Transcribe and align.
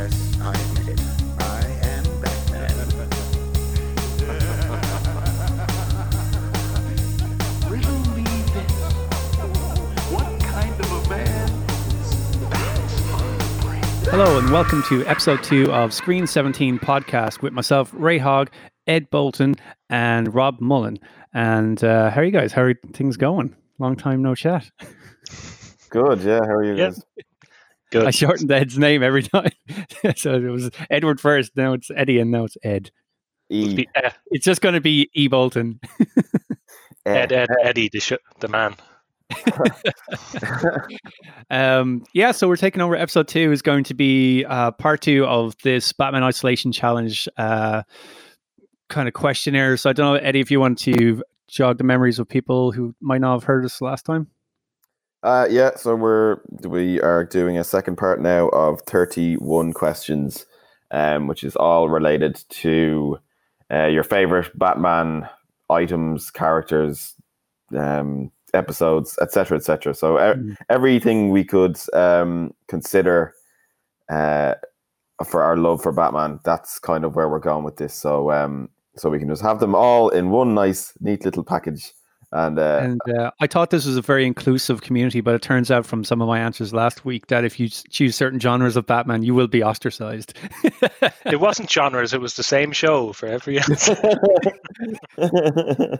Yes, 0.00 0.38
I 0.40 0.52
admit 0.54 0.88
it. 0.98 1.00
I 1.40 1.60
am 1.82 2.04
Batman. 2.22 2.76
Riddle 7.68 8.00
me 8.16 8.24
this. 8.54 8.72
What 10.10 10.40
kind 10.40 10.80
of 10.80 10.90
a 10.90 11.08
man 11.10 11.48
Hello 14.10 14.38
and 14.38 14.50
welcome 14.50 14.82
to 14.84 15.04
episode 15.04 15.42
two 15.42 15.70
of 15.70 15.92
Screen 15.92 16.26
17 16.26 16.78
podcast 16.78 17.42
with 17.42 17.52
myself, 17.52 17.90
Ray 17.92 18.16
Hogg, 18.16 18.48
Ed 18.86 19.10
Bolton, 19.10 19.56
and 19.90 20.34
Rob 20.34 20.62
Mullen. 20.62 20.98
And 21.34 21.84
uh, 21.84 22.08
how 22.08 22.22
are 22.22 22.24
you 22.24 22.30
guys? 22.30 22.54
How 22.54 22.62
are 22.62 22.72
things 22.94 23.18
going? 23.18 23.54
Long 23.78 23.96
time 23.96 24.22
no 24.22 24.34
chat. 24.34 24.70
Good, 25.90 26.22
yeah. 26.22 26.40
How 26.46 26.54
are 26.54 26.64
you 26.64 26.74
Yeah. 26.76 26.86
guys? 26.86 27.04
Good. 27.90 28.06
I 28.06 28.10
shortened 28.10 28.50
Ed's 28.50 28.78
name 28.78 29.02
every 29.02 29.22
time. 29.24 29.50
so 30.16 30.34
it 30.34 30.50
was 30.50 30.70
Edward 30.90 31.20
first, 31.20 31.56
now 31.56 31.72
it's 31.72 31.90
Eddie, 31.94 32.18
and 32.20 32.30
now 32.30 32.44
it's 32.44 32.56
Ed. 32.62 32.90
E. 33.52 33.84
It's 34.30 34.44
just 34.44 34.60
going 34.60 34.74
to 34.74 34.80
be 34.80 35.10
E 35.12 35.26
Bolton. 35.26 35.80
Ed, 37.04 37.32
Ed, 37.32 37.48
Eddie, 37.64 37.88
the, 37.88 37.98
sh- 38.00 38.12
the 38.38 38.48
man. 38.48 38.76
Um, 41.50 42.04
yeah, 42.14 42.30
so 42.30 42.46
we're 42.46 42.56
taking 42.56 42.80
over. 42.80 42.94
Episode 42.94 43.26
two 43.26 43.50
is 43.50 43.60
going 43.60 43.82
to 43.84 43.94
be 43.94 44.44
uh, 44.44 44.70
part 44.70 45.00
two 45.00 45.24
of 45.26 45.56
this 45.64 45.92
Batman 45.92 46.22
Isolation 46.22 46.70
Challenge 46.70 47.28
uh, 47.38 47.82
kind 48.88 49.08
of 49.08 49.14
questionnaire. 49.14 49.76
So 49.76 49.90
I 49.90 49.92
don't 49.92 50.14
know, 50.14 50.20
Eddie, 50.20 50.38
if 50.40 50.50
you 50.50 50.60
want 50.60 50.78
to 50.80 51.22
jog 51.48 51.78
the 51.78 51.84
memories 51.84 52.20
of 52.20 52.28
people 52.28 52.70
who 52.70 52.94
might 53.00 53.20
not 53.20 53.32
have 53.34 53.44
heard 53.44 53.64
us 53.64 53.80
last 53.80 54.04
time. 54.04 54.28
Uh, 55.22 55.46
yeah, 55.50 55.70
so 55.76 55.94
we're 55.94 56.38
we 56.62 57.00
are 57.02 57.24
doing 57.24 57.58
a 57.58 57.64
second 57.64 57.96
part 57.96 58.20
now 58.20 58.48
of 58.50 58.80
thirty-one 58.82 59.72
questions, 59.74 60.46
um, 60.92 61.26
which 61.26 61.44
is 61.44 61.56
all 61.56 61.90
related 61.90 62.42
to 62.48 63.18
uh, 63.70 63.86
your 63.86 64.02
favorite 64.02 64.50
Batman 64.58 65.28
items, 65.68 66.30
characters, 66.30 67.14
um, 67.76 68.30
episodes, 68.54 69.18
etc., 69.20 69.58
etc. 69.58 69.94
So 69.94 70.16
e- 70.18 70.34
Mm. 70.34 70.56
everything 70.70 71.30
we 71.30 71.44
could 71.44 71.76
um, 71.92 72.54
consider 72.66 73.34
uh, 74.10 74.54
for 75.26 75.42
our 75.42 75.56
love 75.58 75.82
for 75.82 75.92
Batman. 75.92 76.40
That's 76.44 76.78
kind 76.78 77.04
of 77.04 77.14
where 77.14 77.28
we're 77.28 77.40
going 77.40 77.64
with 77.64 77.76
this. 77.76 77.94
So 77.94 78.30
um, 78.32 78.70
so 78.96 79.10
we 79.10 79.18
can 79.18 79.28
just 79.28 79.42
have 79.42 79.60
them 79.60 79.74
all 79.74 80.08
in 80.08 80.30
one 80.30 80.54
nice, 80.54 80.94
neat 81.00 81.24
little 81.26 81.44
package. 81.44 81.92
And, 82.32 82.58
uh, 82.58 82.78
And 82.82 83.00
uh, 83.18 83.32
I 83.40 83.46
thought 83.48 83.70
this 83.70 83.86
was 83.86 83.96
a 83.96 84.02
very 84.02 84.24
inclusive 84.24 84.82
community, 84.82 85.20
but 85.20 85.34
it 85.34 85.42
turns 85.42 85.70
out 85.70 85.84
from 85.84 86.04
some 86.04 86.22
of 86.22 86.28
my 86.28 86.38
answers 86.38 86.72
last 86.72 87.04
week 87.04 87.26
that 87.26 87.44
if 87.44 87.58
you 87.58 87.68
choose 87.68 88.14
certain 88.14 88.38
genres 88.38 88.76
of 88.76 88.86
Batman, 88.86 89.24
you 89.24 89.34
will 89.34 89.48
be 89.48 89.64
ostracized. 89.64 90.34
It 91.26 91.40
wasn't 91.40 91.70
genres, 91.70 92.14
it 92.14 92.20
was 92.20 92.34
the 92.34 92.44
same 92.44 92.70
show 92.70 93.12
for 93.12 93.26
every 93.26 93.58
answer. 93.70 93.96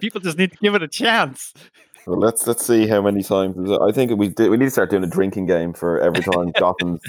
People 0.00 0.20
just 0.20 0.38
need 0.38 0.52
to 0.52 0.58
give 0.62 0.74
it 0.74 0.82
a 0.82 0.88
chance. 0.88 1.52
Well, 2.06 2.18
let's 2.18 2.46
let's 2.46 2.64
see 2.64 2.86
how 2.86 3.02
many 3.02 3.22
times. 3.22 3.70
I 3.70 3.92
think 3.92 4.16
we 4.16 4.28
did, 4.28 4.50
we 4.50 4.56
need 4.56 4.66
to 4.66 4.70
start 4.70 4.90
doing 4.90 5.04
a 5.04 5.08
drinking 5.08 5.46
game 5.46 5.72
for 5.72 6.00
every 6.00 6.22
time 6.22 6.50
Gotham's 6.58 7.02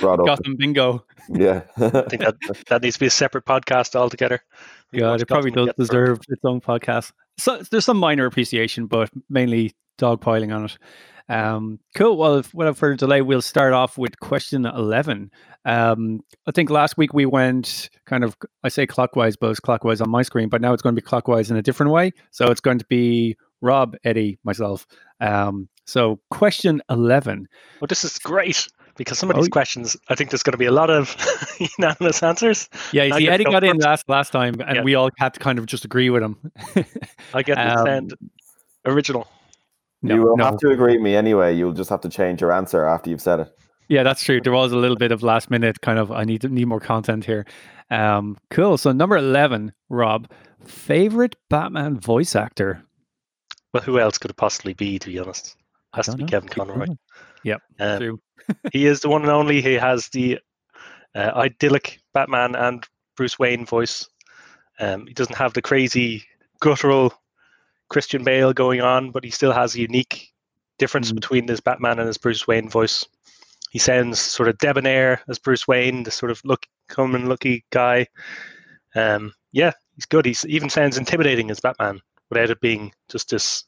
brought 0.00 0.20
up. 0.20 0.26
Gotham 0.26 0.56
bingo. 0.56 1.04
Yeah, 1.28 1.62
I 1.76 1.88
think 1.88 2.22
that, 2.22 2.36
that 2.68 2.82
needs 2.82 2.96
to 2.96 3.00
be 3.00 3.06
a 3.06 3.10
separate 3.10 3.44
podcast 3.44 3.94
altogether. 3.94 4.42
God, 4.94 5.20
it 5.20 5.28
probably 5.28 5.50
does 5.50 5.70
deserve 5.78 6.20
its 6.28 6.44
own 6.44 6.60
podcast. 6.60 7.12
So 7.38 7.62
there's 7.70 7.84
some 7.84 7.96
minor 7.96 8.26
appreciation, 8.26 8.86
but 8.86 9.10
mainly 9.28 9.72
dogpiling 9.98 10.54
on 10.54 10.66
it. 10.66 10.78
Um, 11.28 11.78
cool. 11.94 12.16
Well, 12.16 12.38
if, 12.38 12.52
without 12.52 12.76
further 12.76 12.96
delay, 12.96 13.22
we'll 13.22 13.42
start 13.42 13.72
off 13.72 13.96
with 13.96 14.18
question 14.20 14.66
11. 14.66 15.30
Um, 15.64 16.20
I 16.46 16.50
think 16.50 16.68
last 16.68 16.98
week 16.98 17.14
we 17.14 17.26
went 17.26 17.88
kind 18.06 18.24
of, 18.24 18.36
I 18.64 18.68
say 18.68 18.86
clockwise, 18.86 19.36
but 19.36 19.50
it's 19.50 19.60
clockwise 19.60 20.00
on 20.00 20.10
my 20.10 20.22
screen, 20.22 20.48
but 20.48 20.60
now 20.60 20.72
it's 20.72 20.82
going 20.82 20.94
to 20.94 21.00
be 21.00 21.06
clockwise 21.06 21.50
in 21.50 21.56
a 21.56 21.62
different 21.62 21.92
way. 21.92 22.12
So 22.32 22.46
it's 22.46 22.60
going 22.60 22.78
to 22.78 22.86
be 22.86 23.36
Rob, 23.60 23.96
Eddie, 24.04 24.38
myself. 24.44 24.86
Um, 25.20 25.68
so 25.86 26.20
question 26.30 26.82
11. 26.90 27.48
Well, 27.80 27.86
this 27.86 28.04
is 28.04 28.18
great 28.18 28.68
because 28.96 29.18
some 29.18 29.30
of 29.30 29.36
Oh, 29.36 29.40
these 29.40 29.46
yeah. 29.48 29.52
questions, 29.52 29.96
I 30.08 30.14
think 30.14 30.30
there's 30.30 30.42
going 30.42 30.52
to 30.52 30.58
be 30.58 30.66
a 30.66 30.72
lot 30.72 30.90
of 30.90 31.16
unanimous 31.78 32.22
answers. 32.22 32.68
Yeah, 32.92 33.04
you 33.04 33.14
see, 33.14 33.28
Eddie 33.28 33.44
got 33.44 33.64
in 33.64 33.76
last 33.78 34.08
last 34.08 34.30
time, 34.30 34.54
and 34.66 34.76
Yeah. 34.76 34.82
we 34.82 34.94
all 34.94 35.10
had 35.18 35.34
to 35.34 35.40
kind 35.40 35.58
of 35.58 35.66
just 35.66 35.84
agree 35.84 36.10
with 36.10 36.22
him. 36.22 36.36
I 37.34 37.42
get 37.42 37.54
to 37.56 37.78
Um, 37.78 37.86
send 37.86 38.14
original. 38.86 39.26
No, 40.02 40.14
you 40.16 40.22
will 40.22 40.36
no. 40.36 40.44
have 40.44 40.58
to 40.58 40.70
agree 40.70 40.94
with 40.94 41.02
me 41.02 41.14
anyway. 41.14 41.54
You'll 41.54 41.72
just 41.72 41.90
have 41.90 42.00
to 42.02 42.08
change 42.08 42.40
your 42.40 42.50
answer 42.52 42.84
after 42.84 43.08
you've 43.10 43.20
said 43.20 43.40
it. 43.40 43.56
Yeah, 43.88 44.02
that's 44.02 44.24
true. 44.24 44.40
There 44.40 44.52
was 44.52 44.72
a 44.72 44.76
little 44.76 44.96
bit 44.96 45.12
of 45.12 45.22
last 45.22 45.50
minute 45.50 45.80
kind 45.80 45.98
of 45.98 46.10
I 46.10 46.24
need 46.24 46.40
to 46.42 46.48
need 46.48 46.66
more 46.66 46.80
content 46.80 47.24
here. 47.24 47.44
Um, 47.90 48.36
cool. 48.50 48.78
So 48.78 48.90
number 48.92 49.16
eleven, 49.16 49.72
Rob, 49.90 50.28
favorite 50.64 51.36
Batman 51.50 52.00
voice 52.00 52.34
actor. 52.34 52.82
Well, 53.74 53.82
who 53.82 53.98
else 53.98 54.18
could 54.18 54.30
it 54.30 54.36
possibly 54.36 54.74
be, 54.74 54.98
to 54.98 55.08
be 55.08 55.18
honest? 55.18 55.56
it 55.92 55.96
Has 55.96 56.06
to 56.06 56.16
be 56.16 56.24
know. 56.24 56.28
Kevin 56.28 56.48
Keep 56.48 56.56
Conroy. 56.66 56.86
Yep, 57.44 57.62
Um, 57.80 57.98
true. 57.98 58.20
he 58.72 58.86
is 58.86 59.00
the 59.00 59.08
one 59.08 59.22
and 59.22 59.30
only. 59.30 59.60
He 59.62 59.74
has 59.74 60.08
the 60.08 60.38
uh, 61.14 61.32
idyllic 61.36 62.00
Batman 62.14 62.54
and 62.54 62.86
Bruce 63.16 63.38
Wayne 63.38 63.66
voice. 63.66 64.08
Um, 64.80 65.06
he 65.06 65.14
doesn't 65.14 65.36
have 65.36 65.52
the 65.52 65.62
crazy 65.62 66.24
guttural 66.60 67.12
Christian 67.88 68.24
Bale 68.24 68.52
going 68.52 68.80
on, 68.80 69.10
but 69.10 69.24
he 69.24 69.30
still 69.30 69.52
has 69.52 69.74
a 69.74 69.80
unique 69.80 70.32
difference 70.78 71.12
Mm. 71.12 71.16
between 71.16 71.48
his 71.48 71.60
Batman 71.60 71.98
and 71.98 72.06
his 72.06 72.18
Bruce 72.18 72.46
Wayne 72.46 72.68
voice. 72.68 73.04
He 73.70 73.78
sounds 73.78 74.18
sort 74.20 74.48
of 74.48 74.58
debonair 74.58 75.20
as 75.28 75.38
Bruce 75.38 75.66
Wayne, 75.68 76.02
the 76.02 76.10
sort 76.10 76.30
of 76.30 76.40
look, 76.44 76.66
come 76.88 77.14
and 77.14 77.28
lucky 77.28 77.64
guy. 77.70 78.06
Um, 78.94 79.32
yeah, 79.52 79.72
he's 79.94 80.06
good. 80.06 80.26
He 80.26 80.34
even 80.48 80.68
sounds 80.68 80.98
intimidating 80.98 81.50
as 81.50 81.60
Batman 81.60 82.00
without 82.30 82.50
it 82.50 82.60
being 82.60 82.92
just 83.08 83.30
this 83.30 83.64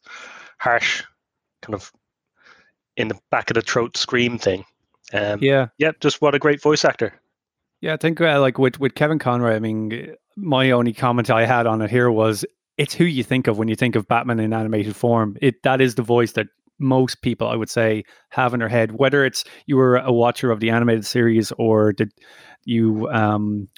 harsh 0.58 1.02
kind 1.62 1.74
of 1.74 1.90
in 2.96 3.08
the 3.08 3.18
back 3.30 3.50
of 3.50 3.54
the 3.54 3.62
throat 3.62 3.96
scream 3.96 4.38
thing. 4.38 4.64
Um, 5.12 5.38
yeah. 5.42 5.68
Yeah, 5.78 5.92
just 6.00 6.22
what 6.22 6.34
a 6.34 6.38
great 6.38 6.62
voice 6.62 6.84
actor. 6.84 7.12
yeah. 7.80 7.94
I 7.94 7.96
think 7.96 8.20
uh, 8.20 8.40
like 8.40 8.58
with 8.58 8.80
with 8.80 8.94
Kevin 8.94 9.18
Conroy. 9.18 9.54
I 9.54 9.58
mean, 9.58 10.14
my 10.36 10.70
only 10.70 10.92
comment 10.92 11.30
I 11.30 11.46
had 11.46 11.66
on 11.66 11.82
it 11.82 11.90
here 11.90 12.10
was 12.10 12.44
it's 12.78 12.94
who 12.94 13.04
you 13.04 13.22
think 13.22 13.46
of 13.46 13.58
when 13.58 13.68
you 13.68 13.76
think 13.76 13.96
of 13.96 14.08
Batman 14.08 14.40
in 14.40 14.52
animated 14.52 14.96
form. 14.96 15.36
It 15.40 15.62
that 15.62 15.80
is 15.80 15.94
the 15.94 16.02
voice 16.02 16.32
that 16.32 16.46
most 16.78 17.22
people 17.22 17.46
I 17.46 17.54
would 17.56 17.70
say 17.70 18.04
have 18.30 18.52
in 18.52 18.60
their 18.60 18.68
head. 18.68 18.92
Whether 18.92 19.24
it's 19.24 19.44
you 19.66 19.76
were 19.76 19.96
a 19.96 20.12
watcher 20.12 20.50
of 20.50 20.60
the 20.60 20.70
animated 20.70 21.06
series 21.06 21.52
or 21.52 21.92
did 21.92 22.10
you 22.64 23.08
um 23.10 23.68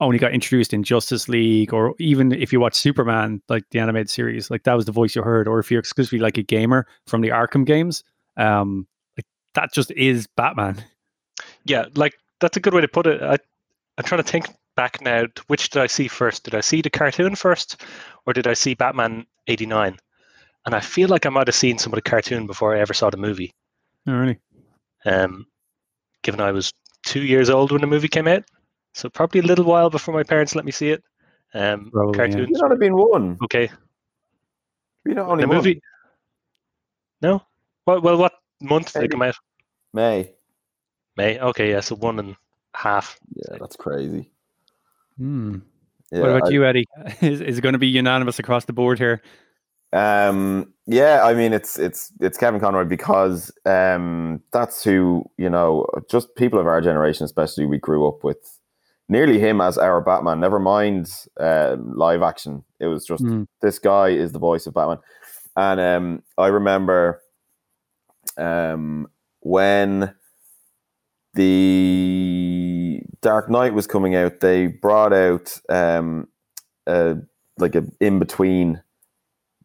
only 0.00 0.18
got 0.18 0.32
introduced 0.32 0.74
in 0.74 0.82
Justice 0.82 1.28
League, 1.28 1.72
or 1.72 1.94
even 2.00 2.32
if 2.32 2.52
you 2.52 2.58
watch 2.58 2.74
Superman, 2.74 3.40
like 3.48 3.62
the 3.70 3.78
animated 3.78 4.10
series, 4.10 4.50
like 4.50 4.64
that 4.64 4.74
was 4.74 4.84
the 4.84 4.92
voice 4.92 5.14
you 5.14 5.22
heard, 5.22 5.46
or 5.46 5.60
if 5.60 5.70
you're 5.70 5.78
exclusively 5.78 6.18
like 6.18 6.36
a 6.36 6.42
gamer 6.42 6.86
from 7.06 7.20
the 7.20 7.28
Arkham 7.28 7.64
games, 7.64 8.02
um, 8.36 8.86
like 9.16 9.26
that 9.54 9.72
just 9.72 9.90
is 9.92 10.26
Batman. 10.36 10.82
Yeah, 11.64 11.86
like 11.94 12.14
that's 12.40 12.56
a 12.56 12.60
good 12.60 12.74
way 12.74 12.80
to 12.80 12.88
put 12.88 13.06
it. 13.06 13.22
I, 13.22 13.38
I'm 13.98 14.04
trying 14.04 14.22
to 14.22 14.28
think 14.28 14.46
back 14.76 15.00
now. 15.00 15.24
Which 15.46 15.70
did 15.70 15.82
I 15.82 15.86
see 15.86 16.08
first? 16.08 16.44
Did 16.44 16.54
I 16.54 16.60
see 16.60 16.82
the 16.82 16.90
cartoon 16.90 17.34
first, 17.34 17.82
or 18.26 18.32
did 18.32 18.46
I 18.46 18.54
see 18.54 18.74
Batman 18.74 19.26
'89? 19.48 19.98
And 20.64 20.74
I 20.74 20.80
feel 20.80 21.08
like 21.08 21.26
I 21.26 21.30
might 21.30 21.48
have 21.48 21.56
seen 21.56 21.78
some 21.78 21.92
of 21.92 21.96
the 21.96 22.02
cartoon 22.02 22.46
before 22.46 22.76
I 22.76 22.80
ever 22.80 22.94
saw 22.94 23.10
the 23.10 23.16
movie. 23.16 23.52
Oh, 24.06 24.12
really? 24.14 24.38
Um, 25.04 25.46
given 26.22 26.40
I 26.40 26.52
was 26.52 26.72
two 27.04 27.22
years 27.22 27.50
old 27.50 27.72
when 27.72 27.80
the 27.80 27.86
movie 27.88 28.06
came 28.08 28.28
out, 28.28 28.44
so 28.94 29.08
probably 29.10 29.40
a 29.40 29.44
little 29.44 29.64
while 29.64 29.90
before 29.90 30.14
my 30.14 30.22
parents 30.22 30.54
let 30.54 30.64
me 30.64 30.70
see 30.72 30.90
it. 30.90 31.02
Um, 31.54 31.90
Probably, 31.92 32.12
yeah. 32.18 32.26
cartoons. 32.26 32.48
You 32.50 32.62
not 32.62 32.70
have 32.70 32.78
been 32.80 32.96
one. 32.96 33.36
Okay, 33.42 33.68
You 35.04 35.14
not 35.14 35.28
only 35.28 35.42
the 35.42 35.48
one. 35.48 35.56
movie. 35.58 35.82
No. 37.20 37.42
Well, 37.86 38.00
well, 38.00 38.16
what 38.16 38.32
month 38.60 38.92
did 38.92 39.04
it 39.04 39.10
come 39.10 39.22
out? 39.22 39.34
May. 39.92 40.32
May. 41.16 41.38
Okay, 41.38 41.70
yeah, 41.70 41.80
so 41.80 41.96
one 41.96 42.18
and 42.18 42.30
a 42.30 42.36
half. 42.78 43.18
Yeah, 43.34 43.56
that's 43.60 43.76
crazy. 43.76 44.30
Hmm. 45.18 45.58
Yeah, 46.10 46.20
what 46.20 46.30
about 46.30 46.48
I- 46.48 46.50
you, 46.52 46.64
Eddie? 46.64 46.86
Is, 47.20 47.40
is 47.40 47.58
it 47.58 47.60
going 47.62 47.72
to 47.74 47.78
be 47.78 47.88
unanimous 47.88 48.38
across 48.38 48.64
the 48.66 48.72
board 48.72 48.98
here? 48.98 49.22
Um, 49.94 50.72
yeah, 50.86 51.22
I 51.22 51.34
mean 51.34 51.52
it's 51.52 51.78
it's 51.78 52.12
it's 52.20 52.38
Kevin 52.38 52.60
Conroy 52.60 52.84
because 52.84 53.52
um, 53.66 54.42
that's 54.52 54.82
who 54.82 55.24
you 55.36 55.50
know. 55.50 55.86
Just 56.10 56.34
people 56.34 56.58
of 56.58 56.66
our 56.66 56.80
generation, 56.80 57.24
especially, 57.24 57.66
we 57.66 57.76
grew 57.78 58.06
up 58.08 58.24
with 58.24 58.58
nearly 59.10 59.38
him 59.38 59.60
as 59.60 59.76
our 59.76 60.00
Batman. 60.00 60.40
Never 60.40 60.58
mind 60.58 61.10
uh, 61.38 61.76
live 61.78 62.22
action. 62.22 62.64
It 62.80 62.86
was 62.86 63.04
just 63.04 63.22
Hmm. 63.22 63.42
this 63.60 63.78
guy 63.78 64.08
is 64.08 64.32
the 64.32 64.38
voice 64.38 64.66
of 64.66 64.72
Batman, 64.74 64.98
and 65.56 65.78
um, 65.80 66.22
I 66.38 66.46
remember 66.48 67.21
um, 68.36 69.08
when 69.40 70.14
the 71.34 73.00
Dark 73.20 73.48
Knight 73.50 73.74
was 73.74 73.86
coming 73.86 74.14
out, 74.14 74.40
they 74.40 74.66
brought 74.66 75.12
out 75.12 75.58
um, 75.68 76.28
a, 76.86 77.16
like 77.58 77.74
a 77.74 77.84
in 78.00 78.18
between 78.18 78.82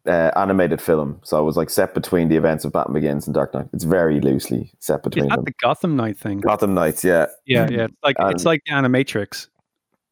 uh, 0.06 0.30
animated 0.36 0.80
film, 0.80 1.20
so 1.22 1.38
it 1.38 1.44
was 1.44 1.56
like 1.56 1.68
set 1.70 1.92
between 1.94 2.28
the 2.28 2.36
events 2.36 2.64
of 2.64 2.72
Batman 2.72 2.94
Begins 2.94 3.26
and 3.26 3.34
Dark 3.34 3.52
Knight. 3.52 3.68
It's 3.74 3.84
very 3.84 4.20
loosely 4.20 4.72
set 4.78 5.00
Is 5.00 5.02
between 5.02 5.28
that 5.28 5.36
them. 5.36 5.44
the 5.44 5.52
Gotham 5.60 5.96
Knight 5.96 6.16
thing? 6.16 6.38
Gotham 6.38 6.74
Knights, 6.74 7.04
yeah, 7.04 7.26
Yeah, 7.44 7.68
yeah. 7.70 7.84
It's 7.84 7.94
like 8.02 8.16
it's 8.20 8.44
like 8.44 8.62
the 8.66 8.72
Animatrix. 8.72 9.48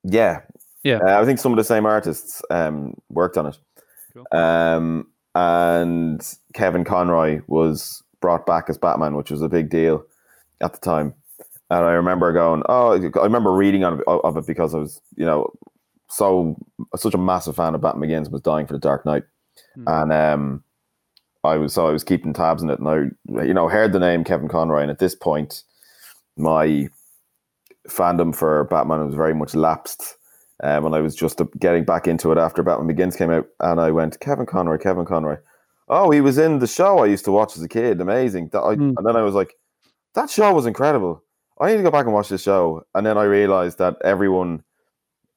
yeah, 0.02 0.41
Yeah. 0.82 0.99
Uh, 0.99 1.20
I 1.20 1.25
think 1.25 1.38
some 1.38 1.52
of 1.52 1.56
the 1.56 1.64
same 1.64 1.87
artists 1.87 2.43
um, 2.50 2.94
worked 3.09 3.38
on 3.38 3.47
it. 3.47 3.59
Cool. 4.12 4.26
Um, 4.38 5.06
and 5.35 6.20
Kevin 6.55 6.85
Conroy 6.85 7.41
was 7.47 8.02
brought 8.21 8.47
back 8.47 8.67
as 8.69 8.79
Batman, 8.79 9.17
which 9.17 9.31
was 9.31 9.43
a 9.43 9.49
big 9.49 9.71
deal 9.71 10.05
at 10.61 10.73
the 10.73 10.81
time. 10.81 11.15
And 11.71 11.85
I 11.85 11.93
remember 11.93 12.33
going, 12.33 12.63
oh, 12.69 12.93
I 12.93 13.25
remember 13.25 13.53
reading 13.53 13.85
on 13.85 14.01
of 14.07 14.37
it 14.37 14.47
because 14.47 14.75
I 14.75 14.79
was, 14.79 15.01
you 15.17 15.25
know, 15.25 15.53
so 16.09 16.57
such 16.95 17.15
a 17.15 17.19
massive 17.19 17.57
fan 17.57 17.75
of 17.75 17.81
Batman 17.81 18.03
Begins, 18.03 18.31
was 18.31 18.41
dying 18.41 18.67
for 18.67 18.73
the 18.75 18.79
Dark 18.79 19.05
Knight, 19.05 19.25
Hmm. 19.75 19.85
and 19.89 20.13
um, 20.13 20.65
I 21.43 21.57
was 21.57 21.75
so 21.75 21.87
I 21.89 21.93
was 21.93 22.05
keeping 22.05 22.33
tabs 22.33 22.63
on 22.63 22.71
it, 22.71 22.79
and 22.79 22.89
I, 22.89 23.45
you 23.45 23.55
know, 23.55 23.69
heard 23.69 23.93
the 23.93 23.99
name 23.99 24.23
Kevin 24.25 24.49
Conroy, 24.49 24.83
and 24.83 24.91
at 24.91 24.99
this 24.99 25.15
point, 25.15 25.62
my 26.37 26.89
fandom 27.89 28.35
for 28.35 28.65
Batman 28.65 29.07
was 29.07 29.15
very 29.15 29.35
much 29.35 29.55
lapsed. 29.55 30.17
Um, 30.62 30.87
and 30.87 30.95
I 30.95 31.01
was 31.01 31.15
just 31.15 31.41
getting 31.59 31.85
back 31.85 32.09
into 32.09 32.33
it 32.33 32.39
after 32.39 32.62
Batman 32.62 32.87
Begins 32.87 33.17
came 33.17 33.31
out, 33.31 33.47
and 33.61 33.81
I 33.81 33.91
went, 33.91 34.21
Kevin 34.21 34.47
Conroy, 34.47 34.79
Kevin 34.79 35.05
Conroy. 35.05 35.37
Oh, 35.88 36.11
he 36.11 36.21
was 36.21 36.38
in 36.38 36.59
the 36.59 36.67
show 36.67 36.99
I 36.99 37.06
used 37.06 37.25
to 37.27 37.33
watch 37.33 37.56
as 37.56 37.62
a 37.62 37.69
kid. 37.69 38.00
Amazing. 38.00 38.49
That 38.49 38.62
I, 38.62 38.75
Hmm. 38.75 38.93
And 38.97 39.06
then 39.06 39.17
I 39.17 39.23
was 39.23 39.35
like, 39.35 39.55
that 40.15 40.31
show 40.31 40.53
was 40.53 40.67
incredible. 40.67 41.23
I 41.61 41.71
need 41.71 41.77
to 41.79 41.83
go 41.83 41.91
back 41.91 42.05
and 42.05 42.15
watch 42.15 42.29
this 42.29 42.43
show. 42.43 42.85
And 42.94 43.06
then 43.06 43.17
I 43.17 43.25
realized 43.25 43.79
that 43.79 43.97
everyone 44.05 44.62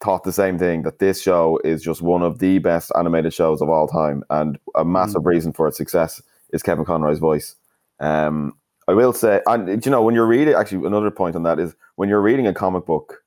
thought 0.03 0.23
the 0.23 0.31
same 0.31 0.57
thing 0.57 0.83
that 0.83 0.99
this 0.99 1.21
show 1.21 1.59
is 1.63 1.83
just 1.83 2.01
one 2.01 2.23
of 2.23 2.39
the 2.39 2.57
best 2.59 2.91
animated 2.97 3.33
shows 3.33 3.61
of 3.61 3.69
all 3.69 3.87
time. 3.87 4.23
And 4.29 4.57
a 4.75 4.85
massive 4.85 5.25
reason 5.25 5.53
for 5.53 5.67
its 5.67 5.77
success 5.77 6.21
is 6.51 6.63
Kevin 6.63 6.85
Conroy's 6.85 7.19
voice. 7.19 7.55
Um, 7.99 8.57
I 8.87 8.93
will 8.93 9.13
say, 9.13 9.41
and 9.45 9.85
you 9.85 9.91
know, 9.91 10.01
when 10.01 10.15
you're 10.15 10.25
reading, 10.25 10.55
actually, 10.55 10.87
another 10.87 11.11
point 11.11 11.35
on 11.35 11.43
that 11.43 11.59
is 11.59 11.75
when 11.95 12.09
you're 12.09 12.21
reading 12.21 12.47
a 12.47 12.53
comic 12.53 12.85
book, 12.85 13.23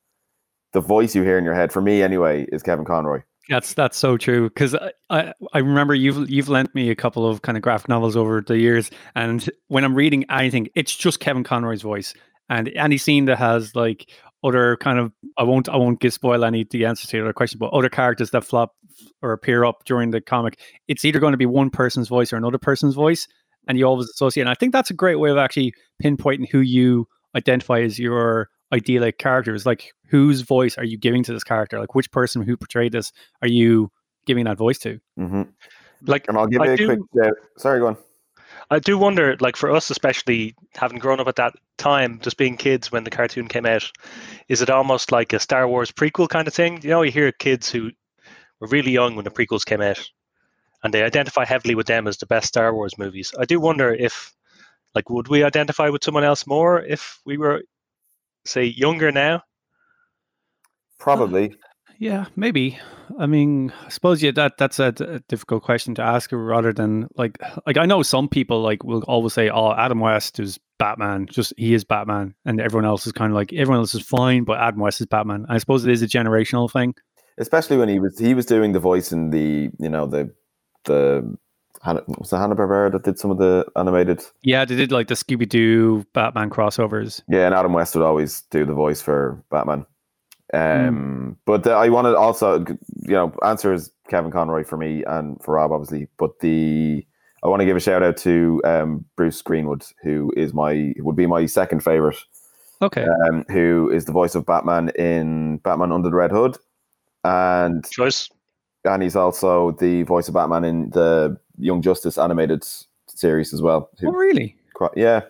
the 0.73 0.81
voice 0.81 1.15
you 1.15 1.23
hear 1.23 1.39
in 1.39 1.45
your 1.45 1.55
head, 1.55 1.71
for 1.73 1.83
me 1.83 2.03
anyway, 2.03 2.47
is 2.51 2.63
Kevin 2.63 2.85
Conroy. 2.85 3.23
That's 3.49 3.75
that's 3.75 3.97
so 3.97 4.17
true 4.17 4.49
because 4.49 4.75
I, 4.75 4.93
I 5.11 5.33
I 5.53 5.59
remember 5.59 5.95
you've 5.95 6.31
you've 6.31 6.49
lent 6.49 6.75
me 6.75 6.91
a 6.91 6.95
couple 6.95 7.27
of 7.29 7.43
kind 7.43 7.57
of 7.59 7.63
graphic 7.63 7.89
novels 7.89 8.17
over 8.17 8.41
the 8.41 8.57
years, 8.57 8.91
and 9.17 9.49
when 9.67 9.85
I'm 9.85 9.97
reading 9.97 10.25
anything, 10.31 10.69
it's 10.77 10.95
just 10.95 11.19
Kevin 11.19 11.43
Conroy's 11.43 11.83
voice, 11.83 12.15
and 12.49 12.69
any 12.77 12.99
scene 12.99 13.25
that 13.25 13.39
has 13.39 13.75
like 13.75 14.09
other 14.45 14.77
kind 14.77 14.99
of 15.01 15.13
I 15.37 15.43
won't 15.43 15.69
I 15.69 15.77
won't 15.77 16.01
give 16.01 16.13
spoil 16.13 16.45
any 16.45 16.65
the 16.71 16.85
answer 16.85 17.09
to 17.09 17.17
your 17.17 17.33
question, 17.33 17.59
but 17.59 17.73
other 17.73 17.89
characters 17.89 18.31
that 18.31 18.45
flop 18.45 18.75
or 19.23 19.33
appear 19.33 19.65
up 19.65 19.85
during 19.87 20.13
the 20.13 20.21
comic, 20.21 20.61
it's 20.87 21.05
either 21.05 21.19
going 21.19 21.33
to 21.33 21.37
be 21.39 21.47
one 21.47 21.69
person's 21.69 22.09
voice 22.09 22.33
or 22.33 22.37
another 22.37 22.59
person's 22.59 22.95
voice, 22.95 23.27
and 23.67 23.77
you 23.77 23.85
always 23.85 24.09
associate. 24.09 24.43
And 24.43 24.51
I 24.51 24.55
think 24.55 24.73
that's 24.73 24.91
a 24.91 24.95
great 24.95 25.17
way 25.17 25.31
of 25.31 25.37
actually 25.37 25.75
pinpointing 26.03 26.49
who 26.49 26.61
you 26.61 27.09
identify 27.35 27.81
as 27.81 27.99
your 27.99 28.51
idyllic 28.73 29.19
characters. 29.19 29.67
Like 29.67 29.93
whose 30.07 30.41
voice 30.43 30.79
are 30.79 30.85
you 30.85 30.97
giving 30.99 31.23
to 31.25 31.33
this 31.33 31.45
character? 31.45 31.79
Like 31.79 31.95
which 31.95 32.11
person 32.11 32.43
who 32.43 32.57
portrayed 32.57 32.93
this 32.93 33.13
are 33.43 33.49
you 33.49 33.91
giving 34.27 34.45
that 34.45 34.59
voice 34.59 34.79
to? 34.81 35.01
hmm 35.17 35.43
Like 36.07 36.27
And 36.29 36.37
I'll 36.39 36.47
give 36.47 36.61
I 36.63 36.67
you 36.67 36.73
a 36.73 36.77
do- 36.77 36.87
quick. 36.87 37.01
shout 37.25 37.35
sorry, 37.59 37.81
go 37.81 37.89
on. 37.89 37.97
I 38.71 38.79
do 38.79 38.97
wonder, 38.97 39.37
like 39.41 39.57
for 39.57 39.71
us 39.71 39.91
especially, 39.91 40.55
having 40.75 40.99
grown 40.99 41.21
up 41.21 41.29
at 41.29 41.37
that 41.37 41.55
time, 41.77 42.21
just 42.23 42.37
being 42.39 42.57
kids 42.57 42.91
when 42.91 43.05
the 43.05 43.11
cartoon 43.11 43.49
came 43.49 43.67
out, 43.67 43.91
is 44.49 44.63
it 44.63 44.71
almost 44.71 45.13
like 45.13 45.33
a 45.33 45.41
Star 45.41 45.69
Wars 45.69 45.91
prequel 45.93 46.29
kind 46.29 46.49
of 46.49 46.55
thing? 46.55 46.81
You 46.83 46.91
know, 46.91 47.03
you 47.03 47.11
hear 47.13 47.33
kids 47.33 47.71
who 47.71 47.91
were 48.61 48.69
really 48.69 48.93
young 48.93 49.15
when 49.17 49.25
the 49.25 49.31
prequels 49.31 49.67
came 49.67 49.83
out, 49.83 50.01
and 50.83 50.93
they 50.95 51.03
identify 51.03 51.45
heavily 51.45 51.75
with 51.75 51.87
them 51.87 52.07
as 52.07 52.17
the 52.17 52.27
best 52.27 52.49
Star 52.49 52.75
Wars 52.75 52.97
movies. 52.97 53.33
I 53.39 53.45
do 53.45 53.61
wonder 53.61 53.93
if, 53.93 54.33
like, 54.95 55.11
would 55.11 55.29
we 55.29 55.43
identify 55.45 55.89
with 55.91 56.05
someone 56.05 56.25
else 56.25 56.47
more 56.47 56.81
if 56.81 57.21
we 57.27 57.37
were, 57.37 57.63
say, 58.45 58.65
younger 58.65 59.13
now? 59.13 59.43
Probably. 60.99 61.51
Uh, 61.51 61.55
yeah, 61.99 62.27
maybe. 62.37 62.79
I 63.19 63.27
mean, 63.27 63.73
I 63.85 63.89
suppose 63.91 64.23
yeah, 64.23 64.31
that 64.33 64.57
that's 64.57 64.79
a 64.79 64.93
difficult 65.29 65.63
question 65.63 65.95
to 65.97 66.03
ask 66.03 66.31
rather 66.33 66.73
than 66.73 67.09
like 67.17 67.39
like 67.67 67.77
I 67.77 67.87
know 67.87 68.03
some 68.03 68.29
people 68.29 68.61
like 68.63 68.83
will 68.83 69.03
always 69.03 69.35
say, 69.35 69.51
"Oh, 69.51 69.73
Adam 69.73 70.01
West 70.01 70.41
is 70.41 70.59
Batman, 70.79 71.27
just 71.31 71.53
he 71.57 71.75
is 71.75 71.85
Batman," 71.85 72.35
and 72.45 72.61
everyone 72.61 72.87
else 72.87 73.07
is 73.07 73.13
kind 73.13 73.31
of 73.31 73.37
like 73.37 73.53
everyone 73.53 73.81
else 73.81 73.95
is 73.95 74.03
fine, 74.03 74.45
but 74.45 74.59
Adam 74.59 74.81
West 74.81 75.01
is 75.01 75.07
Batman. 75.07 75.47
I 75.49 75.59
suppose 75.59 75.85
it 75.85 75.93
is 75.93 76.03
a 76.03 76.09
generational 76.09 76.71
thing. 76.71 76.95
especially 77.39 77.77
when 77.77 77.89
he 77.89 77.99
was 77.99 78.19
he 78.19 78.35
was 78.35 78.47
doing 78.47 78.73
the 78.73 78.81
voice 78.81 79.13
in 79.13 79.31
the 79.31 79.71
you 79.79 79.89
know 79.89 80.07
the 80.07 80.33
the 80.85 81.37
Han- 81.83 82.03
was 82.19 82.31
the 82.31 82.39
Hanna 82.39 82.55
Barbera 82.57 82.93
that 82.93 83.03
did 83.05 83.19
some 83.19 83.31
of 83.31 83.39
the 83.39 83.67
animated? 83.77 84.23
Yeah, 84.43 84.65
they 84.65 84.77
did 84.77 84.93
like 84.93 85.09
the 85.09 85.15
Scooby 85.15 85.49
Doo 85.49 86.07
Batman 86.15 86.49
crossovers. 86.51 87.23
yeah 87.29 87.45
and 87.47 87.55
Adam 87.55 87.73
West 87.73 87.95
would 87.95 88.05
always 88.05 88.43
do 88.51 88.65
the 88.65 88.73
voice 88.75 89.03
for 89.03 89.43
Batman. 89.51 89.85
Um 90.55 91.37
but 91.47 91.63
the, 91.65 91.73
I 91.73 91.89
wanted 91.89 92.15
also 92.15 92.61
you 92.67 93.15
know 93.15 93.33
answer 93.45 93.73
is 93.73 93.91
Kevin 94.09 94.31
Conroy 94.31 94.65
for 94.65 94.77
me 94.77 95.03
and 95.07 95.43
for 95.43 95.55
Rob 95.55 95.73
obviously 95.73 96.09
but 96.19 96.41
the 96.41 97.05
I 97.43 97.49
want 97.49 97.61
to 97.61 97.67
give 97.67 97.77
a 97.77 97.81
shout 97.81 98.03
out 98.03 98.17
to 98.19 98.61
um 98.65 99.05
Bruce 99.17 99.41
Greenwood 99.43 99.85
who 100.03 100.33
is 100.37 100.53
my 100.53 100.93
would 100.99 101.17
be 101.17 101.27
my 101.27 101.47
second 101.47 101.83
favorite. 101.83 102.19
Okay, 102.83 103.07
um 103.29 103.45
who 103.49 103.91
is 103.93 104.05
the 104.05 104.13
voice 104.13 104.35
of 104.35 104.45
Batman 104.45 104.91
in 104.91 105.57
Batman 105.59 105.91
Under 105.93 106.11
the 106.11 106.15
Red 106.17 106.31
Hood. 106.33 106.59
And 107.25 107.89
Choice. 107.91 108.29
and 108.85 109.03
he's 109.03 109.17
also 109.17 109.73
the 109.73 110.03
voice 110.03 110.29
of 110.29 110.35
Batman 110.35 110.65
in 110.65 110.91
the 110.91 111.39
Young 111.63 111.81
Justice 111.83 112.19
animated 112.19 112.65
series 113.09 113.53
as 113.55 113.63
well. 113.63 113.91
oh 114.05 114.11
really? 114.13 114.57
quite, 114.75 114.91
yeah, 114.97 115.23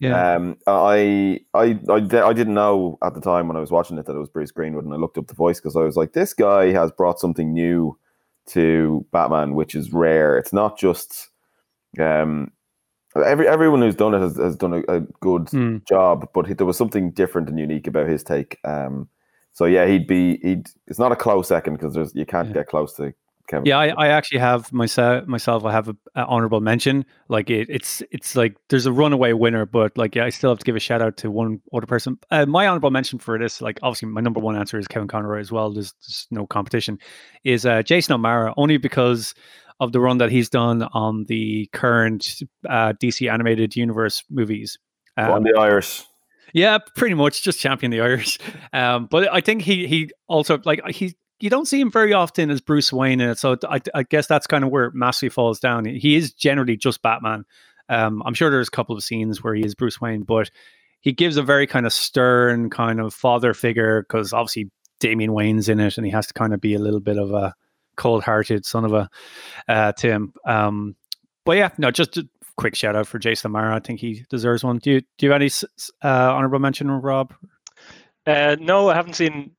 Yeah, 0.00 0.34
Um, 0.36 0.56
I, 0.66 1.40
I, 1.54 1.78
I, 1.88 1.94
I 1.96 2.32
didn't 2.32 2.54
know 2.54 2.98
at 3.02 3.14
the 3.14 3.20
time 3.20 3.48
when 3.48 3.56
I 3.56 3.60
was 3.60 3.70
watching 3.70 3.96
it 3.98 4.06
that 4.06 4.14
it 4.16 4.18
was 4.18 4.28
Bruce 4.28 4.50
Greenwood, 4.50 4.84
and 4.84 4.92
I 4.94 4.96
looked 4.98 5.18
up 5.18 5.26
the 5.26 5.34
voice 5.34 5.58
because 5.60 5.76
I 5.76 5.82
was 5.82 5.96
like, 5.96 6.12
this 6.12 6.34
guy 6.34 6.72
has 6.72 6.90
brought 6.92 7.18
something 7.20 7.52
new 7.52 7.96
to 8.48 9.06
Batman, 9.12 9.54
which 9.54 9.74
is 9.74 9.92
rare. 9.92 10.36
It's 10.38 10.52
not 10.52 10.78
just, 10.78 11.30
um, 11.98 12.50
every 13.24 13.46
everyone 13.48 13.80
who's 13.80 13.94
done 13.94 14.12
it 14.14 14.20
has, 14.20 14.36
has 14.36 14.56
done 14.56 14.74
a, 14.88 14.92
a 14.96 15.00
good 15.20 15.48
Hmm. 15.48 15.78
job, 15.88 16.28
but 16.34 16.46
he, 16.46 16.54
there 16.54 16.66
was 16.66 16.76
something 16.76 17.10
different 17.12 17.48
and 17.48 17.58
unique 17.58 17.86
about 17.86 18.08
his 18.08 18.22
take. 18.22 18.58
Um, 18.64 19.08
so 19.52 19.64
yeah, 19.66 19.86
he'd 19.86 20.06
be 20.06 20.38
he'd. 20.42 20.68
It's 20.88 20.98
not 20.98 21.12
a 21.12 21.16
close 21.16 21.48
second 21.48 21.74
because 21.74 21.94
there's 21.94 22.14
you 22.14 22.26
can't 22.26 22.48
Yeah. 22.48 22.54
get 22.54 22.66
close 22.68 22.92
to 22.96 23.14
Kevin. 23.48 23.66
Yeah, 23.66 23.78
I, 23.78 23.88
I 23.88 24.08
actually 24.08 24.38
have 24.38 24.72
myself 24.72 25.26
myself. 25.26 25.64
I 25.64 25.72
have 25.72 25.88
a, 25.88 25.96
a 26.14 26.24
honorable 26.24 26.60
mention. 26.60 27.04
Like 27.28 27.50
it, 27.50 27.68
it's 27.70 28.02
it's 28.10 28.34
like 28.36 28.56
there's 28.70 28.86
a 28.86 28.92
runaway 28.92 29.32
winner, 29.32 29.66
but 29.66 29.96
like 29.98 30.14
yeah, 30.14 30.24
I 30.24 30.30
still 30.30 30.50
have 30.50 30.58
to 30.58 30.64
give 30.64 30.76
a 30.76 30.80
shout 30.80 31.02
out 31.02 31.16
to 31.18 31.30
one 31.30 31.60
other 31.72 31.86
person. 31.86 32.18
Uh, 32.30 32.46
my 32.46 32.66
honorable 32.66 32.90
mention 32.90 33.18
for 33.18 33.38
this, 33.38 33.60
like 33.60 33.78
obviously 33.82 34.08
my 34.08 34.20
number 34.20 34.40
one 34.40 34.56
answer 34.56 34.78
is 34.78 34.88
Kevin 34.88 35.08
Conroy 35.08 35.40
as 35.40 35.52
well. 35.52 35.72
There's, 35.72 35.92
there's 36.00 36.26
no 36.30 36.46
competition. 36.46 36.98
Is 37.44 37.66
uh, 37.66 37.82
Jason 37.82 38.14
O'Mara 38.14 38.54
only 38.56 38.76
because 38.78 39.34
of 39.80 39.92
the 39.92 40.00
run 40.00 40.18
that 40.18 40.30
he's 40.30 40.48
done 40.48 40.82
on 40.92 41.24
the 41.24 41.68
current 41.72 42.42
uh, 42.68 42.92
DC 43.02 43.30
animated 43.30 43.74
universe 43.76 44.22
movies. 44.30 44.78
on 45.18 45.30
Um, 45.30 45.42
the 45.42 45.54
Irish. 45.58 46.04
yeah, 46.52 46.78
pretty 46.96 47.14
much 47.14 47.42
just 47.42 47.58
champion 47.60 47.90
the 47.90 48.00
Irish. 48.00 48.38
Um, 48.72 49.06
but 49.10 49.32
I 49.32 49.40
think 49.40 49.62
he 49.62 49.86
he 49.86 50.10
also 50.28 50.60
like 50.64 50.80
he 50.90 51.14
you 51.40 51.50
don't 51.50 51.66
see 51.66 51.80
him 51.80 51.90
very 51.90 52.12
often 52.12 52.50
as 52.50 52.60
Bruce 52.60 52.92
Wayne 52.92 53.20
in 53.20 53.30
it, 53.30 53.38
so 53.38 53.56
I, 53.68 53.80
I 53.94 54.02
guess 54.04 54.26
that's 54.26 54.46
kind 54.46 54.64
of 54.64 54.70
where 54.70 54.92
it 54.94 55.32
falls 55.32 55.60
down. 55.60 55.84
He 55.84 56.16
is 56.16 56.32
generally 56.32 56.76
just 56.76 57.02
Batman. 57.02 57.44
Um, 57.88 58.22
I'm 58.24 58.34
sure 58.34 58.50
there's 58.50 58.68
a 58.68 58.72
couple 58.72 58.96
of 58.96 59.04
scenes 59.04 59.42
where 59.42 59.54
he 59.54 59.64
is 59.64 59.74
Bruce 59.74 60.00
Wayne, 60.00 60.22
but 60.22 60.50
he 61.00 61.12
gives 61.12 61.36
a 61.36 61.42
very 61.42 61.66
kind 61.66 61.86
of 61.86 61.92
stern 61.92 62.70
kind 62.70 63.00
of 63.00 63.12
father 63.12 63.52
figure 63.52 64.02
because 64.02 64.32
obviously 64.32 64.70
Damian 65.00 65.32
Wayne's 65.32 65.68
in 65.68 65.80
it, 65.80 65.98
and 65.98 66.06
he 66.06 66.12
has 66.12 66.26
to 66.28 66.34
kind 66.34 66.54
of 66.54 66.60
be 66.60 66.74
a 66.74 66.78
little 66.78 67.00
bit 67.00 67.18
of 67.18 67.32
a 67.32 67.54
cold-hearted 67.96 68.64
son 68.64 68.84
of 68.84 68.92
a 68.92 69.10
uh, 69.68 69.92
to 69.92 70.08
him. 70.08 70.32
Um, 70.46 70.96
but 71.44 71.58
yeah, 71.58 71.70
no, 71.76 71.90
just 71.90 72.16
a 72.16 72.26
quick 72.56 72.74
shout 72.74 72.96
out 72.96 73.06
for 73.06 73.18
Jason 73.18 73.50
O'Mara. 73.50 73.76
I 73.76 73.80
think 73.80 74.00
he 74.00 74.24
deserves 74.30 74.64
one. 74.64 74.78
Do 74.78 74.92
you 74.92 75.00
do 75.18 75.26
you 75.26 75.32
have 75.32 75.42
any 75.42 75.50
uh, 76.02 76.32
honorable 76.34 76.58
mention, 76.58 76.90
Rob? 76.90 77.34
Uh, 78.26 78.56
no, 78.58 78.88
I 78.88 78.94
haven't 78.94 79.14
seen 79.14 79.50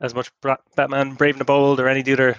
as 0.00 0.14
much 0.14 0.30
Batman 0.76 1.14
Brave 1.14 1.34
and 1.34 1.40
the 1.40 1.44
Bold 1.44 1.78
or 1.80 1.88
any 1.88 2.00
of 2.00 2.06
the 2.06 2.14
other 2.14 2.36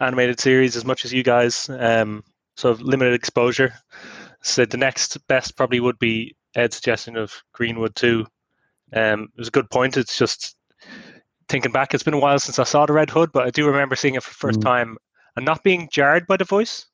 animated 0.00 0.40
series 0.40 0.76
as 0.76 0.84
much 0.84 1.04
as 1.04 1.12
you 1.12 1.22
guys. 1.22 1.68
Um, 1.68 2.24
so 2.56 2.72
limited 2.72 3.14
exposure. 3.14 3.72
So 4.42 4.64
the 4.64 4.78
next 4.78 5.26
best 5.28 5.56
probably 5.56 5.80
would 5.80 5.98
be 5.98 6.34
Ed's 6.54 6.76
suggestion 6.76 7.16
of 7.16 7.34
Greenwood 7.52 7.94
too. 7.94 8.26
Um, 8.94 9.24
it 9.34 9.38
was 9.38 9.48
a 9.48 9.52
good 9.52 9.70
point. 9.70 9.96
It's 9.96 10.16
just 10.18 10.56
thinking 11.48 11.72
back, 11.72 11.92
it's 11.92 12.02
been 12.02 12.14
a 12.14 12.18
while 12.18 12.38
since 12.38 12.58
I 12.58 12.64
saw 12.64 12.86
the 12.86 12.92
Red 12.92 13.10
Hood, 13.10 13.30
but 13.32 13.46
I 13.46 13.50
do 13.50 13.66
remember 13.66 13.96
seeing 13.96 14.14
it 14.14 14.22
for 14.22 14.30
the 14.30 14.34
first 14.34 14.60
Mm. 14.60 14.64
time 14.64 14.96
and 15.36 15.44
not 15.44 15.62
being 15.62 15.88
jarred 15.92 16.26
by 16.26 16.36
the 16.38 16.44
voice, 16.44 16.86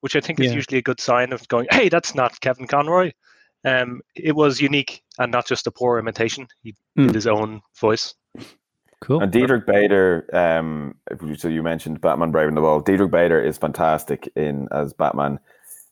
which 0.00 0.16
I 0.16 0.20
think 0.20 0.40
is 0.40 0.52
usually 0.52 0.78
a 0.78 0.82
good 0.82 1.00
sign 1.00 1.32
of 1.32 1.46
going, 1.48 1.68
"Hey, 1.70 1.88
that's 1.88 2.14
not 2.14 2.40
Kevin 2.40 2.66
Conroy." 2.66 3.12
Um, 3.64 4.00
it 4.14 4.34
was 4.34 4.60
unique 4.60 5.02
and 5.18 5.30
not 5.30 5.46
just 5.46 5.66
a 5.66 5.70
poor 5.70 5.98
imitation. 5.98 6.46
He 6.62 6.74
Mm. 6.98 7.06
did 7.08 7.14
his 7.14 7.26
own 7.26 7.60
voice. 7.78 8.14
Cool. 9.02 9.22
And 9.22 9.32
Diedrich 9.32 9.66
Bader, 9.66 10.28
um, 10.32 10.94
so 11.36 11.48
you 11.48 11.62
mentioned 11.62 12.00
Batman 12.00 12.30
Brave 12.30 12.48
and 12.48 12.56
the 12.56 12.60
Bold. 12.60 12.84
Diedrich 12.86 13.10
Bader 13.10 13.40
is 13.40 13.56
fantastic 13.58 14.28
in 14.36 14.68
as 14.72 14.92
Batman. 14.92 15.38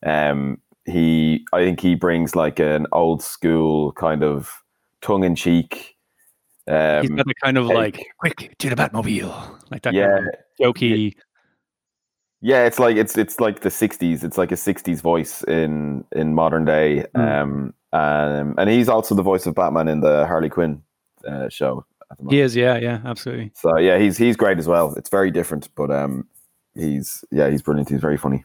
Um, 0.04 0.60
he, 0.84 1.46
I 1.52 1.58
think 1.64 1.80
he 1.80 1.94
brings 1.94 2.36
like 2.36 2.58
an 2.58 2.86
old 2.92 3.22
school 3.22 3.92
kind 3.92 4.22
of 4.22 4.50
tongue 5.00 5.24
in 5.24 5.34
cheek. 5.36 5.96
Um, 6.66 7.00
He's 7.02 7.10
got 7.10 7.26
the 7.26 7.34
kind 7.42 7.56
of 7.56 7.68
take- 7.68 7.76
like 7.76 8.06
quick 8.18 8.54
to 8.58 8.68
the 8.68 8.76
Batmobile, 8.76 9.58
like 9.70 9.82
that. 9.82 9.94
yeah, 9.94 10.08
kind 10.18 10.28
of 10.28 10.34
jokey. 10.74 11.14
Yeah. 12.40 12.64
It's 12.64 12.78
like 12.78 12.96
it's 12.96 13.16
it's 13.16 13.40
like 13.40 13.60
the 13.60 13.68
'60s. 13.68 14.24
It's 14.24 14.38
like 14.38 14.52
a 14.52 14.56
'60s 14.56 15.00
voice 15.00 15.42
in 15.44 16.04
in 16.12 16.34
modern 16.34 16.64
day. 16.64 17.06
Mm. 17.14 17.42
Um, 17.42 17.74
um, 17.92 18.54
and 18.58 18.68
he's 18.68 18.88
also 18.88 19.14
the 19.14 19.22
voice 19.22 19.46
of 19.46 19.54
Batman 19.54 19.88
in 19.88 20.00
the 20.00 20.26
Harley 20.26 20.48
Quinn 20.48 20.82
uh, 21.26 21.48
show. 21.48 21.84
At 22.10 22.18
the 22.18 22.24
moment. 22.24 22.34
He 22.34 22.40
is. 22.40 22.56
Yeah, 22.56 22.78
yeah, 22.78 23.00
absolutely. 23.04 23.52
So 23.54 23.78
yeah, 23.78 23.98
he's 23.98 24.16
he's 24.16 24.36
great 24.36 24.58
as 24.58 24.66
well. 24.66 24.94
It's 24.96 25.10
very 25.10 25.30
different, 25.30 25.68
but 25.74 25.90
um, 25.90 26.26
he's 26.74 27.24
yeah, 27.30 27.50
he's 27.50 27.62
brilliant. 27.62 27.88
He's 27.88 28.00
very 28.00 28.16
funny. 28.16 28.44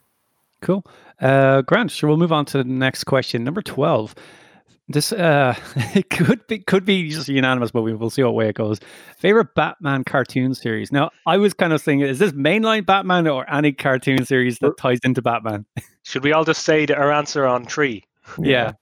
Cool. 0.61 0.85
Uh, 1.19 1.61
Grant, 1.61 1.91
sure. 1.91 2.09
We'll 2.09 2.17
move 2.17 2.31
on 2.31 2.45
to 2.45 2.59
the 2.59 2.63
next 2.63 3.05
question, 3.05 3.43
number 3.43 3.61
twelve. 3.61 4.15
This 4.89 5.13
uh, 5.13 5.55
it 5.95 6.09
could 6.09 6.45
be 6.47 6.59
could 6.59 6.83
be 6.85 7.09
just 7.09 7.29
unanimous, 7.29 7.71
but 7.71 7.83
we 7.83 7.93
will 7.93 8.09
see 8.09 8.23
what 8.23 8.35
way 8.35 8.49
it 8.49 8.55
goes. 8.55 8.79
Favorite 9.17 9.55
Batman 9.55 10.03
cartoon 10.03 10.53
series. 10.53 10.91
Now, 10.91 11.11
I 11.25 11.37
was 11.37 11.53
kind 11.53 11.71
of 11.71 11.81
thinking, 11.81 12.07
is 12.07 12.19
this 12.19 12.33
mainline 12.33 12.85
Batman 12.85 13.27
or 13.27 13.49
any 13.49 13.71
cartoon 13.71 14.25
series 14.25 14.59
that 14.59 14.77
ties 14.77 14.99
into 15.03 15.21
Batman? 15.21 15.65
Should 16.03 16.23
we 16.23 16.33
all 16.33 16.43
just 16.43 16.63
say 16.63 16.85
that 16.85 16.97
our 16.97 17.11
answer 17.13 17.45
on 17.45 17.65
three? 17.65 18.03
Yeah. 18.37 18.73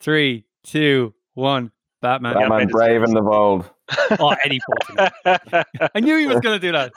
Three, 0.00 0.46
two, 0.64 1.14
one. 1.34 1.70
Batman. 2.02 2.34
Yeah, 2.34 2.40
Batman 2.40 2.58
mine 2.58 2.68
Brave 2.68 3.02
and 3.02 3.16
the 3.16 3.22
Bold. 3.22 3.70
Oh, 4.18 4.34
Eddie 4.44 4.60
fucking- 4.88 5.62
I 5.94 6.00
knew 6.00 6.18
he 6.18 6.26
was 6.26 6.40
going 6.40 6.60
to 6.60 6.62
do 6.66 6.72
that. 6.72 6.92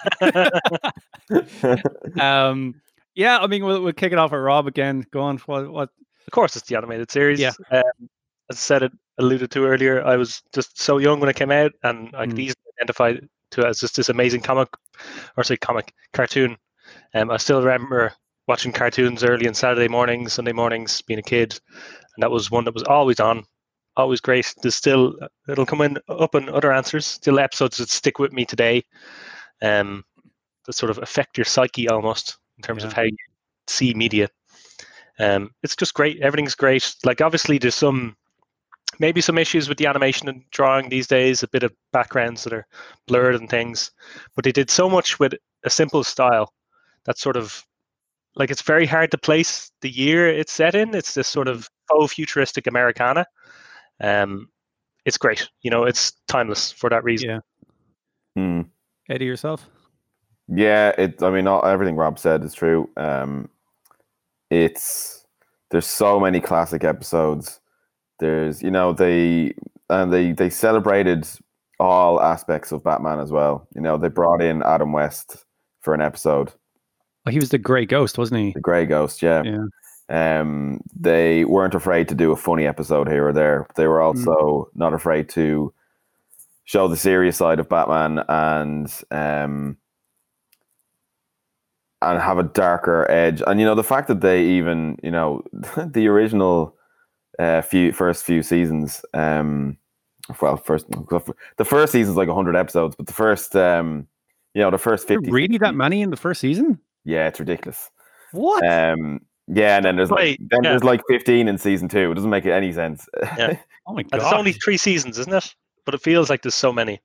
um, 2.20 2.82
yeah, 3.16 3.38
I 3.40 3.48
mean, 3.48 3.64
we'll, 3.64 3.82
we'll 3.84 3.94
kick 3.94 4.12
it 4.12 4.18
off 4.18 4.32
with 4.32 4.42
Rob 4.42 4.66
again. 4.68 5.06
Go 5.12 5.22
on. 5.22 5.38
What? 5.40 5.72
what 5.72 5.90
Of 6.30 6.34
course, 6.34 6.56
it's 6.56 6.68
the 6.68 6.78
animated 6.78 7.10
series. 7.10 7.40
Yeah. 7.40 7.54
Um, 7.72 8.08
as 8.52 8.56
I 8.58 8.60
said, 8.60 8.84
it 8.84 8.92
alluded 9.18 9.50
to 9.50 9.66
earlier, 9.66 10.06
I 10.06 10.16
was 10.16 10.44
just 10.54 10.80
so 10.80 11.00
young 11.00 11.20
when 11.20 11.28
it 11.28 11.36
came 11.36 11.50
out, 11.50 11.72
and 11.82 12.16
I 12.16 12.28
could 12.28 12.36
Mm. 12.36 12.42
easily 12.42 12.66
identify 12.78 13.14
to 13.14 13.62
it 13.62 13.66
as 13.66 13.80
just 13.80 13.96
this 13.96 14.10
amazing 14.10 14.42
comic, 14.42 14.70
or 15.36 15.44
say 15.44 15.58
comic 15.58 15.92
cartoon. 16.14 16.56
Um, 17.16 17.32
I 17.32 17.38
still 17.38 17.64
remember 17.64 18.14
watching 18.48 18.72
cartoons 18.72 19.24
early 19.24 19.48
on 19.48 19.56
Saturday 19.56 19.88
mornings, 19.88 20.34
Sunday 20.34 20.52
mornings, 20.52 21.02
being 21.02 21.18
a 21.18 21.24
kid, 21.24 21.60
and 21.68 22.22
that 22.22 22.30
was 22.30 22.52
one 22.52 22.66
that 22.66 22.76
was 22.76 22.84
always 22.84 23.20
on, 23.20 23.44
always 23.98 24.22
great. 24.22 24.54
There's 24.62 24.76
still 24.76 25.16
it'll 25.48 25.66
come 25.66 25.82
in 25.82 25.98
up 26.10 26.36
in 26.36 26.48
other 26.48 26.72
answers, 26.72 27.08
still 27.08 27.40
episodes 27.40 27.78
that 27.78 27.90
stick 27.90 28.20
with 28.20 28.34
me 28.34 28.46
today, 28.46 28.84
um, 29.64 30.06
that 30.68 30.74
sort 30.74 30.92
of 30.92 31.00
affect 31.00 31.40
your 31.40 31.46
psyche 31.46 31.90
almost 31.90 32.38
in 32.58 32.62
terms 32.62 32.84
of 32.84 32.94
how 32.94 33.02
you 33.02 33.18
see 33.68 33.96
media. 33.96 34.30
Um, 35.20 35.52
it's 35.64 35.76
just 35.76 35.94
great. 35.94 36.22
Everything's 36.22 36.56
great. 36.56 36.96
Like 37.04 37.22
obviously, 37.22 37.58
there's 37.58 37.76
some 37.76 38.16
maybe 39.00 39.22
some 39.22 39.38
issues 39.38 39.70
with 39.70 39.78
the 39.78 39.86
animation 39.86 40.30
and 40.30 40.44
drawing 40.52 40.90
these 40.90 41.08
days. 41.08 41.44
A 41.44 41.48
bit 41.48 41.64
of 41.64 41.74
backgrounds 41.92 42.44
that 42.44 42.54
are 42.54 42.66
blurred 43.08 43.36
and 43.36 43.50
things, 43.50 43.92
but 44.36 44.44
they 44.44 44.52
did 44.52 44.70
so 44.70 44.90
much 44.90 45.20
with 45.20 45.34
a 45.64 45.70
simple 45.70 46.04
style. 46.04 46.54
That's 47.06 47.22
sort 47.22 47.38
of 47.38 47.66
like 48.36 48.52
it's 48.52 48.62
very 48.62 48.86
hard 48.86 49.12
to 49.12 49.18
place 49.18 49.72
the 49.82 49.90
year 49.90 50.30
it's 50.30 50.54
set 50.54 50.76
in. 50.76 50.96
It's 50.96 51.14
this 51.14 51.28
sort 51.28 51.48
of 51.48 51.70
faux 51.90 52.14
futuristic 52.14 52.68
Americana. 52.68 53.26
Um, 54.02 54.50
it's 55.06 55.18
great. 55.18 55.50
You 55.62 55.72
know, 55.72 55.84
it's 55.84 56.14
timeless 56.28 56.72
for 56.72 56.90
that 56.90 57.04
reason. 57.04 57.30
Yeah. 57.30 57.40
Hmm. 58.36 58.62
Eddie 59.10 59.26
yourself? 59.26 59.68
Yeah, 60.48 60.90
it. 60.98 61.22
I 61.22 61.30
mean, 61.30 61.48
all, 61.48 61.66
everything 61.66 61.96
Rob 61.96 62.18
said 62.20 62.44
is 62.44 62.54
true. 62.54 62.90
Um, 62.96 63.50
it's 64.50 65.26
there's 65.72 65.88
so 65.88 66.20
many 66.20 66.40
classic 66.40 66.84
episodes. 66.84 67.60
There's 68.20 68.62
you 68.62 68.72
know 68.72 68.94
they 68.94 69.54
and 69.90 70.12
they 70.12 70.32
they 70.34 70.50
celebrated 70.50 71.28
all 71.80 72.22
aspects 72.22 72.72
of 72.72 72.84
Batman 72.84 73.20
as 73.20 73.32
well. 73.32 73.68
You 73.76 73.82
know 73.82 73.98
they 73.98 74.10
brought 74.10 74.42
in 74.42 74.62
Adam 74.64 74.92
West 74.92 75.46
for 75.80 75.94
an 75.94 76.02
episode, 76.02 76.52
Oh, 77.26 77.32
he 77.32 77.40
was 77.40 77.50
the 77.50 77.58
Grey 77.58 77.86
Ghost, 77.86 78.18
wasn't 78.18 78.42
he? 78.42 78.52
the 78.54 78.60
Grey 78.60 78.86
Ghost. 78.86 79.22
Yeah. 79.22 79.44
Yeah. 79.44 80.40
Um, 80.40 80.82
they 81.00 81.46
weren't 81.46 81.76
afraid 81.76 82.10
to 82.10 82.16
do 82.16 82.32
a 82.32 82.36
funny 82.36 82.66
episode 82.66 83.08
here 83.08 83.28
or 83.28 83.34
there. 83.34 83.68
They 83.76 83.88
were 83.88 84.02
also 84.02 84.70
not 84.74 84.94
afraid 84.94 85.30
to 85.30 85.72
show 86.66 86.88
the 86.88 86.98
serious 86.98 87.38
side 87.38 87.60
of 87.60 87.70
Batman 87.70 88.24
and 88.28 88.92
um 89.12 89.78
and 92.02 92.20
have 92.20 92.38
a 92.38 92.44
darker 92.44 93.10
edge. 93.10 93.42
And 93.46 93.60
you 93.60 93.66
know 93.66 93.76
the 93.76 93.84
fact 93.84 94.08
that 94.08 94.22
they 94.22 94.44
even 94.44 94.98
you 95.04 95.12
know 95.12 95.44
the 95.78 96.08
original 96.08 96.76
uh, 97.38 97.62
few 97.62 97.92
first 97.92 98.24
few 98.24 98.44
seasons. 98.44 99.04
Um, 99.14 99.78
well, 100.42 100.58
first 100.58 100.86
the 100.90 101.66
first 101.66 101.92
season's 101.92 102.18
like 102.18 102.30
hundred 102.30 102.56
episodes, 102.56 102.96
but 102.96 103.08
the 103.08 103.14
first 103.14 103.56
um, 103.56 104.08
you 104.54 104.62
know 104.62 104.72
the 104.72 104.78
first 104.78 105.08
fifty. 105.08 105.32
Really, 105.32 105.58
that 105.58 105.76
many 105.76 106.02
in 106.02 106.10
the 106.12 106.18
first 106.18 106.42
season? 106.42 106.80
Yeah, 107.06 107.28
it's 107.28 107.40
ridiculous. 107.40 107.90
What? 108.32 108.66
Um, 108.66 109.22
yeah, 109.48 109.78
and 109.78 109.86
then 109.86 109.96
there's 109.96 110.12
like 110.12 110.38
then 110.40 110.64
yeah. 110.64 110.70
there's 110.72 110.84
like 110.84 111.02
15 111.08 111.48
in 111.48 111.58
season 111.58 111.88
two. 111.88 112.12
It 112.12 112.16
doesn't 112.16 112.30
make 112.30 112.46
any 112.46 112.72
sense. 112.72 113.10
Yeah. 113.38 113.58
oh 113.88 113.94
my 113.94 114.04
god! 114.04 114.22
it's 114.22 114.34
only 114.34 114.54
three 114.54 114.78
seasons, 114.78 115.18
isn't 115.18 115.34
it? 115.34 115.56
But 115.86 115.96
it 115.96 116.02
feels 116.02 116.30
like 116.30 116.44
there's 116.44 116.56
so 116.56 116.72
many. 116.72 117.02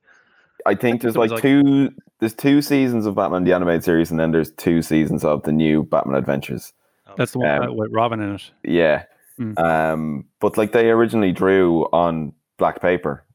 I 0.65 0.75
think 0.75 1.01
there's 1.01 1.15
like, 1.17 1.31
like- 1.31 1.41
two. 1.41 1.91
There's 2.19 2.33
two 2.33 2.61
seasons 2.61 3.05
of 3.05 3.15
Batman 3.15 3.43
the 3.43 3.53
animated 3.53 3.83
series, 3.83 4.09
and 4.09 4.19
then 4.19 4.31
there's 4.31 4.51
two 4.51 4.81
seasons 4.81 5.23
of 5.25 5.43
the 5.43 5.51
new 5.51 5.83
Batman 5.83 6.15
Adventures. 6.15 6.71
That's 7.17 7.33
the 7.33 7.39
one 7.39 7.63
um, 7.63 7.75
with 7.75 7.91
Robin 7.91 8.19
in 8.21 8.35
it. 8.35 8.51
Yeah, 8.63 9.03
Mm. 9.39 9.59
um, 9.59 10.25
but 10.39 10.57
like 10.57 10.71
they 10.71 10.89
originally 10.89 11.33
drew 11.33 11.83
on 11.91 12.31
black 12.57 12.81
paper, 12.81 13.25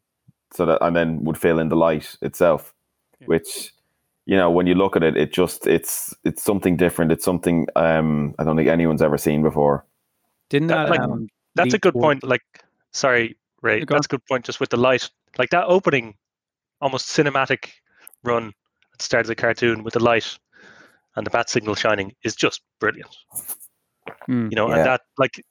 so 0.52 0.64
that 0.64 0.78
and 0.84 0.96
then 0.96 1.24
would 1.24 1.36
fill 1.36 1.58
in 1.58 1.68
the 1.68 1.76
light 1.76 2.16
itself, 2.22 2.72
Yeah. 3.20 3.26
which 3.26 3.72
you 4.24 4.34
know 4.36 4.50
when 4.50 4.66
you 4.66 4.74
look 4.74 4.96
at 4.96 5.02
it, 5.02 5.16
it 5.16 5.30
just 5.32 5.66
it's 5.66 6.14
it's 6.24 6.42
something 6.42 6.76
different. 6.78 7.12
It's 7.12 7.24
something 7.24 7.66
um, 7.76 8.34
I 8.38 8.44
don't 8.44 8.56
think 8.56 8.68
anyone's 8.68 9.02
ever 9.02 9.18
seen 9.18 9.42
before. 9.42 9.84
Didn't 10.48 10.68
that, 10.68 10.84
that? 10.88 10.90
like, 10.90 11.00
um, 11.00 11.28
That's 11.54 11.74
a 11.74 11.78
good 11.78 11.92
point. 11.94 12.24
Like, 12.24 12.42
sorry, 12.92 13.36
Ray. 13.60 13.84
That's 13.84 14.06
a 14.06 14.08
good 14.08 14.24
point. 14.26 14.46
Just 14.46 14.58
with 14.58 14.70
the 14.70 14.78
light, 14.78 15.08
like 15.38 15.50
that 15.50 15.66
opening, 15.66 16.14
almost 16.80 17.08
cinematic 17.08 17.70
run 18.24 18.48
at 18.92 18.98
the 18.98 19.04
start 19.04 19.22
of 19.22 19.28
the 19.28 19.34
cartoon 19.34 19.82
with 19.82 19.94
the 19.94 20.02
light 20.02 20.38
and 21.16 21.26
the 21.26 21.30
bat 21.30 21.50
signal 21.50 21.74
shining 21.74 22.12
is 22.24 22.34
just 22.36 22.62
brilliant. 22.80 23.14
Hmm. 24.26 24.48
You 24.50 24.56
know, 24.56 24.68
Yeah. 24.68 24.76
and 24.76 24.86
that 24.86 25.00
like 25.18 25.42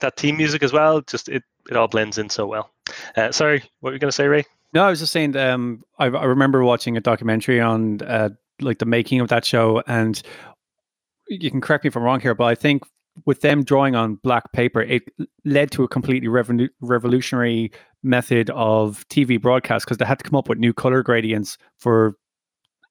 that 0.00 0.16
team 0.16 0.36
music 0.36 0.62
as 0.62 0.72
well. 0.72 1.00
Just 1.02 1.28
it 1.28 1.42
it 1.70 1.76
all 1.76 1.88
blends 1.88 2.18
in 2.18 2.28
so 2.28 2.46
well. 2.46 2.70
Uh, 3.16 3.32
sorry, 3.32 3.62
what 3.80 3.90
were 3.90 3.94
you 3.94 3.98
going 3.98 4.08
to 4.10 4.12
say, 4.12 4.26
Ray? 4.28 4.44
No, 4.72 4.84
I 4.84 4.90
was 4.90 5.00
just 5.00 5.12
saying. 5.12 5.36
Um, 5.36 5.82
I, 5.98 6.06
I 6.06 6.24
remember 6.24 6.62
watching 6.64 6.96
a 6.96 7.00
documentary 7.00 7.60
on 7.60 8.02
uh, 8.02 8.30
like 8.60 8.78
the 8.78 8.84
making 8.86 9.20
of 9.20 9.28
that 9.28 9.44
show, 9.44 9.82
and 9.86 10.20
you 11.28 11.50
can 11.50 11.60
correct 11.60 11.84
me 11.84 11.88
if 11.88 11.96
I'm 11.96 12.02
wrong 12.02 12.20
here, 12.20 12.34
but 12.34 12.44
I 12.44 12.54
think 12.54 12.82
with 13.24 13.40
them 13.40 13.64
drawing 13.64 13.94
on 13.94 14.16
black 14.16 14.52
paper, 14.52 14.82
it 14.82 15.02
led 15.44 15.70
to 15.72 15.84
a 15.84 15.88
completely 15.88 16.28
revolu- 16.28 16.68
revolutionary 16.80 17.72
method 18.02 18.50
of 18.50 19.06
TV 19.08 19.40
broadcast 19.40 19.84
because 19.84 19.98
they 19.98 20.04
had 20.04 20.18
to 20.18 20.24
come 20.24 20.36
up 20.36 20.48
with 20.48 20.58
new 20.58 20.72
color 20.72 21.02
gradients 21.02 21.58
for. 21.78 22.14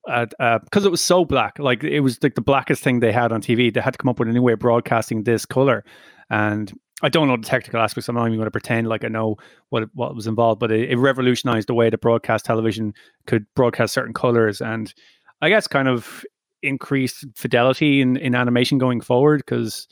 Because 0.05 0.33
uh, 0.39 0.59
because 0.59 0.85
it 0.85 0.91
was 0.91 1.01
so 1.01 1.25
black, 1.25 1.57
like 1.57 1.83
it 1.83 2.01
was 2.01 2.21
like 2.21 2.35
the 2.35 2.41
blackest 2.41 2.83
thing 2.83 2.99
they 2.99 3.11
had 3.11 3.31
on 3.31 3.41
TV. 3.41 3.73
They 3.73 3.81
had 3.81 3.93
to 3.93 3.97
come 3.97 4.07
up 4.07 4.19
with 4.19 4.27
a 4.27 4.31
new 4.31 4.41
way 4.43 4.53
of 4.53 4.59
broadcasting 4.59 5.23
this 5.23 5.47
color, 5.47 5.83
and 6.29 6.71
I 7.01 7.09
don't 7.09 7.27
know 7.27 7.37
the 7.37 7.43
technical 7.43 7.81
aspects. 7.81 8.07
I'm 8.07 8.13
not 8.13 8.27
even 8.27 8.37
going 8.37 8.45
to 8.45 8.51
pretend 8.51 8.87
like 8.87 9.03
I 9.03 9.07
know 9.07 9.37
what 9.69 9.89
what 9.95 10.15
was 10.15 10.27
involved, 10.27 10.59
but 10.59 10.71
it, 10.71 10.91
it 10.91 10.97
revolutionized 10.97 11.67
the 11.67 11.73
way 11.73 11.89
that 11.89 12.01
broadcast 12.01 12.45
television 12.45 12.93
could 13.25 13.47
broadcast 13.55 13.95
certain 13.95 14.13
colors, 14.13 14.61
and 14.61 14.93
I 15.41 15.49
guess 15.49 15.67
kind 15.67 15.87
of 15.87 16.23
increased 16.61 17.25
fidelity 17.35 18.01
in, 18.01 18.17
in 18.17 18.35
animation 18.35 18.77
going 18.77 19.01
forward 19.01 19.39
because 19.45 19.87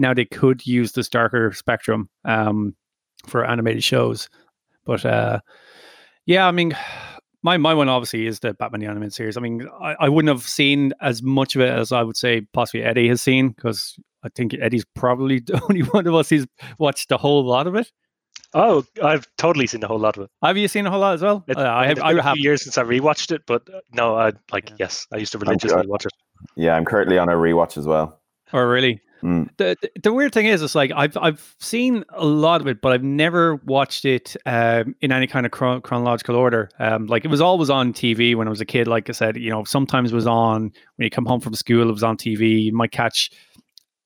now 0.00 0.12
they 0.14 0.24
could 0.24 0.66
use 0.66 0.92
this 0.92 1.08
darker 1.08 1.52
spectrum 1.52 2.08
um, 2.24 2.74
for 3.26 3.44
animated 3.44 3.84
shows. 3.84 4.28
But 4.84 5.04
uh, 5.04 5.40
yeah, 6.26 6.46
I 6.48 6.50
mean, 6.50 6.76
my 7.42 7.56
my 7.56 7.74
one 7.74 7.88
obviously 7.88 8.26
is 8.26 8.40
the 8.40 8.54
Batman 8.54 8.80
the 8.80 8.86
animated 8.86 9.14
series. 9.14 9.36
I 9.36 9.40
mean, 9.40 9.68
I, 9.80 9.94
I 10.00 10.08
wouldn't 10.08 10.34
have 10.36 10.46
seen 10.48 10.92
as 11.00 11.22
much 11.22 11.54
of 11.54 11.62
it 11.62 11.70
as 11.70 11.92
I 11.92 12.02
would 12.02 12.16
say 12.16 12.40
possibly 12.52 12.82
Eddie 12.84 13.08
has 13.08 13.22
seen 13.22 13.50
because 13.50 13.96
I 14.24 14.28
think 14.34 14.54
Eddie's 14.60 14.84
probably 14.94 15.38
the 15.46 15.62
only 15.68 15.82
one 15.82 16.06
of 16.06 16.14
us 16.14 16.30
who's 16.30 16.46
watched 16.78 17.08
the 17.10 17.18
whole 17.18 17.44
lot 17.44 17.66
of 17.66 17.76
it. 17.76 17.90
Oh, 18.52 18.84
I've 19.00 19.28
totally 19.38 19.68
seen 19.68 19.80
the 19.80 19.86
whole 19.86 20.00
lot 20.00 20.16
of 20.16 20.24
it. 20.24 20.30
Have 20.42 20.56
you 20.56 20.66
seen 20.66 20.84
a 20.84 20.90
whole 20.90 20.98
lot 20.98 21.14
as 21.14 21.22
well? 21.22 21.44
It- 21.46 21.56
Uh, 21.56 21.70
I 21.72 21.86
have. 21.86 21.98
It's 21.98 22.04
I 22.04 22.08
been 22.10 22.18
a 22.18 22.22
have. 22.22 22.34
few 22.34 22.42
years 22.42 22.62
since 22.64 22.76
I 22.78 22.82
rewatched 22.82 23.30
it, 23.30 23.42
but 23.46 23.62
uh, 23.72 23.78
no, 23.92 24.16
I 24.16 24.32
like 24.50 24.70
Yeah. 24.70 24.76
yes, 24.80 25.06
I 25.12 25.18
used 25.18 25.30
to 25.32 25.38
religiously 25.38 25.86
watch 25.86 26.04
it. 26.06 26.12
Yeah, 26.56 26.74
I'm 26.74 26.84
currently 26.84 27.16
on 27.18 27.28
a 27.28 27.34
rewatch 27.34 27.78
as 27.78 27.86
well. 27.86 28.18
Oh, 28.52 28.60
really? 28.62 29.00
Mm. 29.22 29.48
The, 29.56 29.76
the 29.80 29.90
the 30.02 30.12
weird 30.12 30.32
thing 30.32 30.46
is, 30.46 30.62
it's 30.62 30.74
like 30.74 30.92
I've 30.94 31.16
I've 31.16 31.54
seen 31.58 32.04
a 32.10 32.24
lot 32.24 32.60
of 32.60 32.66
it, 32.66 32.80
but 32.80 32.92
I've 32.92 33.02
never 33.02 33.56
watched 33.56 34.04
it 34.04 34.36
um, 34.46 34.94
in 35.00 35.12
any 35.12 35.26
kind 35.26 35.46
of 35.46 35.52
chron- 35.52 35.82
chronological 35.82 36.36
order. 36.36 36.70
Um, 36.78 37.06
like 37.06 37.24
it 37.24 37.28
was 37.28 37.40
always 37.40 37.70
on 37.70 37.92
TV 37.92 38.34
when 38.34 38.46
I 38.46 38.50
was 38.50 38.60
a 38.60 38.66
kid. 38.66 38.88
Like 38.88 39.08
I 39.08 39.12
said, 39.12 39.36
you 39.36 39.50
know, 39.50 39.64
sometimes 39.64 40.12
it 40.12 40.14
was 40.14 40.26
on 40.26 40.62
when 40.96 41.04
you 41.04 41.10
come 41.10 41.26
home 41.26 41.40
from 41.40 41.54
school. 41.54 41.88
It 41.88 41.92
was 41.92 42.02
on 42.02 42.16
TV. 42.16 42.64
You 42.64 42.72
might 42.72 42.92
catch 42.92 43.30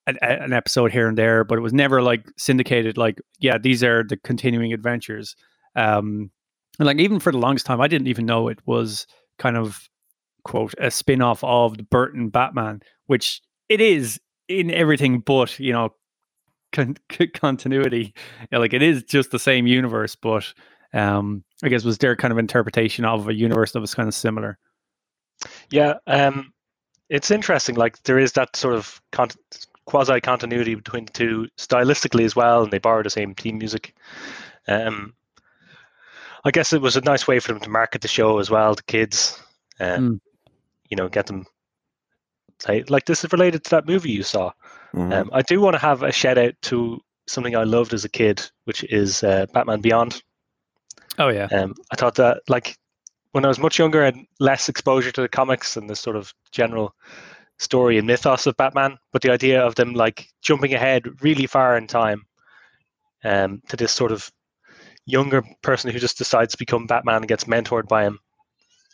an, 0.07 0.19
an 0.23 0.53
episode 0.53 0.93
here 0.93 1.09
and 1.09 1.19
there, 1.19 1.45
but 1.45 1.59
it 1.59 1.63
was 1.63 1.73
never 1.73 2.03
like 2.03 2.27
syndicated. 2.37 2.97
Like, 2.97 3.21
yeah, 3.39 3.59
these 3.59 3.83
are 3.83 4.03
the 4.03 4.17
continuing 4.17 4.73
adventures. 4.73 5.37
Um, 5.77 6.31
and 6.79 6.87
like 6.87 6.99
even 6.99 7.21
for 7.21 7.33
the 7.33 7.39
longest 7.39 7.67
time, 7.67 7.81
I 7.81 7.89
didn't 7.89 8.09
even 8.09 8.27
know 8.27 8.49
it 8.49 8.59
was 8.67 9.07
kind 9.39 9.57
of 9.57 9.89
quote 10.45 10.75
a 10.79 10.91
spin-off 10.91 11.43
of 11.43 11.77
the 11.77 11.83
Burton 11.85 12.29
Batman, 12.29 12.81
which 13.07 13.41
it 13.69 13.81
is 13.81 14.21
in 14.49 14.71
everything 14.71 15.21
but 15.21 15.59
you 15.61 15.73
know 15.73 15.91
con- 16.73 16.97
c- 17.13 17.29
continuity. 17.29 18.15
Yeah, 18.53 18.59
like 18.59 18.75
it 18.75 18.83
is 18.83 19.05
just 19.05 19.31
the 19.31 19.39
same 19.39 19.67
universe, 19.67 20.17
but 20.17 20.53
um, 20.95 21.45
I 21.63 21.69
guess 21.69 21.85
was 21.85 21.99
their 21.99 22.17
kind 22.17 22.33
of 22.33 22.39
interpretation 22.39 23.05
of 23.05 23.29
a 23.29 23.35
universe 23.35 23.73
that 23.73 23.81
was 23.81 23.95
kind 23.95 24.09
of 24.09 24.15
similar. 24.15 24.59
Yeah, 25.71 25.95
um, 26.07 26.53
it's 27.09 27.31
interesting. 27.31 27.77
Like 27.77 28.03
there 28.05 28.19
is 28.19 28.33
that 28.33 28.57
sort 28.57 28.75
of 28.77 29.01
con- 29.13 29.31
quasi 29.87 30.21
continuity 30.21 30.75
between 30.75 31.07
the 31.07 31.13
two 31.13 31.49
stylistically 31.59 32.25
as 32.25 32.37
well, 32.37 32.65
and 32.65 32.73
they 32.73 32.79
borrow 32.79 33.03
the 33.03 33.11
same 33.11 33.35
theme 33.35 33.59
music. 33.59 33.95
Um, 34.69 35.15
I 36.45 36.51
guess 36.51 36.73
it 36.73 36.83
was 36.83 36.97
a 36.97 37.01
nice 37.03 37.27
way 37.27 37.41
for 37.41 37.53
them 37.53 37.61
to 37.63 37.71
market 37.71 38.03
the 38.03 38.09
show 38.09 38.39
as 38.39 38.51
well 38.51 38.75
to 38.75 38.83
kids. 38.85 39.41
Um, 39.81 40.15
Mm. 40.17 40.21
You 40.91 40.97
know, 40.97 41.09
get 41.09 41.27
them 41.27 41.47
say 42.61 42.85
like 42.89 43.05
this 43.07 43.25
is 43.25 43.33
related 43.33 43.65
to 43.65 43.71
that 43.71 43.87
movie 43.87 44.11
you 44.11 44.23
saw. 44.23 44.53
Mhm. 44.95 45.13
Um, 45.13 45.31
I 45.33 45.43
do 45.43 45.61
want 45.61 45.75
to 45.75 45.81
have 45.81 46.03
a 46.03 46.13
shout 46.13 46.39
out 46.39 46.55
to 46.63 47.01
something 47.27 47.57
I 47.57 47.65
loved 47.65 47.95
as 47.95 48.05
a 48.05 48.09
kid, 48.09 48.43
which 48.65 48.85
is 48.85 49.23
uh, 49.23 49.47
Batman 49.53 49.81
Beyond. 49.81 50.23
Oh 51.19 51.29
yeah, 51.29 51.49
Um, 51.53 51.75
I 51.93 51.97
thought 51.97 52.17
that 52.17 52.43
like 52.49 52.77
when 53.33 53.45
I 53.45 53.49
was 53.49 53.59
much 53.59 53.79
younger 53.79 54.03
and 54.05 54.27
less 54.41 54.69
exposure 54.69 55.13
to 55.13 55.21
the 55.23 55.29
comics 55.29 55.77
and 55.77 55.89
the 55.89 55.97
sort 55.97 56.17
of 56.17 56.33
general 56.53 56.95
story 57.59 57.99
and 57.99 58.07
mythos 58.07 58.47
of 58.47 58.57
Batman, 58.57 58.99
but 59.13 59.23
the 59.23 59.33
idea 59.33 59.65
of 59.65 59.75
them 59.75 59.95
like 59.95 60.29
jumping 60.43 60.75
ahead 60.75 61.23
really 61.23 61.47
far 61.47 61.77
in 61.77 61.87
time 61.87 62.27
um, 63.25 63.63
to 63.69 63.77
this 63.77 63.93
sort 63.93 64.13
of 64.13 64.31
younger 65.07 65.43
person 65.63 65.91
who 65.91 65.99
just 65.99 66.19
decides 66.19 66.53
to 66.53 66.59
become 66.59 66.87
Batman 66.87 67.17
and 67.17 67.29
gets 67.29 67.45
mentored 67.45 67.89
by 67.89 68.05
him 68.05 68.19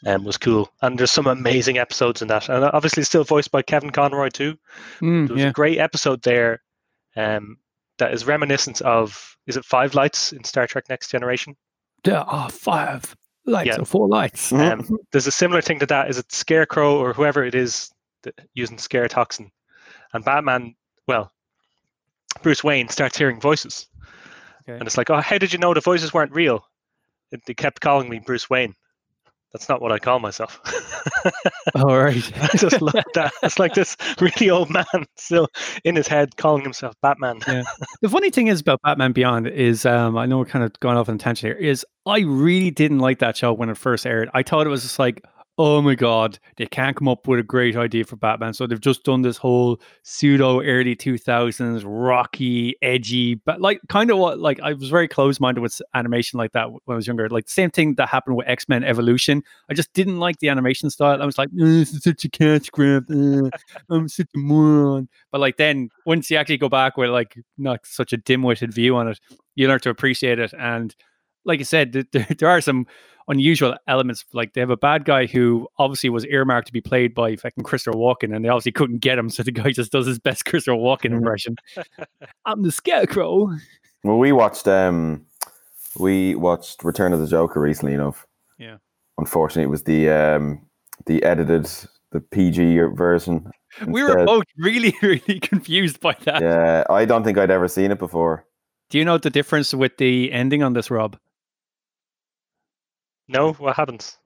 um, 0.07 0.25
was 0.25 0.37
cool. 0.39 0.71
And 0.83 0.99
there's 0.99 1.11
some 1.11 1.27
amazing 1.27 1.79
episodes 1.79 2.23
in 2.23 2.29
that, 2.29 2.49
and 2.49 2.65
obviously 2.65 3.03
still 3.05 3.25
voiced 3.25 3.51
by 3.51 3.63
Kevin 3.63 3.91
Conroy 3.91 4.29
too. 4.31 4.57
Mm, 5.01 5.27
There 5.27 5.35
was 5.35 5.43
yeah. 5.45 5.51
a 5.51 5.53
great 5.53 5.79
episode 5.79 6.23
there 6.23 6.63
um, 7.17 7.59
that 7.99 8.13
is 8.13 8.27
reminiscent 8.27 8.81
of 8.83 9.37
is 9.47 9.57
it 9.57 9.65
Five 9.65 9.95
Lights 9.95 10.33
in 10.33 10.45
Star 10.45 10.67
Trek 10.67 10.85
Next 10.89 11.11
Generation? 11.11 11.57
There 12.05 12.19
are 12.19 12.49
five 12.51 13.15
lights 13.47 13.67
Yeah. 13.69 13.81
or 13.81 13.85
four 13.85 14.07
lights. 14.09 14.53
Mhm. 14.53 14.73
Um, 14.91 14.99
there's 15.13 15.27
a 15.27 15.33
similar 15.33 15.61
thing 15.61 15.79
to 15.81 15.87
that. 15.87 16.09
Is 16.09 16.19
it 16.19 16.31
Scarecrow 16.33 16.97
or 16.99 17.13
whoever 17.13 17.45
it 17.45 17.55
is 17.55 17.91
that, 18.23 18.39
using 18.55 18.79
scare 18.79 19.09
toxin, 19.09 19.51
and 20.13 20.25
Batman? 20.25 20.75
Well, 21.09 21.33
Bruce 22.43 22.63
Wayne 22.63 22.89
starts 22.89 23.19
hearing 23.19 23.41
voices, 23.41 23.89
Okay. 24.63 24.79
and 24.79 24.87
it's 24.87 24.97
like, 24.97 25.11
oh, 25.11 25.21
how 25.21 25.37
did 25.39 25.53
you 25.53 25.59
know 25.59 25.75
the 25.75 25.81
voices 25.81 26.15
weren't 26.15 26.33
real? 26.33 26.65
It, 27.33 27.45
they 27.47 27.55
kept 27.55 27.81
calling 27.81 28.09
me 28.09 28.19
Bruce 28.21 28.49
Wayne. 28.49 28.75
That's 29.53 29.69
not 29.69 29.83
what 29.83 29.91
I 29.91 29.99
call 29.99 30.21
myself. 30.21 30.61
All 31.75 31.99
right. 31.99 32.33
I 32.41 32.57
just 32.57 32.81
love 32.81 32.95
that. 33.15 33.33
It's 33.43 33.59
like 33.59 33.75
this 33.75 33.97
really 34.21 34.49
old 34.49 34.71
man 34.71 34.85
still 35.17 35.49
in 35.85 35.97
his 35.97 36.07
head 36.07 36.37
calling 36.37 36.63
himself 36.63 36.95
Batman. 37.03 37.41
yeah. 37.49 37.65
The 38.01 38.09
funny 38.09 38.31
thing 38.31 38.47
is 38.47 38.61
about 38.61 38.81
Batman 38.83 39.13
Beyond 39.13 39.49
is, 39.49 39.85
um, 39.85 40.17
I 40.17 40.27
know 40.27 40.39
we're 40.39 40.45
kind 40.45 40.65
of 40.65 40.79
going 40.81 40.97
off 40.97 41.09
on 41.09 41.17
a 41.17 41.19
tangent 41.19 41.53
here. 41.53 41.61
Is 41.61 41.85
I 42.07 42.21
really 42.21 42.71
didn't 42.71 43.01
like 43.01 43.19
that 43.19 43.37
show 43.37 43.53
when 43.53 43.71
it 43.71 43.77
first 43.77 44.07
aired. 44.07 44.31
I 44.35 44.43
thought 44.43 44.67
it 44.67 44.71
was 44.71 44.83
just 44.83 44.99
like, 44.99 45.25
oh 45.59 45.83
my 45.83 45.95
god, 45.95 46.39
they 46.57 46.67
can't 46.67 46.97
come 46.97 47.09
up 47.09 47.29
with 47.29 47.39
a 47.39 47.43
great 47.43 47.77
idea 47.77 48.05
for 48.05 48.17
Batman, 48.17 48.55
so 48.55 48.67
they've 48.67 48.81
just 48.81 49.05
done 49.05 49.23
this 49.23 49.37
whole 49.37 49.81
pseudo 50.03 50.63
early 50.63 50.97
two 50.97 51.19
thousands 51.19 51.85
rocky, 51.85 52.77
edgy, 52.83 53.35
but 53.35 53.61
like 53.61 53.81
kind 53.89 54.11
of 54.11 54.19
what 54.19 54.39
like 54.39 54.61
I 54.61 54.73
was 54.73 54.89
very 54.89 55.09
close 55.09 55.41
minded 55.41 55.61
with 55.61 55.81
animation 55.95 56.39
like 56.39 56.53
that 56.53 56.71
when 56.71 56.81
I 56.89 56.95
was 56.95 57.07
younger. 57.07 57.29
Like 57.29 57.47
the 57.47 57.53
same 57.53 57.71
thing 57.71 57.95
that 57.97 58.09
happened 58.09 58.37
with 58.37 58.49
X 58.49 58.69
Men 58.69 58.85
Evolution. 58.85 59.43
I 59.71 59.75
just 59.75 59.93
didn't 59.93 60.19
like 60.19 60.39
the 60.39 60.49
animation 60.49 60.91
style. 60.91 61.23
I 61.23 61.27
was 61.27 61.39
like, 61.39 61.49
"Uh, 61.49 61.65
this 61.65 61.93
is 61.93 62.03
such 62.03 62.25
a 62.25 62.31
cash 62.31 62.71
grab. 62.71 63.05
Uh, 63.11 63.51
I'm 63.91 64.09
such 64.09 64.29
a 64.35 64.39
moron. 64.39 65.09
But 65.31 65.41
like 65.41 65.57
then 65.57 65.91
once 66.07 66.31
you 66.31 66.37
actually 66.37 66.59
go 66.59 66.69
back 66.69 66.97
with 66.97 67.11
like 67.11 67.37
not 67.59 67.81
such 67.85 68.13
a 68.13 68.17
dim-witted 68.17 68.73
view 68.73 68.97
on 68.97 69.09
it, 69.09 69.21
you 69.55 69.69
learn 69.69 69.81
to 69.81 69.91
appreciate 69.91 70.39
it. 70.39 70.53
And 70.59 70.95
like 71.45 71.61
I 71.61 71.65
said, 71.65 71.93
th- 71.93 72.07
there, 72.13 72.27
there 72.39 72.49
are 72.49 72.61
some 72.61 72.87
unusual 73.31 73.75
elements. 73.89 74.25
Like 74.35 74.53
they 74.53 74.61
have 74.61 74.71
a 74.71 74.77
bad 74.77 75.05
guy 75.07 75.25
who 75.27 75.67
obviously 75.79 76.11
was 76.11 76.27
earmarked 76.27 76.67
to 76.67 76.73
be 76.73 76.81
played 76.83 77.15
by 77.15 77.37
fucking 77.37 77.65
Christopher 77.65 77.97
Walken, 77.97 78.35
and 78.37 78.45
they 78.45 78.49
obviously 78.51 78.73
couldn't 78.73 78.99
get 78.99 79.17
him, 79.19 79.31
so 79.31 79.43
the 79.43 79.53
guy 79.53 79.71
just 79.71 79.93
does 79.93 80.07
his 80.07 80.19
best 80.19 80.45
Christopher 80.47 80.77
Walken 80.77 81.11
Mhm. 81.13 81.19
impression. 81.19 81.57
I'm 82.45 82.63
the 82.63 82.73
Scarecrow. 82.73 83.49
Well, 84.05 84.19
we 84.19 84.33
watched 84.33 84.69
um, 84.69 85.25
we 85.99 86.35
watched 86.35 86.85
Return 86.85 87.13
of 87.13 87.21
the 87.21 87.27
Joker 87.27 87.61
recently 87.61 87.95
enough. 87.95 88.27
Yeah. 88.59 88.77
Unfortunately, 89.19 89.65
it 89.65 89.71
was 89.71 89.85
the 89.85 90.09
um, 90.11 90.61
the 91.07 91.23
edited, 91.25 91.69
the 92.13 92.21
PG 92.21 92.79
version. 92.95 93.51
We 93.87 94.03
were 94.03 94.25
both 94.27 94.45
really, 94.57 94.95
really 95.03 95.39
confused 95.41 96.01
by 96.01 96.17
that. 96.25 96.43
Yeah, 96.43 96.85
I 96.91 97.05
don't 97.05 97.23
think 97.25 97.39
I'd 97.39 97.51
ever 97.51 97.69
seen 97.69 97.91
it 97.93 97.99
before. 97.99 98.45
Do 98.89 98.99
you 98.99 99.05
know 99.05 99.17
the 99.19 99.31
difference 99.31 99.73
with 99.73 99.97
the 99.99 100.33
ending 100.33 100.63
on 100.65 100.73
this, 100.73 100.91
Rob? 100.91 101.17
No, 103.33 103.53
what 103.55 103.77
happens? 103.77 104.19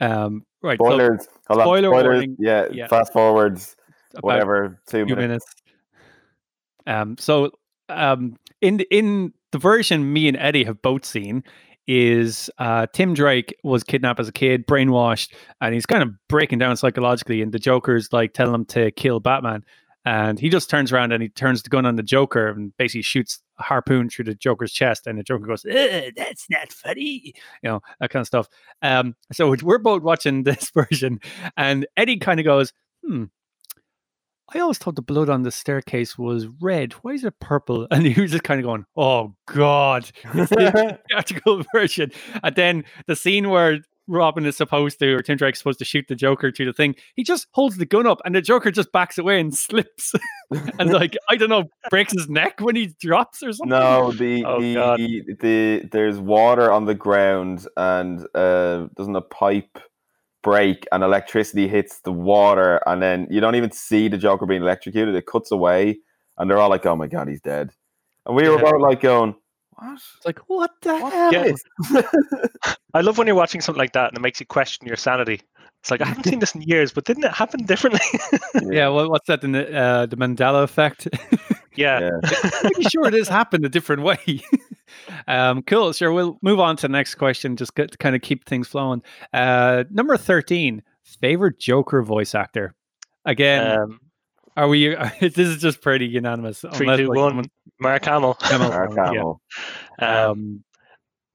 Um, 0.00 0.44
right. 0.62 0.78
so 0.78 0.84
Spoilers. 0.86 1.28
Hold 1.48 1.60
on, 1.60 1.64
spoiler 1.66 1.88
spoilers. 1.88 2.04
warning. 2.04 2.36
Yeah, 2.38 2.66
Yeah. 2.70 2.86
fast 2.88 3.12
forwards. 3.12 3.76
about- 4.12 4.24
Whatever. 4.24 4.80
Two 4.88 5.06
few 5.06 5.16
minutes. 5.16 5.20
minutes. 5.26 5.46
Um, 6.86 7.16
so 7.18 7.50
um, 7.88 8.36
in 8.60 8.76
the, 8.78 8.86
in 8.90 9.32
the 9.52 9.58
version 9.58 10.12
me 10.12 10.28
and 10.28 10.36
Eddie 10.36 10.64
have 10.64 10.80
both 10.82 11.04
seen 11.04 11.42
is 11.86 12.48
uh, 12.58 12.86
Tim 12.92 13.12
Drake 13.14 13.54
was 13.64 13.82
kidnapped 13.84 14.20
as 14.20 14.28
a 14.28 14.32
kid, 14.32 14.66
brainwashed, 14.66 15.32
and 15.60 15.74
he's 15.74 15.84
kind 15.86 16.02
of 16.02 16.10
breaking 16.28 16.58
down 16.58 16.76
psychologically. 16.76 17.42
And 17.42 17.52
the 17.52 17.58
Joker's 17.58 18.12
like 18.12 18.32
telling 18.34 18.54
him 18.54 18.64
to 18.66 18.90
kill 18.92 19.20
Batman, 19.20 19.64
and 20.04 20.38
he 20.38 20.48
just 20.48 20.68
turns 20.68 20.92
around 20.92 21.12
and 21.12 21.22
he 21.22 21.28
turns 21.28 21.62
the 21.62 21.70
gun 21.70 21.86
on 21.86 21.96
the 21.96 22.02
Joker 22.02 22.48
and 22.48 22.76
basically 22.76 23.02
shoots 23.02 23.40
a 23.58 23.62
harpoon 23.62 24.08
through 24.10 24.26
the 24.26 24.34
Joker's 24.34 24.72
chest. 24.72 25.06
And 25.06 25.18
the 25.18 25.22
Joker 25.22 25.46
goes, 25.46 25.62
"That's 25.62 26.46
not 26.50 26.72
funny," 26.72 27.34
you 27.62 27.70
know 27.70 27.80
that 28.00 28.10
kind 28.10 28.20
of 28.20 28.26
stuff. 28.26 28.48
Um, 28.82 29.14
so 29.32 29.54
we're 29.62 29.78
both 29.78 30.02
watching 30.02 30.42
this 30.44 30.70
version, 30.70 31.20
and 31.56 31.86
Eddie 31.96 32.18
kind 32.18 32.40
of 32.40 32.44
goes, 32.44 32.72
"Hmm." 33.06 33.24
I 34.54 34.60
always 34.60 34.76
thought 34.76 34.94
the 34.94 35.02
blood 35.02 35.30
on 35.30 35.42
the 35.42 35.50
staircase 35.50 36.18
was 36.18 36.46
red. 36.60 36.92
Why 37.00 37.12
is 37.12 37.24
it 37.24 37.40
purple? 37.40 37.88
And 37.90 38.04
he 38.06 38.20
was 38.20 38.30
just 38.32 38.44
kind 38.44 38.60
of 38.60 38.64
going, 38.64 38.84
"Oh 38.96 39.34
God!" 39.46 40.10
It's 40.34 40.50
the 40.50 40.98
theatrical 41.10 41.64
version. 41.74 42.12
And 42.42 42.54
then 42.54 42.84
the 43.06 43.16
scene 43.16 43.48
where 43.48 43.80
Robin 44.06 44.44
is 44.46 44.56
supposed 44.56 44.98
to, 44.98 45.14
or 45.14 45.22
Tim 45.22 45.36
Drake's 45.36 45.58
supposed 45.58 45.78
to 45.78 45.84
shoot 45.84 46.06
the 46.08 46.14
Joker 46.14 46.50
to 46.50 46.64
the 46.64 46.72
thing, 46.72 46.94
he 47.14 47.22
just 47.24 47.46
holds 47.52 47.76
the 47.78 47.86
gun 47.86 48.06
up, 48.06 48.20
and 48.24 48.34
the 48.34 48.42
Joker 48.42 48.70
just 48.70 48.92
backs 48.92 49.18
away 49.18 49.40
and 49.40 49.54
slips, 49.56 50.12
and 50.78 50.92
like 50.92 51.16
I 51.28 51.36
don't 51.36 51.48
know, 51.50 51.64
breaks 51.90 52.12
his 52.12 52.28
neck 52.28 52.60
when 52.60 52.76
he 52.76 52.94
drops 53.00 53.42
or 53.42 53.52
something. 53.52 53.70
No, 53.70 54.12
the 54.12 54.44
Oh, 54.46 54.60
the, 54.60 55.34
the 55.40 55.88
there's 55.90 56.18
water 56.18 56.70
on 56.70 56.84
the 56.84 56.94
ground 56.94 57.66
and 57.76 58.26
uh 58.34 58.88
doesn't 58.96 59.16
a 59.16 59.20
pipe 59.22 59.78
break 60.42 60.86
and 60.92 61.02
electricity 61.02 61.66
hits 61.66 62.00
the 62.00 62.12
water 62.12 62.78
and 62.86 63.02
then 63.02 63.26
you 63.30 63.40
don't 63.40 63.54
even 63.54 63.72
see 63.72 64.08
the 64.08 64.18
Joker 64.18 64.44
being 64.44 64.60
electrocuted. 64.62 65.14
It 65.14 65.24
cuts 65.26 65.50
away 65.50 65.96
and 66.36 66.50
they're 66.50 66.58
all 66.58 66.68
like, 66.68 66.84
"Oh 66.84 66.96
my 66.96 67.06
god, 67.06 67.28
he's 67.28 67.40
dead." 67.40 67.70
And 68.26 68.36
we 68.36 68.46
were 68.48 68.56
Yeah. 68.56 68.70
both 68.70 68.80
like 68.82 69.00
going, 69.00 69.34
"What? 69.76 69.94
It's 69.94 70.26
like 70.26 70.38
what 70.48 70.70
the 70.82 70.94
What 70.98 71.12
hell? 71.12 71.32
Yeah. 71.32 71.44
is 71.44 71.64
I 72.94 73.00
love 73.00 73.18
when 73.18 73.26
you're 73.26 73.36
watching 73.36 73.60
something 73.60 73.78
like 73.78 73.92
that 73.92 74.08
and 74.08 74.16
it 74.18 74.20
makes 74.20 74.40
you 74.40 74.46
question 74.46 74.86
your 74.86 74.96
sanity. 74.96 75.40
It's 75.80 75.90
like 75.90 76.00
I 76.00 76.06
haven't 76.06 76.24
seen 76.24 76.38
this 76.40 76.54
in 76.54 76.62
years, 76.62 76.92
but 76.92 77.04
didn't 77.04 77.24
it 77.24 77.32
happen 77.32 77.64
differently? 77.64 78.00
Yeah, 78.62 78.88
well, 78.88 79.10
what's 79.10 79.26
that? 79.26 79.40
The 79.42 79.76
uh, 79.76 80.06
the 80.06 80.16
Mandela 80.16 80.62
effect. 80.62 81.08
yeah. 81.76 82.00
Yeah. 82.22 82.30
pretty 82.60 82.84
sure 82.84 83.06
it 83.06 83.14
has 83.14 83.28
happened 83.28 83.64
a 83.64 83.68
different 83.68 84.02
way. 84.02 84.42
um, 85.28 85.62
cool. 85.62 85.92
Sure, 85.92 86.12
we'll 86.12 86.38
move 86.42 86.60
on 86.60 86.76
to 86.76 86.82
the 86.82 86.92
next 86.92 87.16
question. 87.16 87.56
Just 87.56 87.74
get, 87.74 87.90
to 87.92 87.98
kind 87.98 88.14
of 88.16 88.22
keep 88.22 88.46
things 88.46 88.68
flowing. 88.68 89.02
Uh, 89.32 89.84
number 89.90 90.16
thirteen, 90.16 90.82
favorite 91.20 91.58
Joker 91.58 92.02
voice 92.02 92.34
actor. 92.34 92.74
Again, 93.26 93.78
Um, 93.80 94.00
are 94.56 94.68
we? 94.68 94.94
this 95.20 95.38
is 95.38 95.60
just 95.60 95.80
pretty 95.80 96.06
unanimous. 96.06 96.60
three, 96.60 96.86
unless, 96.86 96.98
two, 96.98 97.08
like, 97.08 97.16
one. 97.18 97.44
Mark 97.80 98.04
Hamill. 98.04 98.36
Hamill, 98.40 98.68
Mark. 98.68 98.96
Hamill. 98.96 99.40
Um, 100.00 100.08
Um, 100.08 100.64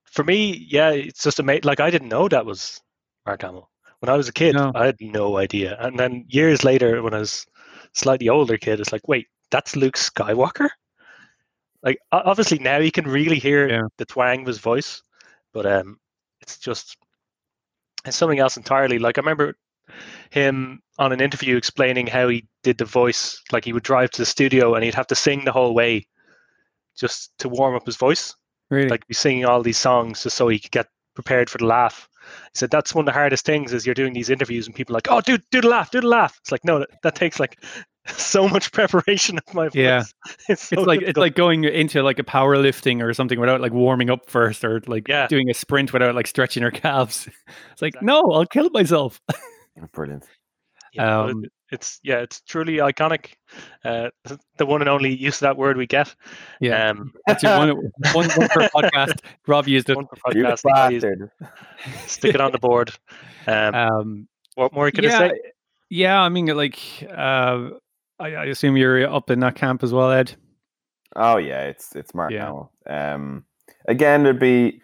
for 0.05 0.23
me, 0.23 0.65
yeah, 0.69 0.89
it's 0.91 1.23
just 1.23 1.39
amazing. 1.39 1.63
Like 1.63 1.79
I 1.79 1.89
didn't 1.89 2.09
know 2.09 2.27
that 2.27 2.45
was 2.45 2.81
Mark 3.25 3.41
Hamill 3.41 3.69
when 3.99 4.09
I 4.09 4.17
was 4.17 4.27
a 4.27 4.33
kid. 4.33 4.55
No. 4.55 4.71
I 4.73 4.87
had 4.87 4.95
no 4.99 5.37
idea, 5.37 5.77
and 5.79 5.99
then 5.99 6.25
years 6.29 6.63
later, 6.63 7.01
when 7.03 7.13
I 7.13 7.19
was 7.19 7.45
slightly 7.93 8.27
older 8.29 8.57
kid, 8.57 8.79
it's 8.79 8.91
like, 8.91 9.07
wait, 9.07 9.27
that's 9.51 9.75
Luke 9.75 9.95
Skywalker. 9.97 10.69
Like 11.83 11.99
obviously 12.11 12.59
now 12.59 12.77
you 12.77 12.91
can 12.91 13.05
really 13.05 13.39
hear 13.39 13.69
Yeah. 13.69 13.81
the 13.97 14.05
twang 14.05 14.41
of 14.41 14.47
his 14.47 14.57
voice, 14.59 15.01
but 15.53 15.65
um, 15.65 15.97
it's 16.41 16.57
just 16.57 16.97
it's 18.05 18.17
something 18.17 18.39
else 18.39 18.57
entirely. 18.57 18.99
Like 18.99 19.17
I 19.17 19.21
remember 19.21 19.55
him 20.31 20.81
on 20.97 21.11
an 21.11 21.21
interview 21.21 21.55
explaining 21.57 22.07
how 22.07 22.27
he 22.27 22.47
did 22.63 22.77
the 22.77 22.85
voice. 22.85 23.41
Like 23.51 23.65
he 23.65 23.73
would 23.73 23.83
drive 23.83 24.11
to 24.11 24.21
the 24.21 24.25
studio 24.25 24.75
and 24.75 24.83
he'd 24.83 24.95
have 24.95 25.07
to 25.07 25.15
sing 25.15 25.45
the 25.45 25.51
whole 25.51 25.73
way, 25.73 26.07
just 26.97 27.31
to 27.39 27.49
warm 27.49 27.75
up 27.75 27.85
his 27.85 27.95
voice. 27.95 28.35
Really? 28.69 28.89
Like 28.89 29.07
be 29.07 29.13
singing 29.13 29.45
all 29.45 29.63
these 29.63 29.77
songs 29.77 30.23
just 30.23 30.35
so 30.37 30.47
he 30.47 30.59
could 30.59 30.71
get 30.71 30.87
prepared 31.15 31.49
for 31.49 31.57
the 31.57 31.65
laugh. 31.65 32.07
He 32.23 32.57
said 32.59 32.69
that's 32.69 32.93
one 32.93 33.03
of 33.03 33.05
the 33.07 33.11
hardest 33.19 33.45
things 33.45 33.73
is 33.73 33.85
you're 33.85 33.95
doing 33.95 34.13
these 34.13 34.29
interviews 34.29 34.67
and 34.67 34.75
people 34.75 34.93
are 34.93 34.97
like, 34.97 35.07
oh, 35.09 35.21
dude, 35.21 35.43
do 35.51 35.61
the 35.61 35.67
laugh, 35.67 35.89
do 35.91 36.01
the 36.01 36.07
laugh. 36.07 36.37
It's 36.41 36.51
like 36.51 36.63
no, 36.63 36.79
that, 36.79 36.89
that 37.03 37.15
takes 37.15 37.39
like 37.39 37.57
so 38.07 38.47
much 38.47 38.71
preparation 38.71 39.37
of 39.39 39.53
my 39.53 39.69
voice. 39.69 39.75
Yeah. 39.75 40.03
it's, 40.47 40.63
so 40.69 40.75
it's 40.77 40.85
like 40.87 41.01
it's 41.01 41.17
like 41.17 41.33
going 41.35 41.63
into 41.63 42.03
like 42.03 42.19
a 42.19 42.23
powerlifting 42.23 43.01
or 43.03 43.13
something 43.13 43.39
without 43.39 43.61
like 43.61 43.73
warming 43.73 44.09
up 44.11 44.29
first, 44.29 44.63
or 44.63 44.81
like 44.85 45.07
Yeah. 45.07 45.25
doing 45.27 45.49
a 45.49 45.53
sprint 45.53 45.91
without 45.93 46.13
like 46.13 46.27
stretching 46.27 46.61
your 46.61 46.71
calves. 46.85 47.27
It's 47.71 47.81
like 47.81 47.95
Exactly. 47.95 48.05
no, 48.07 48.31
I'll 48.31 48.45
kill 48.45 48.69
myself. 48.71 49.19
Brilliant. 49.93 50.25
Yeah, 50.93 51.21
Um, 51.25 51.45
it's 51.71 51.99
yeah, 52.03 52.17
it's 52.19 52.41
truly 52.41 52.77
iconic. 52.77 53.33
Uh, 53.85 54.09
the 54.57 54.65
one 54.65 54.81
and 54.81 54.89
only 54.89 55.15
use 55.15 55.35
of 55.37 55.41
that 55.41 55.57
word 55.57 55.77
we 55.77 55.85
get. 55.85 56.13
Yeah, 56.59 56.89
Um, 56.89 57.13
one, 57.43 57.69
one, 58.13 58.29
one 58.29 58.29
per 58.49 58.67
podcast. 58.69 59.19
Rob 59.45 59.67
used 59.67 59.89
it. 59.89 59.95
one 59.97 60.07
per 60.07 60.17
podcast. 60.31 60.63
I 60.73 60.89
use- 60.89 61.03
bastard. 61.03 61.29
Stick 62.07 62.33
it 62.35 62.41
on 62.41 62.51
the 62.51 62.57
board. 62.59 62.91
Um, 63.45 63.75
Um, 63.75 64.27
what 64.55 64.73
more 64.73 64.89
can 64.91 65.03
yeah, 65.03 65.15
I 65.15 65.27
say? 65.29 65.41
yeah. 65.89 66.19
I 66.19 66.29
mean, 66.29 66.47
like, 66.47 66.79
uh, 67.07 67.69
I, 68.19 68.35
I 68.35 68.45
assume 68.45 68.75
you're 68.75 69.07
up 69.07 69.29
in 69.29 69.39
that 69.41 69.55
camp 69.55 69.83
as 69.83 69.93
well, 69.93 70.11
Ed. 70.11 70.35
Oh 71.15 71.37
yeah, 71.37 71.61
it's 71.63 71.95
it's 71.95 72.13
Mark 72.13 72.31
Yeah. 72.31 72.45
Hamill. 72.45 72.71
Um, 72.87 73.45
again, 73.87 74.23
there'd 74.23 74.39
be 74.39 74.81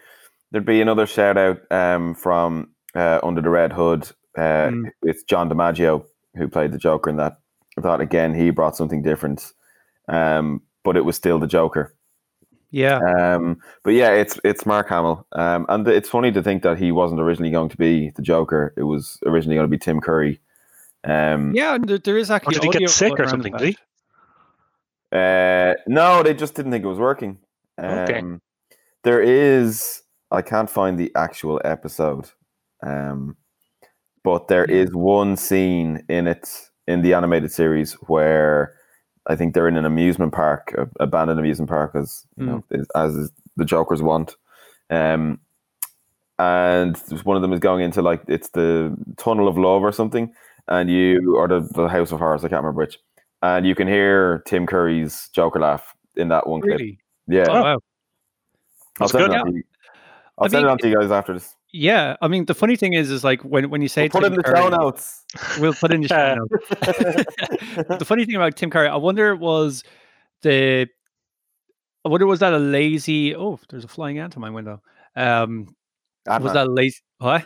there'd 0.52 0.65
be 0.65 0.82
another 0.82 1.06
shout 1.08 1.38
out 1.38 1.60
um, 1.71 2.13
from 2.15 2.69
uh, 2.95 3.19
Under 3.24 3.41
the 3.41 3.50
Red 3.50 3.74
Hood. 3.74 4.10
Uh, 4.38 4.69
Mm. 4.69 4.91
It's 5.04 5.24
John 5.24 5.50
DiMaggio 5.50 6.06
who 6.36 6.48
played 6.48 6.71
the 6.71 6.78
Joker 6.78 7.10
in 7.10 7.17
that. 7.17 7.38
I 7.78 7.82
thought 7.82 8.02
again 8.02 8.34
he 8.34 8.50
brought 8.52 8.76
something 8.78 9.02
different, 9.02 9.54
um, 10.08 10.62
but 10.84 10.95
it 10.98 11.06
was 11.06 11.15
still 11.15 11.39
the 11.39 11.48
Joker. 11.48 11.93
Yeah, 12.71 13.00
Um, 13.00 13.62
but 13.84 13.91
yeah, 13.93 14.12
it's 14.12 14.38
it's 14.43 14.65
Mark 14.65 14.89
Hamill, 14.89 15.26
um, 15.32 15.65
and 15.69 15.88
it's 15.88 16.10
funny 16.10 16.32
to 16.34 16.43
think 16.43 16.63
that 16.63 16.78
he 16.78 16.91
wasn't 16.91 17.21
originally 17.21 17.52
going 17.52 17.69
to 17.69 17.78
be 17.78 18.10
the 18.15 18.21
Joker. 18.21 18.74
It 18.76 18.84
was 18.84 19.17
originally 19.26 19.56
going 19.56 19.67
to 19.69 19.71
be 19.71 19.78
Tim 19.78 20.02
Curry. 20.02 20.41
Um, 21.06 21.54
yeah. 21.56 21.76
and 21.76 21.88
There, 21.88 22.00
there 22.00 22.17
is 22.17 22.30
Or 22.32 22.34
actually. 22.34 22.56
did 22.56 22.63
he 22.63 22.80
get 22.80 22.89
sick 22.89 23.13
or 23.19 23.28
something? 23.28 23.54
Did 23.56 23.67
he? 23.69 23.78
Uh, 25.12 25.76
no, 25.88 26.24
they 26.24 26.34
just 26.34 26.56
didn't 26.56 26.71
think 26.71 26.84
it 26.84 26.88
was 26.89 27.00
working. 27.00 27.38
Um, 27.78 27.89
Okay. 28.00 28.21
There 29.04 29.21
is, 29.21 30.02
I 30.32 30.41
can't 30.41 30.69
find 30.69 30.98
the 31.00 31.12
actual 31.15 31.62
episode, 31.63 32.32
um, 32.82 33.38
but 34.25 34.49
there 34.49 34.65
is 34.65 34.93
one 34.93 35.38
scene 35.38 36.03
in 36.09 36.27
it 36.27 36.49
in 36.88 37.03
the 37.03 37.13
animated 37.13 37.51
series 37.53 37.93
where 38.09 38.75
I 39.27 39.35
think 39.38 39.53
they're 39.53 39.69
in 39.69 39.77
an 39.77 39.85
amusement 39.85 40.33
park, 40.33 40.75
a 40.77 40.89
abandoned 41.03 41.39
amusement 41.39 41.69
park, 41.69 41.95
as 41.95 42.25
you 42.38 42.45
know, 42.47 42.65
as 42.95 43.15
is 43.15 43.31
the 43.57 43.65
Joker's 43.65 44.03
want. 44.03 44.35
Um, 44.91 45.39
and 46.39 46.97
one 47.23 47.38
of 47.38 47.43
them 47.43 47.53
is 47.53 47.61
going 47.61 47.83
into 47.83 48.01
like 48.01 48.23
it's 48.27 48.49
the 48.49 48.95
Tunnel 49.17 49.47
of 49.47 49.57
Love 49.57 49.83
or 49.83 49.93
something, 49.93 50.33
and 50.67 50.89
you 50.89 51.38
or 51.38 51.47
the, 51.47 51.61
the 51.75 51.88
House 51.88 52.11
of 52.11 52.19
Horrors, 52.19 52.43
I 52.45 52.49
can't 52.49 52.63
remember 52.63 52.81
which, 52.81 52.99
and 53.41 53.65
you 53.67 53.75
can 53.75 53.88
hear 53.88 54.43
Tim 54.47 54.67
Curry's 54.67 55.29
Joker 55.33 55.61
laugh 55.61 55.95
in 56.17 56.29
that 56.29 56.47
one 56.47 56.61
clip. 56.61 56.81
Yeah, 57.27 57.45
Oh, 57.49 57.61
wow. 57.61 57.79
I'll 58.99 59.09
That's 59.09 59.11
send 59.11 59.27
good. 59.27 59.35
it 59.35 59.41
on 59.41 59.53
you. 59.55 59.63
I'll 60.39 60.45
I 60.45 60.49
send 60.49 60.63
mean, 60.63 60.69
it 60.69 60.71
on 60.71 60.77
to 60.79 60.89
you 60.89 60.95
guys 60.99 61.11
after 61.11 61.33
this. 61.33 61.55
Yeah, 61.77 62.15
I 62.21 62.29
mean, 62.29 62.45
the 62.45 62.53
funny 62.53 62.77
thing 62.77 62.93
is, 62.93 63.11
is 63.11 63.25
like 63.25 63.41
when, 63.41 63.69
when 63.69 63.81
you 63.81 63.89
say 63.89 64.03
We'll 64.03 64.21
put 64.21 64.23
in 64.31 64.33
the 64.35 64.43
show 64.47 64.69
notes. 64.69 65.25
We'll 65.59 65.73
put 65.73 65.91
in 65.93 66.01
the 66.03 66.07
show 66.07 66.35
notes. 66.35 67.99
the 67.99 68.05
funny 68.05 68.23
thing 68.23 68.35
about 68.35 68.55
Tim 68.55 68.69
Curry, 68.69 68.88
I 68.88 68.95
wonder 68.95 69.35
was 69.35 69.83
the, 70.41 70.88
I 72.05 72.07
wonder 72.07 72.27
was 72.27 72.39
that 72.39 72.53
a 72.53 72.59
lazy? 72.59 73.35
Oh, 73.35 73.59
there's 73.67 73.83
a 73.83 73.89
flying 73.89 74.19
ant 74.19 74.38
on 74.38 74.41
my 74.41 74.51
window. 74.51 74.81
Um, 75.17 75.65
was 76.25 76.35
Ant-Man. 76.35 76.53
that 76.53 76.67
a 76.67 76.71
lazy? 76.71 77.01
What? 77.17 77.45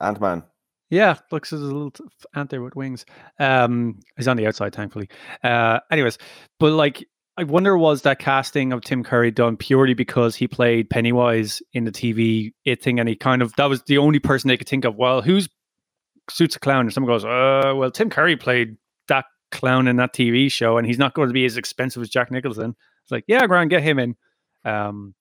Ant-Man. 0.00 0.42
Yeah, 0.90 1.16
looks 1.30 1.52
as 1.52 1.60
a 1.60 1.64
little 1.64 1.92
ant 2.34 2.50
there 2.50 2.62
with 2.62 2.74
wings. 2.74 3.06
Um, 3.38 4.00
he's 4.16 4.26
on 4.26 4.36
the 4.36 4.48
outside, 4.48 4.74
thankfully. 4.74 5.08
Uh, 5.44 5.78
anyways, 5.92 6.18
but 6.58 6.72
like, 6.72 7.06
I 7.38 7.44
wonder 7.44 7.78
was 7.78 8.02
that 8.02 8.18
casting 8.18 8.72
of 8.72 8.82
Tim 8.82 9.04
Curry 9.04 9.30
done 9.30 9.56
purely 9.56 9.94
because 9.94 10.34
he 10.34 10.48
played 10.48 10.90
Pennywise 10.90 11.62
in 11.72 11.84
the 11.84 11.92
TV 11.92 12.52
It 12.64 12.82
thing, 12.82 12.98
and 12.98 13.08
he 13.08 13.14
kind 13.14 13.42
of 13.42 13.54
that 13.56 13.66
was 13.66 13.82
the 13.84 13.98
only 13.98 14.18
person 14.18 14.48
they 14.48 14.56
could 14.56 14.68
think 14.68 14.84
of. 14.84 14.96
Well, 14.96 15.22
who's 15.22 15.48
suits 16.28 16.56
a 16.56 16.58
clown? 16.60 16.80
And 16.80 16.92
someone 16.92 17.12
goes, 17.12 17.24
uh, 17.24 17.72
well, 17.76 17.90
Tim 17.92 18.10
Curry 18.10 18.36
played 18.36 18.76
that 19.06 19.24
clown 19.52 19.86
in 19.86 19.96
that 19.96 20.12
TV 20.12 20.50
show, 20.50 20.78
and 20.78 20.86
he's 20.86 20.98
not 20.98 21.14
going 21.14 21.28
to 21.28 21.32
be 21.32 21.44
as 21.46 21.56
expensive 21.56 22.02
as 22.02 22.08
Jack 22.10 22.30
Nicholson. 22.32 22.74
It's 23.04 23.12
like, 23.12 23.24
yeah, 23.28 23.46
Grant, 23.46 23.70
get 23.70 23.82
him 23.84 23.98
in. 24.00 24.16
Um, 24.64 25.14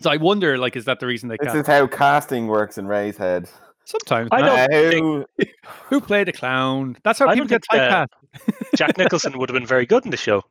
so 0.00 0.10
I 0.10 0.18
wonder, 0.18 0.58
like, 0.58 0.76
is 0.76 0.84
that 0.84 1.00
the 1.00 1.06
reason 1.06 1.28
they 1.30 1.36
This 1.40 1.46
cast? 1.46 1.56
is 1.56 1.66
how 1.66 1.86
casting 1.86 2.46
works 2.46 2.76
in 2.78 2.86
Ray's 2.86 3.16
head. 3.16 3.48
Sometimes 3.86 4.28
I 4.32 4.40
don't 4.42 4.58
Uh, 4.58 4.66
think- 4.90 5.02
who- 5.38 5.44
who 5.88 6.00
played 6.00 6.28
a 6.28 6.32
clown? 6.32 6.96
That's 7.04 7.18
how 7.18 7.26
I 7.28 7.34
people 7.34 7.48
get 7.48 7.62
think, 7.70 7.82
uh, 7.82 8.06
typecast. 8.06 8.76
Jack 8.76 8.98
Nicholson 8.98 9.38
would 9.38 9.48
have 9.48 9.54
been 9.54 9.66
very 9.66 9.86
good 9.86 10.04
in 10.04 10.10
the 10.10 10.16
show 10.16 10.42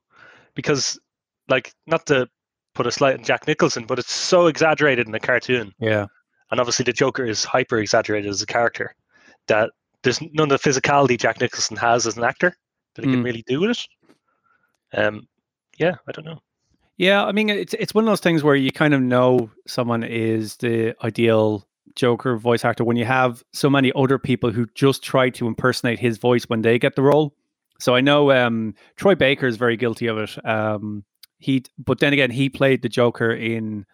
because, 0.56 1.00
like, 1.50 1.74
not 1.88 2.06
to 2.08 2.28
put 2.76 2.88
a 2.88 2.92
slight 2.92 3.18
on 3.18 3.24
Jack 3.24 3.48
Nicholson, 3.48 3.86
but 3.86 4.00
it's 4.00 4.12
so 4.12 4.48
exaggerated 4.48 5.06
in 5.06 5.12
the 5.12 5.20
cartoon, 5.20 5.74
Yeah. 5.80 6.08
and 6.52 6.60
obviously 6.60 6.84
the 6.84 6.94
Joker 6.94 7.24
is 7.26 7.44
hyper 7.44 7.78
exaggerated 7.78 8.30
as 8.30 8.42
a 8.42 8.46
character 8.48 8.96
that 9.48 9.72
there's 10.04 10.20
none 10.34 10.52
of 10.52 10.62
the 10.62 10.70
physicality 10.70 11.18
Jack 11.20 11.40
Nicholson 11.40 11.78
has 11.78 12.06
as 12.08 12.18
an 12.18 12.24
actor 12.24 12.56
that 12.96 13.06
he 13.06 13.12
can 13.12 13.22
Mm. 13.22 13.26
really 13.26 13.44
do 13.48 13.62
with 13.62 13.72
it. 13.72 13.88
Um, 14.94 15.28
yeah, 15.78 15.96
I 16.08 16.12
don't 16.12 16.26
know. 16.26 16.40
Yeah, 16.98 17.26
I 17.26 17.32
mean 17.32 17.50
it's 17.50 17.74
it's 17.74 17.94
one 17.96 18.04
of 18.04 18.08
those 18.10 18.20
things 18.20 18.44
where 18.44 18.56
you 18.56 18.72
kind 18.72 18.94
of 18.94 19.02
know 19.02 19.50
someone 19.66 20.04
is 20.04 20.58
the 20.58 20.96
ideal 21.04 21.68
Joker 21.96 22.38
voice 22.38 22.64
actor 22.64 22.84
when 22.84 22.98
you 22.98 23.06
have 23.06 23.44
so 23.52 23.70
many 23.70 23.92
other 23.96 24.20
people 24.20 24.52
who 24.52 24.68
just 24.76 25.04
try 25.04 25.30
to 25.32 25.48
impersonate 25.48 26.00
his 26.00 26.18
voice 26.18 26.44
when 26.46 26.62
they 26.62 26.78
get 26.78 26.96
the 26.96 27.02
role. 27.02 27.34
So 27.80 27.96
I 27.96 28.02
know 28.02 28.32
um, 28.32 28.76
Troy 28.96 29.16
Baker 29.16 29.48
is 29.48 29.58
very 29.58 29.78
guilty 29.78 30.08
of 30.08 30.18
it. 30.18 30.46
Um, 30.46 31.04
he, 31.40 31.64
but 31.78 32.00
then 32.00 32.14
again, 32.14 32.32
he 32.32 32.50
played 32.50 32.82
the 32.82 32.90
Joker 32.90 33.32
in 33.32 33.86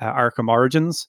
uh, 0.00 0.12
Arkham 0.12 0.48
Origins, 0.48 1.08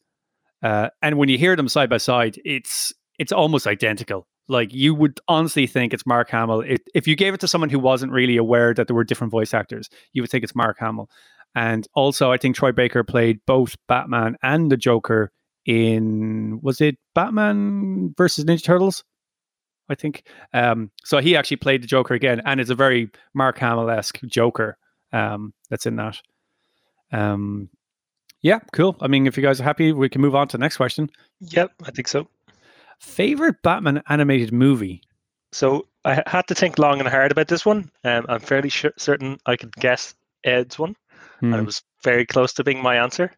uh, 0.64 0.90
and 1.02 1.18
when 1.18 1.30
you 1.30 1.38
hear 1.38 1.56
them 1.56 1.68
side 1.68 1.90
by 1.90 1.98
side, 1.98 2.40
it's 2.46 2.94
it's 3.18 3.32
almost 3.32 3.68
identical. 3.68 4.28
Like 4.48 4.74
you 4.74 4.96
would 4.96 5.20
honestly 5.28 5.68
think 5.68 5.94
it's 5.94 6.06
Mark 6.06 6.30
Hamill. 6.30 6.62
It, 6.62 6.82
if 6.96 7.08
you 7.08 7.16
gave 7.16 7.34
it 7.34 7.40
to 7.42 7.48
someone 7.48 7.70
who 7.70 7.80
wasn't 7.80 8.12
really 8.12 8.38
aware 8.38 8.74
that 8.74 8.88
there 8.88 8.96
were 8.96 9.04
different 9.04 9.32
voice 9.32 9.54
actors, 9.54 9.90
you 10.14 10.24
would 10.24 10.32
think 10.32 10.44
it's 10.44 10.56
Mark 10.56 10.78
Hamill. 10.80 11.10
And 11.56 11.88
also, 11.94 12.32
I 12.32 12.38
think 12.38 12.56
Troy 12.56 12.72
Baker 12.72 13.04
played 13.04 13.40
both 13.46 13.76
Batman 13.88 14.38
and 14.42 14.72
the 14.72 14.78
Joker 14.78 15.32
in 15.66 16.60
was 16.64 16.82
it 16.82 16.98
Batman 17.14 18.14
versus 18.18 18.46
Ninja 18.46 18.64
Turtles? 18.64 19.04
I 19.90 19.96
think. 19.96 20.24
Um, 20.54 20.92
so 21.04 21.20
he 21.20 21.36
actually 21.36 21.58
played 21.58 21.84
the 21.84 21.88
Joker 21.88 22.14
again, 22.14 22.42
and 22.46 22.60
it's 22.62 22.70
a 22.70 22.76
very 22.76 23.10
Mark 23.34 23.58
Hamill 23.58 23.90
esque 23.90 24.20
Joker 24.26 24.78
um, 25.12 25.54
that's 25.70 25.86
in 25.86 25.96
that. 25.98 26.22
Um, 27.12 27.70
yeah, 28.42 28.60
cool. 28.72 28.96
I 29.02 29.08
mean, 29.08 29.28
if 29.28 29.36
you 29.36 29.44
guys 29.44 29.60
are 29.60 29.64
happy, 29.66 29.92
we 29.92 30.10
can 30.10 30.22
move 30.22 30.36
on 30.36 30.48
to 30.50 30.58
the 30.58 30.62
next 30.62 30.78
question. 30.78 31.10
Yep, 31.42 31.72
I 31.86 31.92
think 31.92 32.08
so. 32.08 32.28
Favorite 33.00 33.62
Batman 33.64 34.02
animated 34.08 34.54
movie? 34.54 35.02
So 35.52 35.88
I 36.06 36.22
had 36.28 36.48
to 36.48 36.56
think 36.56 36.78
long 36.78 37.00
and 37.00 37.08
hard 37.10 37.32
about 37.32 37.48
this 37.48 37.66
one. 37.66 37.90
Um, 38.04 38.26
I'm 38.30 38.40
fairly 38.40 38.70
sure, 38.70 38.92
certain 38.98 39.40
I 39.46 39.56
could 39.56 39.74
guess 39.76 40.14
Ed's 40.44 40.78
one, 40.78 40.96
and 41.42 41.54
Hmm. 41.54 41.60
it 41.60 41.66
was 41.66 41.82
very 42.04 42.26
close 42.26 42.54
to 42.54 42.64
being 42.64 42.82
my 42.82 42.96
answer. 42.98 43.32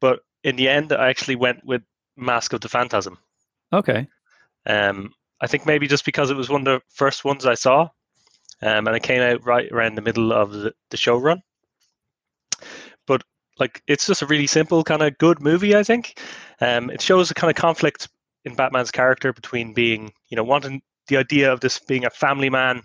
But 0.00 0.20
in 0.44 0.56
the 0.56 0.68
end, 0.68 0.92
I 0.92 1.08
actually 1.08 1.36
went 1.36 1.64
with 1.64 1.82
Mask 2.16 2.52
of 2.52 2.60
the 2.60 2.68
Phantasm. 2.68 3.18
Okay. 3.72 4.06
Um, 4.66 5.12
I 5.40 5.46
think 5.46 5.66
maybe 5.66 5.86
just 5.86 6.04
because 6.04 6.30
it 6.30 6.36
was 6.36 6.48
one 6.48 6.62
of 6.62 6.64
the 6.64 6.80
first 6.88 7.24
ones 7.24 7.46
I 7.46 7.54
saw, 7.54 7.88
um, 8.60 8.86
and 8.86 8.96
it 8.96 9.02
came 9.02 9.22
out 9.22 9.44
right 9.44 9.70
around 9.70 9.94
the 9.94 10.02
middle 10.02 10.32
of 10.32 10.52
the, 10.52 10.72
the 10.90 10.96
show 10.96 11.16
run. 11.16 11.42
But 13.06 13.22
like, 13.58 13.82
it's 13.86 14.06
just 14.06 14.22
a 14.22 14.26
really 14.26 14.46
simple 14.46 14.82
kind 14.84 15.02
of 15.02 15.18
good 15.18 15.40
movie. 15.40 15.76
I 15.76 15.82
think 15.82 16.20
um, 16.60 16.90
it 16.90 17.00
shows 17.00 17.30
a 17.30 17.34
kind 17.34 17.50
of 17.50 17.56
conflict 17.56 18.08
in 18.44 18.54
Batman's 18.54 18.90
character 18.90 19.32
between 19.32 19.74
being, 19.74 20.12
you 20.28 20.36
know, 20.36 20.44
wanting 20.44 20.82
the 21.08 21.16
idea 21.16 21.52
of 21.52 21.60
this 21.60 21.78
being 21.78 22.04
a 22.04 22.10
family 22.10 22.50
man, 22.50 22.82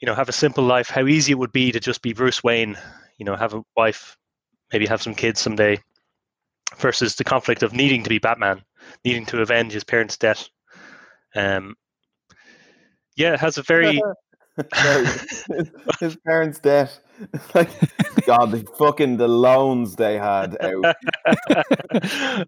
you 0.00 0.06
know, 0.06 0.14
have 0.14 0.28
a 0.28 0.32
simple 0.32 0.64
life, 0.64 0.88
how 0.88 1.06
easy 1.06 1.32
it 1.32 1.38
would 1.38 1.52
be 1.52 1.72
to 1.72 1.80
just 1.80 2.02
be 2.02 2.12
Bruce 2.12 2.42
Wayne, 2.42 2.76
you 3.18 3.24
know, 3.24 3.36
have 3.36 3.54
a 3.54 3.62
wife, 3.76 4.16
maybe 4.72 4.86
have 4.86 5.02
some 5.02 5.14
kids 5.14 5.40
someday, 5.40 5.78
versus 6.78 7.16
the 7.16 7.24
conflict 7.24 7.62
of 7.62 7.72
needing 7.72 8.02
to 8.02 8.08
be 8.08 8.18
Batman, 8.18 8.62
needing 9.04 9.26
to 9.26 9.42
avenge 9.42 9.72
his 9.72 9.84
parents' 9.84 10.16
death. 10.16 10.48
Um, 11.34 11.74
yeah, 13.16 13.34
it 13.34 13.40
has 13.40 13.58
a 13.58 13.62
very 13.62 14.00
his, 14.74 15.70
his 16.00 16.16
parents' 16.26 16.58
debt. 16.58 16.98
like, 17.54 17.70
God, 18.26 18.50
the 18.50 18.66
fucking 18.78 19.16
the 19.16 19.28
loans 19.28 19.96
they 19.96 20.18
had 20.18 20.56
out. 20.60 20.96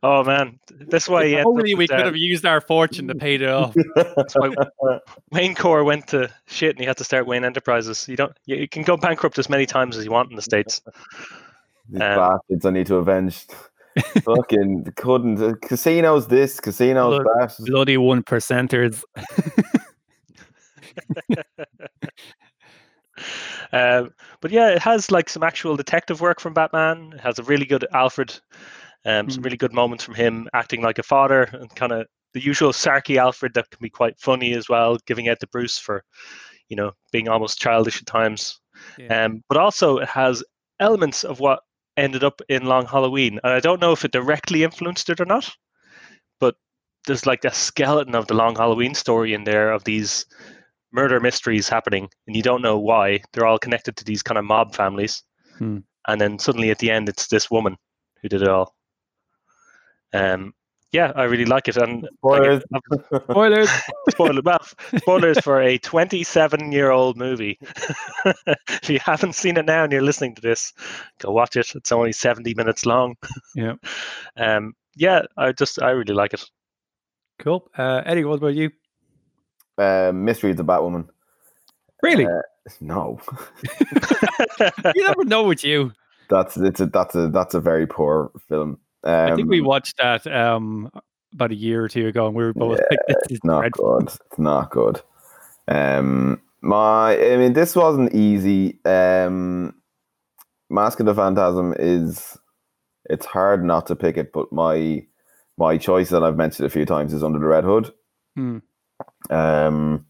oh 0.02 0.24
man, 0.24 0.58
that's 0.88 1.08
why 1.08 1.26
he 1.26 1.34
If 1.34 1.46
Only 1.46 1.74
we 1.74 1.86
could 1.86 2.00
uh, 2.00 2.06
have 2.06 2.16
used 2.16 2.44
our 2.44 2.60
fortune 2.60 3.08
to 3.08 3.14
pay 3.14 3.36
it 3.36 3.42
off. 3.44 3.74
That's 3.94 4.34
why 4.34 4.98
Wayne 5.30 5.54
Core 5.54 5.84
went 5.84 6.08
to 6.08 6.30
shit 6.46 6.70
and 6.70 6.80
he 6.80 6.86
had 6.86 6.96
to 6.98 7.04
start 7.04 7.26
Wayne 7.26 7.44
Enterprises. 7.44 8.08
You 8.08 8.16
don't. 8.16 8.36
You, 8.46 8.56
you 8.56 8.68
can 8.68 8.82
go 8.82 8.96
bankrupt 8.96 9.38
as 9.38 9.48
many 9.48 9.66
times 9.66 9.96
as 9.96 10.04
you 10.04 10.10
want 10.10 10.30
in 10.30 10.36
the 10.36 10.42
states. 10.42 10.82
These 11.88 12.02
Um, 12.02 12.16
bastards 12.16 12.66
I 12.66 12.70
need 12.70 12.86
to 12.88 12.96
avenge. 12.96 13.46
Fucking 14.22 14.92
couldn't. 14.96 15.42
uh, 15.42 15.54
Casinos 15.62 16.26
this, 16.28 16.60
casinos 16.60 17.18
Look, 17.18 17.24
that. 17.24 17.54
Bloody 17.66 17.96
one 17.96 18.22
percenters. 18.22 19.02
Um, 23.72 24.10
but 24.40 24.50
yeah, 24.50 24.70
it 24.70 24.78
has 24.82 25.10
like 25.10 25.28
some 25.28 25.42
actual 25.42 25.76
detective 25.76 26.20
work 26.20 26.40
from 26.40 26.54
Batman. 26.54 27.12
It 27.14 27.20
has 27.20 27.38
a 27.38 27.42
really 27.42 27.64
good 27.64 27.84
Alfred, 27.92 28.38
um, 29.04 29.28
some 29.30 29.42
Mm. 29.42 29.44
really 29.44 29.56
good 29.56 29.72
moments 29.72 30.04
from 30.04 30.14
him 30.14 30.48
acting 30.52 30.82
like 30.82 30.98
a 30.98 31.02
father 31.02 31.42
and 31.52 31.74
kind 31.74 31.92
of 31.92 32.06
the 32.34 32.42
usual 32.42 32.72
sarky 32.72 33.16
Alfred 33.16 33.54
that 33.54 33.70
can 33.70 33.78
be 33.80 33.90
quite 33.90 34.18
funny 34.20 34.54
as 34.54 34.68
well, 34.68 34.98
giving 35.06 35.28
out 35.28 35.40
to 35.40 35.46
Bruce 35.48 35.78
for, 35.78 36.04
you 36.68 36.76
know, 36.76 36.92
being 37.12 37.28
almost 37.28 37.60
childish 37.60 38.00
at 38.00 38.06
times. 38.06 38.60
Yeah. 38.98 39.24
Um, 39.24 39.42
but 39.48 39.58
also 39.58 39.98
it 39.98 40.08
has 40.08 40.42
elements 40.80 41.24
of 41.24 41.40
what 41.40 41.60
ended 41.96 42.24
up 42.24 42.40
in 42.48 42.66
Long 42.66 42.86
Halloween, 42.86 43.40
and 43.44 43.52
I 43.52 43.60
don't 43.60 43.80
know 43.80 43.92
if 43.92 44.04
it 44.04 44.12
directly 44.12 44.64
influenced 44.64 45.10
it 45.10 45.20
or 45.20 45.24
not, 45.24 45.50
but 46.40 46.56
there's 47.06 47.26
like 47.26 47.44
a 47.44 47.54
skeleton 47.54 48.14
of 48.14 48.26
the 48.26 48.34
Long 48.34 48.56
Halloween 48.56 48.94
story 48.94 49.34
in 49.34 49.44
there 49.44 49.72
of 49.72 49.84
these 49.84 50.26
murder 50.92 51.20
mysteries 51.20 51.68
happening, 51.68 52.08
and 52.26 52.36
you 52.36 52.42
don't 52.42 52.62
know 52.62 52.78
why. 52.78 53.20
They're 53.32 53.46
all 53.46 53.58
connected 53.58 53.96
to 53.96 54.04
these 54.04 54.22
kind 54.22 54.38
of 54.38 54.44
mob 54.44 54.74
families, 54.74 55.22
Hmm. 55.58 55.78
and 56.08 56.20
then 56.20 56.38
suddenly 56.38 56.70
at 56.70 56.78
the 56.78 56.90
end, 56.90 57.08
it's 57.08 57.28
this 57.28 57.50
woman 57.50 57.76
who 58.22 58.28
did 58.28 58.42
it 58.42 58.48
all. 58.48 58.74
Um, 60.12 60.54
yeah, 60.92 61.12
I 61.16 61.24
really 61.24 61.44
like 61.44 61.66
it, 61.68 61.76
and 61.76 62.08
Spoilers. 62.18 62.62
Spoilers. 63.30 63.70
spoiler 64.10 64.42
well, 64.44 64.60
spoilers 64.98 65.40
for 65.40 65.60
a 65.60 65.78
27 65.90 66.70
year 66.72 66.90
old 66.90 67.16
movie 67.16 67.58
if 68.24 68.88
you 68.90 68.98
haven't 69.04 69.34
seen 69.34 69.56
it 69.56 69.64
now 69.66 69.84
and 69.84 69.92
you're 69.92 70.02
listening 70.02 70.34
to 70.36 70.42
this 70.42 70.72
go 71.20 71.32
watch 71.32 71.56
it 71.56 71.66
it's 71.74 71.90
only 71.92 72.12
70 72.12 72.54
minutes 72.54 72.86
long 72.86 73.16
Yeah. 73.56 73.74
um 74.36 74.74
yeah 74.96 75.22
i 75.36 75.50
just 75.52 75.82
i 75.82 75.90
really 75.90 76.14
like 76.14 76.34
it 76.34 76.44
Cool. 77.40 77.68
Uh, 77.76 78.00
Eddie, 78.06 78.22
what 78.24 78.36
about 78.38 78.54
you? 78.54 78.70
uh, 79.76 80.12
Mystery 80.14 80.52
of 80.52 80.56
the 80.56 80.64
Batwoman. 80.64 81.08
Really? 82.00 82.26
Uh, 82.26 82.40
No, 82.80 83.18
you 84.94 85.06
never 85.06 85.24
know 85.24 85.42
with 85.42 85.64
you. 85.64 85.92
that's 86.30 86.56
it's 86.56 86.78
a 86.80 86.86
that's 86.86 87.16
a 87.16 87.28
that's 87.28 87.54
a 87.54 87.60
very 87.60 87.86
poor 87.88 88.30
film. 88.48 88.78
Um, 89.04 89.32
I 89.32 89.36
think 89.36 89.48
we 89.48 89.60
watched 89.60 89.98
that 89.98 90.26
um, 90.26 90.90
about 91.34 91.50
a 91.50 91.54
year 91.54 91.84
or 91.84 91.88
two 91.88 92.06
ago, 92.06 92.26
and 92.26 92.34
we 92.34 92.42
were 92.42 92.54
both 92.54 92.80
like, 92.90 93.00
"This 93.06 93.16
is 93.28 93.36
It's 93.36 93.44
not 93.44 93.60
dreadful." 93.60 93.98
good. 93.98 94.08
It's 94.08 94.38
not 94.38 94.70
good. 94.70 95.00
Um, 95.68 96.40
my, 96.60 97.16
I 97.16 97.36
mean, 97.36 97.52
this 97.52 97.76
wasn't 97.76 98.14
easy. 98.14 98.78
Um, 98.84 99.74
Mask 100.70 100.98
of 101.00 101.06
the 101.06 101.14
Phantasm 101.14 101.74
is, 101.78 102.38
it's 103.10 103.26
hard 103.26 103.64
not 103.64 103.86
to 103.88 103.96
pick 103.96 104.16
it, 104.16 104.32
but 104.32 104.50
my, 104.52 105.06
my 105.58 105.76
choice 105.76 106.08
that 106.08 106.22
I've 106.22 106.36
mentioned 106.36 106.66
a 106.66 106.70
few 106.70 106.86
times 106.86 107.12
is 107.12 107.22
Under 107.22 107.38
the 107.38 107.46
Red 107.46 107.64
Hood. 107.64 107.92
Hmm. 108.34 108.58
Um, 109.30 110.06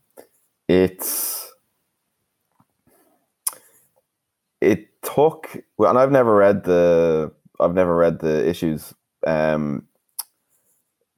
it's, 0.69 1.53
it 4.61 4.89
took, 5.03 5.57
and 5.79 5.99
I've 5.99 6.13
never 6.13 6.37
read 6.37 6.65
the, 6.65 7.33
I've 7.61 7.75
never 7.75 7.97
read 7.97 8.21
the 8.21 8.49
issues, 8.49 8.95
um, 9.27 9.87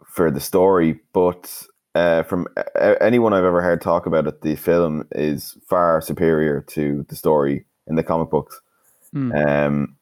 for 0.06 0.30
the 0.30 0.40
story, 0.40 0.98
but 1.12 1.66
uh, 1.94 2.22
from 2.22 2.46
a- 2.74 3.02
anyone 3.02 3.32
I've 3.32 3.44
ever 3.44 3.62
heard 3.62 3.80
talk 3.80 4.06
about 4.06 4.26
it, 4.26 4.42
the 4.42 4.56
film 4.56 5.06
is 5.12 5.56
far 5.68 6.00
superior 6.00 6.62
to 6.68 7.04
the 7.08 7.16
story 7.16 7.64
in 7.86 7.96
the 7.96 8.02
comic 8.02 8.30
books. 8.30 8.60
Hmm. 9.12 9.32
Um, 9.32 9.96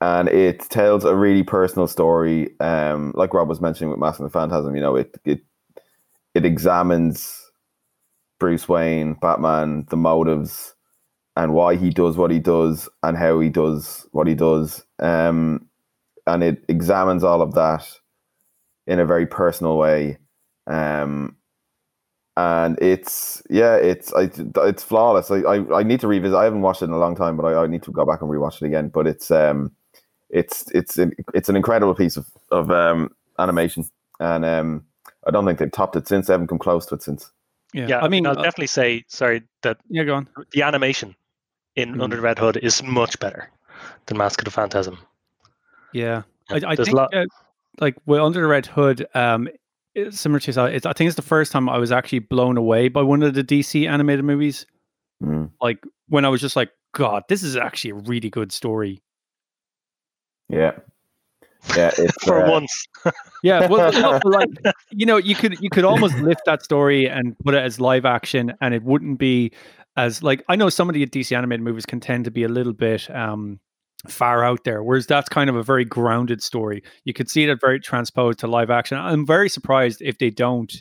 and 0.00 0.28
it 0.28 0.60
tells 0.70 1.04
a 1.04 1.14
really 1.14 1.42
personal 1.42 1.86
story. 1.86 2.58
Um, 2.60 3.12
like 3.14 3.34
Rob 3.34 3.48
was 3.48 3.60
mentioning 3.60 3.90
with 3.90 4.00
Mask 4.00 4.18
of 4.18 4.24
the 4.24 4.30
Phantasm, 4.30 4.74
you 4.74 4.80
know, 4.80 4.96
it 4.96 5.14
it 5.24 5.40
it 6.34 6.44
examines 6.44 7.50
Bruce 8.38 8.68
Wayne, 8.68 9.14
Batman, 9.14 9.86
the 9.90 9.96
motives, 9.96 10.74
and 11.36 11.54
why 11.54 11.76
he 11.76 11.90
does 11.90 12.16
what 12.16 12.30
he 12.30 12.38
does, 12.38 12.88
and 13.02 13.16
how 13.16 13.40
he 13.40 13.48
does 13.48 14.06
what 14.12 14.26
he 14.26 14.34
does. 14.34 14.84
Um, 14.98 15.66
and 16.26 16.42
it 16.42 16.64
examines 16.68 17.24
all 17.24 17.42
of 17.42 17.54
that 17.54 17.86
in 18.86 18.98
a 19.00 19.06
very 19.06 19.26
personal 19.26 19.78
way. 19.78 20.18
Um, 20.66 21.36
and 22.36 22.78
it's 22.80 23.42
yeah, 23.50 23.76
it's 23.76 24.12
I, 24.14 24.30
it's 24.62 24.82
flawless. 24.82 25.30
I, 25.30 25.40
I 25.40 25.80
I 25.80 25.82
need 25.82 26.00
to 26.00 26.08
revisit. 26.08 26.36
I 26.36 26.44
haven't 26.44 26.62
watched 26.62 26.82
it 26.82 26.86
in 26.86 26.92
a 26.92 26.98
long 26.98 27.16
time, 27.16 27.36
but 27.36 27.44
I, 27.44 27.64
I 27.64 27.66
need 27.66 27.82
to 27.84 27.92
go 27.92 28.06
back 28.06 28.22
and 28.22 28.30
rewatch 28.30 28.62
it 28.62 28.66
again. 28.66 28.88
But 28.88 29.06
it's 29.06 29.30
um, 29.30 29.72
it's 30.30 30.70
it's 30.70 30.98
an, 30.98 31.12
it's 31.34 31.48
an 31.48 31.56
incredible 31.56 31.94
piece 31.94 32.16
of 32.16 32.26
of 32.50 32.70
um 32.70 33.10
animation, 33.38 33.84
and 34.20 34.44
um, 34.44 34.84
I 35.26 35.30
don't 35.30 35.44
think 35.44 35.58
they've 35.58 35.70
topped 35.70 35.96
it 35.96 36.08
since. 36.08 36.26
They 36.26 36.32
haven't 36.32 36.46
come 36.48 36.58
close 36.58 36.86
to 36.86 36.94
it 36.94 37.02
since. 37.02 37.30
Yeah. 37.72 37.86
yeah 37.86 38.00
I 38.00 38.08
mean, 38.08 38.26
i'll 38.26 38.32
uh, 38.38 38.42
definitely 38.42 38.66
say 38.66 39.04
sorry 39.06 39.42
that 39.62 39.78
yeah, 39.88 40.04
go 40.04 40.14
on. 40.16 40.28
the 40.52 40.62
animation 40.62 41.14
in 41.76 41.94
Mhm. 41.94 42.02
under 42.02 42.16
the 42.16 42.22
red 42.22 42.38
hood 42.38 42.56
is 42.58 42.82
much 42.82 43.18
better 43.20 43.48
than 44.06 44.16
mask 44.18 44.40
of 44.40 44.44
the 44.44 44.50
phantasm 44.50 44.98
Yeah, 45.92 46.22
I, 46.50 46.56
Yeah, 46.56 46.68
I 46.68 46.74
there's 46.76 46.88
think 46.88 46.96
lot- 46.96 47.14
uh, 47.14 47.26
like 47.80 47.96
well, 48.06 48.26
under 48.26 48.40
the 48.40 48.46
red 48.46 48.66
hood, 48.66 49.06
um, 49.14 49.48
it's 49.94 50.20
similar 50.20 50.38
to 50.40 50.46
yourself, 50.48 50.70
it's, 50.70 50.86
I 50.86 50.92
think 50.92 51.08
it's 51.08 51.16
the 51.16 51.22
first 51.22 51.50
time 51.52 51.68
I 51.68 51.78
was 51.78 51.90
actually 51.92 52.18
blown 52.20 52.56
away 52.56 52.88
by 52.88 53.02
one 53.02 53.22
of 53.22 53.34
the 53.34 53.42
DC 53.44 53.88
animated 53.88 54.24
movies. 54.24 54.66
Mm. 55.22 55.50
Like 55.60 55.84
when 56.08 56.24
I 56.24 56.28
was 56.28 56.40
just 56.40 56.56
like, 56.56 56.70
God, 56.92 57.24
this 57.28 57.42
is 57.42 57.56
actually 57.56 57.90
a 57.90 57.94
really 57.94 58.30
good 58.30 58.52
story. 58.52 59.00
Yeah, 60.48 60.72
yeah. 61.76 61.90
It's, 61.98 62.24
for 62.24 62.44
uh, 62.44 62.50
once 62.50 62.86
Yeah, 63.42 63.66
well, 63.68 63.92
no, 63.92 64.20
like 64.24 64.48
you 64.90 65.06
know, 65.06 65.16
you 65.16 65.34
could 65.34 65.60
you 65.60 65.70
could 65.70 65.84
almost 65.84 66.16
lift 66.18 66.42
that 66.46 66.62
story 66.62 67.08
and 67.08 67.38
put 67.40 67.54
it 67.54 67.62
as 67.62 67.80
live 67.80 68.04
action, 68.04 68.52
and 68.60 68.74
it 68.74 68.82
wouldn't 68.82 69.18
be 69.18 69.52
as 69.96 70.22
like 70.22 70.44
I 70.48 70.56
know 70.56 70.68
some 70.68 70.88
of 70.88 70.94
the 70.94 71.06
DC 71.06 71.36
animated 71.36 71.62
movies 71.64 71.86
can 71.86 72.00
tend 72.00 72.24
to 72.26 72.30
be 72.30 72.44
a 72.44 72.48
little 72.48 72.72
bit 72.72 73.10
um 73.14 73.60
far 74.08 74.42
out 74.44 74.64
there, 74.64 74.82
whereas 74.82 75.06
that's 75.06 75.28
kind 75.28 75.50
of 75.50 75.56
a 75.56 75.62
very 75.62 75.84
grounded 75.84 76.42
story. 76.42 76.82
You 77.04 77.12
could 77.12 77.28
see 77.28 77.44
that 77.46 77.60
very 77.60 77.78
transposed 77.80 78.38
to 78.40 78.46
live 78.46 78.70
action. 78.70 78.96
I'm 78.98 79.26
very 79.26 79.48
surprised 79.50 80.00
if 80.00 80.18
they 80.18 80.30
don't 80.30 80.72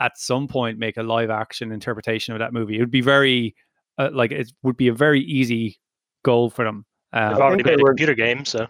at 0.00 0.18
some 0.18 0.46
point 0.46 0.78
make 0.78 0.98
a 0.98 1.02
live 1.02 1.30
action 1.30 1.72
interpretation 1.72 2.34
of 2.34 2.40
that 2.40 2.52
movie. 2.52 2.76
It 2.76 2.80
would 2.80 2.90
be 2.90 3.00
very 3.00 3.54
uh, 3.98 4.10
like 4.12 4.32
it 4.32 4.52
would 4.62 4.76
be 4.76 4.88
a 4.88 4.92
very 4.94 5.20
easy 5.22 5.78
goal 6.24 6.50
for 6.50 6.64
them. 6.64 6.84
they've 7.12 7.38
Um, 7.38 7.40
already 7.40 7.62
think 7.62 7.76
made 7.76 7.80
a 7.80 7.82
were- 7.82 7.90
computer 7.90 8.14
game 8.14 8.44
so 8.44 8.66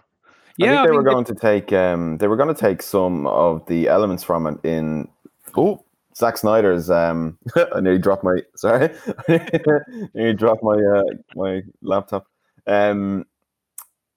I 0.61 0.65
yeah, 0.65 0.69
think 0.69 0.81
I 0.81 0.85
they 0.85 0.91
mean, 0.91 1.03
were 1.03 1.03
going 1.03 1.25
to 1.25 1.35
take 1.35 1.73
um 1.73 2.17
they 2.17 2.27
were 2.27 2.37
going 2.37 2.53
to 2.53 2.59
take 2.59 2.81
some 2.81 3.27
of 3.27 3.65
the 3.67 3.87
elements 3.89 4.23
from 4.23 4.47
it 4.47 4.57
in 4.63 5.07
oh 5.55 5.83
Zack 6.17 6.37
Snyder's 6.37 6.89
um 6.89 7.37
I 7.75 7.79
nearly 7.79 7.99
dropped 7.99 8.23
my 8.23 8.37
sorry 8.55 8.89
I 9.29 9.79
nearly 10.13 10.33
dropped 10.33 10.63
my 10.63 10.75
uh, 10.75 11.03
my 11.35 11.61
laptop 11.81 12.25
um 12.65 13.25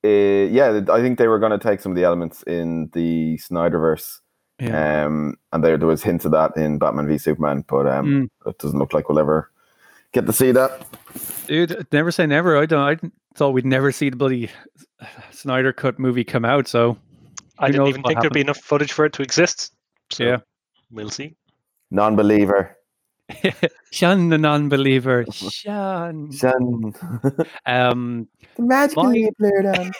uh, 0.05 0.09
yeah 0.09 0.81
I 0.91 1.01
think 1.03 1.19
they 1.19 1.29
were 1.29 1.39
going 1.39 1.53
to 1.53 1.59
take 1.59 1.81
some 1.81 1.93
of 1.93 1.97
the 1.97 2.05
elements 2.05 2.43
in 2.45 2.89
the 2.95 3.39
Snyderverse 3.39 4.21
yeah. 4.59 5.05
um 5.07 5.37
and 5.53 5.63
there 5.63 5.77
there 5.77 5.89
was 5.89 6.03
hints 6.03 6.25
of 6.25 6.31
that 6.33 6.57
in 6.57 6.79
Batman 6.79 7.07
v 7.07 7.19
Superman 7.19 7.65
but 7.69 7.87
um 7.87 8.07
Mm. 8.07 8.29
it 8.51 8.59
doesn't 8.59 8.79
look 8.79 8.95
like 8.95 9.09
we'll 9.09 9.19
ever 9.19 9.51
get 10.13 10.27
to 10.27 10.33
see 10.33 10.53
that 10.53 10.87
Dude, 11.47 11.87
never 11.93 12.13
say 12.13 12.27
never. 12.27 12.57
I 12.57 12.65
don't. 12.67 12.81
I 13.05 13.11
thought 13.35 13.51
we'd 13.51 13.67
never 13.67 13.91
see 13.91 14.09
the 14.09 14.17
bloody 14.17 14.49
Snyder 15.33 15.73
cut 15.73 15.99
movie 15.99 16.23
come 16.25 16.45
out. 16.45 16.69
So 16.69 16.97
i 17.59 17.71
didn't 17.71 17.89
even 17.89 18.03
what 18.03 18.09
think 18.11 18.21
there'd 18.21 18.33
be 18.33 18.41
enough 18.41 18.59
footage 18.59 18.93
for 18.93 19.05
it 19.05 19.13
to 19.15 19.23
exist 19.23 19.73
so 20.11 20.25
Yeah. 20.25 20.37
we'll 20.91 21.11
see 21.11 21.35
non-believer 21.91 22.77
Sean 23.93 24.29
the 24.29 24.39
non-believer, 24.39 25.25
Sean. 25.31 26.33
Shan. 26.33 26.93
Um, 27.65 28.27
the 28.57 28.63
magic 28.63 28.97
My- 28.97 29.29
player 29.39 29.63
down 29.63 29.93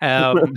um, 0.00 0.54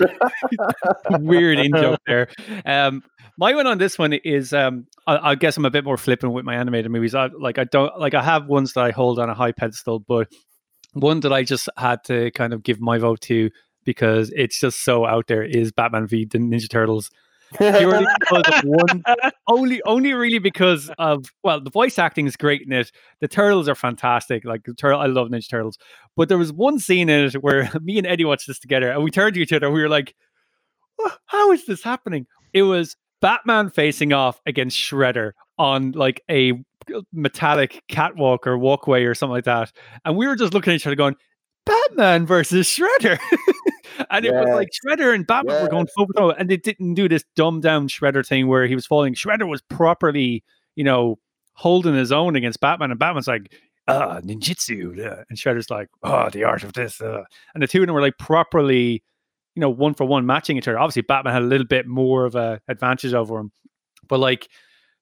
weird 1.19 1.59
in 1.59 1.71
joke 1.71 1.99
there. 2.05 2.27
Um, 2.65 3.03
my 3.37 3.53
one 3.53 3.67
on 3.67 3.77
this 3.77 3.97
one 3.97 4.13
is, 4.13 4.53
um, 4.53 4.87
I, 5.07 5.31
I 5.31 5.35
guess 5.35 5.57
I'm 5.57 5.65
a 5.65 5.69
bit 5.71 5.83
more 5.83 5.97
flippant 5.97 6.33
with 6.33 6.45
my 6.45 6.55
animated 6.55 6.91
movies. 6.91 7.15
I 7.15 7.27
like, 7.27 7.57
I 7.57 7.65
don't 7.65 7.97
like, 7.99 8.13
I 8.13 8.21
have 8.21 8.47
ones 8.47 8.73
that 8.73 8.81
I 8.83 8.91
hold 8.91 9.19
on 9.19 9.29
a 9.29 9.33
high 9.33 9.51
pedestal, 9.51 9.99
but 9.99 10.27
one 10.93 11.19
that 11.21 11.33
I 11.33 11.43
just 11.43 11.69
had 11.77 12.03
to 12.05 12.31
kind 12.31 12.53
of 12.53 12.63
give 12.63 12.79
my 12.79 12.97
vote 12.97 13.21
to 13.21 13.49
because 13.83 14.31
it's 14.35 14.59
just 14.59 14.83
so 14.83 15.05
out 15.05 15.27
there 15.27 15.43
is 15.43 15.71
Batman 15.71 16.07
v 16.07 16.25
the 16.25 16.37
Ninja 16.39 16.69
Turtles. 16.69 17.11
Purely 17.53 18.05
because 18.19 18.63
one 18.63 19.03
only 19.47 19.81
only 19.85 20.13
really 20.13 20.39
because 20.39 20.89
of 20.97 21.25
well 21.43 21.59
the 21.61 21.69
voice 21.69 21.99
acting 21.99 22.27
is 22.27 22.35
great 22.35 22.61
in 22.61 22.71
it. 22.71 22.91
The 23.21 23.27
turtles 23.27 23.67
are 23.67 23.75
fantastic 23.75 24.45
like 24.45 24.63
the 24.63 24.73
turtle 24.73 24.99
i 24.99 25.05
love 25.05 25.29
ninja 25.29 25.49
turtles. 25.49 25.77
But 26.15 26.29
there 26.29 26.37
was 26.37 26.51
one 26.51 26.79
scene 26.79 27.09
in 27.09 27.25
it 27.25 27.33
where 27.35 27.69
me 27.81 27.97
and 27.97 28.07
eddie 28.07 28.25
watched 28.25 28.47
this 28.47 28.59
together 28.59 28.91
and 28.91 29.03
we 29.03 29.11
turned 29.11 29.35
to 29.35 29.41
each 29.41 29.53
other 29.53 29.67
and 29.67 29.75
we 29.75 29.81
were 29.81 29.89
like 29.89 30.15
how 31.25 31.51
is 31.51 31.65
this 31.65 31.83
happening? 31.83 32.25
It 32.53 32.63
was 32.63 32.95
batman 33.21 33.69
facing 33.69 34.13
off 34.13 34.39
against 34.45 34.77
shredder 34.77 35.31
on 35.57 35.91
like 35.91 36.21
a 36.29 36.53
metallic 37.13 37.81
catwalk 37.87 38.45
or 38.45 38.57
walkway 38.57 39.03
or 39.03 39.15
something 39.15 39.33
like 39.33 39.45
that 39.45 39.71
and 40.03 40.15
we 40.15 40.27
were 40.27 40.35
just 40.35 40.53
looking 40.53 40.71
at 40.71 40.75
each 40.75 40.85
other 40.85 40.95
going 40.95 41.15
batman 41.65 42.25
versus 42.25 42.67
shredder 42.67 43.17
and 44.09 44.25
it 44.25 44.33
was 44.33 44.47
like 44.49 44.69
shredder 44.71 45.13
and 45.13 45.27
batman 45.27 45.61
were 45.61 45.69
going 45.69 45.87
full 45.87 46.07
throw 46.15 46.31
and 46.31 46.49
they 46.49 46.57
didn't 46.57 46.93
do 46.93 47.07
this 47.07 47.23
dumbed 47.35 47.63
down 47.63 47.87
shredder 47.87 48.25
thing 48.25 48.47
where 48.47 48.67
he 48.67 48.75
was 48.75 48.85
falling 48.85 49.13
shredder 49.13 49.47
was 49.47 49.61
properly 49.63 50.43
you 50.75 50.83
know 50.83 51.17
holding 51.53 51.95
his 51.95 52.11
own 52.11 52.35
against 52.35 52.59
batman 52.59 52.91
and 52.91 52.99
batman's 52.99 53.27
like 53.27 53.53
ah 53.87 54.19
ninjutsu 54.21 54.99
uh," 55.05 55.23
and 55.29 55.37
shredder's 55.37 55.69
like 55.69 55.89
oh 56.03 56.29
the 56.29 56.43
art 56.43 56.63
of 56.63 56.73
this 56.73 57.01
uh. 57.01 57.23
and 57.53 57.63
the 57.63 57.67
two 57.67 57.81
of 57.81 57.87
them 57.87 57.95
were 57.95 58.01
like 58.01 58.17
properly 58.17 59.03
you 59.55 59.61
know 59.61 59.69
one 59.69 59.93
for 59.93 60.05
one 60.05 60.25
matching 60.25 60.57
each 60.57 60.67
other 60.67 60.79
obviously 60.79 61.01
batman 61.01 61.33
had 61.33 61.41
a 61.41 61.45
little 61.45 61.67
bit 61.67 61.87
more 61.87 62.25
of 62.25 62.35
a 62.35 62.59
advantage 62.67 63.13
over 63.13 63.39
him 63.39 63.51
but 64.07 64.19
like 64.19 64.49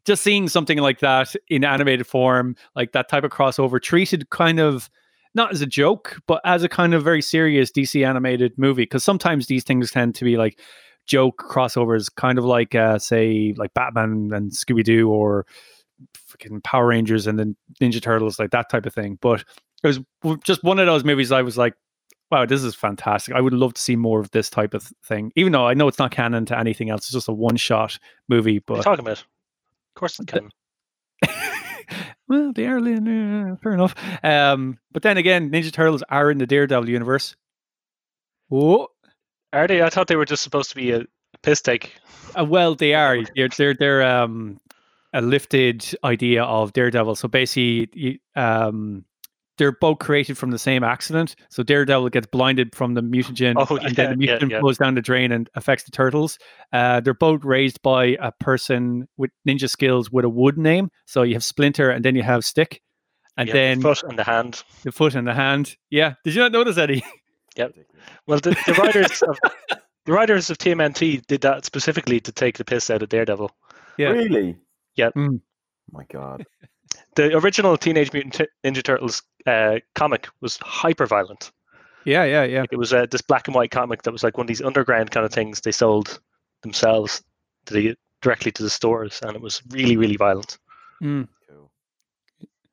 just 0.05 0.21
seeing 0.21 0.49
something 0.49 0.79
like 0.79 0.99
that 0.99 1.33
in 1.49 1.63
animated 1.63 2.05
form 2.05 2.55
like 2.75 2.91
that 2.91 3.09
type 3.09 3.23
of 3.23 3.31
crossover 3.31 3.81
treated 3.81 4.29
kind 4.29 4.59
of 4.59 4.89
not 5.35 5.51
as 5.51 5.61
a 5.61 5.65
joke, 5.65 6.19
but 6.27 6.41
as 6.45 6.63
a 6.63 6.69
kind 6.69 6.93
of 6.93 7.03
very 7.03 7.21
serious 7.21 7.71
DC 7.71 8.05
animated 8.05 8.53
movie. 8.57 8.83
Because 8.83 9.03
sometimes 9.03 9.47
these 9.47 9.63
things 9.63 9.91
tend 9.91 10.15
to 10.15 10.25
be 10.25 10.37
like 10.37 10.59
joke 11.05 11.43
crossovers, 11.49 12.13
kind 12.15 12.37
of 12.37 12.45
like, 12.45 12.75
uh, 12.75 12.99
say, 12.99 13.53
like 13.57 13.73
Batman 13.73 14.31
and 14.33 14.51
Scooby 14.51 14.83
Doo 14.83 15.09
or 15.09 15.45
fucking 16.15 16.61
Power 16.61 16.87
Rangers 16.87 17.27
and 17.27 17.39
then 17.39 17.55
Ninja 17.81 18.01
Turtles, 18.01 18.39
like 18.39 18.51
that 18.51 18.69
type 18.69 18.85
of 18.85 18.93
thing. 18.93 19.17
But 19.21 19.43
it 19.83 19.87
was 19.87 19.99
just 20.43 20.63
one 20.63 20.79
of 20.79 20.85
those 20.85 21.03
movies 21.03 21.31
I 21.31 21.41
was 21.41 21.57
like, 21.57 21.73
wow, 22.31 22.45
this 22.45 22.63
is 22.63 22.73
fantastic. 22.73 23.35
I 23.35 23.41
would 23.41 23.53
love 23.53 23.73
to 23.75 23.81
see 23.81 23.95
more 23.95 24.19
of 24.19 24.31
this 24.31 24.49
type 24.49 24.73
of 24.73 24.91
thing, 25.05 25.31
even 25.35 25.51
though 25.51 25.67
I 25.67 25.73
know 25.73 25.87
it's 25.87 25.99
not 25.99 26.11
canon 26.11 26.45
to 26.47 26.57
anything 26.57 26.89
else. 26.89 27.01
It's 27.01 27.11
just 27.11 27.27
a 27.27 27.33
one 27.33 27.57
shot 27.57 27.99
movie. 28.27 28.61
What 28.65 28.75
are 28.75 28.77
you 28.77 28.77
But 28.79 28.83
talking 28.83 29.05
about? 29.05 29.19
Of 29.19 29.95
course 29.95 30.19
it 30.19 30.27
can. 30.27 30.49
Well, 32.27 32.53
they 32.53 32.65
are 32.67 32.77
uh, 32.79 33.55
fair 33.61 33.73
enough. 33.73 33.95
Um, 34.23 34.77
but 34.91 35.03
then 35.03 35.17
again, 35.17 35.49
Ninja 35.51 35.71
Turtles 35.71 36.03
are 36.09 36.31
in 36.31 36.37
the 36.37 36.47
Daredevil 36.47 36.89
universe. 36.89 37.35
Oh, 38.51 38.87
Are 39.51 39.67
they? 39.67 39.81
I 39.81 39.89
thought 39.89 40.07
they 40.07 40.15
were 40.15 40.25
just 40.25 40.43
supposed 40.43 40.69
to 40.69 40.75
be 40.75 40.91
a 40.91 41.03
piss 41.41 41.61
take. 41.61 41.93
uh, 42.37 42.45
well, 42.45 42.75
they 42.75 42.93
are. 42.93 43.17
They're 43.35 43.49
they're, 43.49 43.73
they're 43.73 44.03
um, 44.03 44.59
a 45.13 45.21
lifted 45.21 45.85
idea 46.03 46.43
of 46.43 46.73
Daredevil. 46.73 47.15
So 47.15 47.27
basically, 47.27 48.21
um, 48.35 49.05
they're 49.57 49.71
both 49.71 49.99
created 49.99 50.37
from 50.37 50.51
the 50.51 50.57
same 50.59 50.83
accident. 50.83 51.35
So 51.49 51.63
Daredevil 51.63 52.09
gets 52.09 52.27
blinded 52.27 52.75
from 52.75 52.93
the 52.95 53.01
mutagen, 53.01 53.53
Oh, 53.57 53.75
and 53.77 53.95
then 53.95 54.17
the 54.19 54.25
yeah, 54.25 54.31
yeah, 54.33 54.37
mutagen 54.39 54.49
yeah. 54.51 54.61
goes 54.61 54.77
down 54.77 54.95
the 54.95 55.01
drain 55.01 55.31
and 55.31 55.49
affects 55.55 55.83
the 55.83 55.91
turtles. 55.91 56.37
Uh, 56.71 56.99
they're 56.99 57.13
both 57.13 57.43
raised 57.43 57.81
by 57.83 58.17
a 58.21 58.31
person 58.39 59.07
with 59.17 59.31
ninja 59.47 59.69
skills 59.69 60.09
with 60.11 60.25
a 60.25 60.29
wood 60.29 60.57
name. 60.57 60.89
So 61.05 61.21
you 61.23 61.33
have 61.35 61.43
Splinter, 61.43 61.89
and 61.89 62.03
then 62.03 62.15
you 62.15 62.23
have 62.23 62.43
Stick, 62.43 62.81
and 63.37 63.47
You 63.47 63.53
then 63.53 63.79
the 63.79 63.83
foot 63.95 64.03
and 64.09 64.17
the 64.19 64.23
hand. 64.23 64.63
the 64.83 64.91
foot 64.91 65.15
and 65.15 65.27
the 65.27 65.33
hand. 65.33 65.75
Yeah. 65.89 66.13
Did 66.23 66.35
you 66.35 66.41
not 66.41 66.51
notice, 66.51 66.77
Eddie? 66.77 67.03
Yep. 67.55 67.75
Well, 68.25 68.39
the, 68.39 68.49
the 68.65 68.73
writers 68.81 69.21
of 69.21 69.37
the 70.07 70.11
writers 70.11 70.49
of 70.49 70.57
TMNT 70.57 71.23
did 71.27 71.41
that 71.41 71.65
specifically 71.65 72.19
to 72.21 72.31
take 72.31 72.57
the 72.57 72.65
piss 72.65 72.89
out 72.89 73.03
of 73.03 73.09
Daredevil. 73.09 73.51
Yeah. 73.99 74.09
Really? 74.09 74.57
Yeah. 74.95 75.11
Mm. 75.15 75.39
my 75.91 76.03
God. 76.11 76.47
The 77.15 77.35
original 77.37 77.77
Teenage 77.77 78.11
Mutant 78.13 78.49
Ninja 78.63 78.83
Turtles 78.83 79.21
uh, 79.45 79.79
comic 79.95 80.27
was 80.41 80.57
hyper 80.57 81.05
violent. 81.05 81.51
Yeah, 82.05 82.23
yeah, 82.25 82.43
yeah. 82.43 82.61
Like 82.61 82.73
it 82.73 82.77
was 82.79 82.91
uh, 82.93 83.05
this 83.09 83.21
black 83.21 83.47
and 83.47 83.55
white 83.55 83.71
comic 83.71 84.03
that 84.03 84.11
was 84.11 84.23
like 84.23 84.37
one 84.37 84.45
of 84.45 84.47
these 84.49 84.61
underground 84.61 85.11
kind 85.11 85.25
of 85.25 85.31
things 85.31 85.61
they 85.61 85.71
sold 85.71 86.19
themselves 86.61 87.23
to 87.65 87.73
the 87.73 87.95
directly 88.21 88.51
to 88.51 88.63
the 88.63 88.69
stores, 88.69 89.19
and 89.21 89.35
it 89.35 89.41
was 89.41 89.61
really 89.69 89.95
really 89.97 90.17
violent. 90.17 90.57
Mm. 91.01 91.27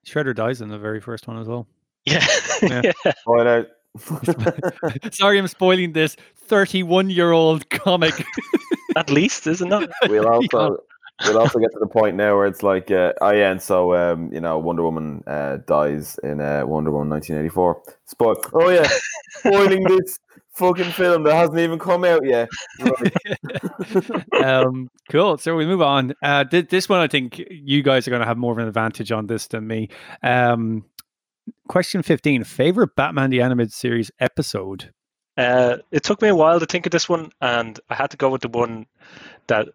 Shredder 0.06 0.34
dies 0.34 0.60
in 0.60 0.68
the 0.68 0.78
very 0.78 1.00
first 1.00 1.28
one 1.28 1.38
as 1.38 1.46
well. 1.46 1.66
Yeah, 2.06 2.26
Yeah. 2.62 2.92
yeah. 3.04 3.12
Point. 3.24 3.68
Sorry, 5.14 5.38
I'm 5.38 5.48
spoiling 5.48 5.92
this 5.92 6.16
31 6.46 7.10
year 7.10 7.32
old 7.32 7.68
comic. 7.70 8.14
At 8.96 9.10
least, 9.10 9.46
isn't 9.46 9.72
it? 9.72 9.90
we'll 10.08 10.26
also 10.28 10.78
we'll 11.24 11.38
also 11.38 11.58
get 11.58 11.72
to 11.72 11.78
the 11.78 11.86
point 11.86 12.16
now 12.16 12.36
where 12.36 12.46
it's 12.46 12.62
like, 12.62 12.90
uh, 12.90 13.12
oh 13.20 13.30
yeah, 13.30 13.50
and 13.50 13.62
so 13.62 13.94
um, 13.94 14.32
you 14.32 14.40
know, 14.40 14.58
Wonder 14.58 14.82
Woman 14.82 15.22
uh, 15.26 15.58
dies 15.66 16.18
in 16.22 16.40
uh, 16.40 16.64
Wonder 16.66 16.90
Woman 16.90 17.10
1984. 17.10 17.82
Spoil. 18.06 18.36
Oh 18.52 18.68
yeah, 18.70 18.88
spoiling 19.38 19.84
this 19.84 20.18
fucking 20.52 20.92
film 20.92 21.22
that 21.24 21.34
hasn't 21.34 21.58
even 21.58 21.78
come 21.78 22.04
out 22.04 22.24
yet. 22.24 22.48
Right. 22.80 24.44
um, 24.44 24.90
cool. 25.10 25.38
So 25.38 25.56
we 25.56 25.66
move 25.66 25.82
on. 25.82 26.14
Uh, 26.22 26.44
th- 26.44 26.68
this 26.68 26.88
one, 26.88 27.00
I 27.00 27.08
think 27.08 27.42
you 27.50 27.82
guys 27.82 28.06
are 28.06 28.10
going 28.10 28.20
to 28.20 28.26
have 28.26 28.36
more 28.36 28.52
of 28.52 28.58
an 28.58 28.68
advantage 28.68 29.10
on 29.10 29.26
this 29.26 29.46
than 29.46 29.66
me. 29.66 29.88
Um, 30.22 30.84
question 31.68 32.02
15 32.02 32.44
Favorite 32.44 32.94
Batman 32.94 33.30
the 33.30 33.40
Animated 33.40 33.72
Series 33.72 34.10
episode? 34.20 34.92
Uh, 35.36 35.78
it 35.90 36.02
took 36.02 36.20
me 36.20 36.28
a 36.28 36.34
while 36.34 36.60
to 36.60 36.66
think 36.66 36.86
of 36.86 36.92
this 36.92 37.08
one, 37.08 37.30
and 37.40 37.80
I 37.88 37.94
had 37.94 38.10
to 38.10 38.16
go 38.16 38.28
with 38.28 38.42
the 38.42 38.48
one 38.48 38.86
that 39.46 39.68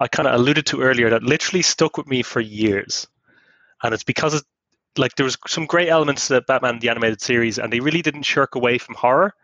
I 0.00 0.08
kind 0.08 0.28
of 0.28 0.34
alluded 0.34 0.66
to 0.66 0.80
earlier 0.82 1.10
that 1.10 1.22
literally 1.22 1.62
stuck 1.62 1.96
with 1.96 2.06
me 2.06 2.22
for 2.22 2.40
years. 2.40 3.06
And 3.82 3.92
it's 3.94 4.04
because 4.04 4.34
it, 4.34 4.42
like 4.96 5.14
there 5.16 5.24
was 5.24 5.36
some 5.46 5.66
great 5.66 5.88
elements 5.88 6.28
to 6.28 6.40
Batman 6.42 6.78
the 6.78 6.88
animated 6.88 7.20
series, 7.20 7.58
and 7.58 7.72
they 7.72 7.80
really 7.80 8.02
didn't 8.02 8.22
shirk 8.24 8.54
away 8.54 8.78
from 8.78 8.94
horror. 8.94 9.34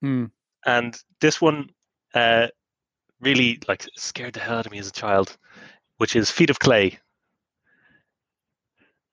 Hmm. 0.00 0.26
And 0.66 0.96
this 1.20 1.40
one 1.40 1.70
uh, 2.14 2.48
really 3.20 3.60
like 3.68 3.86
scared 3.96 4.34
the 4.34 4.40
hell 4.40 4.58
out 4.58 4.66
of 4.66 4.72
me 4.72 4.78
as 4.78 4.88
a 4.88 4.92
child, 4.92 5.36
which 5.98 6.16
is 6.16 6.30
Feet 6.30 6.50
of 6.50 6.58
Clay. 6.58 6.98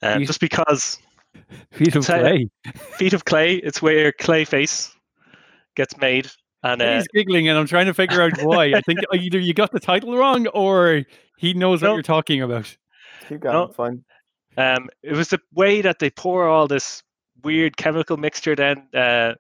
Uh, 0.02 0.18
You- 0.20 0.26
just 0.26 0.40
because 0.40 0.98
Feet 1.72 1.96
of 1.96 2.06
Clay. 2.06 2.50
Feet 2.98 3.14
of 3.14 3.26
Clay, 3.26 3.56
it's 3.56 3.82
where 3.82 4.12
Clayface 4.12 4.92
gets 5.76 5.98
made, 5.98 6.28
and 6.63 6.82
uh, 6.82 6.95
He's 6.95 7.08
giggling, 7.08 7.48
and 7.48 7.58
I'm 7.58 7.67
trying 7.67 7.86
to 7.86 7.93
figure 7.93 8.22
out 8.22 8.34
why. 8.41 8.74
I 8.74 8.82
think 8.82 9.00
either 9.13 9.39
you 9.39 9.54
got 9.54 9.72
the 9.72 9.80
title 9.80 10.15
wrong 10.17 10.48
or 10.48 11.04
he 11.38 11.54
knows 11.54 11.82
what 11.82 11.93
you're 11.93 12.02
talking 12.02 12.41
about. 12.41 12.76
Keep 13.28 13.41
going. 13.41 13.54
No. 13.54 13.67
Fine. 13.67 14.04
Um, 14.58 14.89
it 15.04 15.13
was 15.13 15.30
the 15.30 15.39
way 15.54 15.82
that 15.82 16.00
they 16.00 16.10
pour 16.10 16.48
all 16.48 16.67
this 16.67 17.04
weird 17.43 17.78
chemical 17.78 18.17
mixture 18.17 18.56
down 18.56 18.88
uh, 18.93 19.36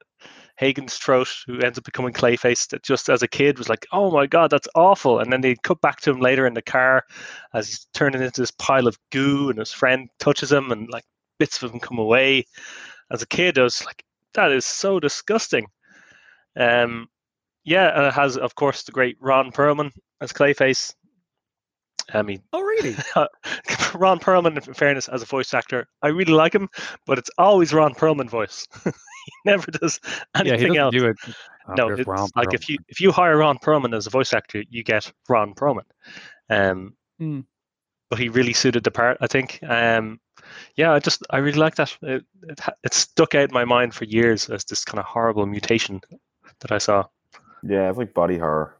Hagen's 0.55 0.95
throat, 0.97 1.29
who 1.45 1.59
ends 1.59 1.77
up 1.77 1.83
becoming 1.83 2.13
Clayface. 2.13 2.69
That 2.69 2.83
just 2.83 3.09
as 3.09 3.21
a 3.21 3.27
kid 3.27 3.57
was 3.57 3.69
like, 3.69 3.85
"Oh 3.91 4.11
my 4.11 4.27
god, 4.27 4.49
that's 4.49 4.67
awful!" 4.75 5.19
And 5.19 5.31
then 5.31 5.41
they 5.41 5.55
cut 5.63 5.81
back 5.81 5.99
to 6.01 6.11
him 6.11 6.19
later 6.19 6.45
in 6.45 6.53
the 6.53 6.61
car 6.61 7.03
as 7.53 7.67
he's 7.67 7.87
turning 7.93 8.21
into 8.21 8.41
this 8.41 8.51
pile 8.51 8.87
of 8.87 8.97
goo, 9.11 9.49
and 9.49 9.59
his 9.59 9.73
friend 9.73 10.09
touches 10.19 10.51
him, 10.51 10.71
and 10.71 10.89
like 10.89 11.05
bits 11.37 11.61
of 11.61 11.73
him 11.73 11.79
come 11.79 11.97
away. 11.97 12.45
As 13.11 13.21
a 13.21 13.27
kid, 13.27 13.57
I 13.57 13.63
was 13.63 13.85
like, 13.85 14.03
"That 14.33 14.51
is 14.51 14.65
so 14.65 14.99
disgusting." 14.99 15.67
Um, 16.55 17.07
yeah, 17.63 17.95
and 17.97 18.07
it 18.07 18.13
has, 18.13 18.37
of 18.37 18.55
course, 18.55 18.83
the 18.83 18.91
great 18.91 19.17
Ron 19.19 19.51
Perlman 19.51 19.91
as 20.21 20.31
Clayface. 20.33 20.93
I 22.11 22.23
mean, 22.23 22.41
Oh, 22.53 22.61
really? 22.61 22.95
Ron 23.95 24.19
Perlman, 24.19 24.55
in 24.67 24.73
fairness, 24.73 25.07
as 25.09 25.21
a 25.21 25.25
voice 25.25 25.53
actor, 25.53 25.87
I 26.01 26.07
really 26.07 26.33
like 26.33 26.55
him, 26.55 26.67
but 27.05 27.19
it's 27.19 27.29
always 27.37 27.71
Ron 27.73 27.93
Perlman 27.93 28.29
voice. 28.29 28.65
he 28.83 28.91
never 29.45 29.69
does 29.69 29.99
yeah, 30.03 30.43
he 30.43 30.49
anything 30.49 30.67
doesn't 30.73 30.77
else. 30.77 30.95
do 30.95 31.05
it. 31.05 31.17
Oh, 31.67 31.73
no, 31.75 31.89
it's 31.89 32.07
Ron 32.07 32.29
like 32.35 32.47
Perlman. 32.49 32.53
if 32.55 32.69
you 32.69 32.77
if 32.87 32.99
you 32.99 33.11
hire 33.11 33.37
Ron 33.37 33.59
Perlman 33.59 33.95
as 33.95 34.07
a 34.07 34.09
voice 34.09 34.33
actor, 34.33 34.63
you 34.69 34.83
get 34.83 35.11
Ron 35.27 35.53
Perlman. 35.53 35.83
Um, 36.49 36.95
Hmm. 37.19 37.41
but 38.09 38.17
he 38.17 38.29
really 38.29 38.53
suited 38.53 38.83
the 38.83 38.91
part, 38.91 39.17
I 39.21 39.27
think. 39.27 39.59
Um, 39.61 40.19
yeah, 40.75 40.91
I 40.93 40.99
just 40.99 41.23
I 41.29 41.37
really 41.37 41.59
like 41.59 41.75
that. 41.75 41.95
It, 42.01 42.23
it 42.47 42.59
it 42.83 42.93
stuck 42.95 43.35
out 43.35 43.49
in 43.49 43.53
my 43.53 43.65
mind 43.65 43.93
for 43.93 44.05
years 44.05 44.49
as 44.49 44.63
this 44.63 44.83
kind 44.83 44.99
of 44.99 45.05
horrible 45.05 45.45
mutation 45.45 46.01
that 46.61 46.71
I 46.71 46.77
saw. 46.77 47.05
Yeah, 47.63 47.89
it's 47.89 47.97
like 47.97 48.13
body 48.13 48.37
horror. 48.37 48.75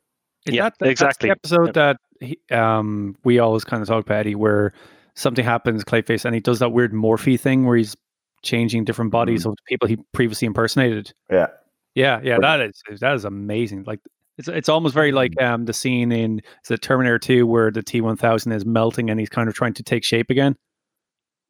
Is 0.45 0.55
Yeah, 0.55 0.63
that 0.63 0.77
the, 0.79 0.85
that's 0.85 0.99
the 0.99 1.05
exactly. 1.05 1.29
episode 1.31 1.73
that 1.73 1.97
he, 2.19 2.39
um, 2.51 3.15
we 3.23 3.39
always 3.39 3.63
kind 3.63 3.81
of 3.81 3.87
talk 3.87 4.05
about, 4.05 4.17
Eddie, 4.19 4.35
where 4.35 4.73
something 5.15 5.43
happens, 5.43 5.83
Clayface, 5.83 6.25
and 6.25 6.33
he 6.33 6.41
does 6.41 6.59
that 6.59 6.69
weird 6.69 6.93
Morphe 6.93 7.39
thing 7.39 7.65
where 7.65 7.75
he's 7.77 7.95
changing 8.41 8.85
different 8.85 9.11
bodies 9.11 9.45
of 9.45 9.53
people 9.67 9.87
he 9.87 9.97
previously 10.13 10.45
impersonated. 10.45 11.11
Yeah. 11.29 11.47
Yeah, 11.95 12.21
yeah, 12.23 12.33
Right. 12.37 12.41
that 12.57 12.61
is 12.61 12.99
that 13.01 13.13
is 13.15 13.25
amazing. 13.25 13.83
Like 13.85 13.99
it's 14.37 14.47
it's 14.47 14.69
almost 14.69 14.93
very 14.93 15.11
like 15.11 15.33
um 15.41 15.65
the 15.65 15.73
scene 15.73 16.13
in 16.13 16.41
the 16.69 16.77
Terminator 16.77 17.19
2 17.19 17.45
where 17.45 17.69
the 17.71 17.83
T 17.83 17.99
one 17.99 18.15
thousand 18.15 18.53
is 18.53 18.65
melting 18.65 19.09
and 19.09 19.19
he's 19.19 19.27
kind 19.27 19.49
of 19.49 19.55
trying 19.55 19.73
to 19.73 19.83
take 19.83 20.05
shape 20.05 20.29
again. 20.29 20.55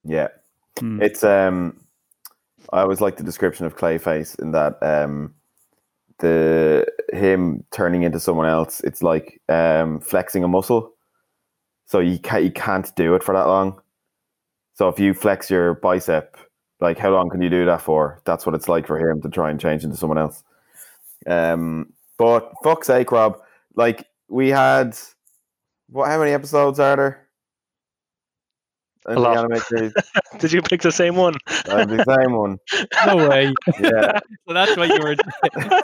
Yeah. 0.03 0.29
Hmm. 0.79 0.99
It's 1.01 1.23
um 1.23 1.79
I 2.73 2.81
always 2.81 3.01
like 3.01 3.17
the 3.17 3.23
description 3.23 3.65
of 3.67 3.75
Clayface 3.77 4.39
in 4.39 4.51
that 4.53 4.81
um 4.81 5.35
the 6.19 6.85
him 7.11 7.63
turning 7.71 8.03
into 8.03 8.19
someone 8.19 8.47
else, 8.47 8.81
it's 8.81 9.01
like 9.01 9.41
um, 9.49 9.99
flexing 9.99 10.43
a 10.43 10.47
muscle. 10.47 10.93
So 11.85 11.99
you 11.99 12.19
can't 12.19 12.43
you 12.43 12.51
can't 12.51 12.93
do 12.95 13.15
it 13.15 13.23
for 13.23 13.33
that 13.33 13.47
long. 13.47 13.81
So 14.75 14.87
if 14.87 14.99
you 14.99 15.13
flex 15.13 15.49
your 15.49 15.75
bicep, 15.75 16.37
like 16.79 16.97
how 16.97 17.11
long 17.11 17.29
can 17.29 17.41
you 17.41 17.49
do 17.49 17.65
that 17.65 17.81
for? 17.81 18.21
That's 18.25 18.45
what 18.45 18.55
it's 18.55 18.69
like 18.69 18.87
for 18.87 18.99
him 18.99 19.21
to 19.21 19.29
try 19.29 19.49
and 19.49 19.59
change 19.59 19.83
into 19.83 19.97
someone 19.97 20.17
else. 20.17 20.43
Um, 21.27 21.93
but 22.17 22.51
fuck's 22.63 22.87
sake, 22.87 23.11
Rob, 23.11 23.39
like 23.75 24.07
we 24.29 24.49
had 24.49 24.97
what? 25.89 26.07
How 26.07 26.19
many 26.19 26.31
episodes 26.31 26.79
are 26.79 26.95
there? 26.95 27.28
In 29.09 29.15
the 29.15 29.27
anime 29.29 29.59
series? 29.59 29.93
Did 30.37 30.51
you 30.51 30.61
pick 30.61 30.81
the 30.81 30.91
same 30.91 31.15
one? 31.15 31.35
Uh, 31.67 31.85
the 31.85 32.03
same 32.17 32.33
one. 32.33 32.57
No 33.05 33.27
way. 33.29 33.51
Yeah. 33.79 34.19
so 34.47 34.53
that's 34.53 34.75
why 34.77 34.85
you 34.85 34.99
were 35.01 35.15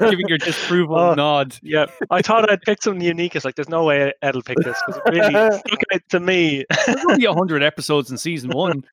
giving 0.09 0.27
your 0.27 0.37
disapproval 0.37 0.97
Oh. 0.97 1.13
nod. 1.15 1.57
Yeah, 1.61 1.85
I 2.11 2.21
thought 2.21 2.49
I'd 2.51 2.61
pick 2.61 2.83
something 2.83 3.01
unique. 3.01 3.35
It's 3.35 3.45
like 3.45 3.55
there's 3.55 3.69
no 3.69 3.83
way 3.83 4.13
Ed'll 4.21 4.41
pick 4.43 4.57
this 4.59 4.77
because 4.85 5.01
it 5.05 5.09
really 5.11 5.31
stuck 5.59 5.79
out 5.93 6.01
to 6.09 6.19
me. 6.19 6.65
There's 6.85 7.05
only 7.09 7.25
hundred 7.25 7.63
episodes 7.63 8.11
in 8.11 8.17
season 8.17 8.51
one. 8.51 8.83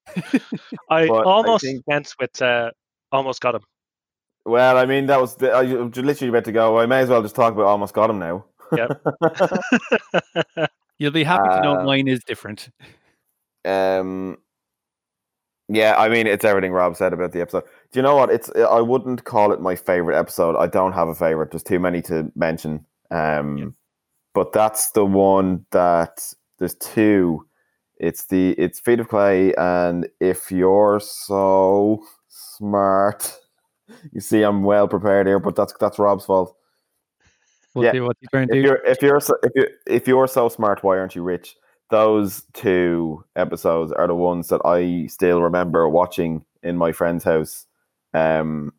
I 0.90 1.06
But 1.08 1.14
I 1.14 1.22
almost 1.24 1.64
think- 1.64 1.82
went 1.86 2.14
with 2.20 2.40
uh, 2.40 2.70
almost 3.10 3.40
got 3.40 3.54
him. 3.56 3.62
Well, 4.44 4.76
I 4.76 4.86
mean, 4.86 5.06
that 5.06 5.20
was 5.20 5.36
the, 5.36 5.52
I 5.52 5.62
was 5.62 5.96
literally 5.96 6.30
about 6.30 6.44
to 6.46 6.52
go. 6.52 6.78
I 6.80 6.86
may 6.86 7.00
as 7.00 7.08
well 7.08 7.22
just 7.22 7.34
talk 7.36 7.52
about 7.52 7.66
almost 7.66 7.94
got 7.94 8.10
him 8.10 8.18
now. 8.18 8.44
You'll 10.98 11.10
be 11.12 11.24
happy 11.24 11.48
to 11.48 11.60
know 11.62 11.76
Uh, 11.80 11.84
mine 11.84 12.08
is 12.08 12.22
different. 12.24 12.68
Um, 13.64 14.38
yeah, 15.68 15.94
I 15.96 16.08
mean, 16.08 16.26
it's 16.26 16.44
everything 16.44 16.72
Rob 16.72 16.96
said 16.96 17.12
about 17.12 17.32
the 17.32 17.40
episode. 17.40 17.64
Do 17.92 17.98
you 17.98 18.02
know 18.02 18.16
what? 18.16 18.30
It's 18.30 18.50
I 18.56 18.80
wouldn't 18.80 19.24
call 19.24 19.52
it 19.52 19.60
my 19.60 19.76
favorite 19.76 20.18
episode. 20.18 20.56
I 20.56 20.66
don't 20.66 20.92
have 20.92 21.08
a 21.08 21.14
favorite. 21.14 21.50
There's 21.50 21.62
too 21.62 21.78
many 21.78 22.02
to 22.02 22.30
mention. 22.34 22.84
Um, 23.10 23.74
but 24.34 24.52
that's 24.52 24.90
the 24.90 25.04
one 25.04 25.64
that 25.70 26.34
there's 26.58 26.74
two. 26.76 27.46
It's 27.98 28.26
the 28.26 28.50
it's 28.52 28.80
Feet 28.80 29.00
of 29.00 29.08
Clay, 29.08 29.54
and 29.54 30.08
if 30.20 30.50
you're 30.50 31.00
so 31.00 32.04
smart, 32.28 33.32
you 34.12 34.20
see, 34.20 34.42
I'm 34.42 34.64
well 34.64 34.88
prepared 34.88 35.26
here. 35.26 35.38
But 35.38 35.54
that's 35.56 35.72
that's 35.78 35.98
Rob's 35.98 36.24
fault. 36.24 36.56
We'll 37.74 37.84
yeah. 37.84 37.92
see 37.92 38.00
what 38.00 38.16
you 38.20 38.28
trying 38.28 38.48
to 38.48 38.54
If 38.56 38.62
do. 38.62 38.68
you're 38.68 38.84
if 38.84 39.02
you're 39.02 39.20
so, 39.20 39.34
if 39.42 39.52
you 39.54 39.66
if 39.86 40.08
you're 40.08 40.26
so 40.26 40.48
smart, 40.48 40.82
why 40.82 40.98
aren't 40.98 41.14
you 41.14 41.22
rich? 41.22 41.56
Those 41.93 42.45
two 42.55 43.22
episodes 43.36 43.93
are 43.93 44.07
the 44.07 44.14
ones 44.14 44.49
that 44.49 44.62
I 44.64 45.09
still 45.09 45.43
remember 45.43 45.86
watching 45.90 46.43
in 46.62 46.78
my 46.78 46.90
friend's 46.90 47.22
house, 47.22 47.66
um, 48.14 48.72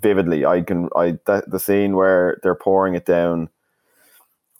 vividly. 0.00 0.46
I 0.46 0.62
can 0.62 0.88
I 0.94 1.18
the, 1.26 1.42
the 1.48 1.58
scene 1.58 1.96
where 1.96 2.38
they're 2.44 2.54
pouring 2.54 2.94
it 2.94 3.04
down 3.04 3.48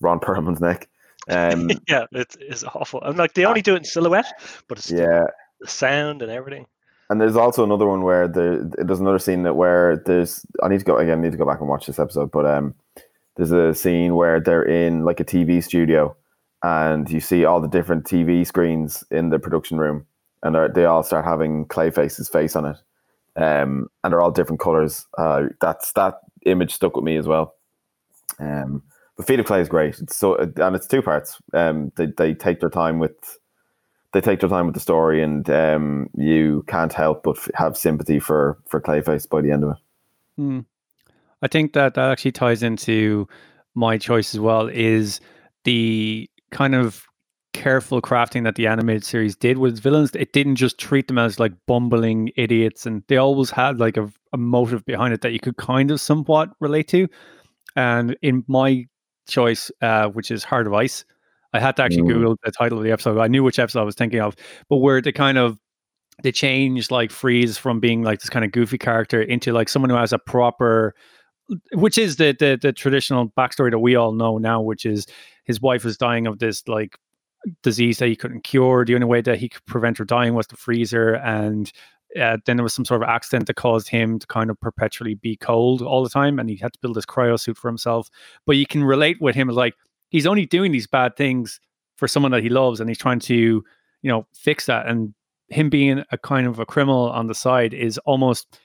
Ron 0.01 0.19
Perlman's 0.19 0.61
neck. 0.61 0.89
Um, 1.29 1.71
yeah, 1.89 2.07
it 2.11 2.35
is 2.41 2.65
awful. 2.65 3.01
I'm 3.05 3.15
like 3.15 3.35
they 3.35 3.45
only 3.45 3.63
do 3.63 3.75
it 3.75 3.79
in 3.79 3.85
silhouette, 3.85 4.33
but 4.67 4.79
it's 4.79 4.91
yeah, 4.91 5.27
the 5.61 5.69
sound 5.69 6.23
and 6.23 6.33
everything. 6.33 6.67
and 7.09 7.21
there's 7.21 7.37
also 7.37 7.63
another 7.63 7.87
one 7.87 8.03
where 8.03 8.27
there 8.27 8.65
there's 8.79 8.99
another 8.99 9.21
scene 9.21 9.45
that 9.45 9.55
where 9.55 9.99
there's 10.07 10.45
I 10.65 10.67
need 10.67 10.81
to 10.81 10.85
go 10.85 10.99
again. 10.99 11.21
I 11.21 11.23
need 11.23 11.33
to 11.33 11.39
go 11.39 11.47
back 11.47 11.61
and 11.61 11.69
watch 11.69 11.87
this 11.87 12.01
episode, 12.01 12.33
but 12.33 12.47
um, 12.47 12.75
there's 13.37 13.53
a 13.53 13.73
scene 13.75 14.17
where 14.17 14.41
they're 14.41 14.65
in 14.65 15.05
like 15.05 15.21
a 15.21 15.25
TV 15.25 15.63
studio, 15.63 16.17
and 16.63 17.11
you 17.11 17.21
see 17.21 17.45
all 17.45 17.61
the 17.61 17.69
different 17.69 18.05
TV 18.05 18.47
screens 18.47 19.05
in 19.11 19.31
the 19.31 19.39
production 19.39 19.79
room, 19.79 20.07
and 20.43 20.55
they're- 20.55 20.87
all 20.87 21.03
start 21.03 21.25
having 21.25 21.67
Clayface's 21.67 22.29
face 22.29 22.57
on 22.57 22.67
it, 22.67 22.77
um, 23.37 23.89
and 24.03 24.13
they're 24.13 24.21
all 24.21 24.31
different 24.31 24.61
colors. 24.61 25.07
Uh, 25.19 25.45
that's 25.61 25.93
that 25.93 26.21
image 26.47 26.75
stuck 26.75 26.97
with 26.97 27.05
me 27.05 27.17
as 27.17 27.27
well. 27.27 27.55
Um, 28.39 28.83
but 29.17 29.27
Feet 29.27 29.41
of 29.41 29.47
Clay 29.47 29.61
is 29.61 29.69
great. 29.69 29.99
It's 29.99 30.17
so 30.17 30.37
and 30.37 30.77
it's 30.77 30.87
two 30.87 31.03
parts. 31.03 31.39
Um, 31.53 31.93
they 31.97 32.07
they 32.07 32.35
take 32.35 32.61
their 32.61 32.71
time 32.71 32.99
with 32.99 33.39
they 34.13 34.21
take 34.21 34.41
their 34.41 34.49
time 34.49 34.67
with 34.67 34.75
the 34.75 34.81
story, 34.81 35.23
and 35.23 35.49
um, 35.51 36.09
you 36.17 36.65
can't 36.67 36.93
help 36.93 37.23
but 37.23 37.37
have 37.55 37.77
sympathy 37.77 38.19
for 38.19 38.59
for 38.69 38.81
Clayface 38.81 39.29
by 39.29 39.41
the 39.41 39.51
end 39.51 39.65
of 39.65 39.71
it. 39.71 39.77
Hmm. 40.37 40.61
I 41.43 41.49
think 41.49 41.73
that 41.73 41.95
that 41.95 42.11
actually 42.11 42.33
ties 42.33 42.63
into 42.63 43.29
my 43.75 43.99
choice 43.99 44.35
as 44.35 44.41
well. 44.41 44.69
Is 44.69 45.21
the 45.65 46.29
kind 46.53 46.75
of 46.75 47.05
careful 47.53 48.01
crafting 48.01 48.45
that 48.45 48.55
the 48.55 48.67
animated 48.67 49.05
series 49.05 49.37
did 49.37 49.59
with 49.59 49.79
villains. 49.81 50.11
It 50.15 50.33
didn't 50.33 50.57
just 50.57 50.79
treat 50.79 51.09
them 51.09 51.19
as 51.19 51.39
like 51.39 51.53
bumbling 51.67 52.31
idiots, 52.37 52.87
and 52.87 53.03
they 53.09 53.17
always 53.17 53.51
had 53.51 53.79
like 53.79 53.97
a, 53.97 54.11
a 54.33 54.39
motive 54.39 54.85
behind 54.85 55.13
it 55.13 55.21
that 55.23 55.33
you 55.33 55.41
could 55.41 55.57
kind 55.57 55.91
of 55.91 56.01
somewhat 56.01 56.51
relate 56.61 56.89
to. 56.89 57.09
And 57.77 58.17
in 58.23 58.45
my 58.49 58.87
choice, 59.29 59.71
uh, 59.81 60.09
which 60.09 60.31
is 60.31 60.45
Heart 60.45 60.67
of 60.67 60.75
Ice, 60.75 61.05
I 61.53 61.61
had 61.61 61.77
to 61.77 61.83
actually 61.83 62.03
Mm. 62.03 62.15
Google 62.15 62.37
the 62.43 62.53
title 62.53 62.79
of 62.79 62.85
the 62.85 62.93
episode. 62.93 63.19
I 63.19 63.29
knew 63.29 63.43
which 63.43 63.59
episode 63.59 63.81
I 63.81 63.85
was 63.85 63.95
thinking 63.95 64.21
of, 64.21 64.35
but 64.69 64.77
where 64.77 65.01
they 65.01 65.13
kind 65.13 65.39
of 65.39 65.59
they 66.23 66.33
changed 66.33 66.91
like 66.91 67.11
Freeze 67.11 67.59
from 67.59 67.81
being 67.81 68.03
like 68.03 68.21
this 68.21 68.31
kind 68.31 68.45
of 68.45 68.53
goofy 68.53 68.79
character 68.79 69.21
into 69.21 69.53
like 69.53 69.69
someone 69.69 69.91
who 69.91 69.97
has 69.97 70.13
a 70.13 70.19
proper 70.19 70.95
which 71.73 71.99
is 71.99 72.17
the, 72.17 72.35
the 72.39 72.59
the 72.61 72.73
traditional 72.73 73.29
backstory 73.31 73.71
that 73.71 73.81
we 73.81 73.95
all 73.97 74.13
know 74.13 74.39
now, 74.39 74.61
which 74.61 74.87
is 74.87 75.07
his 75.45 75.61
wife 75.61 75.84
was 75.84 75.97
dying 75.97 76.26
of 76.26 76.38
this 76.38 76.66
like 76.68 76.99
disease 77.62 77.99
that 77.99 78.09
he 78.09 78.16
couldn't 78.16 78.45
cure. 78.45 78.84
The 78.84 78.95
only 78.95 79.07
way 79.07 79.20
that 79.20 79.38
he 79.38 79.49
could 79.49 79.64
prevent 79.66 79.99
her 79.99 80.05
dying 80.05 80.34
was 80.34 80.47
to 80.49 80.57
freeze 80.57 80.90
her, 80.93 81.14
and 81.14 81.70
uh, 82.20 82.38
then 82.45 82.57
there 82.57 82.64
was 82.64 82.74
some 82.74 82.84
sort 82.84 83.03
of 83.03 83.09
accident 83.09 83.47
that 83.47 83.55
caused 83.55 83.88
him 83.88 84.18
to 84.18 84.26
kind 84.26 84.51
of 84.51 84.61
perpetually 84.61 85.14
be 85.14 85.36
cold 85.36 85.82
all 85.82 86.03
the 86.03 86.11
time, 86.11 86.38
and 86.38 86.49
he 86.51 86.57
had 86.57 86.72
to 86.72 86.78
build 86.80 86.95
this 86.95 87.07
cryo 87.07 87.38
suit 87.38 87.57
for 87.57 87.68
himself. 87.68 88.09
But 88.47 88.57
you 88.57 88.66
can 88.66 88.84
relate 88.84 89.20
with 89.20 89.34
him 89.34 89.49
like 89.49 89.74
he's 90.11 90.26
only 90.26 90.47
doing 90.47 90.72
these 90.72 90.86
bad 90.86 91.16
things 91.16 91.61
for 91.97 92.07
someone 92.07 92.32
that 92.32 92.43
he 92.43 92.49
loves, 92.49 92.80
and 92.80 92.88
he's 92.88 92.99
trying 92.99 93.20
to 93.20 93.34
you 93.34 94.09
know 94.11 94.26
fix 94.34 94.66
that. 94.66 94.86
And 94.86 95.14
him 95.49 95.68
being 95.68 96.05
a 96.11 96.18
kind 96.18 96.47
of 96.47 96.59
a 96.59 96.66
criminal 96.66 97.11
on 97.11 97.26
the 97.26 97.34
side 97.34 97.74
is 97.74 97.99
almost 97.99 98.59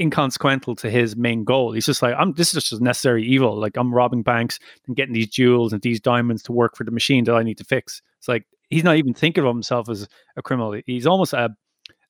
inconsequential 0.00 0.74
to 0.76 0.90
his 0.90 1.16
main 1.16 1.44
goal. 1.44 1.72
He's 1.72 1.86
just 1.86 2.02
like, 2.02 2.14
I'm 2.18 2.32
this 2.32 2.54
is 2.54 2.64
just 2.68 2.80
a 2.80 2.84
necessary 2.84 3.24
evil. 3.24 3.58
Like 3.58 3.76
I'm 3.76 3.92
robbing 3.94 4.22
banks 4.22 4.58
and 4.86 4.96
getting 4.96 5.14
these 5.14 5.28
jewels 5.28 5.72
and 5.72 5.80
these 5.82 6.00
diamonds 6.00 6.42
to 6.44 6.52
work 6.52 6.76
for 6.76 6.84
the 6.84 6.90
machine 6.90 7.24
that 7.24 7.34
I 7.34 7.42
need 7.42 7.58
to 7.58 7.64
fix. 7.64 8.02
It's 8.18 8.28
like 8.28 8.44
he's 8.70 8.84
not 8.84 8.96
even 8.96 9.14
thinking 9.14 9.44
of 9.44 9.54
himself 9.54 9.88
as 9.88 10.08
a 10.36 10.42
criminal. 10.42 10.78
He's 10.86 11.06
almost 11.06 11.32
a 11.32 11.50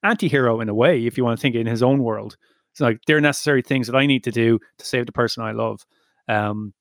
anti-hero 0.02 0.60
in 0.60 0.68
a 0.68 0.74
way, 0.74 1.06
if 1.06 1.16
you 1.16 1.24
want 1.24 1.38
to 1.38 1.42
think 1.42 1.54
in 1.56 1.66
his 1.66 1.82
own 1.82 2.02
world. 2.02 2.36
It's 2.72 2.80
like 2.80 2.98
they're 3.06 3.20
necessary 3.20 3.62
things 3.62 3.86
that 3.86 3.96
I 3.96 4.06
need 4.06 4.24
to 4.24 4.30
do 4.32 4.58
to 4.78 4.84
save 4.84 5.06
the 5.06 5.12
person 5.12 5.42
I 5.44 5.52
love. 5.52 5.80
Um 6.28 6.72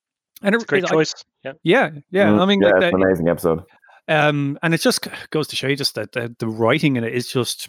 and 0.42 0.54
It's 0.54 0.64
a 0.64 0.66
great 0.66 0.84
I- 0.84 0.88
choice. 0.88 1.14
Yeah. 1.44 1.52
yeah, 1.62 1.90
yeah. 2.10 2.28
Mm, 2.28 2.40
I 2.40 2.46
mean, 2.46 2.60
yeah, 2.60 2.66
like 2.68 2.74
it's 2.76 2.84
that- 2.84 2.94
an 2.94 3.02
amazing 3.02 3.28
episode. 3.28 3.62
um, 4.08 4.58
and 4.62 4.74
it 4.74 4.80
just 4.80 5.06
goes 5.30 5.46
to 5.48 5.56
show 5.56 5.68
you 5.68 5.76
just 5.76 5.94
that 5.94 6.12
the, 6.12 6.34
the 6.38 6.48
writing 6.48 6.96
in 6.96 7.04
it 7.04 7.14
is 7.14 7.28
just 7.28 7.68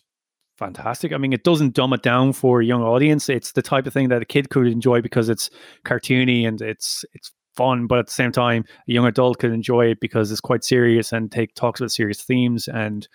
fantastic. 0.57 1.13
I 1.13 1.17
mean, 1.17 1.33
it 1.33 1.43
doesn't 1.43 1.73
dumb 1.73 1.93
it 1.93 2.01
down 2.01 2.33
for 2.33 2.61
a 2.61 2.65
young 2.65 2.81
audience. 2.81 3.29
It's 3.29 3.51
the 3.51 3.61
type 3.61 3.85
of 3.87 3.93
thing 3.93 4.09
that 4.09 4.21
a 4.21 4.25
kid 4.25 4.49
could 4.49 4.67
enjoy 4.67 5.01
because 5.01 5.29
it's 5.29 5.49
cartoony 5.85 6.47
and 6.47 6.61
it's 6.61 7.05
it's 7.13 7.31
fun, 7.55 7.87
but 7.87 7.99
at 7.99 8.07
the 8.07 8.13
same 8.13 8.31
time, 8.31 8.65
a 8.87 8.91
young 8.91 9.05
adult 9.05 9.39
could 9.39 9.51
enjoy 9.51 9.87
it 9.87 9.99
because 9.99 10.31
it's 10.31 10.41
quite 10.41 10.63
serious 10.63 11.13
and 11.13 11.31
take 11.31 11.53
talks 11.55 11.79
about 11.79 11.91
serious 11.91 12.21
themes 12.21 12.67
and 12.67 13.07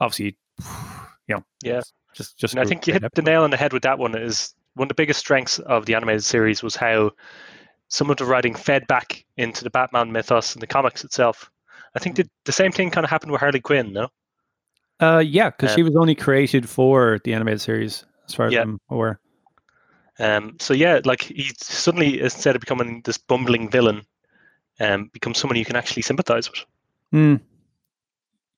obviously, 0.00 0.36
you 1.28 1.36
know, 1.36 1.44
Yeah. 1.62 1.82
just 2.14 2.38
just. 2.38 2.54
And 2.54 2.62
I 2.62 2.64
think 2.66 2.86
you 2.86 2.94
hit 2.94 3.02
the 3.14 3.22
nail 3.22 3.42
on 3.42 3.50
the 3.50 3.56
head 3.56 3.72
with 3.72 3.82
that 3.82 3.98
one. 3.98 4.16
Is 4.16 4.54
one 4.74 4.86
of 4.86 4.88
the 4.88 4.94
biggest 4.94 5.20
strengths 5.20 5.58
of 5.60 5.86
the 5.86 5.94
animated 5.94 6.24
series 6.24 6.62
was 6.62 6.76
how 6.76 7.10
some 7.88 8.10
of 8.10 8.16
the 8.16 8.24
writing 8.24 8.54
fed 8.54 8.86
back 8.86 9.24
into 9.36 9.64
the 9.64 9.70
Batman 9.70 10.10
mythos 10.12 10.54
and 10.54 10.62
the 10.62 10.66
comics 10.66 11.04
itself. 11.04 11.50
I 11.94 12.00
think 12.00 12.16
the, 12.16 12.28
the 12.44 12.52
same 12.52 12.72
thing 12.72 12.90
kind 12.90 13.04
of 13.04 13.10
happened 13.10 13.30
with 13.30 13.40
Harley 13.40 13.60
Quinn, 13.60 13.92
no? 13.92 14.08
Uh, 15.04 15.18
yeah, 15.18 15.50
because 15.50 15.70
Uh, 15.70 15.76
she 15.76 15.82
was 15.82 15.96
only 15.96 16.14
created 16.14 16.68
for 16.68 17.18
the 17.24 17.34
animated 17.34 17.60
series, 17.60 18.04
as 18.28 18.34
far 18.34 18.46
as 18.46 18.52
Yeah. 18.52 18.62
I'm 18.62 18.78
aware. 18.88 19.20
Um, 20.18 20.56
so 20.60 20.72
yeah, 20.74 21.00
like 21.04 21.22
he 21.22 21.50
suddenly 21.58 22.20
instead 22.20 22.54
of 22.54 22.60
becoming 22.60 23.02
this 23.04 23.18
bumbling 23.18 23.68
villain, 23.68 24.02
um, 24.80 25.10
becomes 25.12 25.38
someone 25.38 25.58
you 25.58 25.64
can 25.64 25.76
actually 25.76 26.02
sympathize 26.02 26.48
with. 26.50 26.64
Mm. 27.12 27.40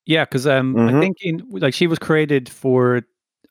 Yeah, 0.05 0.23
because 0.23 0.47
um, 0.47 0.77
I 0.77 0.91
Mhm. 0.91 1.01
think 1.01 1.17
in 1.21 1.41
like 1.49 1.73
she 1.73 1.87
was 1.87 1.99
created 1.99 2.47
for. 2.49 3.01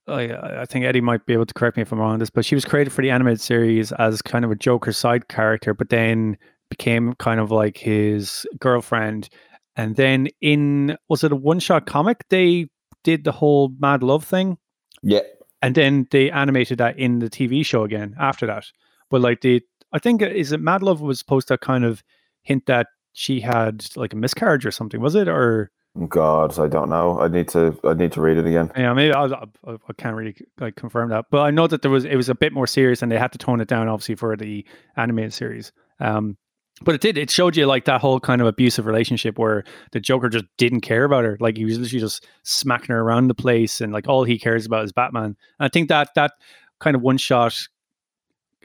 I 0.09 0.63
I 0.63 0.67
think 0.67 0.85
Eddie 0.85 1.01
might 1.01 1.27
be 1.27 1.33
able 1.33 1.47
to 1.47 1.55
correct 1.55 1.77
me 1.77 1.83
if 1.83 1.93
I'm 1.93 1.99
wrong 1.99 2.13
on 2.13 2.19
this, 2.21 2.31
but 2.31 2.45
she 2.45 2.55
was 2.55 2.65
created 2.65 2.93
for 2.93 3.03
the 3.03 3.11
animated 3.11 3.41
series 3.41 3.91
as 3.93 4.23
kind 4.23 4.45
of 4.45 4.53
a 4.53 4.57
Joker 4.57 4.93
side 4.93 5.27
character, 5.29 5.75
but 5.75 5.89
then 5.91 6.39
became 6.71 7.15
kind 7.15 7.41
of 7.41 7.51
like 7.51 7.77
his 7.77 8.47
girlfriend. 8.61 9.29
And 9.75 9.97
then 9.97 10.29
in 10.41 10.97
was 11.09 11.25
it 11.25 11.33
a 11.33 11.37
one 11.37 11.59
shot 11.59 11.87
comic? 11.87 12.25
They 12.31 12.69
did 13.07 13.23
the 13.23 13.31
whole 13.31 13.73
mad 13.79 14.03
love 14.03 14.25
thing, 14.25 14.59
Yeah, 15.01 15.21
and 15.63 15.77
then 15.77 16.09
they 16.11 16.29
animated 16.29 16.79
that 16.79 16.99
in 16.99 17.21
the 17.21 17.31
TV 17.31 17.65
show 17.65 17.85
again 17.85 18.17
after 18.19 18.47
that. 18.47 18.65
But 19.11 19.21
like 19.21 19.43
the, 19.43 19.63
I 19.93 20.01
think 20.01 20.23
uh, 20.23 20.27
is 20.27 20.51
it 20.51 20.61
Mad 20.61 20.83
Love 20.83 21.01
was 21.01 21.21
supposed 21.21 21.47
to 21.49 21.57
kind 21.57 21.85
of 21.85 22.03
hint 22.43 22.67
that 22.67 22.89
she 23.13 23.41
had 23.41 23.87
like 23.95 24.13
a 24.13 24.17
miscarriage 24.17 24.67
or 24.67 24.73
something, 24.73 25.01
was 25.01 25.15
it? 25.15 25.29
Or 25.29 25.71
God, 26.09 26.59
I 26.59 26.67
don't 26.67 26.91
know. 26.91 27.21
I 27.21 27.29
need 27.29 27.49
to. 27.51 27.79
I 27.85 27.95
need 27.95 28.11
to 28.13 28.21
read 28.21 28.39
it 28.39 28.47
again. 28.47 28.73
yeah, 28.77 28.93
maybe 28.93 29.15
I, 29.15 29.27
I, 29.27 29.45
I 29.67 29.93
can't 29.97 30.17
really 30.17 30.35
like 30.59 30.75
confirm 30.75 31.11
that, 31.11 31.27
but 31.31 31.43
I 31.43 31.53
know 31.53 31.69
that 31.69 31.83
there 31.83 31.93
was 31.93 32.05
it 32.05 32.17
was 32.17 32.29
a 32.29 32.35
bit 32.35 32.53
more 32.53 32.67
serious, 32.67 33.03
and 33.03 33.13
they 33.13 33.19
had 33.19 33.31
to 33.33 33.39
tone 33.39 33.61
it 33.61 33.69
down 33.69 33.89
obviously 33.89 34.17
for 34.17 34.37
the 34.37 34.67
animated 34.97 35.33
series. 35.33 35.71
Um, 36.01 36.37
but 36.83 36.95
it 36.95 37.01
did. 37.01 37.16
It 37.16 37.31
showed 37.31 37.57
you 37.57 37.66
like 37.66 37.87
that 37.87 38.01
whole 38.01 38.20
kind 38.20 38.41
of 38.41 38.47
abusive 38.47 38.87
relationship 38.87 39.39
where 39.39 39.64
the 39.93 40.01
Joker 40.01 40.29
just 40.29 40.45
didn't 40.59 40.83
care 40.83 41.05
about 41.05 41.24
her. 41.24 41.37
Like 41.41 41.57
he 41.57 41.64
was 41.64 41.79
literally 41.79 42.01
just 42.01 42.27
smacking 42.43 42.95
her 42.95 43.01
around 43.01 43.29
the 43.29 43.35
place, 43.35 43.81
and 43.81 43.93
like 43.93 44.09
all 44.09 44.24
he 44.24 44.39
cares 44.39 44.66
about 44.66 44.85
is 44.85 44.93
Batman. 44.93 45.24
And 45.24 45.37
I 45.59 45.68
think 45.68 45.89
that 45.89 46.11
that 46.16 46.33
kind 46.81 46.95
of 46.95 47.03
one 47.03 47.16
shot 47.16 47.57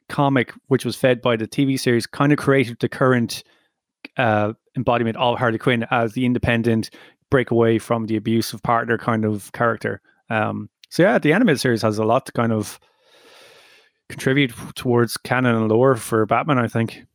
comic, 0.09 0.51
which 0.68 0.84
was 0.84 0.95
fed 0.95 1.22
by 1.22 1.38
the 1.38 1.47
TV 1.47 1.80
series, 1.80 2.05
kind 2.05 2.34
of 2.34 2.38
created 2.38 2.78
the 2.82 2.89
current 2.89 3.43
uh, 4.18 4.53
embodiment 4.76 5.16
of 5.16 5.39
Harley 5.39 5.57
Quinn 5.57 5.86
as 5.89 6.14
the 6.14 6.26
independent 6.26 6.89
breakaway 7.30 7.78
from 7.78 8.07
the 8.07 8.18
abusive 8.18 8.62
partner 8.62 8.97
kind 8.97 9.24
of 9.24 9.51
character. 9.53 10.01
Um, 10.30 10.70
so 10.89 11.03
yeah, 11.03 11.18
the 11.18 11.32
animated 11.32 11.62
series 11.62 11.82
has 11.84 11.97
a 11.97 12.03
lot 12.03 12.26
to 12.26 12.34
kind 12.34 12.51
of 12.51 12.78
contribute 14.09 14.51
towards 14.76 15.16
canon 15.16 15.55
and 15.55 15.70
lore 15.70 15.95
for 15.95 16.26
Batman. 16.26 16.59
I 16.59 16.68
think. 16.68 17.05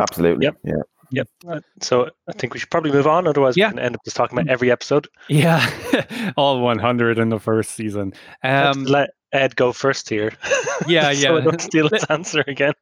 Absolutely. 0.00 0.44
Yep. 0.46 0.56
Yeah. 0.64 0.74
Yep. 1.12 1.64
So 1.80 2.08
I 2.28 2.32
think 2.32 2.54
we 2.54 2.60
should 2.60 2.70
probably 2.70 2.92
move 2.92 3.06
on. 3.06 3.26
Otherwise, 3.26 3.56
Yeah. 3.56 3.66
we're 3.68 3.72
going 3.72 3.76
to 3.78 3.84
end 3.86 3.94
up 3.96 4.04
just 4.04 4.16
talking 4.16 4.38
about 4.38 4.48
every 4.50 4.70
episode. 4.70 5.08
Yeah, 5.28 5.64
all 6.36 6.60
100 6.60 7.18
in 7.18 7.30
the 7.30 7.40
first 7.40 7.72
season. 7.72 8.12
Let's 8.44 8.76
Um, 8.76 8.84
let 8.84 9.10
Ed 9.32 9.56
go 9.56 9.72
first 9.72 10.08
here. 10.08 10.32
Yeah, 10.86 11.02
so 11.12 11.34
I 11.34 11.38
yeah. 11.38 11.40
don't 11.44 11.60
steal 11.60 11.88
his 11.88 12.04
answer 12.10 12.44
again. 12.46 12.74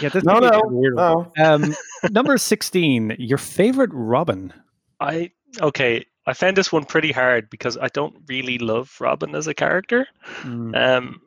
yeah, 0.00 0.08
this 0.10 0.22
No, 0.22 0.34
could 0.34 0.40
be 0.42 0.46
a 0.46 0.50
no, 0.52 0.62
weird 0.70 0.94
no. 0.96 1.32
Um, 1.44 1.74
number 2.10 2.38
16, 2.38 3.16
your 3.18 3.38
favorite 3.38 3.90
Robin. 3.92 4.52
I 5.00 5.32
okay. 5.60 6.04
I 6.28 6.34
found 6.34 6.56
this 6.56 6.70
one 6.70 6.84
pretty 6.84 7.10
hard 7.10 7.50
because 7.50 7.76
I 7.76 7.88
don't 7.88 8.14
really 8.28 8.58
love 8.58 8.94
Robin 9.00 9.34
as 9.34 9.48
a 9.48 9.54
character. 9.54 10.06
Mm, 10.42 10.76
Um, 10.96 11.20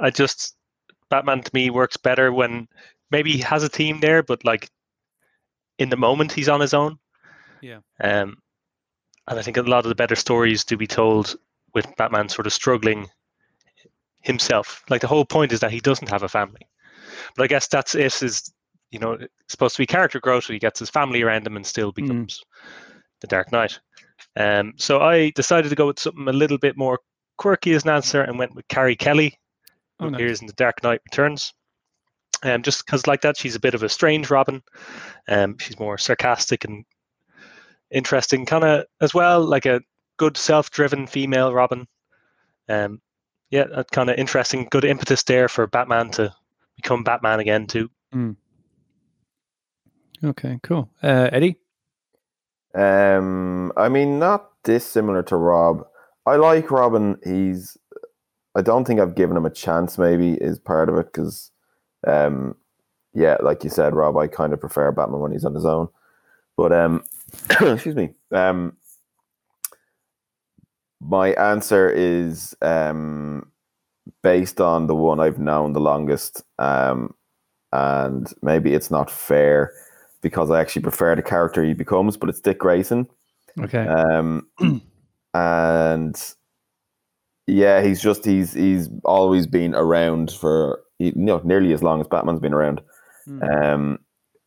I 0.00 0.10
just 0.10 0.54
Batman 1.10 1.42
to 1.42 1.50
me 1.52 1.70
works 1.70 1.96
better 1.96 2.32
when 2.32 2.68
maybe 3.10 3.32
he 3.32 3.38
has 3.38 3.62
a 3.62 3.68
team 3.68 4.00
there, 4.00 4.22
but 4.22 4.44
like 4.44 4.68
in 5.78 5.88
the 5.90 5.96
moment 5.96 6.32
he's 6.32 6.48
on 6.48 6.60
his 6.60 6.74
own. 6.74 6.98
Yeah. 7.60 7.78
Um, 8.02 8.36
and 9.28 9.38
I 9.38 9.42
think 9.42 9.56
a 9.56 9.62
lot 9.62 9.84
of 9.84 9.88
the 9.88 9.94
better 9.94 10.16
stories 10.16 10.64
do 10.64 10.76
be 10.76 10.86
told 10.86 11.36
with 11.74 11.86
Batman 11.96 12.28
sort 12.28 12.46
of 12.46 12.52
struggling 12.52 13.08
himself. 14.22 14.82
Like 14.90 15.00
the 15.00 15.06
whole 15.06 15.24
point 15.24 15.52
is 15.52 15.60
that 15.60 15.70
he 15.70 15.80
doesn't 15.80 16.10
have 16.10 16.22
a 16.22 16.28
family. 16.28 16.66
But 17.36 17.44
I 17.44 17.46
guess 17.46 17.66
that's 17.68 17.94
it. 17.94 18.22
Is 18.22 18.52
you 18.90 18.98
know 18.98 19.12
it's 19.12 19.30
supposed 19.48 19.76
to 19.76 19.82
be 19.82 19.86
character 19.86 20.20
growth, 20.20 20.44
so 20.44 20.52
he 20.52 20.58
gets 20.58 20.78
his 20.80 20.90
family 20.90 21.22
around 21.22 21.46
him 21.46 21.56
and 21.56 21.66
still 21.66 21.92
becomes 21.92 22.42
the 23.20 23.26
Dark 23.26 23.52
Knight. 23.52 23.78
Um, 24.36 24.74
so 24.76 25.00
I 25.00 25.30
decided 25.30 25.68
to 25.68 25.74
go 25.74 25.86
with 25.86 25.98
something 25.98 26.28
a 26.28 26.32
little 26.32 26.58
bit 26.58 26.76
more 26.76 26.98
quirky 27.36 27.72
as 27.72 27.84
an 27.84 27.90
answer 27.90 28.22
and 28.22 28.38
went 28.38 28.54
with 28.54 28.68
Carrie 28.68 28.96
Kelly, 28.96 29.38
who 29.98 30.06
Oh, 30.06 30.08
nice. 30.08 30.18
appears 30.18 30.40
in 30.40 30.46
The 30.46 30.52
Dark 30.54 30.82
Knight 30.82 31.00
Returns. 31.10 31.52
Um, 32.42 32.62
just 32.62 32.84
because, 32.84 33.06
like 33.06 33.20
that, 33.22 33.36
she's 33.36 33.54
a 33.54 33.60
bit 33.60 33.74
of 33.74 33.82
a 33.82 33.88
strange 33.88 34.30
Robin. 34.30 34.62
Um, 35.28 35.58
she's 35.58 35.78
more 35.78 35.98
sarcastic 35.98 36.64
and 36.64 36.84
interesting, 37.90 38.46
kind 38.46 38.64
of 38.64 38.86
as 39.00 39.12
well, 39.12 39.44
like 39.44 39.66
a 39.66 39.82
good 40.16 40.36
self-driven 40.36 41.06
female 41.06 41.52
Robin. 41.52 41.86
Um, 42.68 43.00
yeah, 43.50 43.64
that 43.64 43.90
kind 43.90 44.08
of 44.08 44.16
interesting, 44.16 44.68
good 44.70 44.84
impetus 44.84 45.22
there 45.24 45.48
for 45.48 45.66
Batman 45.66 46.10
to 46.12 46.32
become 46.76 47.04
Batman 47.04 47.40
again 47.40 47.66
too. 47.66 47.90
Okay, 50.22 50.58
cool. 50.62 50.90
Uh, 51.02 51.30
Eddie? 51.32 51.58
Um, 52.74 53.72
I 53.76 53.88
mean, 53.88 54.18
not 54.18 54.50
dissimilar 54.64 55.22
to 55.24 55.36
Rob. 55.36 55.86
I 56.26 56.36
like 56.36 56.70
Robin. 56.70 57.18
He's. 57.24 57.76
I 58.54 58.62
don't 58.62 58.84
think 58.84 59.00
I've 59.00 59.14
given 59.14 59.36
him 59.36 59.46
a 59.46 59.50
chance. 59.50 59.96
Maybe 59.96 60.34
is 60.34 60.58
part 60.58 60.88
of 60.88 60.96
it 60.96 61.06
because, 61.06 61.49
um, 62.06 62.56
yeah, 63.14 63.36
like 63.40 63.64
you 63.64 63.70
said, 63.70 63.94
Rob, 63.94 64.16
I 64.16 64.26
kind 64.26 64.52
of 64.52 64.60
prefer 64.60 64.92
Batman 64.92 65.20
when 65.20 65.32
he's 65.32 65.44
on 65.44 65.54
his 65.54 65.64
own. 65.64 65.88
But 66.56 66.72
um, 66.72 67.04
excuse 67.60 67.96
me. 67.96 68.10
Um, 68.32 68.76
my 71.00 71.30
answer 71.30 71.88
is 71.88 72.54
um 72.60 73.50
based 74.22 74.60
on 74.60 74.86
the 74.86 74.94
one 74.94 75.20
I've 75.20 75.38
known 75.38 75.72
the 75.72 75.80
longest. 75.80 76.42
Um, 76.58 77.14
and 77.72 78.32
maybe 78.42 78.74
it's 78.74 78.90
not 78.90 79.10
fair 79.10 79.72
because 80.22 80.50
I 80.50 80.60
actually 80.60 80.82
prefer 80.82 81.14
the 81.14 81.22
character 81.22 81.62
he 81.64 81.72
becomes, 81.72 82.16
but 82.16 82.28
it's 82.28 82.40
Dick 82.40 82.58
Grayson. 82.58 83.08
Okay. 83.58 83.86
Um, 83.86 84.48
and 85.34 86.34
yeah, 87.46 87.82
he's 87.82 88.02
just 88.02 88.24
he's 88.24 88.52
he's 88.52 88.88
always 89.04 89.46
been 89.46 89.74
around 89.74 90.32
for 90.32 90.82
you 91.00 91.12
know 91.16 91.40
nearly 91.44 91.72
as 91.72 91.82
long 91.82 92.00
as 92.00 92.06
Batman's 92.06 92.40
been 92.40 92.54
around. 92.54 92.80
Mm. 93.26 93.42
Um, 93.74 93.98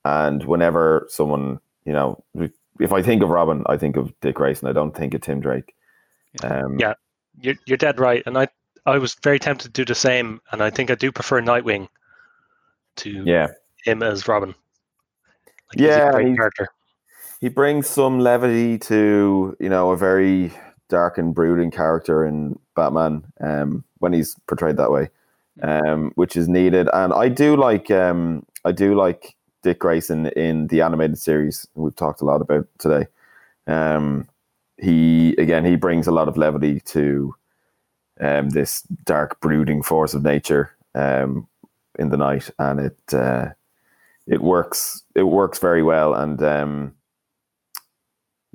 and 0.05 0.43
whenever 0.45 1.05
someone 1.09 1.59
you 1.85 1.91
know, 1.93 2.23
if 2.79 2.93
I 2.93 3.01
think 3.01 3.21
of 3.23 3.29
Robin, 3.29 3.63
I 3.67 3.75
think 3.77 3.97
of 3.97 4.13
Dick 4.21 4.35
Grayson. 4.35 4.67
I 4.69 4.73
don't 4.73 4.95
think 4.95 5.13
of 5.13 5.21
Tim 5.21 5.39
Drake. 5.41 5.75
Um, 6.43 6.79
Yeah. 6.79 6.93
You're 7.41 7.55
you're 7.65 7.77
dead 7.77 7.99
right, 7.99 8.21
and 8.27 8.37
I 8.37 8.47
I 8.85 8.97
was 8.99 9.15
very 9.23 9.39
tempted 9.39 9.73
to 9.73 9.81
do 9.81 9.85
the 9.85 9.95
same, 9.95 10.39
and 10.51 10.61
I 10.61 10.69
think 10.69 10.91
I 10.91 10.95
do 10.95 11.11
prefer 11.11 11.41
Nightwing 11.41 11.87
to 12.97 13.09
yeah. 13.25 13.47
him 13.83 14.03
as 14.03 14.27
Robin. 14.27 14.49
Like, 14.49 15.79
he's 15.79 15.87
a 15.87 15.89
Yeah, 15.89 16.11
great 16.11 16.27
he's- 16.27 16.37
character. 16.37 16.67
he 17.41 17.49
brings 17.49 17.87
some 17.89 18.19
levity 18.19 18.77
to 18.79 19.57
you 19.59 19.69
know 19.69 19.91
a 19.91 19.97
very 19.97 20.53
dark 20.89 21.17
and 21.17 21.33
brooding 21.33 21.71
character 21.71 22.23
in 22.23 22.59
Batman 22.75 23.23
um, 23.41 23.83
when 23.97 24.13
he's 24.13 24.35
portrayed 24.47 24.77
that 24.77 24.91
way, 24.91 25.09
um, 25.61 26.11
which 26.15 26.35
is 26.35 26.47
needed. 26.47 26.89
And 26.93 27.13
I 27.13 27.29
do 27.29 27.55
like 27.55 27.91
um, 27.91 28.45
I 28.65 28.71
do 28.71 28.95
like 28.95 29.35
Dick 29.61 29.79
Grayson 29.79 30.27
in 30.27 30.67
the 30.67 30.81
animated 30.81 31.17
series 31.17 31.67
we've 31.75 31.95
talked 31.95 32.21
a 32.21 32.25
lot 32.25 32.41
about 32.41 32.67
today. 32.79 33.07
Um, 33.67 34.27
he 34.77 35.35
again 35.37 35.65
he 35.65 35.75
brings 35.75 36.07
a 36.07 36.11
lot 36.11 36.27
of 36.27 36.37
levity 36.37 36.79
to 36.81 37.35
um, 38.19 38.49
this 38.49 38.81
dark 39.05 39.39
brooding 39.41 39.83
force 39.83 40.13
of 40.13 40.23
nature 40.23 40.75
um, 40.95 41.47
in 41.97 42.09
the 42.09 42.17
night, 42.17 42.49
and 42.59 42.79
it 42.79 43.13
uh, 43.13 43.49
it 44.27 44.41
works 44.41 45.03
it 45.15 45.23
works 45.23 45.59
very 45.59 45.83
well 45.83 46.13
and. 46.13 46.41
Um, 46.41 46.93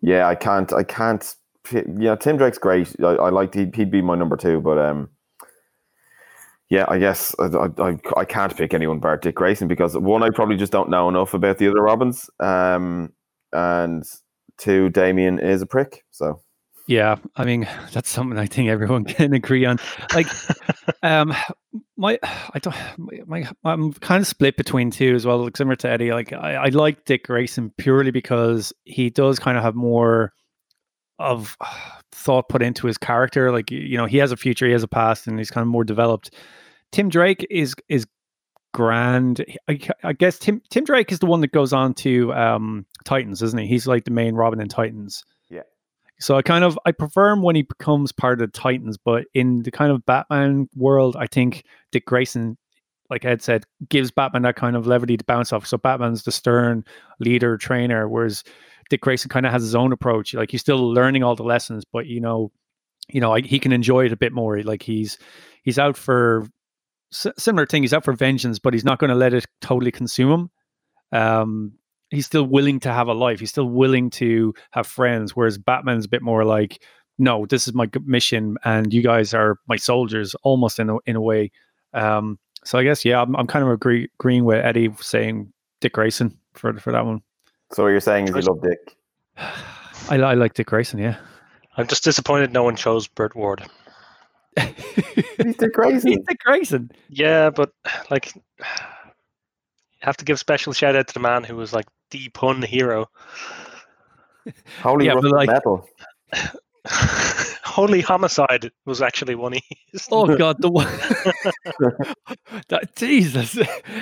yeah, 0.02 0.28
I 0.28 0.34
can't. 0.34 0.72
I 0.72 0.82
can't. 0.84 1.34
Yeah, 1.72 2.14
Tim 2.16 2.36
Drake's 2.36 2.58
great. 2.58 2.94
I, 3.00 3.14
I 3.14 3.30
like 3.30 3.54
he'd, 3.54 3.74
he'd 3.74 3.90
be 3.90 4.00
my 4.00 4.14
number 4.14 4.36
two, 4.36 4.60
but 4.60 4.78
um, 4.78 5.10
yeah, 6.70 6.84
I 6.88 6.98
guess 6.98 7.34
I, 7.38 7.46
I, 7.78 7.98
I- 8.16 8.24
can't 8.24 8.56
pick 8.56 8.74
anyone 8.74 8.98
bar 8.98 9.16
Dick 9.16 9.34
Grayson 9.36 9.68
because 9.68 9.96
one, 9.96 10.22
I 10.22 10.30
probably 10.30 10.56
just 10.56 10.72
don't 10.72 10.90
know 10.90 11.08
enough 11.08 11.34
about 11.34 11.58
the 11.58 11.68
other 11.68 11.82
Robins, 11.82 12.28
um, 12.40 13.12
and 13.52 14.04
two, 14.58 14.90
Damian 14.90 15.38
is 15.38 15.62
a 15.62 15.66
prick. 15.66 16.04
So 16.10 16.40
Yeah, 16.86 17.16
I 17.36 17.44
mean 17.44 17.66
that's 17.92 18.10
something 18.10 18.38
I 18.38 18.46
think 18.46 18.68
everyone 18.68 19.04
can 19.14 19.32
agree 19.32 19.64
on. 19.64 19.78
Like, 20.14 20.26
um, 21.02 21.34
my 21.96 22.18
I 22.22 22.58
don't 22.58 22.76
my 23.26 23.48
I'm 23.64 23.92
kind 23.94 24.20
of 24.20 24.26
split 24.26 24.56
between 24.56 24.90
two 24.90 25.14
as 25.14 25.24
well. 25.26 25.44
Like 25.44 25.56
similar 25.56 25.76
to 25.76 25.90
Eddie, 25.90 26.12
like 26.12 26.32
I, 26.32 26.54
I 26.54 26.68
like 26.68 27.04
Dick 27.04 27.24
Grayson 27.24 27.72
purely 27.78 28.10
because 28.10 28.72
he 28.84 29.10
does 29.10 29.38
kind 29.38 29.56
of 29.56 29.62
have 29.64 29.74
more 29.74 30.32
of 31.18 31.56
thought 32.12 32.48
put 32.48 32.62
into 32.62 32.86
his 32.86 32.98
character. 32.98 33.52
Like 33.52 33.70
you 33.70 33.96
know, 33.96 34.06
he 34.06 34.18
has 34.18 34.32
a 34.32 34.36
future, 34.36 34.66
he 34.66 34.72
has 34.72 34.82
a 34.82 34.88
past, 34.88 35.26
and 35.26 35.38
he's 35.38 35.50
kind 35.50 35.62
of 35.62 35.68
more 35.68 35.84
developed. 35.84 36.34
Tim 36.92 37.08
Drake 37.08 37.46
is 37.50 37.74
is 37.88 38.06
grand. 38.72 39.44
I, 39.68 39.78
I 40.04 40.12
guess 40.12 40.38
Tim 40.38 40.62
Tim 40.70 40.84
Drake 40.84 41.12
is 41.12 41.18
the 41.18 41.26
one 41.26 41.40
that 41.40 41.52
goes 41.52 41.72
on 41.72 41.94
to 41.94 42.32
um 42.34 42.86
Titans, 43.04 43.42
isn't 43.42 43.58
he? 43.58 43.66
He's 43.66 43.86
like 43.86 44.04
the 44.04 44.10
main 44.10 44.34
Robin 44.34 44.60
in 44.60 44.68
Titans. 44.68 45.24
Yeah. 45.48 45.62
So 46.20 46.36
I 46.36 46.42
kind 46.42 46.64
of 46.64 46.78
I 46.86 46.92
prefer 46.92 47.30
him 47.30 47.42
when 47.42 47.56
he 47.56 47.62
becomes 47.62 48.12
part 48.12 48.40
of 48.40 48.52
the 48.52 48.58
Titans, 48.58 48.96
but 48.96 49.24
in 49.34 49.62
the 49.62 49.70
kind 49.70 49.92
of 49.92 50.04
Batman 50.06 50.68
world, 50.74 51.16
I 51.16 51.26
think 51.26 51.64
Dick 51.92 52.06
Grayson, 52.06 52.56
like 53.10 53.24
Ed 53.24 53.42
said, 53.42 53.64
gives 53.88 54.10
Batman 54.10 54.42
that 54.42 54.56
kind 54.56 54.76
of 54.76 54.86
levity 54.86 55.16
to 55.16 55.24
bounce 55.24 55.52
off. 55.52 55.66
So 55.66 55.78
Batman's 55.78 56.24
the 56.24 56.32
stern 56.32 56.84
leader, 57.20 57.56
trainer, 57.56 58.08
whereas 58.08 58.44
Dick 58.90 59.00
Grayson 59.00 59.28
kind 59.28 59.46
of 59.46 59.52
has 59.52 59.62
his 59.62 59.74
own 59.74 59.92
approach. 59.92 60.34
Like 60.34 60.50
he's 60.50 60.60
still 60.60 60.92
learning 60.92 61.22
all 61.22 61.36
the 61.36 61.42
lessons, 61.42 61.84
but 61.92 62.06
you 62.06 62.20
know, 62.20 62.50
you 63.08 63.20
know, 63.20 63.34
I, 63.34 63.40
he 63.40 63.58
can 63.58 63.72
enjoy 63.72 64.06
it 64.06 64.12
a 64.12 64.16
bit 64.16 64.32
more. 64.32 64.62
Like 64.62 64.82
he's 64.82 65.18
he's 65.62 65.78
out 65.78 65.96
for 65.96 66.46
s- 67.12 67.26
similar 67.38 67.66
thing. 67.66 67.82
He's 67.82 67.94
out 67.94 68.04
for 68.04 68.12
vengeance, 68.12 68.58
but 68.58 68.74
he's 68.74 68.84
not 68.84 68.98
going 68.98 69.10
to 69.10 69.16
let 69.16 69.34
it 69.34 69.46
totally 69.60 69.90
consume 69.90 70.30
him. 70.30 70.50
Um, 71.20 71.72
he's 72.10 72.26
still 72.26 72.44
willing 72.44 72.80
to 72.80 72.92
have 72.92 73.08
a 73.08 73.14
life. 73.14 73.40
He's 73.40 73.50
still 73.50 73.68
willing 73.68 74.10
to 74.10 74.54
have 74.72 74.86
friends. 74.86 75.36
Whereas 75.36 75.58
Batman's 75.58 76.06
a 76.06 76.10
bit 76.10 76.22
more 76.22 76.44
like, 76.44 76.82
no, 77.18 77.46
this 77.46 77.66
is 77.66 77.74
my 77.74 77.88
mission, 78.04 78.56
and 78.64 78.92
you 78.92 79.02
guys 79.02 79.34
are 79.34 79.56
my 79.68 79.76
soldiers, 79.76 80.34
almost 80.42 80.78
in 80.78 80.88
a 80.88 80.96
in 81.06 81.16
a 81.16 81.20
way. 81.20 81.50
Um, 81.94 82.38
so 82.64 82.78
I 82.78 82.84
guess 82.84 83.04
yeah, 83.04 83.20
I'm, 83.22 83.34
I'm 83.36 83.46
kind 83.46 83.64
of 83.64 83.70
agree, 83.70 84.08
agreeing 84.20 84.44
with 84.44 84.64
Eddie 84.64 84.90
saying 85.00 85.52
Dick 85.80 85.92
Grayson 85.94 86.38
for 86.54 86.72
for 86.78 86.92
that 86.92 87.04
one. 87.04 87.22
So 87.72 87.82
what 87.84 87.90
you're 87.90 88.00
saying 88.00 88.28
is 88.28 88.34
you 88.34 88.40
love 88.42 88.62
Dick. 88.62 88.96
I, 90.10 90.16
I 90.16 90.34
like 90.34 90.54
Dick 90.54 90.66
Grayson, 90.68 90.98
yeah. 90.98 91.16
I'm 91.76 91.86
just 91.86 92.04
disappointed 92.04 92.52
no 92.52 92.62
one 92.64 92.76
chose 92.76 93.06
Burt 93.06 93.36
Ward. 93.36 93.64
He's 94.58 95.56
Dick 95.56 95.72
Grayson. 95.72 96.10
He's 96.12 96.20
Dick 96.26 96.38
Grayson. 96.44 96.90
Yeah, 97.08 97.50
but 97.50 97.72
like 98.10 98.32
have 100.00 100.16
to 100.16 100.24
give 100.24 100.38
special 100.38 100.72
shout 100.72 100.96
out 100.96 101.08
to 101.08 101.14
the 101.14 101.20
man 101.20 101.44
who 101.44 101.56
was 101.56 101.72
like 101.72 101.86
the 102.10 102.28
pun 102.30 102.62
hero. 102.62 103.08
Holy 104.82 105.06
Yeah, 105.06 105.14
like- 105.14 105.48
metal. 105.48 105.88
Holy 107.64 108.00
homicide 108.00 108.70
was 108.86 109.00
actually 109.02 109.34
one 109.34 109.54
of 109.54 109.60
used. 109.92 110.08
Oh 110.10 110.36
god, 110.36 110.56
the 110.60 110.70
one 110.70 110.86
that, 112.68 112.96
Jesus, 112.96 113.56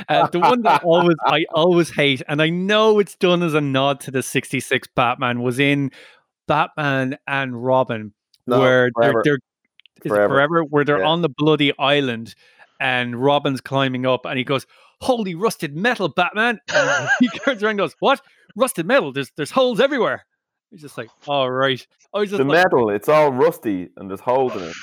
uh, 0.08 0.26
the 0.28 0.40
one 0.40 0.62
that 0.62 0.82
always 0.84 1.16
I 1.26 1.44
always 1.52 1.90
hate, 1.90 2.22
and 2.28 2.40
I 2.40 2.48
know 2.48 2.98
it's 2.98 3.16
done 3.16 3.42
as 3.42 3.54
a 3.54 3.60
nod 3.60 4.00
to 4.00 4.10
the 4.10 4.22
'66 4.22 4.88
Batman, 4.94 5.42
was 5.42 5.58
in 5.58 5.90
Batman 6.48 7.18
and 7.26 7.62
Robin, 7.64 8.12
No, 8.46 8.60
where 8.60 8.90
forever. 8.94 9.20
they're, 9.24 9.38
they're 10.02 10.10
Forever. 10.10 10.34
forever, 10.34 10.64
where 10.64 10.84
they're 10.84 11.00
Yeah. 11.00 11.08
on 11.08 11.22
the 11.22 11.28
bloody 11.28 11.72
island, 11.78 12.34
and 12.80 13.16
Robin's 13.22 13.60
climbing 13.60 14.06
up, 14.06 14.24
and 14.26 14.38
he 14.38 14.44
goes, 14.44 14.66
"Holy 15.00 15.34
rusted 15.34 15.76
metal, 15.76 16.08
Batman!" 16.08 16.60
And 16.72 17.08
he 17.20 17.28
turns 17.44 17.62
around, 17.62 17.70
and 17.72 17.78
goes, 17.78 17.96
"What? 17.98 18.20
Rusted 18.54 18.86
metal? 18.86 19.12
There's 19.12 19.30
there's 19.36 19.50
holes 19.50 19.80
everywhere." 19.80 20.24
He's 20.70 20.80
just 20.82 20.98
like, 20.98 21.08
"All 21.26 21.50
right." 21.50 21.84
I 22.14 22.18
was 22.20 22.30
just 22.30 22.38
The 22.38 22.44
like, 22.44 22.64
metal, 22.64 22.90
it's 22.90 23.08
all 23.08 23.32
rusty 23.32 23.88
and 23.96 24.10
there's 24.10 24.20
holes 24.20 24.54
in 24.56 24.62
it. 24.62 24.74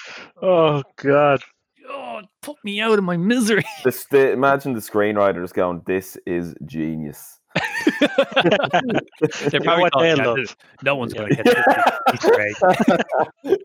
Oh 0.41 0.81
god. 0.97 1.41
"Oh, 1.89 2.21
put 2.41 2.55
me 2.63 2.79
out 2.81 2.97
of 2.97 3.03
my 3.03 3.17
misery." 3.17 3.65
The 3.83 3.91
st- 3.91 4.31
imagine 4.33 4.73
the 4.73 4.79
screenwriter 4.79 5.35
screenwriters 5.35 5.53
going, 5.53 5.81
"This 5.85 6.17
is 6.25 6.55
genius." 6.65 7.39
they 7.55 8.07
You 9.51 9.59
know 9.59 9.59
probably 9.63 9.83
what 9.83 9.93
thought, 9.93 10.01
they'll 10.01 10.17
"Yeah, 10.17 10.25
love? 10.25 10.37
this- 10.37 10.55
no 10.83 10.95
one's 10.95 11.13
going 11.13 11.29
to 11.29 11.35
get 11.35 11.45
this. 11.45 11.65
Easter 12.13 12.41
egg." 12.41 13.57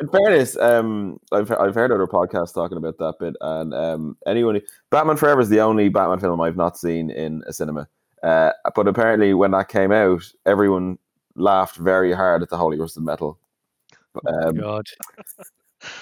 In 0.00 0.08
fairness, 0.08 0.56
um, 0.58 1.18
I've 1.32 1.50
I've 1.52 1.74
heard 1.74 1.92
other 1.92 2.06
podcasts 2.06 2.54
talking 2.54 2.78
about 2.78 2.98
that 2.98 3.14
bit, 3.20 3.34
and 3.40 3.74
um, 3.74 4.16
anyone, 4.26 4.60
Batman 4.90 5.16
Forever 5.16 5.40
is 5.40 5.48
the 5.48 5.60
only 5.60 5.88
Batman 5.88 6.20
film 6.20 6.40
I've 6.40 6.56
not 6.56 6.78
seen 6.78 7.10
in 7.10 7.42
a 7.46 7.52
cinema. 7.52 7.86
Uh, 8.22 8.50
but 8.74 8.88
apparently, 8.88 9.32
when 9.34 9.50
that 9.52 9.68
came 9.68 9.92
out, 9.92 10.22
everyone 10.46 10.98
laughed 11.38 11.76
very 11.76 12.12
hard 12.12 12.42
at 12.42 12.48
the 12.48 12.56
Holy 12.56 12.78
Rusted 12.78 13.02
Metal. 13.02 13.38
Um, 14.26 14.56
God. 14.56 14.86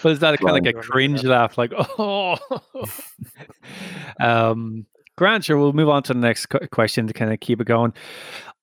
But 0.02 0.12
is 0.12 0.18
that 0.20 0.32
a 0.34 0.38
kind 0.38 0.56
of 0.56 0.64
like 0.64 0.70
a 0.70 0.72
Blind. 0.72 0.86
cringe 0.88 1.24
laugh? 1.24 1.58
Like, 1.58 1.72
oh. 1.98 2.38
um, 4.20 4.86
Grant, 5.16 5.44
sure, 5.44 5.56
we'll 5.58 5.72
move 5.72 5.88
on 5.88 6.02
to 6.04 6.14
the 6.14 6.20
next 6.20 6.46
qu- 6.46 6.66
question 6.68 7.06
to 7.06 7.12
kind 7.12 7.32
of 7.32 7.40
keep 7.40 7.60
it 7.60 7.66
going. 7.66 7.92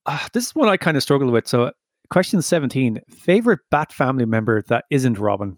Uh, 0.05 0.27
this 0.33 0.47
is 0.47 0.55
one 0.55 0.69
I 0.69 0.77
kind 0.77 0.97
of 0.97 1.03
struggle 1.03 1.31
with. 1.31 1.47
So, 1.47 1.71
question 2.09 2.41
17 2.41 2.99
favorite 3.09 3.59
Bat 3.69 3.93
family 3.93 4.25
member 4.25 4.61
that 4.63 4.85
isn't 4.89 5.17
Robin? 5.17 5.57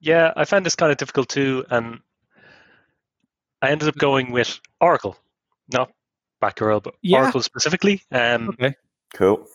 Yeah, 0.00 0.32
I 0.36 0.44
found 0.44 0.66
this 0.66 0.76
kind 0.76 0.92
of 0.92 0.98
difficult 0.98 1.28
too, 1.28 1.64
and 1.70 1.98
I 3.62 3.70
ended 3.70 3.88
up 3.88 3.96
going 3.96 4.32
with 4.32 4.60
Oracle, 4.80 5.16
not 5.72 5.90
Batgirl, 6.42 6.82
but 6.82 6.94
Yeah. 7.02 7.20
Oracle 7.20 7.42
specifically. 7.42 8.02
Um, 8.12 8.50
Okay. 8.50 8.74
cool. 9.14 9.46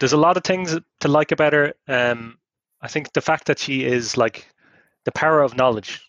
There's 0.00 0.12
a 0.12 0.16
lot 0.16 0.36
of 0.36 0.42
things 0.44 0.76
to 1.00 1.08
like 1.08 1.30
about 1.30 1.52
her. 1.52 1.74
Um, 1.86 2.38
I 2.82 2.88
think 2.88 3.12
the 3.12 3.20
fact 3.20 3.46
that 3.46 3.58
she 3.58 3.84
is 3.84 4.16
like 4.16 4.46
the 5.04 5.12
power 5.12 5.42
of 5.42 5.56
knowledge 5.56 6.00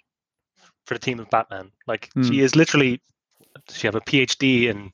for 0.86 0.96
the 0.96 1.00
team 1.00 1.20
of 1.20 1.30
Batman. 1.30 1.72
Like 1.88 2.10
she 2.24 2.42
is 2.42 2.56
literally, 2.56 3.02
she 3.70 3.86
have 3.88 3.96
a 3.96 4.02
PhD 4.02 4.64
in 4.64 4.92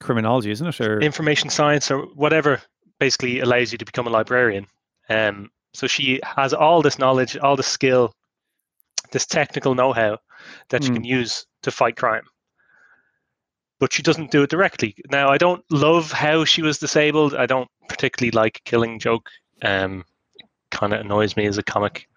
Criminology, 0.00 0.50
isn't 0.50 0.66
it? 0.66 0.80
Or 0.80 1.00
information 1.00 1.48
science 1.50 1.90
or 1.90 2.02
whatever. 2.14 2.60
Basically, 2.98 3.40
allows 3.40 3.72
you 3.72 3.78
to 3.78 3.84
become 3.84 4.06
a 4.06 4.10
librarian. 4.10 4.66
Um, 5.08 5.50
so 5.72 5.86
she 5.86 6.20
has 6.24 6.54
all 6.54 6.82
this 6.82 6.98
knowledge, 6.98 7.36
all 7.36 7.56
this 7.56 7.66
skill, 7.66 8.14
this 9.10 9.26
technical 9.26 9.74
know-how 9.74 10.18
that 10.68 10.82
she 10.82 10.90
Hmm. 10.90 10.96
can 10.96 11.04
use 11.04 11.46
to 11.62 11.70
fight 11.70 11.96
crime. 11.96 12.24
But 13.80 13.92
she 13.92 14.02
doesn't 14.02 14.30
do 14.30 14.42
it 14.44 14.50
directly. 14.50 14.94
Now, 15.10 15.28
I 15.28 15.38
don't 15.38 15.64
love 15.70 16.12
how 16.12 16.44
she 16.44 16.62
was 16.62 16.78
disabled. 16.78 17.34
I 17.34 17.46
don't 17.46 17.68
particularly 17.88 18.30
like 18.30 18.60
Killing 18.64 18.98
Joke. 18.98 19.28
Um, 19.62 20.04
kind 20.70 20.92
of 20.92 21.00
annoys 21.00 21.36
me 21.36 21.46
as 21.46 21.58
a 21.58 21.62
comic. 21.62 22.08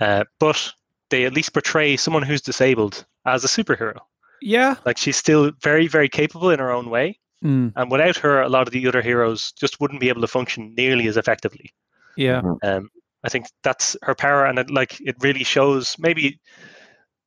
Uh, 0.00 0.24
but 0.38 0.72
they 1.10 1.24
at 1.24 1.32
least 1.34 1.52
portray 1.52 1.96
someone 1.96 2.22
who's 2.22 2.40
disabled 2.42 3.04
as 3.26 3.44
a 3.44 3.48
superhero. 3.48 3.96
yeah. 4.42 4.74
Like 4.84 4.98
she's 4.98 5.16
still 5.16 5.52
very, 5.62 5.86
very 5.86 6.08
capable 6.08 6.50
in 6.50 6.58
her 6.58 6.70
own 6.72 6.90
way. 6.90 7.18
Mm, 7.42 7.72
And 7.76 7.90
without 7.90 8.16
her, 8.18 8.40
a 8.42 8.48
lot 8.48 8.66
of 8.66 8.72
the 8.72 8.86
other 8.86 9.02
heroes 9.02 9.52
just 9.52 9.80
wouldn't 9.80 10.00
be 10.00 10.08
able 10.08 10.22
to 10.22 10.26
function 10.26 10.74
nearly 10.76 11.06
as 11.08 11.16
effectively. 11.16 11.72
yeah. 12.16 12.40
Mhm. 12.42 12.58
Um, 12.62 12.90
I 13.22 13.28
think 13.30 13.46
that's 13.62 13.96
her 14.02 14.14
power, 14.14 14.44
and 14.44 14.58
it, 14.58 14.70
like 14.70 14.98
it 15.00 15.16
really 15.20 15.44
shows. 15.44 15.96
Maybe 15.98 16.38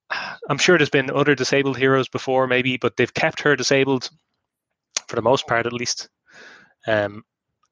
I'm 0.49 0.57
sure 0.57 0.77
there's 0.77 0.89
been 0.89 1.11
other 1.11 1.35
disabled 1.35 1.77
heroes 1.77 2.07
before, 2.07 2.47
maybe, 2.47 2.77
but 2.77 2.97
they've 2.97 3.13
kept 3.13 3.41
her 3.41 3.55
disabled 3.55 4.09
for 5.07 5.15
the 5.15 5.21
most 5.21 5.47
part, 5.47 5.65
at 5.65 5.73
least. 5.73 6.09
Um, 6.87 7.23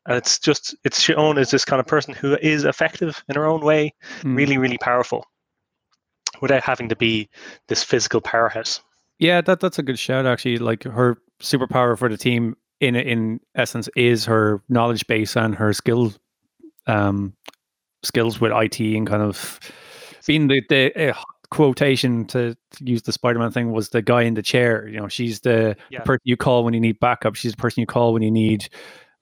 and 0.08 0.18
it's 0.18 0.38
just 0.40 0.76
it's 0.84 1.00
shown 1.02 1.38
as 1.38 1.52
this 1.52 1.66
kind 1.66 1.80
of 1.80 1.88
person 1.88 2.14
who 2.14 2.38
is 2.42 2.64
effective 2.64 3.24
in 3.30 3.36
her 3.36 3.46
own 3.46 3.62
way, 3.62 3.94
Mm. 4.22 4.36
really, 4.36 4.58
really 4.58 4.78
powerful, 4.78 5.26
without 6.42 6.64
having 6.64 6.90
to 6.90 6.96
be 6.96 7.30
this 7.68 7.84
physical 7.84 8.22
powerhouse. 8.22 8.82
Yeah, 9.20 9.42
that 9.42 9.60
that's 9.62 9.80
a 9.80 9.84
good 9.84 9.98
shout 9.98 10.26
actually. 10.26 10.58
Like 10.58 10.84
her 10.84 11.18
superpower 11.42 11.98
for 11.98 12.10
the 12.10 12.18
team 12.18 12.56
in 12.82 12.96
in 12.96 13.40
essence 13.56 13.90
is 13.96 14.26
her 14.26 14.62
knowledge 14.70 15.08
base 15.08 15.36
and 15.38 15.56
her 15.56 15.72
skill 15.74 16.14
um 16.88 17.34
skills 18.04 18.40
with 18.40 18.52
IT 18.52 18.80
and 18.80 19.08
kind 19.08 19.24
of 19.24 19.60
being 20.28 20.48
the 20.50 20.62
the 20.70 21.12
uh, 21.12 21.14
quotation 21.56 22.26
to, 22.26 22.54
to 22.72 22.84
use 22.86 23.02
the 23.04 23.12
Spider-Man 23.12 23.52
thing 23.52 23.72
was 23.72 23.90
the 23.90 24.02
guy 24.02 24.24
in 24.24 24.34
the 24.34 24.42
chair, 24.42 24.88
you 24.88 25.00
know, 25.00 25.08
she's 25.08 25.40
the 25.40 25.76
Yeah. 25.90 26.02
person 26.02 26.22
you 26.26 26.36
call 26.38 26.64
when 26.64 26.74
you 26.74 26.80
need 26.82 27.00
backup. 27.00 27.36
She's 27.36 27.52
the 27.54 27.58
person 27.58 27.82
you 27.82 27.88
call 27.88 28.14
when 28.14 28.22
you 28.22 28.32
need 28.32 28.68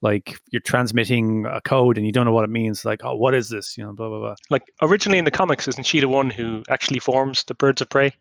like 0.02 0.36
you're 0.50 0.60
transmitting 0.60 1.46
a 1.46 1.60
code 1.62 1.96
and 1.96 2.04
you 2.06 2.12
don't 2.12 2.26
know 2.26 2.32
what 2.32 2.44
it 2.44 2.50
means 2.50 2.84
like 2.84 3.00
oh 3.04 3.14
what 3.16 3.32
is 3.32 3.48
this 3.48 3.78
you 3.78 3.82
know 3.84 3.92
blah 3.94 4.08
blah 4.08 4.18
blah 4.18 4.34
Like 4.50 4.64
originally 4.82 5.18
in 5.18 5.24
the 5.24 5.30
comics, 5.30 5.66
isn't 5.66 5.86
she 5.86 6.00
the 6.00 6.08
one 6.08 6.28
who 6.28 6.62
actually 6.68 6.98
forms 6.98 7.44
the 7.44 7.54
birds 7.54 7.80
of 7.80 7.88
prey? 7.88 8.12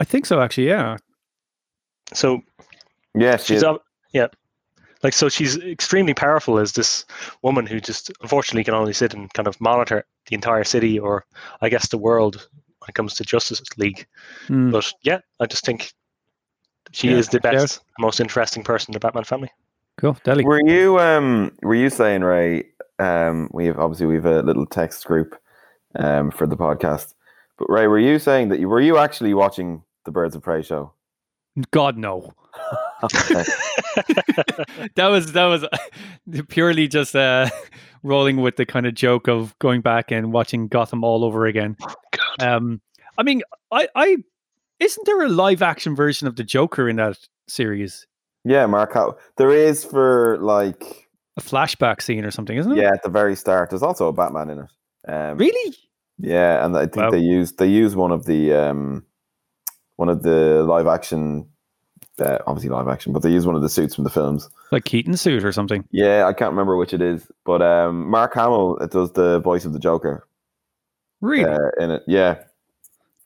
i 0.00 0.04
think 0.04 0.26
so 0.26 0.40
actually 0.40 0.66
yeah 0.66 0.96
So 2.12 2.40
Yeah, 3.14 3.36
she 3.36 3.54
she's 3.54 3.58
is. 3.58 3.62
up, 3.62 3.84
yeah 4.12 4.26
like 5.04 5.12
so 5.12 5.28
she's 5.28 5.56
extremely 5.58 6.14
powerful 6.14 6.58
as 6.58 6.72
this 6.72 7.04
woman 7.42 7.66
who 7.66 7.78
just 7.80 8.10
unfortunately 8.20 8.64
can 8.64 8.74
only 8.74 8.92
sit 8.92 9.14
and 9.14 9.32
kind 9.34 9.46
of 9.46 9.60
monitor 9.60 10.04
the 10.26 10.34
entire 10.34 10.64
city 10.64 10.98
or 10.98 11.24
i 11.60 11.68
guess 11.68 11.88
the 11.88 11.98
world 11.98 12.48
when 12.88 12.90
it 12.90 12.94
comes 12.94 13.14
to 13.14 13.24
justice 13.24 13.60
league 13.76 14.06
Hmm. 14.46 14.70
but 14.70 14.90
yeah 15.02 15.18
i 15.40 15.46
just 15.46 15.64
think 15.64 15.92
she 16.92 17.10
Yeah, 17.10 17.16
is 17.18 17.28
the 17.28 17.40
check 17.40 17.52
it 17.52 17.56
best 17.58 17.80
most 17.98 18.20
interesting 18.20 18.62
person 18.64 18.90
in 18.90 18.92
the 18.94 19.00
batman 19.00 19.24
family 19.24 19.50
cool 19.98 20.16
Delhi. 20.24 20.44
Were 20.44 20.60
you 20.66 20.98
um 20.98 21.52
were 21.62 21.74
you 21.74 21.90
saying 21.90 22.22
Ray? 22.22 22.64
Um, 23.00 23.48
we 23.52 23.66
have 23.66 23.78
obviously 23.78 24.06
we 24.06 24.14
have 24.14 24.26
a 24.26 24.42
little 24.42 24.66
text 24.66 25.04
group 25.04 25.36
um 25.96 26.30
for 26.30 26.46
the 26.46 26.56
podcast. 26.56 27.14
But 27.58 27.68
Ray, 27.68 27.86
were 27.88 27.98
you 27.98 28.18
saying 28.18 28.48
that 28.50 28.60
you 28.60 28.68
were 28.68 28.80
you 28.80 28.98
actually 28.98 29.34
watching 29.34 29.82
the 30.04 30.12
Birds 30.12 30.36
of 30.36 30.42
Prey 30.42 30.62
show? 30.62 30.92
god 31.72 31.96
no 31.98 32.32
that 33.02 35.08
was 35.10 35.32
that 35.32 35.46
was 35.46 35.64
purely 36.48 36.86
just 36.88 37.16
uh 37.16 37.48
rolling 38.04 38.36
with 38.36 38.54
the 38.56 38.64
kind 38.66 38.86
of 38.86 38.94
joke 38.94 39.26
of 39.28 39.58
going 39.58 39.80
back 39.80 40.12
and 40.12 40.32
watching 40.32 40.68
Gotham 40.68 41.02
all 41.02 41.24
over 41.24 41.46
again. 41.46 41.76
Um 42.38 42.80
I 43.16 43.22
mean 43.22 43.42
I 43.72 43.88
I 43.94 44.16
isn't 44.80 45.06
there 45.06 45.22
a 45.22 45.28
live 45.28 45.62
action 45.62 45.96
version 45.96 46.28
of 46.28 46.36
the 46.36 46.44
Joker 46.44 46.88
in 46.88 46.96
that 46.96 47.18
series? 47.48 48.06
yeah, 48.44 48.64
Mark. 48.66 48.94
How, 48.94 49.16
there 49.36 49.50
is 49.50 49.84
for 49.84 50.38
like 50.40 51.08
A 51.36 51.40
flashback 51.42 52.00
scene 52.00 52.24
or 52.24 52.30
something, 52.30 52.56
isn't 52.56 52.72
it? 52.72 52.78
yeah 52.78 52.92
at 52.92 53.02
the 53.02 53.10
very 53.10 53.34
start. 53.36 53.70
There's 53.70 53.82
also 53.82 54.08
a 54.08 54.12
Batman 54.12 54.50
in 54.50 54.58
it. 54.60 54.70
Um, 55.12 55.36
Really? 55.38 55.76
Yeah, 56.18 56.64
and 56.64 56.76
I 56.76 56.82
think 56.86 56.96
Wow. 56.96 57.10
they 57.10 57.18
use 57.20 57.52
they 57.52 57.68
use 57.68 57.94
one 57.96 58.12
of 58.12 58.26
the 58.26 58.52
um 58.52 59.04
one 59.96 60.08
of 60.08 60.22
the 60.22 60.62
live 60.64 60.86
action. 60.86 61.48
Uh, 62.20 62.38
obviously 62.48 62.68
live 62.70 62.88
action, 62.88 63.12
but 63.12 63.22
they 63.22 63.30
use 63.30 63.46
one 63.46 63.54
of 63.54 63.62
the 63.62 63.68
suits 63.68 63.94
from 63.94 64.02
the 64.04 64.10
films. 64.10 64.48
Like 64.72 64.84
Keaton 64.84 65.16
suit 65.16 65.44
or 65.44 65.52
something. 65.52 65.84
Yeah, 65.92 66.26
I 66.26 66.32
can't 66.32 66.50
remember 66.50 66.76
which 66.76 66.92
it 66.92 67.00
is, 67.00 67.30
but 67.44 67.62
um, 67.62 68.10
Mark 68.10 68.34
Hamill 68.34 68.76
it 68.78 68.90
does 68.90 69.12
the 69.12 69.38
voice 69.40 69.64
of 69.64 69.72
the 69.72 69.78
Joker 69.78 70.26
Really? 71.20 71.50
uh, 71.50 71.70
in 71.80 71.90
it. 71.90 72.02
Yeah, 72.06 72.30
I 72.30 72.34
think, 72.34 72.46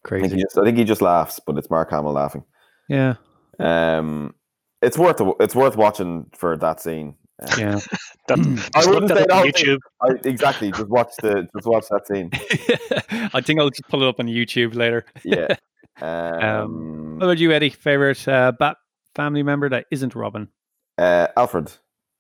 Crazy. 0.05 0.37
he 0.37 0.43
just, 0.43 0.59
I 0.59 0.65
think 0.65 0.79
he 0.79 0.85
just 0.85 1.03
laughs, 1.03 1.41
but 1.47 1.57
it's 1.59 1.71
Mark 1.71 1.91
Hamill 1.91 2.13
laughing. 2.13 2.45
Yeah. 2.89 3.15
Um, 3.59 4.35
it's 4.81 4.99
worth 4.99 5.21
it's 5.41 5.55
worth 5.55 5.77
watching 5.77 6.27
for 6.35 6.57
that 6.57 6.81
scene. 6.81 7.15
Uh, 7.43 7.55
Yeah. 7.59 7.81
that, 8.29 8.71
I 8.75 8.87
wouldn't 8.87 9.09
say 9.11 9.25
up 9.25 9.31
on 9.33 9.47
youtube 9.47 9.79
I, 10.01 10.09
exactly. 10.25 10.71
Just 10.73 10.89
watch 10.89 11.13
the 11.23 11.47
just 11.55 11.67
watch 11.67 11.85
that 11.91 12.07
scene. 12.07 12.31
I 13.35 13.41
think 13.41 13.61
I'll 13.61 13.69
just 13.71 13.89
pull 13.89 14.03
it 14.03 14.09
up 14.09 14.21
on 14.21 14.27
YouTube 14.27 14.75
later. 14.75 15.05
Yeah. 15.25 15.49
Um, 16.01 17.17
What 17.19 17.25
about 17.27 17.39
you, 17.39 17.53
Eddie? 17.53 17.69
Favorite 17.71 18.27
uh, 18.27 18.53
Bat 18.59 18.77
family 19.15 19.43
member 19.43 19.69
that 19.69 19.85
isn't 19.91 20.15
Robin? 20.15 20.49
uh, 20.99 21.29
Alfred, 21.37 21.71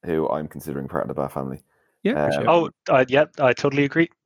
who 0.04 0.28
I'm 0.28 0.46
considering 0.46 0.88
part 0.88 1.04
of 1.04 1.08
the 1.08 1.14
Bat 1.20 1.32
family. 1.32 1.62
Yeah. 2.02 2.24
Um, 2.26 2.32
sure. 2.32 2.44
oh 2.50 2.70
uh, 2.90 3.04
yeah 3.08 3.24
i 3.38 3.52
totally 3.52 3.84
agree 3.84 4.04
Definitely 4.04 4.10
is. 4.10 4.21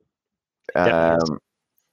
Um, 0.75 1.39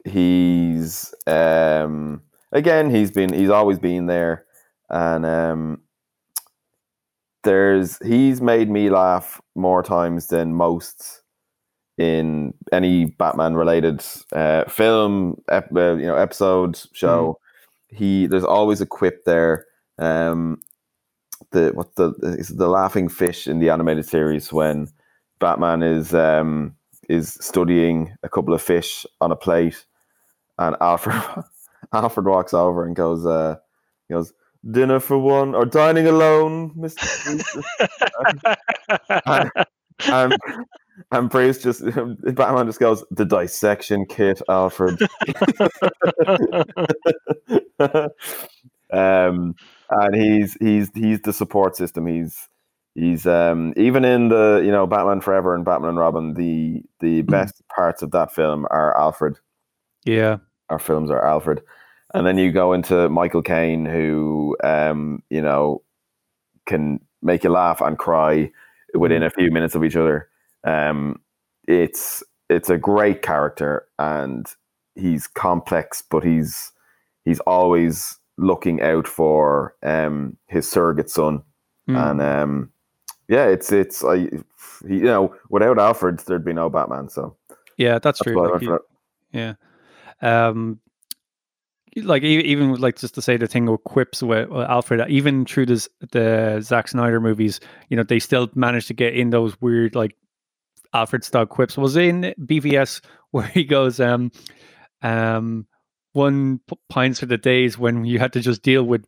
he's 0.05 1.15
um, 1.27 2.23
again, 2.53 2.91
he's 2.91 3.11
been 3.11 3.33
he's 3.33 3.51
always 3.51 3.79
been 3.79 4.07
there, 4.07 4.45
and 4.91 5.25
um, 5.27 5.81
there's 7.43 7.99
he's 8.05 8.41
made 8.41 8.71
me 8.71 8.91
laugh 8.91 9.41
more 9.55 9.83
times 9.83 10.29
than 10.29 10.55
most 10.55 11.23
in 11.97 12.53
any 12.73 13.05
Batman 13.05 13.55
related 13.55 14.05
uh, 14.33 14.65
film, 14.65 15.41
ep- 15.51 15.75
uh, 15.77 15.95
you 15.95 16.07
know, 16.07 16.17
episode 16.17 16.81
show. 16.93 17.39
He 17.89 18.27
there's 18.27 18.45
always 18.45 18.81
a 18.81 18.87
quip 18.87 19.25
there. 19.25 19.67
Um, 19.99 20.61
the 21.53 21.71
what 21.75 21.95
the 21.95 22.13
is 22.39 22.49
the 22.49 22.69
laughing 22.69 23.09
fish 23.09 23.47
in 23.47 23.61
the 23.61 23.71
animated 23.71 24.07
series 24.07 24.53
when 24.53 24.89
Batman 25.39 25.83
is 25.83 26.13
um 26.15 26.75
is 27.09 27.37
studying 27.41 28.15
a 28.23 28.29
couple 28.29 28.55
of 28.55 28.63
fish 28.63 29.07
on 29.21 29.33
a 29.33 29.37
plate, 29.37 29.85
and 30.59 30.77
Alfred 30.81 31.23
Alfred 31.93 32.27
walks 32.27 32.55
over 32.55 32.85
and 32.85 32.97
goes, 32.97 33.25
uh, 33.27 33.57
he 34.09 34.15
goes, 34.15 34.33
dinner 34.71 35.01
for 35.01 35.19
one 35.19 35.55
or 35.55 35.65
dining 35.65 36.07
alone, 36.07 36.73
Mister. 36.75 37.07
and, 39.27 39.51
and, 40.07 40.37
and 41.13 41.31
just 41.31 41.85
Batman 42.35 42.67
just 42.67 42.81
goes 42.81 43.05
the 43.11 43.25
dissection 43.25 44.07
kit, 44.07 44.41
Alfred. 44.49 45.01
um, 48.93 49.55
and 49.91 50.15
he's 50.15 50.55
he's 50.55 50.91
he's 50.95 51.21
the 51.21 51.33
support 51.33 51.77
system. 51.77 52.07
He's 52.07 52.49
he's 52.95 53.27
um 53.27 53.73
even 53.77 54.05
in 54.05 54.29
the 54.29 54.63
you 54.65 54.71
know 54.71 54.87
Batman 54.87 55.21
Forever 55.21 55.55
and 55.55 55.65
Batman 55.65 55.91
and 55.91 55.99
Robin. 55.99 56.35
The 56.35 56.83
the 57.01 57.23
best 57.23 57.63
parts 57.75 58.03
of 58.03 58.11
that 58.13 58.33
film 58.35 58.67
are 58.71 58.97
Alfred. 58.97 59.39
Yeah. 60.05 60.39
Our 60.71 60.79
films 60.79 61.11
are 61.11 61.25
Alfred, 61.25 61.63
and 62.15 62.27
then 62.27 62.39
you 62.39 62.51
go 62.53 62.73
into 62.73 63.09
Michael 63.09 63.43
Caine, 63.43 63.85
who 63.87 64.57
um 64.65 65.23
you 65.31 65.43
know 65.43 65.83
can 66.67 67.01
make 67.23 67.45
you 67.45 67.51
laugh 67.51 67.81
and 67.81 67.99
cry 67.99 68.51
within 68.95 69.23
a 69.23 69.31
few 69.31 69.51
minutes 69.51 69.75
of 69.75 69.85
each 69.85 69.97
other. 69.97 70.29
Um, 70.65 71.21
it's 71.69 72.23
it's 72.51 72.71
a 72.71 72.79
great 72.79 73.23
character 73.23 73.87
and 73.99 74.47
he's 74.95 75.27
complex, 75.27 76.03
but 76.11 76.23
he's 76.25 76.73
he's 77.25 77.41
always 77.41 78.19
looking 78.39 78.81
out 78.83 79.07
for 79.07 79.75
um 79.83 80.37
his 80.49 80.71
surrogate 80.71 81.11
son, 81.11 81.43
Mm. 81.89 82.11
and 82.11 82.23
um 82.23 82.71
yeah, 83.29 83.47
it's 83.47 83.73
it's 83.73 84.05
I 84.05 84.17
he, 84.19 84.29
you 84.89 85.03
know 85.05 85.35
without 85.51 85.79
Alfred 85.79 86.21
there'd 86.21 86.45
be 86.45 86.53
no 86.53 86.69
Batman. 86.71 87.09
So 87.09 87.37
yeah, 87.77 87.99
that's, 87.99 88.19
that's 88.19 88.23
true. 88.23 88.53
Like, 88.53 88.63
you- 88.63 88.79
Yeah. 89.33 89.55
Um, 90.23 90.81
like 92.03 92.23
even 92.25 92.75
like 92.75 92.97
just 92.97 93.15
to 93.15 93.23
say 93.23 93.37
the 93.37 93.47
thing 93.47 93.67
with 93.67 93.85
quips 93.85 94.23
with, 94.23 94.49
with 94.49 94.67
Alfred, 94.69 95.09
even 95.09 95.45
through 95.45 95.67
this, 95.67 95.89
the 96.13 96.61
Zack 96.61 96.89
Snyder 96.89 97.21
movies, 97.21 97.61
you 97.89 97.97
know, 97.97 98.03
they 98.03 98.19
still 98.19 98.51
managed 98.57 98.89
to 98.89 98.95
get 98.95 99.15
in 99.15 99.31
those 99.31 99.61
weird 99.61 99.95
like 99.95 100.17
Alfred 100.93 101.23
style 101.25 101.47
quips. 101.47 101.77
Was 101.77 101.97
in 101.97 102.35
BVS 102.41 103.01
where 103.31 103.47
he 103.47 103.65
goes, 103.65 104.01
um, 104.01 104.33
um, 105.03 105.67
one 106.15 106.61
p- 106.69 106.77
pints 106.89 107.21
for 107.21 107.27
the 107.27 107.39
days 107.39 107.79
when 107.79 108.05
you 108.05 108.19
had 108.19 108.33
to 108.33 108.41
just 108.41 108.63
deal 108.63 108.83
with 108.83 109.05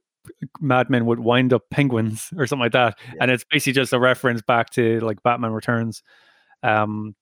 madmen 0.60 1.06
would 1.06 1.20
wind 1.20 1.52
up 1.52 1.62
penguins 1.70 2.32
or 2.38 2.46
something 2.46 2.64
like 2.64 2.72
that, 2.72 2.98
and 3.20 3.30
it's 3.30 3.44
basically 3.44 3.74
just 3.74 3.92
a 3.92 4.00
reference 4.00 4.42
back 4.42 4.70
to 4.70 5.00
like 5.00 5.22
Batman 5.22 5.52
Returns. 5.52 6.02
Um, 6.62 7.14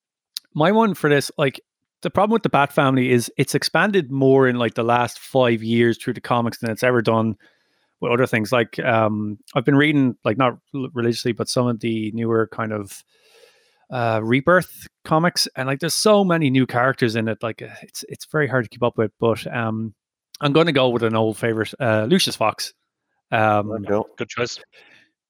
my 0.54 0.72
one 0.72 0.94
for 0.94 1.10
this, 1.10 1.30
like 1.36 1.60
the 2.02 2.10
problem 2.10 2.32
with 2.32 2.42
the 2.42 2.50
Bat 2.50 2.72
family 2.72 3.10
is 3.10 3.32
it's 3.36 3.54
expanded 3.54 4.10
more 4.10 4.46
in 4.46 4.56
like 4.56 4.74
the 4.74 4.84
last 4.84 5.18
five 5.18 5.62
years 5.62 5.98
through 5.98 6.14
the 6.14 6.20
comics 6.20 6.58
than 6.58 6.70
it's 6.70 6.82
ever 6.82 7.02
done 7.02 7.36
with 8.00 8.12
other 8.12 8.26
things. 8.26 8.52
Like 8.52 8.78
um, 8.78 9.38
I've 9.54 9.64
been 9.64 9.76
reading, 9.76 10.16
like 10.24 10.36
not 10.36 10.58
religiously, 10.72 11.32
but 11.32 11.48
some 11.48 11.66
of 11.66 11.80
the 11.80 12.12
newer 12.12 12.48
kind 12.52 12.72
of 12.72 13.02
uh, 13.90 14.20
rebirth 14.22 14.86
comics, 15.04 15.48
and 15.56 15.66
like 15.66 15.80
there's 15.80 15.94
so 15.94 16.24
many 16.24 16.50
new 16.50 16.66
characters 16.66 17.16
in 17.16 17.28
it. 17.28 17.42
Like 17.42 17.62
it's 17.62 18.04
it's 18.08 18.26
very 18.26 18.46
hard 18.46 18.64
to 18.64 18.68
keep 18.68 18.82
up 18.82 18.98
with. 18.98 19.12
But 19.18 19.46
um, 19.52 19.94
I'm 20.40 20.52
going 20.52 20.66
to 20.66 20.72
go 20.72 20.90
with 20.90 21.02
an 21.02 21.16
old 21.16 21.36
favorite, 21.36 21.72
uh, 21.80 22.06
Lucius 22.08 22.36
Fox. 22.36 22.72
Um, 23.34 23.84
Good 24.16 24.28
choice. 24.28 24.58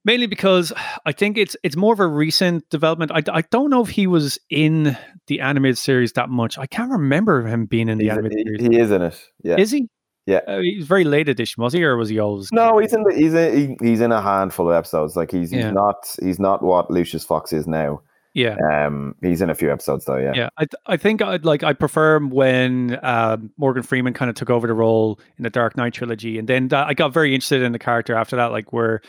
mainly 0.04 0.26
because 0.26 0.72
I 1.06 1.12
think 1.12 1.38
it's 1.38 1.56
it's 1.62 1.76
more 1.76 1.92
of 1.94 2.00
a 2.00 2.06
recent 2.06 2.68
development. 2.70 3.10
I, 3.12 3.22
I 3.32 3.42
don't 3.50 3.70
know 3.70 3.82
if 3.82 3.88
he 3.88 4.06
was 4.06 4.38
in 4.50 4.96
the 5.26 5.40
animated 5.40 5.78
series 5.78 6.12
that 6.12 6.28
much. 6.28 6.58
I 6.58 6.66
can't 6.66 6.90
remember 6.90 7.46
him 7.46 7.66
being 7.66 7.88
in 7.88 7.98
the 7.98 8.04
He's- 8.04 8.12
animated 8.18 8.38
he, 8.38 8.44
series. 8.44 8.60
he 8.76 8.80
is 8.82 8.90
in 8.90 9.02
it. 9.02 9.28
Yeah. 9.42 9.56
Is 9.58 9.70
he? 9.70 9.88
Yeah. 10.26 10.40
Uh, 10.48 10.60
he's 10.60 10.86
very 10.86 11.04
late 11.04 11.28
edition, 11.28 11.62
was 11.62 11.72
he, 11.74 11.84
or 11.84 11.96
was 11.98 12.08
he 12.08 12.18
always? 12.18 12.50
No, 12.50 12.78
he's 12.78 12.92
in 12.94 13.02
the 13.02 13.14
he's 13.14 13.34
in 13.34 13.76
he, 13.78 13.86
he's 13.90 14.00
in 14.00 14.10
a 14.12 14.22
handful 14.22 14.68
of 14.70 14.74
episodes. 14.74 15.16
Like 15.16 15.30
he's 15.30 15.50
he's 15.50 15.70
not 15.72 15.96
he's 16.22 16.38
not 16.38 16.62
what 16.62 16.90
Lucius 16.90 17.24
Fox 17.24 17.52
is 17.52 17.66
now. 17.66 18.00
Yeah, 18.34 18.56
Um, 18.72 19.14
he's 19.22 19.40
in 19.40 19.48
a 19.48 19.54
few 19.54 19.72
episodes 19.72 20.04
though. 20.06 20.16
Yeah. 20.16 20.32
yeah. 20.34 20.48
I 20.58 20.66
I 20.86 20.96
think 20.96 21.22
I'd 21.22 21.44
like 21.44 21.62
I 21.62 21.72
prefer 21.72 22.16
him 22.16 22.30
when 22.30 22.98
um, 23.02 23.52
Morgan 23.56 23.84
Freeman 23.84 24.12
kind 24.12 24.28
of 24.28 24.34
took 24.34 24.50
over 24.50 24.66
the 24.66 24.74
role 24.74 25.20
in 25.38 25.44
the 25.44 25.50
Dark 25.50 25.76
Knight 25.76 25.94
trilogy, 25.94 26.36
and 26.38 26.48
then 26.48 26.68
that, 26.68 26.88
I 26.88 26.94
got 26.94 27.12
very 27.12 27.32
interested 27.32 27.62
in 27.62 27.70
the 27.70 27.78
character 27.78 28.14
after 28.14 28.34
that, 28.36 28.50
like 28.50 28.72
where 28.72 29.00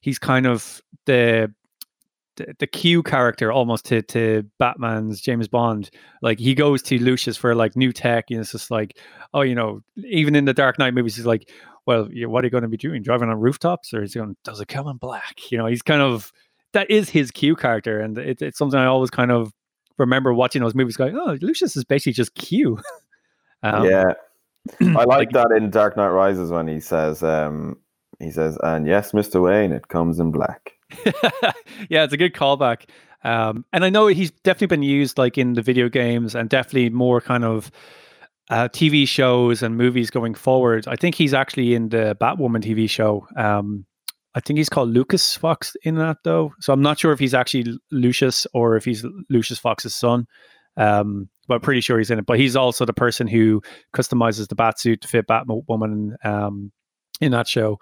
he's 0.00 0.18
kind 0.18 0.46
of 0.46 0.82
the 1.06 1.52
the, 2.36 2.54
the 2.58 2.66
Q 2.66 3.02
character 3.02 3.50
almost 3.50 3.86
to 3.86 4.02
to 4.02 4.44
Batman's 4.58 5.20
James 5.20 5.48
Bond. 5.48 5.88
Like 6.20 6.38
he 6.38 6.54
goes 6.54 6.82
to 6.82 7.02
Lucius 7.02 7.38
for 7.38 7.54
like 7.54 7.76
new 7.76 7.90
tech, 7.92 8.26
and 8.30 8.40
it's 8.40 8.52
just 8.52 8.70
like, 8.70 8.98
oh, 9.32 9.40
you 9.40 9.54
know, 9.54 9.80
even 9.96 10.36
in 10.36 10.44
the 10.44 10.54
Dark 10.54 10.78
Knight 10.78 10.92
movies, 10.92 11.16
he's 11.16 11.26
like, 11.26 11.50
well, 11.86 12.06
what 12.26 12.44
are 12.44 12.46
you 12.46 12.50
going 12.50 12.62
to 12.62 12.68
be 12.68 12.76
doing? 12.76 13.02
Driving 13.02 13.30
on 13.30 13.40
rooftops, 13.40 13.94
or 13.94 14.02
is 14.02 14.12
he 14.12 14.20
going? 14.20 14.36
Does 14.44 14.60
it 14.60 14.68
come 14.68 14.88
in 14.88 14.98
black? 14.98 15.50
You 15.50 15.56
know, 15.56 15.66
he's 15.66 15.82
kind 15.82 16.02
of 16.02 16.32
that 16.74 16.90
is 16.90 17.08
his 17.08 17.30
Q 17.30 17.56
character, 17.56 18.00
and 18.00 18.16
it, 18.18 18.42
it's 18.42 18.58
something 18.58 18.78
I 18.78 18.86
always 18.86 19.10
kind 19.10 19.32
of 19.32 19.52
remember 19.98 20.32
watching 20.32 20.62
those 20.62 20.74
movies. 20.74 20.96
Going, 20.96 21.16
oh, 21.16 21.38
Lucius 21.40 21.76
is 21.76 21.84
basically 21.84 22.12
just 22.12 22.34
Q. 22.34 22.78
Um, 23.62 23.86
yeah. 23.86 24.12
I 24.82 24.84
like, 24.84 25.06
like- 25.06 25.30
that 25.30 25.50
in 25.56 25.70
Dark 25.70 25.96
Knight 25.96 26.08
Rises 26.08 26.50
when 26.50 26.68
he 26.68 26.80
says 26.80 27.22
um 27.22 27.78
he 28.18 28.30
says, 28.30 28.58
and 28.62 28.86
yes, 28.86 29.12
Mr. 29.12 29.42
Wayne, 29.42 29.72
it 29.72 29.88
comes 29.88 30.20
in 30.20 30.30
black. 30.30 30.72
yeah, 31.88 32.04
it's 32.04 32.12
a 32.12 32.16
good 32.16 32.34
callback. 32.34 32.88
Um, 33.22 33.64
and 33.72 33.84
I 33.84 33.90
know 33.90 34.06
he's 34.06 34.30
definitely 34.30 34.68
been 34.68 34.82
used 34.82 35.18
like 35.18 35.38
in 35.38 35.54
the 35.54 35.62
video 35.62 35.88
games 35.88 36.34
and 36.34 36.48
definitely 36.48 36.90
more 36.90 37.20
kind 37.20 37.44
of 37.44 37.70
uh, 38.50 38.68
TV 38.68 39.08
shows 39.08 39.62
and 39.62 39.76
movies 39.76 40.10
going 40.10 40.34
forward. 40.34 40.86
I 40.86 40.96
think 40.96 41.14
he's 41.14 41.32
actually 41.32 41.74
in 41.74 41.88
the 41.88 42.16
Batwoman 42.20 42.62
TV 42.62 42.88
show. 42.88 43.26
Um, 43.36 43.86
I 44.34 44.40
think 44.40 44.58
he's 44.58 44.68
called 44.68 44.90
Lucas 44.90 45.36
Fox 45.36 45.76
in 45.84 45.94
that 45.96 46.18
though. 46.24 46.52
So 46.60 46.72
I'm 46.72 46.82
not 46.82 46.98
sure 46.98 47.12
if 47.12 47.18
he's 47.18 47.34
actually 47.34 47.78
Lucius 47.90 48.46
or 48.52 48.76
if 48.76 48.84
he's 48.84 49.04
Lucius 49.30 49.58
Fox's 49.58 49.94
son. 49.94 50.26
Um, 50.76 51.28
but 51.46 51.62
pretty 51.62 51.80
sure 51.80 51.98
he's 51.98 52.10
in 52.10 52.18
it. 52.18 52.26
But 52.26 52.38
he's 52.38 52.56
also 52.56 52.84
the 52.84 52.92
person 52.92 53.26
who 53.26 53.62
customizes 53.94 54.48
the 54.48 54.54
bat 54.54 54.78
suit 54.78 55.02
to 55.02 55.08
fit 55.08 55.26
Batwoman 55.26 56.14
um, 56.24 56.72
in 57.20 57.32
that 57.32 57.46
show, 57.46 57.78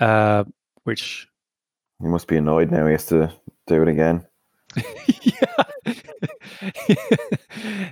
uh, 0.00 0.44
which 0.84 1.26
He 2.00 2.06
must 2.06 2.28
be 2.28 2.36
annoyed 2.36 2.70
now. 2.70 2.86
He 2.86 2.92
has 2.92 3.06
to 3.06 3.32
do 3.66 3.82
it 3.82 3.88
again. 3.88 4.24
yeah. 5.22 5.64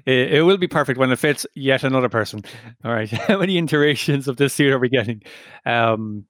it, 0.06 0.34
it 0.34 0.44
will 0.44 0.58
be 0.58 0.68
perfect 0.68 0.98
when 0.98 1.10
it 1.10 1.18
fits 1.18 1.46
yet 1.54 1.84
another 1.84 2.08
person. 2.08 2.44
All 2.84 2.92
right. 2.92 3.10
How 3.10 3.38
many 3.38 3.58
iterations 3.58 4.28
of 4.28 4.36
this 4.36 4.54
suit 4.54 4.72
are 4.72 4.78
we 4.78 4.88
getting? 4.88 5.22
Um, 5.66 6.26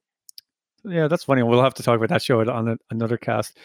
yeah, 0.87 1.07
that's 1.07 1.23
funny. 1.23 1.43
We'll 1.43 1.61
have 1.63 1.73
to 1.75 1.83
talk 1.83 1.97
about 1.97 2.09
that 2.09 2.21
show 2.21 2.41
on 2.49 2.67
a, 2.69 2.77
another 2.89 3.17
cast. 3.17 3.57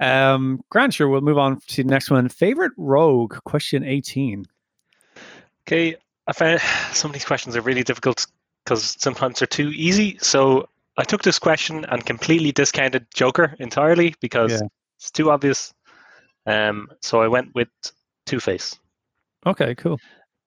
Um, 0.00 0.62
Grant, 0.70 0.94
sure, 0.94 1.08
we'll 1.08 1.20
move 1.20 1.38
on 1.38 1.60
to 1.68 1.82
the 1.82 1.88
next 1.90 2.10
one. 2.10 2.28
Favorite 2.28 2.72
rogue, 2.76 3.34
question 3.44 3.84
18. 3.84 4.44
Okay, 5.66 5.96
I 6.26 6.32
found 6.32 6.60
some 6.92 7.10
of 7.10 7.12
these 7.14 7.24
questions 7.24 7.56
are 7.56 7.60
really 7.62 7.82
difficult 7.84 8.26
because 8.64 8.96
sometimes 8.98 9.38
they're 9.38 9.46
too 9.46 9.70
easy. 9.70 10.18
So 10.20 10.68
I 10.96 11.04
took 11.04 11.22
this 11.22 11.38
question 11.38 11.84
and 11.86 12.04
completely 12.04 12.52
discounted 12.52 13.06
Joker 13.14 13.54
entirely 13.58 14.14
because 14.20 14.52
Yeah. 14.52 14.68
it's 14.98 15.10
too 15.10 15.30
obvious. 15.30 15.72
Um, 16.46 16.88
so 17.00 17.22
I 17.22 17.28
went 17.28 17.54
with 17.54 17.68
Two 18.26 18.40
Face. 18.40 18.78
Okay, 19.46 19.74
cool. 19.74 19.98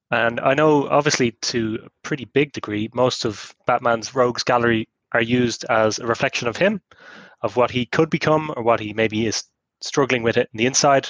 And 0.10 0.40
I 0.40 0.54
know, 0.54 0.88
obviously, 0.88 1.32
to 1.32 1.80
a 1.86 1.90
pretty 2.02 2.26
big 2.26 2.54
degree, 2.54 2.90
most 2.94 3.26
of 3.26 3.54
Batman's 3.66 4.16
rogues 4.16 4.44
gallery 4.44 4.88
are 5.18 5.22
used 5.22 5.66
as 5.70 6.00
a 6.00 6.08
reflection 6.08 6.48
of 6.48 6.58
him, 6.58 6.82
of 7.42 7.56
what 7.56 7.72
he 7.72 7.86
could 7.86 8.10
become 8.10 8.54
or 8.56 8.64
what 8.64 8.80
he 8.80 8.94
maybe 8.94 9.26
is 9.26 9.44
struggling 9.82 10.24
with 10.24 10.38
it 10.38 10.50
in 10.54 10.58
the 10.58 10.66
inside. 10.66 11.10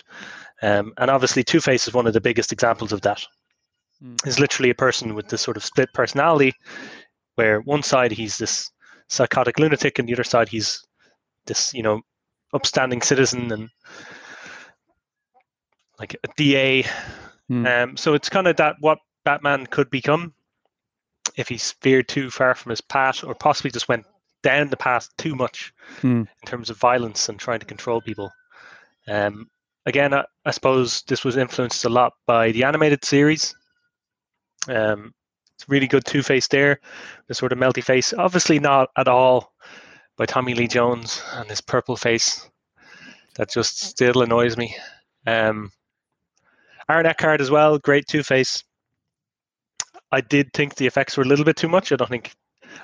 Um, 0.62 0.94
and 0.98 1.10
obviously, 1.10 1.44
Two 1.44 1.62
Face 1.62 1.88
is 1.88 1.94
one 1.94 2.08
of 2.08 2.14
the 2.14 2.22
biggest 2.22 2.52
examples 2.52 2.92
of 2.92 3.02
that. 3.02 3.24
Mm. 4.04 4.24
He's 4.24 4.40
literally 4.40 4.70
a 4.70 4.76
person 4.76 5.16
with 5.16 5.28
this 5.28 5.42
sort 5.42 5.58
of 5.58 5.64
split 5.64 5.90
personality, 5.94 6.54
where 7.36 7.62
one 7.62 7.84
side 7.84 8.12
he's 8.12 8.38
this 8.38 8.70
psychotic 9.08 9.60
lunatic, 9.60 10.00
and 10.00 10.08
the 10.08 10.14
other 10.14 10.24
side 10.24 10.50
he's 10.50 10.84
this, 11.46 11.74
you 11.74 11.84
know, 11.84 12.02
upstanding 12.54 13.02
citizen 13.02 13.52
and 13.52 13.70
like 16.00 16.16
a 16.24 16.28
DA 16.36 16.86
Hmm. 17.48 17.66
um, 17.66 17.98
so 17.98 18.14
it's 18.14 18.30
kind 18.30 18.48
of 18.48 18.58
that 18.58 18.76
what 18.80 19.00
Batman 19.24 19.66
could 19.68 19.90
become. 19.90 20.34
If 21.36 21.48
he 21.50 21.60
veered 21.82 22.08
too 22.08 22.30
far 22.30 22.56
from 22.56 22.70
his 22.70 22.82
path, 22.82 23.24
or 23.24 23.36
possibly 23.36 23.72
just 23.72 23.88
went 23.90 24.06
down 24.44 24.70
the 24.70 24.78
path 24.78 25.10
too 25.18 25.36
much 25.36 25.74
Hmm. 26.02 26.22
in 26.22 26.46
terms 26.46 26.70
of 26.70 26.78
violence 26.78 27.28
and 27.30 27.40
trying 27.40 27.60
to 27.60 27.66
control 27.66 28.02
people. 28.02 28.32
Um, 29.08 29.50
again, 29.86 30.14
I, 30.14 30.26
I 30.46 30.52
suppose 30.52 31.02
this 31.04 31.24
was 31.24 31.38
influenced 31.38 31.86
a 31.86 31.90
lot 31.90 32.14
by 32.26 32.52
the 32.52 32.64
animated 32.64 33.04
series. 33.04 33.56
Um, 34.68 35.14
it's 35.56 35.68
really 35.68 35.88
good 35.88 36.06
Two 36.06 36.22
Face 36.22 36.48
there, 36.48 36.80
the 37.28 37.34
sort 37.34 37.52
of 37.52 37.58
melty 37.58 37.84
face. 37.84 38.14
Obviously, 38.14 38.60
not 38.60 38.90
at 38.98 39.08
all 39.08 39.54
by 40.18 40.26
Tommy 40.26 40.54
Lee 40.54 40.68
Jones 40.68 41.22
and 41.34 41.50
his 41.50 41.62
purple 41.62 41.96
face. 41.98 42.48
That 43.36 43.50
just 43.50 43.80
still 43.82 44.22
annoys 44.22 44.56
me. 44.58 44.76
Um, 45.26 45.72
Aaron 46.90 47.06
Eckhart 47.06 47.42
as 47.42 47.50
well, 47.52 47.80
great 47.80 48.08
Two 48.08 48.24
Face. 48.24 48.64
I 50.12 50.22
did 50.22 50.54
think 50.54 50.76
the 50.76 50.88
effects 50.88 51.18
were 51.18 51.24
a 51.24 51.28
little 51.28 51.46
bit 51.46 51.58
too 51.58 51.68
much. 51.68 51.92
I 51.92 51.96
don't 51.96 52.10
think, 52.10 52.34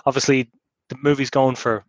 obviously, 0.06 0.50
the 0.90 0.98
movie's 1.02 1.30
going 1.30 1.56
for 1.56 1.86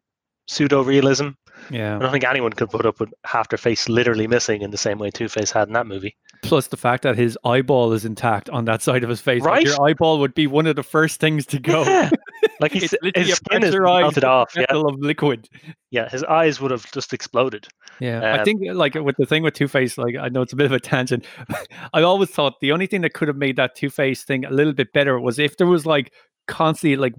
pseudo 0.47 0.82
realism. 0.82 1.30
Yeah. 1.70 1.97
I 1.97 1.99
don't 2.01 2.12
think 2.12 2.24
anyone 2.24 2.53
could 2.53 2.70
put 2.70 2.85
up 2.85 3.01
with 3.01 3.12
half 3.24 3.49
their 3.49 3.59
face 3.59 3.89
literally 3.89 4.26
missing 4.26 4.62
in 4.62 4.70
the 4.70 4.76
same 4.78 4.99
way 4.99 5.11
Two 5.11 5.28
Face 5.28 5.51
had 5.51 5.68
in 5.68 5.74
that 5.74 5.87
movie. 5.87 6.16
Plus 6.43 6.66
the 6.66 6.76
fact 6.76 7.03
that 7.05 7.16
his 7.16 7.39
eyeball 7.45 7.93
is 7.93 8.05
intact 8.05 8.51
on 8.51 8.64
that 8.66 8.82
side 8.82 9.03
of 9.03 9.09
his 9.09 9.20
face. 9.20 9.43
Like, 9.43 9.51
Right? 9.51 9.66
your 9.66 9.82
eyeball 9.89 10.18
would 10.20 10.35
be 10.35 10.47
one 10.47 10.66
of 10.66 10.76
the 10.76 10.82
first 10.82 11.20
things 11.20 11.47
to 11.47 11.59
go. 11.59 11.82
Yeah. 11.85 12.11
Like 12.61 12.73
he's, 12.73 12.93
It's 13.03 13.19
his 13.19 13.37
skin 13.37 13.63
is 13.65 13.71
pressurized 13.71 14.03
melted 14.03 14.25
off. 14.25 14.53
Yeah, 14.57 14.67
vessel 14.69 14.87
of 14.89 14.99
liquid. 15.01 15.49
yeah, 15.91 16.09
his 16.09 16.23
eyes 16.25 16.61
would 16.61 16.71
have 16.71 16.91
just 16.93 17.13
exploded. 17.13 17.67
Yeah, 18.01 18.21
I 18.21 18.39
Um, 18.39 18.45
think 18.45 18.61
like 18.73 18.95
with 18.95 19.17
the 19.17 19.27
thing 19.27 19.43
with 19.43 19.55
Two 19.55 19.69
Face, 19.69 19.99
like 19.99 20.17
I 20.17 20.29
know 20.29 20.43
it's 20.43 20.53
a 20.53 20.57
bit 20.57 20.67
of 20.67 20.73
a 20.73 20.81
tangent. 20.81 21.25
I 21.93 22.03
always 22.03 22.31
thought 22.31 22.61
the 22.61 22.73
only 22.73 22.87
thing 22.87 23.01
that 23.03 23.15
could 23.15 23.29
have 23.29 23.37
made 23.37 23.57
that 23.57 23.75
Two 23.75 23.91
Face 23.91 24.25
thing 24.25 24.45
a 24.45 24.51
little 24.51 24.73
bit 24.73 24.93
better 24.93 25.19
was 25.19 25.39
if 25.39 25.57
there 25.57 25.67
was 25.67 25.85
like 25.87 26.13
constantly 26.47 26.97
like 26.97 27.15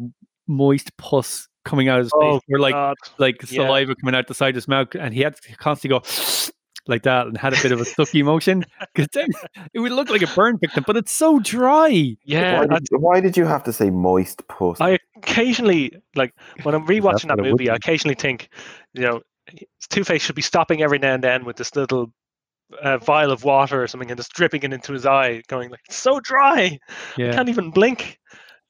moist 0.48 0.96
pus 0.98 1.48
coming 1.66 1.90
out 1.90 2.00
of 2.00 2.06
his 2.06 2.12
Oh, 2.16 2.34
face, 2.36 2.42
or 2.52 2.60
like 2.60 2.74
God. 2.74 2.96
like 3.18 3.36
yeah. 3.52 3.66
saliva 3.66 3.96
coming 3.96 4.14
out 4.16 4.28
the 4.28 4.34
side 4.36 4.50
of 4.50 4.56
his 4.56 4.68
mouth, 4.68 4.90
and 4.96 5.14
he 5.14 5.22
had 5.22 5.36
to 5.36 5.56
constantly 5.58 5.98
go 6.00 6.04
like 6.88 7.04
that 7.04 7.28
and 7.28 7.38
had 7.38 7.54
a 7.54 7.62
bit 7.62 7.72
of 7.72 7.82
a 7.82 7.84
sucky 7.84 8.24
motion 8.24 8.64
because 8.94 9.08
then 9.14 9.28
it 9.74 9.80
would 9.80 9.92
look 9.92 10.10
like 10.10 10.22
a 10.22 10.28
burn 10.36 10.58
victim, 10.58 10.84
but 10.86 10.96
it's 10.98 11.12
so 11.12 11.40
dry. 11.40 12.16
yeah. 12.24 12.60
why, 12.60 12.76
I, 12.76 12.80
did, 12.80 12.88
why 12.92 13.20
did 13.22 13.38
you 13.38 13.46
have 13.46 13.64
to 13.64 13.74
say 13.74 13.90
moist 13.90 14.48
puss? 14.48 14.80
I 14.82 15.00
occasionally 15.18 15.94
like 16.16 16.34
when 16.64 16.76
I'm 16.76 16.86
rewatching 16.86 17.30
that 17.30 17.40
movie. 17.40 17.70
I 17.70 17.76
occasionally 17.76 18.16
think, 18.16 18.50
you 18.94 19.02
know, 19.02 19.22
Two 19.90 20.04
Face 20.04 20.22
should 20.22 20.36
be 20.36 20.42
stopping 20.42 20.82
every 20.82 21.00
now 21.00 21.14
and 21.14 21.24
then 21.24 21.46
with 21.46 21.56
this 21.58 21.76
little 21.76 22.12
uh, 22.82 22.98
vial 22.98 23.32
of 23.32 23.44
water 23.44 23.82
or 23.84 23.88
something 23.88 24.10
and 24.10 24.18
just 24.18 24.34
dripping 24.34 24.64
it 24.64 24.74
into 24.74 24.92
his 24.94 25.06
eye, 25.06 25.44
going 25.48 25.70
like, 25.70 25.82
"It's 25.88 25.96
so 25.98 26.20
dry, 26.20 26.80
I 27.16 27.32
can't 27.32 27.50
even 27.50 27.70
blink." 27.72 28.20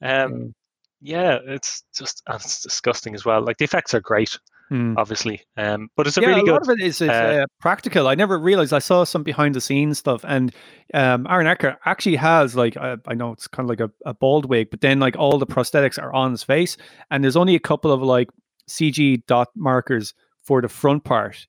Um, 0.01 0.31
Mm. 0.33 0.53
yeah, 1.01 1.39
it's 1.45 1.83
just 1.97 2.21
and 2.27 2.35
it's 2.35 2.61
disgusting 2.61 3.15
as 3.15 3.23
well. 3.23 3.41
Like 3.41 3.57
the 3.57 3.63
effects 3.63 3.93
are 3.93 4.01
great, 4.01 4.37
Mm. 4.71 4.95
obviously, 4.97 5.41
um, 5.57 5.89
but 5.95 6.07
it's 6.07 6.17
a 6.17 6.21
yeah, 6.21 6.29
really 6.29 6.41
a 6.41 6.43
good. 6.43 6.51
lot 6.53 6.61
of 6.63 6.69
it 6.69 6.81
is, 6.81 6.99
is 6.99 7.09
uh, 7.09 7.43
uh, 7.43 7.45
practical. 7.59 8.07
I 8.07 8.15
never 8.15 8.39
realized. 8.39 8.73
I 8.73 8.79
saw 8.79 9.03
some 9.03 9.21
behind 9.21 9.53
the 9.53 9.61
scenes 9.61 9.99
stuff, 9.99 10.25
and 10.27 10.53
um, 10.93 11.27
Aaron 11.29 11.45
Eckhart 11.45 11.77
actually 11.85 12.15
has 12.15 12.55
like 12.55 12.75
uh, 12.75 12.97
I 13.07 13.13
know 13.13 13.31
it's 13.31 13.47
kind 13.47 13.65
of 13.65 13.69
like 13.69 13.79
a, 13.79 13.91
a 14.09 14.15
bald 14.15 14.49
wig, 14.49 14.69
but 14.71 14.81
then 14.81 14.99
like 14.99 15.15
all 15.17 15.37
the 15.37 15.45
prosthetics 15.45 16.01
are 16.01 16.13
on 16.13 16.31
his 16.31 16.41
face, 16.41 16.77
and 17.11 17.23
there's 17.23 17.35
only 17.35 17.53
a 17.55 17.59
couple 17.59 17.91
of 17.91 18.01
like 18.01 18.29
CG 18.67 19.23
dot 19.27 19.49
markers 19.55 20.13
for 20.43 20.61
the 20.61 20.69
front 20.69 21.03
part. 21.03 21.45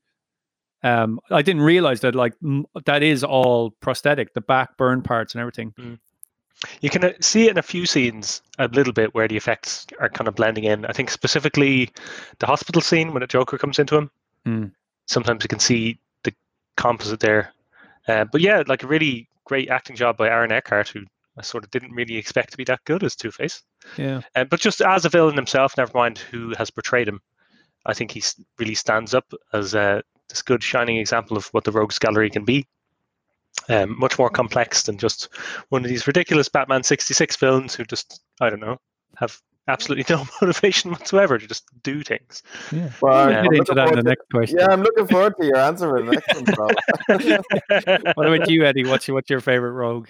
Um, 0.83 1.19
I 1.31 1.43
didn't 1.43 1.63
realize 1.63 2.01
that 2.01 2.15
like 2.15 2.35
m- 2.45 2.67
that 2.85 3.03
is 3.03 3.25
all 3.25 3.71
prosthetic, 3.81 4.35
the 4.35 4.41
back 4.43 4.77
burn 4.77 5.03
parts 5.03 5.35
and 5.35 5.41
everything. 5.41 5.73
You 6.81 6.91
can 6.91 7.05
uh, 7.05 7.13
see 7.21 7.47
it 7.47 7.51
in 7.51 7.59
a 7.59 7.63
few 7.63 7.87
scenes 7.87 8.43
a 8.59 8.69
little 8.69 8.93
bit 8.93 9.15
where 9.15 9.29
the 9.29 9.37
effects 9.37 9.87
are 10.01 10.09
kind 10.09 10.29
of 10.29 10.35
blending 10.35 10.65
in. 10.65 10.87
I 10.87 10.93
think 10.93 11.11
specifically 11.11 11.91
the 12.39 12.47
hospital 12.47 12.81
scene 12.81 13.13
when 13.13 13.21
the 13.21 13.27
Joker 13.27 13.59
comes 13.59 13.79
into 13.79 13.97
him. 13.97 14.11
Mm. 14.47 14.73
Sometimes 15.07 15.45
you 15.45 15.49
can 15.49 15.59
see 15.59 15.99
the 16.25 16.33
composite 16.77 17.21
there. 17.21 17.53
Uh, 18.09 18.25
but 18.25 18.41
yeah, 18.41 18.63
like 18.67 18.83
a 18.83 18.87
really 18.87 19.29
great 19.45 19.69
acting 19.69 19.97
job 19.97 20.17
by 20.17 20.29
Aaron 20.29 20.53
Eckhart, 20.53 20.89
who 20.89 21.01
I 21.39 21.43
sort 21.43 21.65
of 21.65 21.71
didn't 21.71 21.93
really 21.93 22.17
expect 22.17 22.53
to 22.53 22.57
be 22.57 22.65
that 22.65 22.85
good 22.85 23.05
as 23.05 23.15
Two 23.15 23.31
Face. 23.31 23.63
Yeah, 23.97 24.23
Uh, 24.35 24.45
but 24.45 24.61
just 24.61 24.81
as 24.81 25.05
a 25.05 25.09
villain 25.09 25.37
himself, 25.37 25.77
never 25.77 25.93
mind 25.95 26.19
who 26.19 26.55
has 26.57 26.71
portrayed 26.71 27.09
him, 27.09 27.21
I 27.85 27.95
think 27.95 28.11
he 28.11 28.23
really 28.59 28.75
stands 28.75 29.15
up 29.15 29.33
as 29.53 29.75
uh, 29.75 30.01
this 30.29 30.43
good 30.43 30.63
shining 30.63 30.97
example 30.97 31.37
of 31.37 31.47
what 31.49 31.65
the 31.65 31.73
Rogues 31.73 31.99
Gallery 31.99 32.31
can 32.31 32.45
be. 32.45 32.67
Um, 33.69 33.99
much 33.99 34.17
more 34.19 34.31
complex 34.31 34.85
than 34.85 34.97
just 34.97 35.29
one 35.71 35.83
of 35.85 35.89
these 35.89 36.07
ridiculous 36.07 36.49
Batman 36.49 36.85
66 36.85 37.35
films 37.35 37.75
who 37.75 37.85
just, 37.85 38.21
I 38.41 38.49
don't 38.49 38.61
know, 38.61 38.77
have 39.17 39.41
absolutely 39.67 40.05
no 40.15 40.25
motivation 40.41 40.93
whatsoever 40.93 41.37
to 41.37 41.47
just 41.49 41.65
do 41.83 42.03
things. 42.05 42.45
yeah. 42.71 42.91
Well, 43.01 43.27
We'll 43.27 43.37
I'm 43.39 43.45
get 43.45 43.55
into 43.59 43.73
looking 43.73 43.75
that 43.75 43.83
in 43.83 43.89
forward 43.89 43.97
the 43.97 44.03
to- 44.03 44.09
next 44.09 44.31
question. 44.33 44.59
yeah, 44.61 44.67
I'm 44.71 44.83
looking 44.83 45.07
forward 45.09 45.35
to 45.41 45.47
your 45.47 45.57
answer 45.57 45.89
for 45.91 46.03
the 46.03 46.13
next 46.13 46.35
one, 46.35 46.45
bro. 46.45 46.69
What 48.15 48.27
about 48.33 48.49
you, 48.51 48.65
Eddie? 48.65 48.85
What's 48.87 49.09
your 49.09 49.17
what's 49.17 49.31
your 49.31 49.41
favorite 49.41 49.73
rogue? 49.73 50.09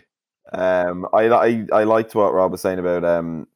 Um, 0.52 1.06
I, 1.14 1.28
I 1.28 1.66
I 1.72 1.84
liked 1.84 2.14
what 2.14 2.34
Rob 2.34 2.52
was 2.52 2.60
saying 2.60 2.78
about 2.78 3.04
um, 3.04 3.46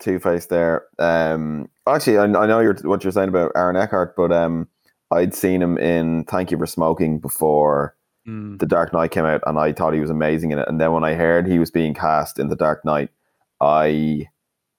Two 0.00 0.18
Face 0.18 0.46
there. 0.46 0.84
Um, 0.98 1.68
actually, 1.86 2.18
I, 2.18 2.24
I 2.24 2.46
know 2.46 2.58
you're, 2.60 2.74
what 2.82 3.04
you're 3.04 3.12
saying 3.12 3.28
about 3.28 3.52
Aaron 3.54 3.76
Eckhart, 3.76 4.16
but 4.16 4.32
um, 4.32 4.66
I'd 5.12 5.32
seen 5.34 5.62
him 5.62 5.78
in 5.78 6.24
Thank 6.24 6.50
You 6.50 6.58
for 6.58 6.66
Smoking 6.66 7.18
before 7.20 7.94
Mm. 8.26 8.58
The 8.58 8.66
Dark 8.66 8.92
Knight 8.92 9.10
came 9.10 9.24
out, 9.24 9.42
and 9.46 9.58
I 9.58 9.72
thought 9.72 9.94
he 9.94 10.00
was 10.00 10.10
amazing 10.10 10.52
in 10.52 10.58
it. 10.58 10.68
And 10.68 10.80
then 10.80 10.92
when 10.92 11.04
I 11.04 11.14
heard 11.14 11.46
he 11.46 11.58
was 11.58 11.70
being 11.70 11.94
cast 11.94 12.38
in 12.38 12.48
The 12.48 12.56
Dark 12.56 12.84
Knight, 12.84 13.10
I 13.60 14.28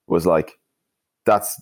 was 0.07 0.25
like, 0.25 0.59
"That's 1.25 1.61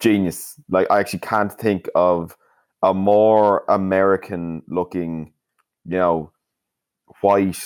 genius!" 0.00 0.60
Like, 0.68 0.90
I 0.90 0.98
actually 0.98 1.20
can't 1.20 1.52
think 1.52 1.88
of 1.94 2.36
a 2.82 2.94
more 2.94 3.64
American-looking, 3.68 5.32
you 5.84 5.96
know, 5.98 6.32
white, 7.20 7.62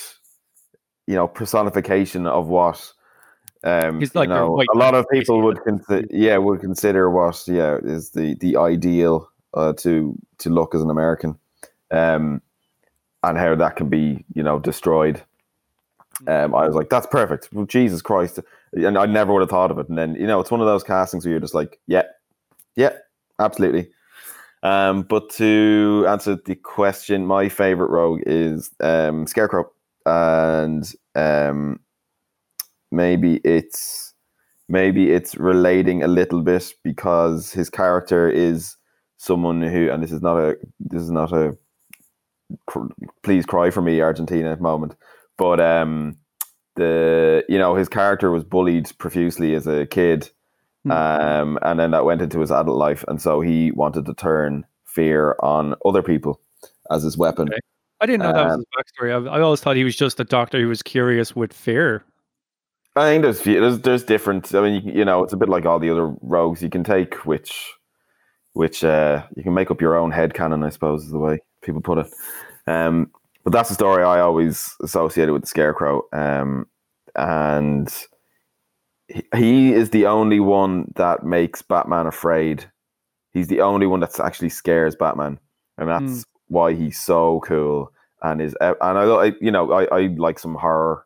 you 1.06 1.14
know, 1.14 1.28
personification 1.28 2.26
of 2.26 2.48
what. 2.48 2.92
Um, 3.62 3.98
He's 3.98 4.14
like 4.14 4.28
you 4.28 4.34
a 4.34 4.38
know, 4.38 4.62
a 4.74 4.76
lot 4.76 4.94
of 4.94 5.06
people 5.10 5.40
would 5.40 5.62
consider, 5.64 6.06
yeah, 6.10 6.36
would 6.36 6.60
consider 6.60 7.08
what, 7.08 7.42
yeah, 7.46 7.78
is 7.82 8.10
the 8.10 8.36
the 8.40 8.58
ideal 8.58 9.30
uh, 9.54 9.72
to 9.78 10.14
to 10.38 10.50
look 10.50 10.74
as 10.74 10.82
an 10.82 10.90
American. 10.90 11.38
Um, 11.90 12.42
and 13.30 13.38
how 13.38 13.54
that 13.54 13.76
can 13.76 13.88
be, 13.88 14.24
you 14.34 14.42
know, 14.42 14.58
destroyed. 14.58 15.22
Um, 16.26 16.54
I 16.54 16.66
was 16.66 16.76
like, 16.76 16.90
that's 16.90 17.06
perfect. 17.06 17.48
Well, 17.52 17.66
Jesus 17.66 18.02
Christ. 18.02 18.38
And 18.72 18.96
I 18.96 19.06
never 19.06 19.32
would 19.32 19.40
have 19.40 19.50
thought 19.50 19.70
of 19.70 19.78
it. 19.78 19.88
And 19.88 19.98
then, 19.98 20.14
you 20.14 20.26
know, 20.26 20.40
it's 20.40 20.50
one 20.50 20.60
of 20.60 20.66
those 20.66 20.84
castings 20.84 21.24
where 21.24 21.32
you're 21.32 21.40
just 21.40 21.54
like, 21.54 21.80
yeah, 21.86 22.04
yeah, 22.76 22.92
absolutely. 23.38 23.90
Um, 24.62 25.02
but 25.02 25.28
to 25.30 26.06
answer 26.08 26.38
the 26.44 26.54
question, 26.54 27.26
my 27.26 27.48
favorite 27.48 27.90
rogue 27.90 28.22
is 28.26 28.70
um, 28.80 29.26
Scarecrow. 29.26 29.70
And 30.06 30.90
um, 31.14 31.80
maybe 32.90 33.40
it's 33.44 34.14
maybe 34.68 35.10
it's 35.10 35.36
relating 35.36 36.02
a 36.02 36.08
little 36.08 36.42
bit 36.42 36.74
because 36.82 37.52
his 37.52 37.68
character 37.68 38.28
is 38.28 38.76
someone 39.16 39.62
who 39.62 39.90
and 39.90 40.02
this 40.02 40.12
is 40.12 40.22
not 40.22 40.36
a 40.36 40.56
this 40.80 41.02
is 41.02 41.10
not 41.10 41.32
a 41.32 41.56
please 43.22 43.46
cry 43.46 43.70
for 43.70 43.82
me 43.82 44.00
Argentina 44.00 44.56
moment 44.60 44.94
but 45.38 45.60
um 45.60 46.16
the 46.76 47.44
you 47.48 47.58
know 47.58 47.74
his 47.74 47.88
character 47.88 48.30
was 48.30 48.44
bullied 48.44 48.90
profusely 48.98 49.54
as 49.54 49.66
a 49.66 49.86
kid 49.86 50.30
Hmm. 50.84 50.90
um 50.90 51.58
and 51.62 51.80
then 51.80 51.92
that 51.92 52.04
went 52.04 52.20
into 52.20 52.40
his 52.40 52.50
adult 52.50 52.76
life 52.76 53.04
and 53.08 53.22
so 53.22 53.40
he 53.40 53.70
wanted 53.72 54.04
to 54.04 54.12
turn 54.14 54.66
fear 54.84 55.34
on 55.40 55.74
other 55.86 56.02
people 56.02 56.40
as 56.90 57.02
his 57.02 57.16
weapon 57.16 57.48
Okay. 57.48 57.58
I 58.00 58.06
didn't 58.06 58.22
know 58.22 58.32
that 58.34 58.44
was 58.44 58.54
Um, 58.54 58.58
his 58.60 58.66
backstory. 58.76 59.28
I, 59.30 59.36
I 59.36 59.40
always 59.40 59.60
thought 59.62 59.76
he 59.76 59.84
was 59.84 59.96
just 59.96 60.20
a 60.20 60.24
doctor 60.24 60.60
who 60.60 60.68
was 60.68 60.82
curious 60.82 61.34
with 61.34 61.54
fear. 61.54 62.04
I 62.96 63.08
think 63.08 63.22
there's 63.22 63.40
there's 63.40 63.78
there's 63.80 64.02
different. 64.04 64.54
I 64.54 64.60
mean, 64.60 64.84
you, 64.84 64.92
you 64.98 65.04
know, 65.06 65.24
it's 65.24 65.32
a 65.32 65.36
bit 65.38 65.48
like 65.48 65.64
all 65.64 65.78
the 65.78 65.88
other 65.88 66.14
rogues. 66.20 66.60
You 66.62 66.68
can 66.68 66.84
take 66.84 67.24
which, 67.24 67.72
which 68.52 68.84
uh, 68.84 69.22
you 69.36 69.42
can 69.42 69.54
make 69.54 69.70
up 69.70 69.80
your 69.80 69.96
own 69.96 70.10
head 70.10 70.34
canon. 70.34 70.64
I 70.64 70.68
suppose 70.70 71.04
is 71.04 71.12
the 71.12 71.18
way 71.18 71.38
people 71.64 71.80
put 71.80 71.98
it. 71.98 72.06
Um, 72.66 73.10
but 73.42 73.52
that's 73.52 73.68
the 73.68 73.74
story 73.74 74.02
I 74.02 74.20
always 74.20 74.74
associated 74.82 75.32
with 75.32 75.42
the 75.42 75.48
Scarecrow. 75.48 76.02
Um, 76.12 76.66
and 77.14 77.92
he, 79.08 79.22
he 79.36 79.72
is 79.72 79.90
the 79.90 80.06
only 80.06 80.40
one 80.40 80.92
that 80.96 81.24
makes 81.24 81.62
Batman 81.62 82.06
afraid. 82.06 82.64
He's 83.32 83.48
the 83.48 83.60
only 83.60 83.86
one 83.86 84.00
that 84.00 84.18
actually 84.20 84.48
scares 84.48 84.96
Batman, 84.96 85.38
and 85.76 85.88
that's 85.88 86.24
why 86.48 86.72
he's 86.72 86.98
so 86.98 87.40
cool. 87.44 87.90
And 88.22 88.40
is 88.40 88.56
and 88.60 88.76
I, 88.80 88.88
I 88.88 89.32
you 89.40 89.50
know 89.50 89.72
I, 89.72 89.84
I 89.84 90.00
like 90.16 90.38
some 90.38 90.54
horror 90.54 91.04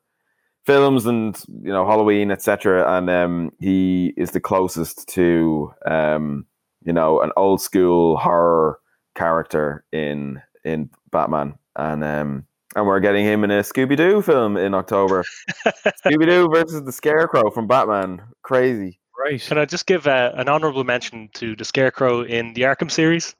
films 0.65 1.07
and 1.07 1.37
you 1.63 1.73
know 1.73 1.87
Halloween 1.87 2.31
etc. 2.31 2.97
And 2.97 3.09
um, 3.11 3.51
he 3.59 4.13
is 4.17 4.33
the 4.33 4.41
closest 4.41 5.09
to 5.09 5.73
um, 5.87 6.47
you 6.85 6.93
know 6.93 7.21
an 7.23 7.33
old 7.37 7.61
school 7.61 8.19
horror 8.19 8.79
character 9.17 9.85
in 9.91 10.41
in 10.65 10.91
Batman. 11.11 11.55
And 11.77 12.03
um, 12.05 12.47
And 12.77 12.87
we're 12.87 13.01
getting 13.01 13.25
him 13.25 13.45
in 13.45 13.51
a 13.51 13.61
Scooby 13.63 13.97
Doo 13.97 14.23
film 14.23 14.57
in 14.57 14.75
October. 14.75 15.25
Scooby 16.05 16.27
Doo 16.27 16.49
versus 16.53 16.85
the 16.85 16.93
Scarecrow 16.93 17.51
from 17.51 17.67
Batman. 17.67 18.21
Crazy. 18.43 18.99
Right. 19.19 19.41
Can 19.41 19.59
I 19.59 19.65
just 19.65 19.87
give 19.87 20.07
uh, 20.07 20.33
an 20.37 20.49
honorable 20.49 20.85
mention 20.85 21.29
to 21.35 21.57
the 21.57 21.65
Scarecrow 21.65 22.23
in 22.23 22.55
the 22.55 22.63
Arkham 22.63 22.91
series? 22.91 23.35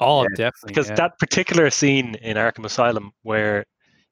Oh, 0.00 0.22
Yeah. 0.22 0.28
definitely. 0.36 0.68
Because 0.68 0.88
yeah. 0.88 0.94
that 0.96 1.18
particular 1.18 1.70
scene 1.70 2.14
in 2.16 2.36
Arkham 2.36 2.64
Asylum 2.64 3.12
where 3.22 3.64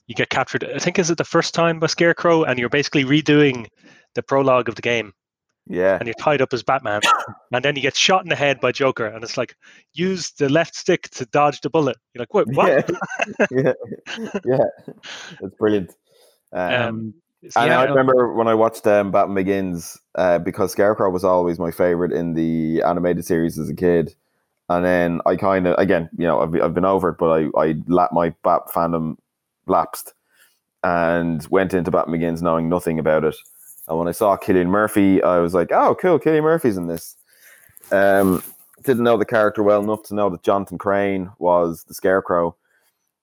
you 0.06 0.14
get 0.14 0.28
captured, 0.30 0.64
I 0.64 0.78
think 0.78 0.98
is 0.98 1.10
it 1.10 1.18
the 1.18 1.24
first 1.24 1.54
time 1.54 1.80
by 1.80 1.86
Scarecrow, 1.88 2.44
and 2.44 2.58
you're 2.58 2.68
basically 2.68 3.04
redoing 3.04 3.66
the 4.14 4.22
prologue 4.22 4.68
of 4.68 4.74
the 4.74 4.82
game, 4.82 5.12
Yeah. 5.68 5.96
and 5.98 6.06
you're 6.06 6.14
tied 6.14 6.40
up 6.40 6.52
as 6.52 6.62
Batman, 6.62 7.02
and 7.52 7.64
then 7.64 7.76
you 7.76 7.82
get 7.82 7.96
shot 7.96 8.22
in 8.22 8.28
the 8.28 8.36
head 8.36 8.60
by 8.60 8.72
Joker, 8.72 9.06
and 9.06 9.22
it's 9.22 9.36
like 9.36 9.54
use 9.92 10.30
the 10.32 10.48
left 10.48 10.74
stick 10.74 11.08
to 11.10 11.26
dodge 11.26 11.60
the 11.60 11.70
bullet. 11.70 11.96
You're 12.14 12.22
like, 12.22 12.34
wait, 12.34 12.46
what? 12.54 12.90
Yeah. 13.50 13.50
yeah. 13.50 13.72
yeah. 14.44 14.64
It's 15.40 15.54
brilliant. 15.56 15.94
Um, 16.52 16.72
Um, 16.72 17.14
So, 17.50 17.60
And 17.60 17.68
yeah, 17.70 17.80
I 17.80 17.84
no, 17.84 17.90
remember 17.90 18.32
when 18.32 18.48
I 18.48 18.54
watched 18.54 18.84
um, 18.86 19.12
Batman 19.12 19.36
Begins, 19.36 19.96
uh, 20.16 20.38
because 20.40 20.72
Scarecrow 20.72 21.08
was 21.10 21.22
always 21.22 21.58
my 21.58 21.70
favorite 21.70 22.10
in 22.12 22.34
the 22.34 22.82
animated 22.82 23.24
series 23.24 23.58
as 23.58 23.68
a 23.70 23.74
kid. 23.74 24.14
And 24.68 24.84
then 24.84 25.20
I 25.24 25.36
kind 25.36 25.66
of, 25.66 25.78
again, 25.78 26.10
you 26.18 26.26
know, 26.26 26.40
I've, 26.40 26.54
I've 26.60 26.74
been 26.74 26.84
over 26.84 27.10
it, 27.10 27.16
but 27.18 27.30
I, 27.30 27.48
I 27.58 27.74
la- 27.86 28.08
my 28.12 28.30
Bat 28.42 28.62
fandom 28.74 29.16
lapsed 29.66 30.14
and 30.82 31.46
went 31.48 31.74
into 31.74 31.90
Batman 31.90 32.12
Begins 32.18 32.42
knowing 32.42 32.68
nothing 32.68 32.98
about 32.98 33.24
it. 33.24 33.36
And 33.88 33.98
when 33.98 34.08
I 34.08 34.12
saw 34.12 34.36
Cillian 34.36 34.66
Murphy, 34.66 35.22
I 35.22 35.38
was 35.38 35.54
like, 35.54 35.72
oh, 35.72 35.94
cool, 35.94 36.18
Cillian 36.18 36.42
Murphy's 36.42 36.76
in 36.76 36.86
this. 36.86 37.16
Um, 37.90 38.42
didn't 38.84 39.04
know 39.04 39.16
the 39.16 39.24
character 39.24 39.62
well 39.62 39.82
enough 39.82 40.02
to 40.04 40.14
know 40.14 40.30
that 40.30 40.42
Jonathan 40.42 40.78
Crane 40.78 41.30
was 41.38 41.84
the 41.84 41.94
Scarecrow. 41.94 42.54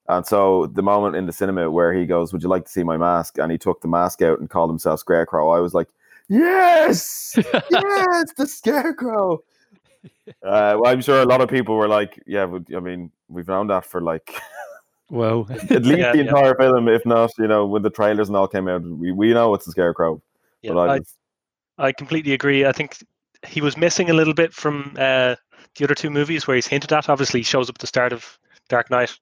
And 0.08 0.26
so 0.26 0.68
the 0.68 0.84
moment 0.84 1.16
in 1.16 1.26
the 1.26 1.34
cinema 1.34 1.72
where 1.72 1.94
he 1.94 2.06
goes, 2.06 2.32
Would 2.34 2.44
you 2.44 2.50
like 2.50 2.66
to 2.66 2.72
see 2.72 2.84
my 2.84 2.98
mask? 2.98 3.38
And 3.38 3.52
he 3.52 3.58
took 3.58 3.82
the 3.82 3.88
mask 3.88 4.22
out 4.22 4.40
and 4.40 4.50
called 4.50 4.70
himself 4.70 5.00
Scarecrow, 5.00 5.50
I 5.50 5.60
was 5.60 5.74
like, 5.74 5.88
Yes! 6.28 7.34
yes, 7.72 8.34
the 8.38 8.48
Scarecrow. 8.48 9.44
Uh, 10.44 10.78
well, 10.80 10.88
I'm 10.88 11.02
sure 11.02 11.22
a 11.22 11.26
lot 11.26 11.42
of 11.42 11.50
people 11.50 11.76
were 11.76 11.88
like, 11.88 12.22
Yeah, 12.28 12.46
but, 12.46 12.64
I 12.76 12.80
mean, 12.80 13.12
we've 13.30 13.48
known 13.48 13.68
that 13.68 13.86
for 13.86 14.02
like 14.02 14.36
well, 15.10 15.48
at 15.50 15.84
least 15.84 16.00
Yeah, 16.00 16.12
the 16.12 16.18
yeah. 16.20 16.24
entire 16.24 16.56
film, 16.56 16.88
if 16.88 17.06
not, 17.06 17.32
you 17.38 17.48
know, 17.48 17.66
when 17.66 17.82
the 17.82 17.90
trailers 17.90 18.28
and 18.28 18.38
all 18.38 18.48
came 18.48 18.68
out, 18.68 18.84
we, 18.84 19.12
we 19.12 19.34
know 19.34 19.54
it's 19.54 19.66
the 19.66 19.72
Scarecrow. 19.72 20.22
Yeah, 20.66 20.78
I, 20.80 21.00
I, 21.78 21.92
completely 21.92 22.34
agree. 22.34 22.66
I 22.66 22.72
think 22.72 22.98
he 23.46 23.62
was 23.62 23.78
missing 23.78 24.10
a 24.10 24.14
little 24.14 24.34
bit 24.34 24.54
from 24.54 24.96
uh, 24.98 25.36
the 25.76 25.86
other 25.86 25.96
two 25.96 26.10
movies 26.10 26.48
where 26.48 26.56
he's 26.56 26.68
hinted 26.68 26.92
at. 26.94 27.10
Obviously, 27.10 27.42
he 27.42 27.44
shows 27.44 27.70
up 27.70 27.76
at 27.76 27.82
the 27.82 27.88
start 27.88 28.14
of 28.14 28.38
Dark 28.70 28.90
Knight, 28.90 29.18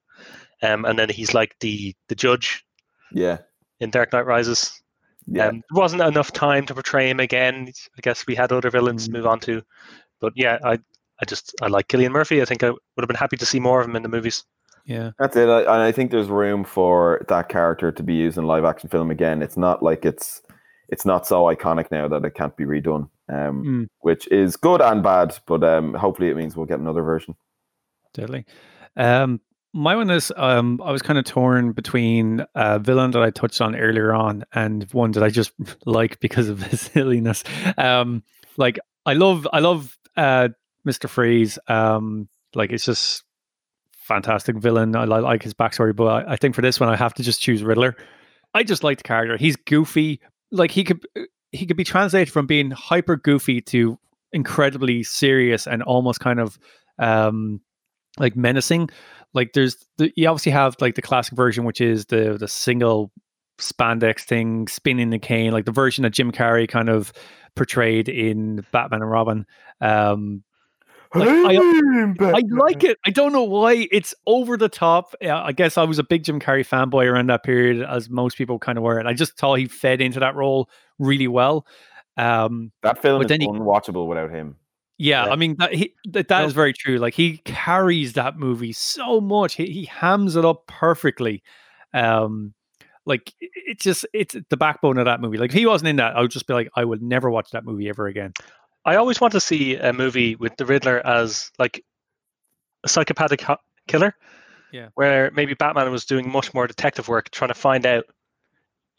um, 0.62 0.84
and 0.84 0.98
then 0.98 1.08
he's 1.08 1.34
like 1.34 1.54
the 1.60 1.94
the 2.08 2.14
judge 2.14 2.64
yeah. 3.12 3.38
in 3.80 3.90
Dark 3.90 4.12
Knight 4.12 4.26
Rises. 4.26 4.80
Yeah. 5.26 5.48
Um, 5.48 5.62
there 5.70 5.80
wasn't 5.80 6.02
enough 6.02 6.32
time 6.32 6.66
to 6.66 6.74
portray 6.74 7.08
him 7.08 7.20
again. 7.20 7.72
I 7.96 8.00
guess 8.02 8.26
we 8.26 8.34
had 8.34 8.52
other 8.52 8.70
villains 8.70 9.04
to 9.04 9.10
Mm. 9.10 9.14
move 9.14 9.26
on 9.26 9.40
to, 9.40 9.62
but 10.20 10.32
yeah, 10.36 10.58
I 10.64 10.78
I 11.20 11.24
just 11.26 11.54
I 11.62 11.68
like 11.68 11.88
Cillian 11.88 12.10
Murphy. 12.10 12.42
I 12.42 12.44
think 12.44 12.62
I 12.62 12.70
would 12.70 12.80
have 13.00 13.08
been 13.08 13.16
happy 13.16 13.36
to 13.36 13.46
see 13.46 13.60
more 13.60 13.80
of 13.80 13.88
him 13.88 13.96
in 13.96 14.02
the 14.02 14.08
movies. 14.08 14.44
Yeah. 14.84 15.12
That's 15.18 15.36
it. 15.36 15.48
I, 15.48 15.60
and 15.60 15.82
I 15.82 15.92
think 15.92 16.10
there's 16.10 16.28
room 16.28 16.64
for 16.64 17.24
that 17.28 17.48
character 17.48 17.90
to 17.90 18.02
be 18.02 18.14
used 18.14 18.36
in 18.36 18.44
live 18.44 18.64
action 18.64 18.90
film 18.90 19.10
again. 19.10 19.42
It's 19.42 19.56
not 19.56 19.82
like 19.82 20.04
it's 20.04 20.42
it's 20.88 21.04
not 21.06 21.26
so 21.26 21.44
iconic 21.44 21.90
now 21.90 22.08
that 22.08 22.24
it 22.24 22.34
can't 22.34 22.56
be 22.56 22.64
redone, 22.64 23.08
um, 23.28 23.64
Mm. 23.64 23.86
which 24.00 24.26
is 24.28 24.56
good 24.56 24.80
and 24.80 25.02
bad. 25.02 25.36
But 25.46 25.64
um, 25.64 25.94
hopefully, 25.94 26.28
it 26.30 26.36
means 26.36 26.56
we'll 26.56 26.66
get 26.66 26.78
another 26.80 27.02
version. 27.02 27.34
Deadly. 28.12 28.44
Um, 28.96 29.40
my 29.72 29.96
one 29.96 30.08
is 30.10 30.32
um, 30.36 30.80
I 30.84 30.92
was 30.92 31.02
kind 31.02 31.18
of 31.18 31.24
torn 31.24 31.72
between 31.72 32.44
a 32.54 32.78
villain 32.78 33.10
that 33.10 33.22
I 33.22 33.30
touched 33.30 33.60
on 33.60 33.74
earlier 33.74 34.14
on 34.14 34.44
and 34.52 34.84
one 34.92 35.10
that 35.12 35.22
I 35.24 35.30
just 35.30 35.52
like 35.86 36.20
because 36.20 36.48
of 36.48 36.62
his 36.62 36.80
silliness. 36.92 37.42
Um, 37.76 38.22
like 38.56 38.78
I 39.04 39.14
love, 39.14 39.48
I 39.52 39.58
love 39.60 39.98
uh, 40.16 40.48
Mister 40.84 41.08
Freeze. 41.08 41.58
Um, 41.66 42.28
like 42.54 42.70
it's 42.70 42.84
just 42.84 43.24
fantastic 43.92 44.56
villain. 44.56 44.94
I 44.94 45.04
li- 45.06 45.20
like 45.20 45.42
his 45.42 45.54
backstory, 45.54 45.94
but 45.96 46.04
I, 46.28 46.32
I 46.32 46.36
think 46.36 46.54
for 46.54 46.62
this 46.62 46.78
one 46.78 46.88
I 46.88 46.96
have 46.96 47.14
to 47.14 47.22
just 47.22 47.40
choose 47.40 47.62
Riddler. 47.64 47.96
I 48.52 48.62
just 48.62 48.84
like 48.84 48.98
the 48.98 49.02
character. 49.04 49.36
He's 49.36 49.56
goofy. 49.56 50.20
Like 50.54 50.70
he 50.70 50.84
could 50.84 51.04
he 51.52 51.66
could 51.66 51.76
be 51.76 51.84
translated 51.84 52.32
from 52.32 52.46
being 52.46 52.70
hyper 52.70 53.16
goofy 53.16 53.60
to 53.60 53.98
incredibly 54.32 55.02
serious 55.02 55.66
and 55.66 55.82
almost 55.82 56.20
kind 56.20 56.40
of 56.40 56.58
um 56.98 57.60
like 58.18 58.36
menacing. 58.36 58.90
Like 59.32 59.52
there's 59.52 59.76
the, 59.98 60.12
you 60.16 60.28
obviously 60.28 60.52
have 60.52 60.76
like 60.80 60.94
the 60.94 61.02
classic 61.02 61.34
version, 61.34 61.64
which 61.64 61.80
is 61.80 62.06
the 62.06 62.36
the 62.38 62.48
single 62.48 63.12
spandex 63.58 64.20
thing, 64.20 64.68
spinning 64.68 65.10
the 65.10 65.18
cane, 65.18 65.52
like 65.52 65.64
the 65.64 65.72
version 65.72 66.02
that 66.02 66.10
Jim 66.10 66.32
Carrey 66.32 66.68
kind 66.68 66.88
of 66.88 67.12
portrayed 67.56 68.08
in 68.08 68.64
Batman 68.72 69.02
and 69.02 69.10
Robin. 69.10 69.46
Um, 69.80 70.42
Like, 71.14 71.28
I- 71.28 72.38
I 72.38 72.42
like 72.50 72.84
it. 72.84 72.98
I 73.06 73.10
don't 73.10 73.32
know 73.32 73.44
why 73.44 73.86
it's 73.92 74.14
over 74.26 74.56
the 74.56 74.68
top. 74.68 75.14
Uh, 75.24 75.34
I 75.34 75.52
guess 75.52 75.78
I 75.78 75.84
was 75.84 75.98
a 75.98 76.04
big 76.04 76.24
Jim 76.24 76.40
Carrey 76.40 76.66
fanboy 76.66 77.10
around 77.10 77.28
that 77.30 77.42
period, 77.44 77.82
as 77.82 78.10
most 78.10 78.36
people 78.36 78.58
kind 78.58 78.78
of 78.78 78.84
were, 78.84 78.98
and 78.98 79.08
I 79.08 79.12
just 79.12 79.36
thought 79.38 79.54
he 79.58 79.66
fed 79.66 80.00
into 80.00 80.20
that 80.20 80.34
role 80.34 80.68
really 80.98 81.28
well. 81.28 81.66
Um, 82.16 82.72
That 82.82 83.00
film 83.02 83.22
is 83.22 83.28
then 83.28 83.40
he- 83.40 83.46
unwatchable 83.48 84.06
without 84.08 84.30
him. 84.30 84.56
yeah, 84.98 85.26
Yeah. 85.26 85.32
I 85.32 85.36
mean 85.36 85.56
that 85.58 85.74
he, 85.74 85.94
that, 86.10 86.28
that 86.28 86.40
No. 86.40 86.46
is 86.46 86.52
very 86.52 86.72
true. 86.72 86.98
Like 86.98 87.14
he 87.14 87.38
carries 87.38 88.12
that 88.14 88.36
movie 88.38 88.72
so 88.72 89.20
much. 89.20 89.54
He 89.54 89.66
he 89.66 89.84
hams 89.86 90.36
it 90.36 90.44
up 90.44 90.66
perfectly. 90.68 91.42
Um 91.92 92.54
like 93.06 93.32
it's 93.40 93.82
just 93.84 94.06
it's 94.12 94.36
the 94.48 94.56
backbone 94.56 94.98
of 94.98 95.06
that 95.06 95.20
movie. 95.20 95.36
Like 95.38 95.50
if 95.50 95.56
he 95.56 95.66
wasn't 95.66 95.88
in 95.88 95.96
that, 95.96 96.16
I 96.16 96.20
would 96.22 96.30
just 96.30 96.46
be 96.46 96.54
like, 96.54 96.70
I 96.76 96.84
would 96.84 97.02
never 97.02 97.28
watch 97.30 97.50
that 97.50 97.64
movie 97.64 97.88
ever 97.88 98.06
again. 98.06 98.32
I 98.84 98.96
always 98.96 99.20
want 99.20 99.32
to 99.32 99.40
see 99.40 99.76
a 99.76 99.92
movie 99.92 100.36
with 100.36 100.56
the 100.56 100.66
Riddler 100.66 101.04
as 101.06 101.50
like 101.58 101.84
a 102.84 102.88
psychopathic 102.88 103.40
ho- 103.40 103.56
killer. 103.88 104.14
Yeah. 104.72 104.88
Where 104.94 105.30
maybe 105.32 105.54
Batman 105.54 105.90
was 105.90 106.04
doing 106.04 106.30
much 106.30 106.52
more 106.52 106.66
detective 106.66 107.08
work, 107.08 107.30
trying 107.30 107.48
to 107.48 107.54
find 107.54 107.86
out 107.86 108.04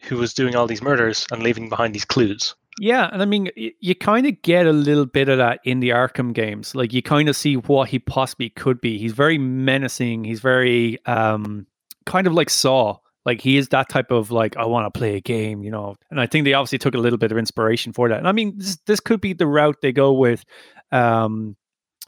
who 0.01 0.17
was 0.17 0.33
doing 0.33 0.55
all 0.55 0.67
these 0.67 0.81
murders 0.81 1.25
and 1.31 1.43
leaving 1.43 1.69
behind 1.69 1.93
these 1.93 2.05
clues. 2.05 2.55
Yeah, 2.79 3.09
and 3.11 3.21
I 3.21 3.25
mean, 3.25 3.49
y- 3.57 3.71
you 3.79 3.95
kind 3.95 4.25
of 4.25 4.41
get 4.41 4.65
a 4.65 4.73
little 4.73 5.05
bit 5.05 5.29
of 5.29 5.37
that 5.37 5.59
in 5.63 5.79
the 5.79 5.89
Arkham 5.89 6.33
games. 6.33 6.75
Like 6.75 6.93
you 6.93 7.01
kind 7.01 7.29
of 7.29 7.35
see 7.35 7.55
what 7.55 7.89
he 7.89 7.99
possibly 7.99 8.49
could 8.49 8.81
be. 8.81 8.97
He's 8.97 9.13
very 9.13 9.37
menacing. 9.37 10.23
He's 10.25 10.39
very 10.41 11.03
um 11.05 11.67
kind 12.05 12.27
of 12.27 12.33
like 12.33 12.49
Saw. 12.49 12.97
Like 13.25 13.41
he 13.41 13.57
is 13.57 13.69
that 13.69 13.89
type 13.89 14.11
of 14.11 14.31
like 14.31 14.55
I 14.55 14.65
want 14.65 14.91
to 14.91 14.97
play 14.97 15.15
a 15.15 15.21
game, 15.21 15.63
you 15.63 15.71
know. 15.71 15.95
And 16.11 16.19
I 16.19 16.27
think 16.27 16.45
they 16.45 16.53
obviously 16.53 16.77
took 16.77 16.93
a 16.93 16.99
little 16.99 17.17
bit 17.17 17.31
of 17.31 17.37
inspiration 17.37 17.91
for 17.91 18.09
that. 18.09 18.19
And 18.19 18.27
I 18.27 18.31
mean, 18.31 18.53
this 18.57 18.77
this 18.85 18.99
could 18.99 19.21
be 19.21 19.33
the 19.33 19.47
route 19.47 19.77
they 19.81 19.91
go 19.91 20.13
with 20.13 20.43
um 20.91 21.55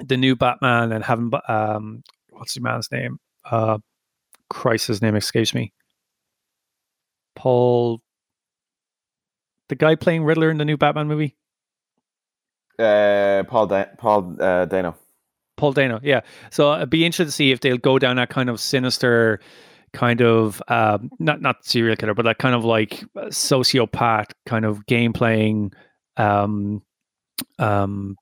the 0.03 0.17
new 0.17 0.35
Batman 0.35 0.91
and 0.91 1.03
having 1.03 1.31
um 1.47 2.03
what's 2.29 2.53
the 2.53 2.61
man's 2.61 2.91
name? 2.91 3.19
Uh 3.49 3.79
Christ, 4.49 4.87
his 4.87 5.01
name 5.01 5.15
escapes 5.15 5.53
me. 5.53 5.73
Paul 7.35 8.01
the 9.69 9.75
guy 9.75 9.95
playing 9.95 10.23
Riddler 10.23 10.49
in 10.49 10.57
the 10.57 10.65
new 10.65 10.77
Batman 10.77 11.07
movie? 11.07 11.35
Uh, 12.79 13.43
Paul 13.47 13.67
da- 13.67 13.95
Paul 13.97 14.35
uh, 14.39 14.65
Dano. 14.65 14.95
Paul 15.57 15.73
Dano, 15.73 15.99
yeah. 16.03 16.21
So 16.51 16.71
I'd 16.71 16.89
be 16.89 17.05
interested 17.05 17.25
to 17.25 17.31
see 17.31 17.51
if 17.51 17.59
they'll 17.59 17.77
go 17.77 17.97
down 17.97 18.17
that 18.17 18.29
kind 18.29 18.49
of 18.49 18.59
sinister, 18.59 19.39
kind 19.93 20.21
of 20.21 20.61
um, 20.67 21.09
not 21.19 21.41
not 21.41 21.65
serial 21.65 21.95
killer, 21.95 22.13
but 22.13 22.23
that 22.25 22.37
kind 22.37 22.55
of 22.55 22.65
like 22.65 23.03
uh, 23.15 23.25
sociopath 23.25 24.31
kind 24.45 24.65
of 24.65 24.85
game 24.85 25.13
playing, 25.13 25.71
um, 26.17 26.81
um, 27.59 28.15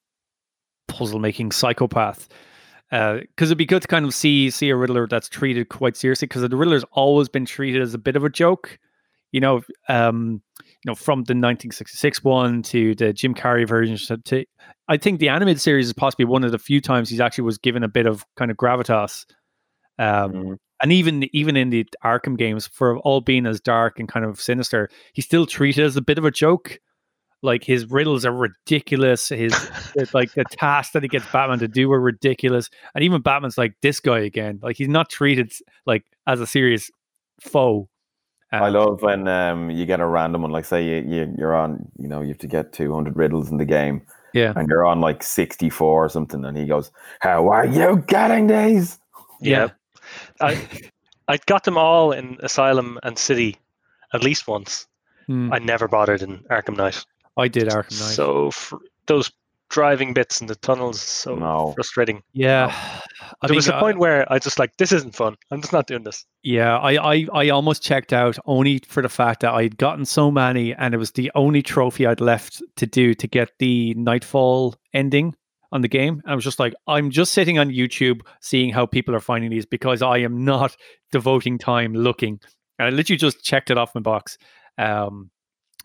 puzzle 0.88 1.20
making 1.20 1.52
psychopath. 1.52 2.28
Because 2.92 3.50
it'd 3.50 3.58
be 3.58 3.66
good 3.66 3.82
to 3.82 3.88
kind 3.88 4.06
of 4.06 4.14
see 4.14 4.50
see 4.50 4.70
a 4.70 4.76
Riddler 4.76 5.08
that's 5.08 5.28
treated 5.28 5.70
quite 5.70 5.98
seriously. 5.98 6.28
Because 6.28 6.48
the 6.48 6.56
Riddler's 6.56 6.86
always 6.92 7.28
been 7.28 7.46
treated 7.46 7.82
as 7.82 7.94
a 7.94 7.98
bit 7.98 8.16
of 8.16 8.24
a 8.24 8.30
joke, 8.30 8.78
you 9.32 9.40
know. 9.40 9.62
Um, 9.90 10.42
you 10.64 10.92
know, 10.92 10.96
from 10.96 11.20
the 11.24 11.34
1966 11.34 12.24
one 12.24 12.62
to 12.62 12.94
the 12.94 13.12
Jim 13.12 13.34
Carrey 13.34 13.68
version 13.68 13.98
to, 14.26 14.46
I 14.88 14.98
think 14.98 15.20
the 15.20 15.30
animated 15.30 15.60
series 15.60 15.88
is 15.88 15.94
possibly 15.94 16.26
one 16.26 16.44
of 16.44 16.52
the 16.52 16.60
few 16.60 16.80
times 16.80 17.10
he's 17.10 17.20
actually 17.20 17.46
was 17.46 17.58
given 17.58 17.84
a 17.84 17.88
bit 17.88 18.06
of 18.06 18.24
kind 18.36 18.52
of 18.52 18.58
gravitas. 18.58 19.26
Um, 19.98 20.32
Mhm. 20.32 20.58
And 20.86 20.92
even 20.92 21.24
even 21.34 21.58
in 21.58 21.72
the 21.72 21.84
Arkham 22.04 22.38
games, 22.38 22.68
for 22.68 23.00
all 23.00 23.20
being 23.22 23.48
as 23.48 23.60
dark 23.60 23.98
and 24.00 24.08
kind 24.08 24.24
of 24.24 24.40
sinister, 24.40 24.88
he's 25.14 25.26
still 25.26 25.48
treated 25.48 25.84
as 25.84 25.98
a 25.98 26.02
bit 26.02 26.20
of 26.20 26.26
a 26.26 26.30
joke. 26.32 26.80
Like 27.42 27.64
his 27.64 27.90
riddles 27.90 28.24
are 28.24 28.32
ridiculous. 28.32 29.30
His 29.30 29.52
like 30.14 30.34
the 30.34 30.44
tasks 30.46 30.94
that 30.94 31.02
he 31.02 31.10
gets 31.10 31.26
Batman 31.32 31.58
to 31.58 31.68
do 31.68 31.92
are 31.92 32.00
ridiculous. 32.00 32.70
And 32.94 33.04
even 33.04 33.24
Batman's 33.24 33.58
like 33.58 33.74
this 33.82 34.00
guy 34.00 34.20
again. 34.20 34.60
Like 34.62 34.78
he's 34.78 34.88
not 34.88 35.10
treated 35.10 35.52
like 35.88 36.04
as 36.28 36.40
a 36.40 36.46
serious 36.46 36.92
foe. 37.42 37.90
I 38.52 38.68
Um, 38.68 38.74
love 38.74 39.02
when 39.02 39.28
um, 39.28 39.72
you 39.72 39.88
get 39.88 40.00
a 40.02 40.06
random 40.06 40.44
one, 40.44 40.52
like 40.52 40.66
say 40.66 40.84
you, 40.86 40.98
you 41.16 41.34
you're 41.36 41.56
on, 41.56 41.88
you 41.98 42.08
know, 42.08 42.22
you 42.22 42.28
have 42.28 42.38
to 42.46 42.48
get 42.48 42.74
200 42.74 43.18
riddles 43.18 43.50
in 43.50 43.58
the 43.58 43.66
game, 43.66 44.04
Yeah. 44.34 44.54
and 44.56 44.68
you're 44.70 44.86
on 44.86 45.02
like 45.02 45.24
64 45.24 46.06
or 46.06 46.10
something, 46.10 46.46
and 46.46 46.56
he 46.56 46.66
goes, 46.68 46.92
"How 47.22 47.50
are 47.50 47.66
you 47.66 48.04
getting 48.08 48.46
these?" 48.48 49.00
Yeah. 49.42 49.70
I, 50.42 50.68
I 51.28 51.38
got 51.46 51.64
them 51.64 51.78
all 51.78 52.12
in 52.12 52.38
Asylum 52.42 53.00
and 53.04 53.18
City 53.18 53.58
at 54.14 54.24
least 54.24 54.48
once. 54.48 54.88
Hmm, 55.28 55.52
I 55.52 55.60
never 55.60 55.88
bothered 55.88 56.22
in 56.22 56.40
Arkham 56.52 56.78
Knight. 56.78 57.04
I 57.38 57.48
did 57.48 57.68
Arkham 57.68 58.00
Knight. 58.00 58.14
So 58.16 58.52
fr- 58.52 58.76
those 59.08 59.32
driving 59.70 60.14
bits 60.14 60.40
in 60.42 60.48
the 60.48 60.56
tunnels 60.56 61.02
so 61.02 61.36
No. 61.36 61.74
frustrating. 61.76 62.22
yeah, 62.34 62.68
I 63.42 63.48
there 63.48 63.56
was 63.56 63.68
a 63.68 63.74
a 63.74 63.78
I- 63.78 63.80
point 63.80 63.98
where 63.98 64.32
I 64.32 64.38
just 64.38 64.60
like 64.60 64.78
this 64.78 64.92
isn't 64.92 65.16
fun. 65.16 65.36
I'm 65.52 65.60
just 65.62 65.74
not 65.74 65.88
doing 65.88 66.04
this. 66.04 66.24
Yeah, 66.44 66.78
I, 66.78 67.14
I, 67.16 67.28
I 67.34 67.50
almost 67.50 67.82
checked 67.82 68.14
out 68.14 68.38
only 68.46 68.80
for 68.88 69.02
the 69.02 69.10
fact 69.10 69.40
that 69.42 69.54
I'd 69.54 69.78
gotten 69.78 70.06
so 70.06 70.30
many 70.30 70.76
and 70.76 70.94
it 70.94 70.98
was 70.98 71.12
the 71.12 71.32
only 71.34 71.64
trophy 71.64 72.06
I'd 72.06 72.22
left 72.22 72.62
to 72.76 72.86
do 72.86 73.16
to 73.16 73.28
get 73.28 73.52
the 73.58 73.96
Knightfall 73.96 74.76
ending 74.94 75.36
on 75.72 75.82
the 75.82 75.88
game. 75.88 76.22
I 76.26 76.36
was 76.36 76.44
just 76.44 76.60
like, 76.60 76.74
I'm 76.88 77.10
just 77.12 77.34
sitting 77.34 77.60
on 77.60 77.70
YouTube 77.70 78.22
seeing 78.42 78.72
how 78.72 78.86
people 78.86 79.16
are 79.16 79.20
finding 79.20 79.50
these 79.50 79.66
because 79.66 80.02
I 80.02 80.20
am 80.20 80.46
not 80.46 80.76
devoting 81.12 81.58
time 81.58 81.94
looking. 81.94 82.40
And 82.80 82.88
I 82.88 82.92
literally 82.92 83.18
just 83.18 83.44
checked 83.44 83.72
it 83.72 83.78
off 83.78 83.96
my 83.96 84.02
box. 84.02 84.38
Um, 84.78 85.30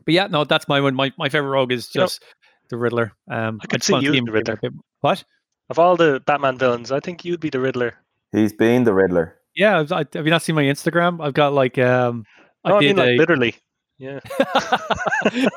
but 0.04 0.14
yeah, 0.14 0.26
no, 0.26 0.44
that's 0.44 0.68
my 0.68 0.80
one. 0.80 0.94
My, 0.94 1.12
my 1.18 1.28
favorite 1.28 1.50
rogue 1.50 1.72
is 1.72 1.88
Yep. 1.94 2.02
just 2.02 2.24
the 2.70 2.76
Riddler. 2.76 3.12
Um, 3.30 3.58
I 3.62 3.66
could 3.66 3.80
just 3.80 3.86
see 3.88 3.94
you 3.94 4.00
see 4.00 4.08
as 4.08 4.14
him 4.16 4.24
the 4.26 4.32
Riddler. 4.32 4.60
What? 5.00 5.24
Of 5.68 5.78
all 5.78 5.96
the 5.96 6.20
Batman 6.26 6.58
villains, 6.58 6.90
I 6.90 7.00
think 7.00 7.24
you'd 7.24 7.40
be 7.40 7.50
the 7.50 7.60
Riddler. 7.60 7.94
He's 8.32 8.52
been 8.52 8.84
the 8.84 8.92
Riddler. 8.94 9.36
Yeah, 9.54 9.80
I've- 9.80 9.94
I, 9.94 10.04
have 10.14 10.24
you 10.26 10.30
not 10.30 10.42
seen 10.42 10.54
my 10.54 10.64
Instagram? 10.64 11.24
I've 11.24 11.34
got 11.34 11.52
like 11.52 11.78
um, 11.78 12.24
No, 12.64 12.74
I, 12.74 12.76
I 12.76 12.80
mean 12.80 12.88
did 12.96 12.98
like 12.98 13.08
a- 13.10 13.16
literally. 13.16 13.54
Yeah. 14.00 14.20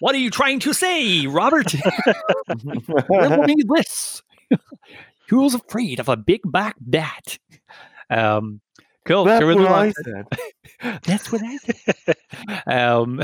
what 0.00 0.14
are 0.14 0.18
you 0.18 0.28
trying 0.28 0.60
to 0.60 0.74
say, 0.74 1.26
Robert? 1.26 1.74
Riddle 3.08 3.44
me 3.44 3.56
this. 3.66 4.22
Who's 5.30 5.54
afraid 5.54 5.98
of 5.98 6.10
a 6.10 6.16
big 6.16 6.42
black 6.44 6.76
bat? 6.78 7.38
Um, 8.10 8.60
cool. 9.06 9.24
That's 9.24 9.42
what? 9.42 9.66
I 9.66 9.92
said. 9.92 10.26
That's 11.04 11.32
what 11.32 11.40
I 11.42 11.56
said. 11.56 12.16
um, 12.66 13.22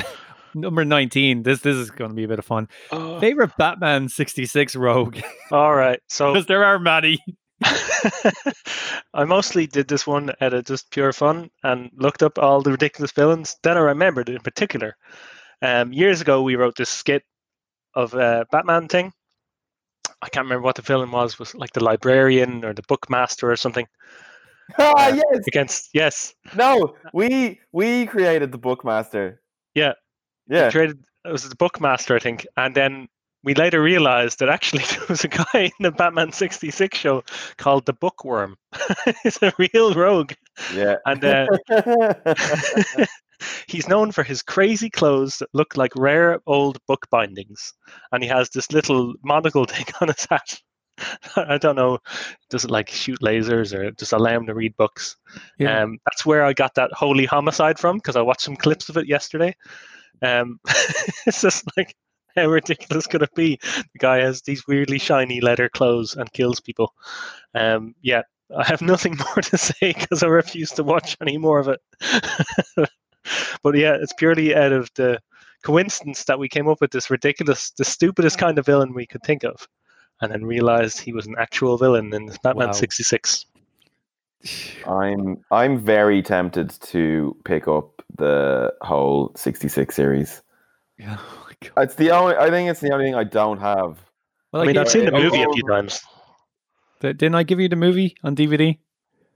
number 0.55 0.87
19. 0.87 1.43
This 1.43 1.61
this 1.61 1.77
is 1.77 1.91
going 1.91 2.11
to 2.11 2.15
be 2.15 2.25
a 2.25 2.29
bit 2.29 2.39
of 2.39 2.47
fun. 2.47 2.69
Oh, 2.91 3.21
Favorite 3.21 3.51
Batman 3.59 4.09
66 4.09 4.75
rogue? 4.75 5.19
all 5.53 5.75
right. 5.75 6.01
So 6.09 6.33
Because 6.33 6.47
there 6.47 6.65
are 6.65 6.79
many. 6.79 7.19
I 9.15 9.25
mostly 9.25 9.67
did 9.67 9.89
this 9.89 10.07
one 10.07 10.31
out 10.41 10.55
of 10.55 10.65
just 10.65 10.91
pure 10.91 11.13
fun 11.13 11.51
and 11.65 11.91
looked 11.97 12.23
up 12.23 12.39
all 12.39 12.63
the 12.63 12.71
ridiculous 12.71 13.13
villains. 13.13 13.57
Then 13.63 13.77
I 13.77 13.81
remembered 13.81 14.29
in 14.29 14.41
particular. 14.41 14.97
Um, 15.63 15.93
years 15.93 16.21
ago, 16.21 16.43
we 16.43 16.57
wrote 16.57 16.77
this 16.77 16.89
skit 16.89 17.25
of 17.95 18.15
a 18.15 18.47
Batman 18.53 18.89
thing. 18.89 19.13
I 20.23 20.29
can't 20.29 20.45
remember 20.45 20.65
what 20.65 20.77
the 20.77 20.83
villain 20.83 21.11
was. 21.11 21.39
Was 21.39 21.55
like 21.55 21.73
the 21.73 21.83
librarian 21.85 22.65
or 22.65 22.73
the 22.73 22.83
bookmaster 22.83 23.45
or 23.45 23.57
something 23.57 23.87
ah, 24.79 25.09
Uh, 25.09 25.15
yes. 25.15 25.47
against? 25.47 25.89
Yes, 25.95 26.35
No, 26.55 26.95
we 27.13 27.61
we 27.73 28.07
created 28.07 28.53
the 28.53 28.59
Bookmaster. 28.59 29.39
Yeah. 29.75 29.93
Yeah. 30.49 30.67
we 30.67 30.71
created. 30.73 30.99
It 31.25 31.33
was 31.33 31.49
the 31.49 31.57
bookmaster, 31.57 32.15
I 32.17 32.21
think, 32.21 32.47
and 32.57 32.75
then 32.75 33.09
we 33.45 33.55
later 33.55 33.83
realized 33.83 34.39
that 34.41 34.49
actually 34.49 34.83
there 34.91 35.07
was 35.09 35.25
a 35.25 35.29
guy 35.29 35.47
in 35.55 35.71
the 35.81 35.91
Batman 35.93 36.33
'66 36.33 36.97
show 36.99 37.23
called 37.57 37.87
the 37.87 37.93
Bookworm. 37.95 38.57
He's 39.23 39.39
a 39.43 39.53
real 39.59 39.95
rogue, 39.95 40.33
Yeah. 40.75 40.97
and. 41.07 41.25
Uh, 41.25 41.47
He's 43.69 43.89
known 43.89 44.11
for 44.11 44.25
his 44.25 44.43
crazy 44.43 44.91
clothes 44.91 45.39
that 45.39 45.49
look 45.53 45.77
like 45.77 45.93
rare 45.97 46.41
old 46.47 46.79
book 46.89 47.07
bindings, 47.09 47.73
and 48.11 48.21
he 48.21 48.29
has 48.29 48.51
this 48.51 48.73
little 48.73 49.15
monocle 49.23 49.65
thing 49.65 49.85
on 50.01 50.09
his 50.09 50.27
hat. 50.29 50.61
I 51.37 51.57
don't 51.59 51.77
know, 51.77 51.99
does 52.51 52.65
it 52.65 52.71
like 52.73 52.89
shoot 52.91 53.21
lasers 53.23 53.73
or 53.73 53.93
just 53.93 54.13
allow 54.13 54.33
him 54.37 54.47
to 54.47 54.55
read 54.55 54.77
books? 54.77 55.17
Yeah. 55.57 55.83
Um, 55.83 55.99
that's 56.05 56.27
where 56.27 56.43
I 56.45 56.53
got 56.53 56.75
that 56.75 56.91
holy 56.93 57.27
homicide 57.27 57.79
from 57.79 57.99
because 57.99 58.17
I 58.17 58.23
watched 58.23 58.41
some 58.41 58.57
clips 58.57 58.89
of 58.89 58.97
it 58.97 59.07
yesterday. 59.07 59.55
Um, 60.21 60.59
it's 61.27 61.41
just 61.43 61.65
like 61.77 61.95
how 62.39 62.47
ridiculous 62.49 63.07
could 63.07 63.23
it 63.23 63.35
be? 63.35 63.59
The 63.63 63.99
guy 63.99 64.19
has 64.19 64.43
these 64.43 64.67
weirdly 64.67 64.99
shiny 64.99 65.41
leather 65.41 65.69
clothes 65.69 66.15
and 66.15 66.33
kills 66.33 66.61
people. 66.61 66.95
Um, 67.55 67.95
yeah, 68.03 68.23
I 68.57 68.65
have 68.67 68.83
nothing 68.93 69.17
more 69.17 69.43
to 69.43 69.59
say 69.59 69.93
because 69.93 70.23
I 70.23 70.29
refuse 70.29 70.71
to 70.73 70.85
watch 70.85 71.17
any 71.21 71.39
more 71.39 71.59
of 71.59 71.69
it. 71.69 71.81
but 73.63 73.77
yeah, 73.77 73.97
it's 74.01 74.13
purely 74.13 74.55
out 74.55 74.73
of 74.73 74.91
the 74.95 75.21
coincidence 75.63 76.25
that 76.25 76.39
we 76.39 76.49
came 76.49 76.69
up 76.69 76.81
with 76.81 76.93
this 76.93 77.11
ridiculous, 77.11 77.71
the 77.73 77.85
stupidest 77.85 78.39
kind 78.39 78.59
of 78.59 78.67
villain 78.67 78.95
we 78.95 79.07
could 79.07 79.23
think 79.23 79.45
of, 79.45 79.67
and 80.21 80.33
then 80.33 80.45
realized 80.45 81.01
he 81.01 81.13
was 81.13 81.27
an 81.27 81.35
actual 81.39 81.77
villain 81.77 82.13
in 82.15 82.31
Batman 82.43 82.69
Wow. 82.69 82.73
'66. 82.73 83.47
I'm 84.87 85.39
I'm 85.51 85.79
very 85.79 86.23
tempted 86.23 86.71
to 86.83 87.37
pick 87.45 87.67
up 87.69 88.03
the 88.17 88.73
whole 88.83 89.33
66 89.37 89.95
series. 89.95 90.43
My 90.99 91.48
God. 91.63 91.83
It's 91.85 91.95
the 91.95 92.11
only 92.11 92.37
I 92.37 92.51
think 92.51 92.71
it's 92.71 92.81
the 92.81 92.93
only 92.93 93.07
thing 93.07 93.15
I 93.15 93.25
don't 93.25 93.61
have. 93.61 93.99
Well, 94.53 94.63
I 94.63 94.67
mean, 94.67 94.79
I've 94.79 94.89
seen 94.89 95.05
the 95.05 95.13
movie 95.13 95.43
a 95.43 95.53
few 95.53 95.63
times. 95.69 96.01
th- 97.01 97.17
didn't 97.19 97.35
I 97.35 97.43
give 97.43 97.61
you 97.61 97.69
the 97.69 97.77
movie 97.77 98.17
on 98.25 98.35
DVD? 98.37 98.79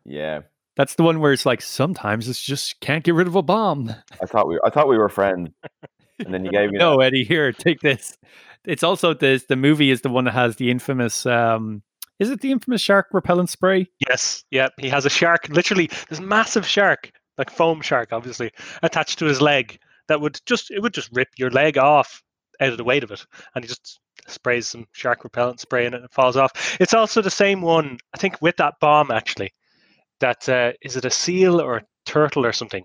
Yeah. 0.04 0.40
That's 0.76 0.94
the 0.94 1.02
one 1.02 1.20
where 1.20 1.32
it's 1.32 1.44
like 1.44 1.60
sometimes 1.60 2.28
it's 2.28 2.40
just 2.42 2.80
can't 2.80 3.04
get 3.04 3.14
rid 3.14 3.26
of 3.26 3.36
a 3.36 3.42
bomb. 3.42 3.94
I 4.22 4.26
thought 4.26 4.48
we 4.48 4.58
I 4.64 4.70
thought 4.70 4.88
we 4.88 4.96
were 4.98 5.08
friends. 5.10 5.50
And 6.18 6.32
then 6.32 6.44
you 6.44 6.50
gave 6.50 6.70
me 6.70 6.78
no, 6.78 7.00
Eddie, 7.00 7.24
here, 7.24 7.52
take 7.52 7.80
this. 7.80 8.16
It's 8.64 8.82
also 8.82 9.12
this. 9.12 9.44
The 9.46 9.56
movie 9.56 9.90
is 9.90 10.00
the 10.02 10.08
one 10.08 10.24
that 10.24 10.30
has 10.32 10.56
the 10.56 10.70
infamous. 10.70 11.26
um 11.26 11.82
Is 12.18 12.30
it 12.30 12.40
the 12.40 12.52
infamous 12.52 12.80
shark 12.80 13.08
repellent 13.12 13.50
spray? 13.50 13.88
Yes, 14.08 14.44
Yep. 14.50 14.72
he 14.78 14.88
has 14.88 15.04
a 15.04 15.10
shark. 15.10 15.48
Literally, 15.50 15.90
this 16.08 16.20
massive 16.20 16.66
shark, 16.66 17.10
like 17.36 17.50
foam 17.50 17.80
shark, 17.82 18.12
obviously, 18.12 18.50
attached 18.82 19.18
to 19.18 19.26
his 19.26 19.42
leg. 19.42 19.78
That 20.12 20.20
would 20.20 20.38
just 20.44 20.70
it 20.70 20.82
would 20.82 20.92
just 20.92 21.08
rip 21.10 21.28
your 21.38 21.50
leg 21.50 21.78
off 21.78 22.22
out 22.60 22.68
of 22.68 22.76
the 22.76 22.84
weight 22.84 23.02
of 23.02 23.10
it, 23.10 23.24
and 23.54 23.64
he 23.64 23.68
just 23.68 23.98
sprays 24.28 24.68
some 24.68 24.86
shark 24.92 25.24
repellent 25.24 25.58
spray 25.58 25.86
in 25.86 25.94
it 25.94 25.96
and 25.96 26.04
it 26.04 26.12
falls 26.12 26.36
off. 26.36 26.76
It's 26.78 26.92
also 26.92 27.22
the 27.22 27.30
same 27.30 27.62
one, 27.62 27.96
I 28.14 28.18
think, 28.18 28.42
with 28.42 28.58
that 28.58 28.74
bomb 28.78 29.10
actually. 29.10 29.54
That 30.20 30.46
uh, 30.50 30.72
is 30.82 30.96
it 30.96 31.06
a 31.06 31.10
seal 31.10 31.62
or 31.62 31.78
a 31.78 31.84
turtle 32.04 32.44
or 32.44 32.52
something? 32.52 32.84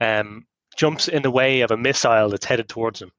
Um, 0.00 0.46
jumps 0.74 1.06
in 1.06 1.20
the 1.20 1.30
way 1.30 1.60
of 1.60 1.70
a 1.70 1.76
missile 1.76 2.30
that's 2.30 2.46
headed 2.46 2.70
towards 2.70 3.02
him 3.02 3.12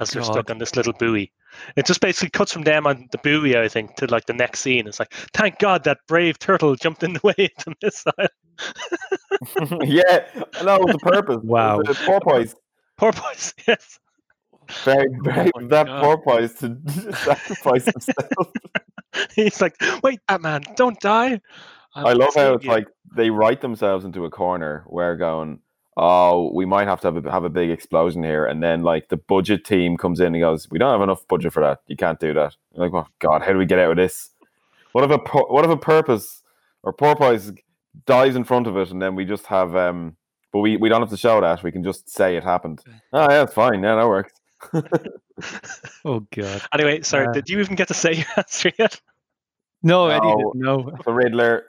as 0.00 0.10
they're 0.10 0.24
stuck 0.24 0.46
God. 0.46 0.52
on 0.52 0.58
this 0.58 0.76
little 0.76 0.94
buoy. 0.94 1.30
It 1.76 1.84
just 1.84 2.00
basically 2.00 2.30
cuts 2.30 2.52
from 2.52 2.62
them 2.62 2.86
on 2.86 3.08
the 3.12 3.18
buoy, 3.18 3.58
I 3.58 3.68
think, 3.68 3.96
to 3.96 4.06
like 4.06 4.24
the 4.24 4.32
next 4.32 4.60
scene. 4.60 4.88
It's 4.88 4.98
like, 4.98 5.12
thank 5.34 5.58
God 5.58 5.84
that 5.84 5.98
brave 6.08 6.38
turtle 6.38 6.74
jumped 6.74 7.02
in 7.02 7.12
the 7.12 7.20
way 7.24 7.50
of 7.58 7.64
the 7.64 7.74
missile. 7.82 8.12
yeah, 9.82 10.26
no, 10.62 10.76
it 10.76 10.86
was 10.86 10.94
a 10.94 10.98
purpose. 10.98 11.42
Wow. 11.42 11.80
It 11.80 11.88
was 11.88 11.98
porpoise. 11.98 12.54
Poor 12.96 13.12
yes. 13.66 13.98
Very, 14.84 15.06
very 15.22 15.50
Oh 15.54 15.66
that 15.68 15.86
God. 15.86 16.02
porpoise 16.02 16.54
to 16.54 16.76
sacrifice 17.14 17.84
himself. 17.84 18.52
He's 19.34 19.60
like, 19.60 19.76
wait, 20.02 20.20
Batman, 20.26 20.62
don't 20.76 20.98
die. 21.00 21.40
I 21.94 22.12
love 22.12 22.34
how 22.34 22.54
it's 22.54 22.64
you." 22.64 22.70
like 22.70 22.88
they 23.14 23.30
write 23.30 23.60
themselves 23.60 24.04
into 24.04 24.24
a 24.24 24.30
corner 24.30 24.84
where 24.86 25.16
going, 25.16 25.60
oh, 25.96 26.50
we 26.52 26.66
might 26.66 26.88
have 26.88 27.00
to 27.00 27.12
have 27.12 27.24
a, 27.24 27.30
have 27.30 27.44
a 27.44 27.48
big 27.48 27.70
explosion 27.70 28.22
here, 28.22 28.44
and 28.44 28.62
then 28.62 28.82
like 28.82 29.08
the 29.08 29.16
budget 29.16 29.64
team 29.64 29.96
comes 29.96 30.20
in 30.20 30.34
and 30.34 30.40
goes, 30.40 30.68
we 30.70 30.78
don't 30.78 30.92
have 30.92 31.00
enough 31.02 31.26
budget 31.28 31.52
for 31.52 31.62
that. 31.62 31.80
You 31.86 31.96
can't 31.96 32.20
do 32.20 32.34
that. 32.34 32.56
You're 32.74 32.88
like, 32.88 32.94
oh 32.94 33.08
God, 33.20 33.42
how 33.42 33.52
do 33.52 33.58
we 33.58 33.66
get 33.66 33.78
out 33.78 33.92
of 33.92 33.96
this? 33.96 34.30
What 34.92 35.04
if 35.04 35.10
a 35.10 35.18
what 35.18 35.64
if 35.64 35.70
a 35.70 35.76
purpose 35.76 36.42
or 36.82 36.92
porpoise 36.92 37.52
dies 38.04 38.36
in 38.36 38.44
front 38.44 38.66
of 38.66 38.76
it, 38.76 38.90
and 38.90 39.00
then 39.00 39.14
we 39.14 39.24
just 39.24 39.46
have 39.46 39.74
um, 39.76 40.16
but 40.52 40.60
we 40.60 40.76
we 40.76 40.88
don't 40.88 41.00
have 41.00 41.10
to 41.10 41.16
show 41.16 41.40
that. 41.40 41.62
We 41.62 41.72
can 41.72 41.82
just 41.82 42.08
say 42.10 42.36
it 42.36 42.44
happened. 42.44 42.82
Oh 43.12 43.26
yeah, 43.30 43.42
it's 43.42 43.54
fine. 43.54 43.82
Yeah, 43.82 43.96
that 43.96 44.08
works. 44.08 44.32
Oh 46.04 46.20
god. 46.34 46.62
Anyway, 46.72 47.02
sorry, 47.02 47.26
Uh, 47.28 47.32
did 47.32 47.48
you 47.50 47.60
even 47.60 47.76
get 47.76 47.88
to 47.88 47.94
say 47.94 48.14
your 48.14 48.26
answer 48.38 48.72
yet? 48.78 48.98
No, 49.82 50.06
Eddie 50.08 50.26
No. 50.26 50.36
didn't 50.36 50.54
know. 50.54 50.96
the 51.04 51.12
Riddler. 51.12 51.64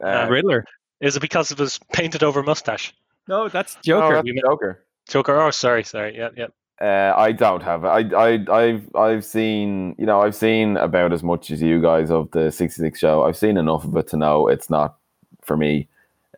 Uh, 0.00 0.06
Uh, 0.06 0.26
Riddler. 0.30 0.64
Is 1.00 1.16
it 1.16 1.20
because 1.20 1.50
of 1.50 1.58
his 1.58 1.78
painted 1.92 2.22
over 2.22 2.42
mustache? 2.44 2.94
No, 3.26 3.48
that's 3.48 3.76
oh, 3.76 3.80
Joker. 3.82 4.22
that's 4.22 4.40
Joker. 4.46 4.84
Joker. 5.08 5.40
Oh, 5.40 5.50
sorry, 5.50 5.82
sorry. 5.82 6.16
Yeah, 6.16 6.28
yeah. 6.36 6.46
Uh, 6.80 7.14
I 7.16 7.32
don't 7.32 7.62
have 7.62 7.84
it. 7.84 7.88
I, 7.88 8.00
I, 8.14 8.44
I've, 8.52 8.94
I've 8.94 9.24
seen, 9.24 9.94
you 9.98 10.04
know, 10.04 10.20
I've 10.20 10.34
seen 10.34 10.76
about 10.76 11.12
as 11.12 11.22
much 11.22 11.50
as 11.50 11.62
you 11.62 11.80
guys 11.80 12.10
of 12.10 12.30
the 12.32 12.50
'66 12.50 12.98
show. 12.98 13.24
I've 13.24 13.36
seen 13.36 13.56
enough 13.56 13.84
of 13.84 13.96
it 13.96 14.08
to 14.08 14.16
know 14.16 14.48
it's 14.48 14.68
not 14.68 14.96
for 15.42 15.56
me. 15.56 15.88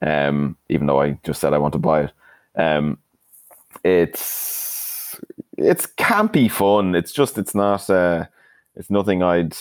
Um, 0.01 0.56
even 0.69 0.86
though 0.86 1.01
I 1.01 1.19
just 1.24 1.40
said 1.40 1.55
I 1.55 1.59
want 1.59 1.73
to 1.73 1.78
buy 1.81 2.05
it. 2.05 2.12
Um, 2.55 2.98
it's, 3.82 5.20
it's 5.56 5.86
campy 5.86 6.48
fun. 6.51 6.94
It's 6.94 7.10
just, 7.12 7.36
it's 7.36 7.55
not, 7.55 7.90
uh, 7.90 8.27
it's 8.77 8.90
nothing 8.90 9.24
I'd, 9.24 9.56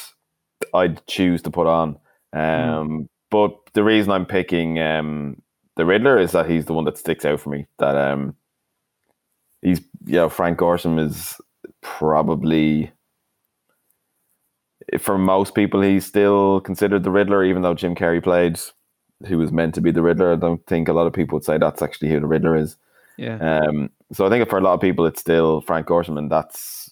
I'd 0.76 1.06
choose 1.08 1.42
to 1.44 1.50
put 1.50 1.66
on. 1.66 1.98
Um, 2.34 3.10
but 3.30 3.56
the 3.74 3.84
reason 3.84 4.12
I'm 4.12 4.26
picking 4.26 4.80
um 4.80 5.42
the 5.76 5.86
Riddler 5.86 6.18
is 6.18 6.32
that 6.32 6.50
he's 6.50 6.66
the 6.66 6.74
one 6.74 6.86
that 6.86 6.98
sticks 6.98 7.26
out 7.26 7.40
for 7.40 7.50
me. 7.50 7.68
That 7.80 7.96
um 7.96 8.36
he's 9.62 9.82
know 10.06 10.30
Frank 10.30 10.60
Gorshin 10.60 11.00
is 11.00 11.40
probably 11.82 12.92
for 15.00 15.18
most 15.18 15.54
people 15.54 15.82
he's 15.82 16.06
still 16.06 16.62
considered 16.62 17.04
the 17.04 17.12
Riddler, 17.12 17.44
even 17.44 17.62
though 17.62 17.74
Jim 17.74 17.96
Carrey 17.96 18.24
played 18.24 18.60
who 19.26 19.38
was 19.38 19.52
meant 19.52 19.74
to 19.76 19.82
be 19.82 19.92
the 19.92 20.02
Riddler. 20.02 20.34
I 20.34 20.36
don't 20.36 20.66
think 20.68 20.88
a 20.88 20.94
lot 20.94 21.08
of 21.08 21.14
people 21.14 21.36
would 21.36 21.44
say 21.44 21.58
that's 21.58 21.82
actually 21.82 22.10
who 22.10 22.20
the 22.20 22.28
Riddler 22.28 22.56
is. 22.56 22.76
Yeah. 23.18 23.38
Um, 23.38 23.90
so 24.14 24.26
I 24.26 24.30
think 24.30 24.48
for 24.48 24.60
a 24.60 24.62
lot 24.62 24.74
of 24.74 24.82
people, 24.82 25.06
it's 25.06 25.20
still 25.20 25.62
Frank 25.62 25.88
Gorshin 25.88 26.18
and 26.18 26.32
that's 26.32 26.92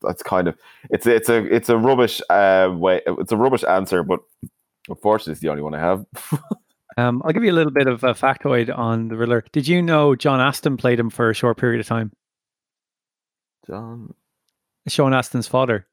that's 0.00 0.22
kind 0.22 0.46
of 0.46 0.56
it's 0.90 1.06
it's 1.06 1.28
a 1.28 1.44
it's 1.52 1.68
a 1.68 1.76
rubbish 1.76 2.20
uh 2.30 2.70
way 2.72 3.00
it's 3.06 3.32
a 3.32 3.36
rubbish 3.36 3.64
answer, 3.64 4.02
but 4.02 4.20
unfortunately, 4.88 5.32
it's 5.32 5.40
the 5.40 5.48
only 5.48 5.62
one 5.62 5.74
I 5.74 5.80
have. 5.80 6.06
Um, 6.96 7.22
I'll 7.24 7.32
give 7.32 7.44
you 7.44 7.52
a 7.52 7.54
little 7.54 7.72
bit 7.72 7.86
of 7.88 8.04
a 8.04 8.14
factoid 8.14 8.76
on 8.76 9.08
the 9.08 9.16
Riddler. 9.16 9.44
Did 9.52 9.68
you 9.68 9.82
know 9.82 10.14
John 10.16 10.40
Astin 10.40 10.76
played 10.76 10.98
him 10.98 11.10
for 11.10 11.28
a 11.30 11.34
short 11.34 11.58
period 11.58 11.80
of 11.80 11.86
time? 11.86 12.12
John. 13.66 14.14
Sean 14.88 15.12
Astin's 15.12 15.48
father. 15.48 15.86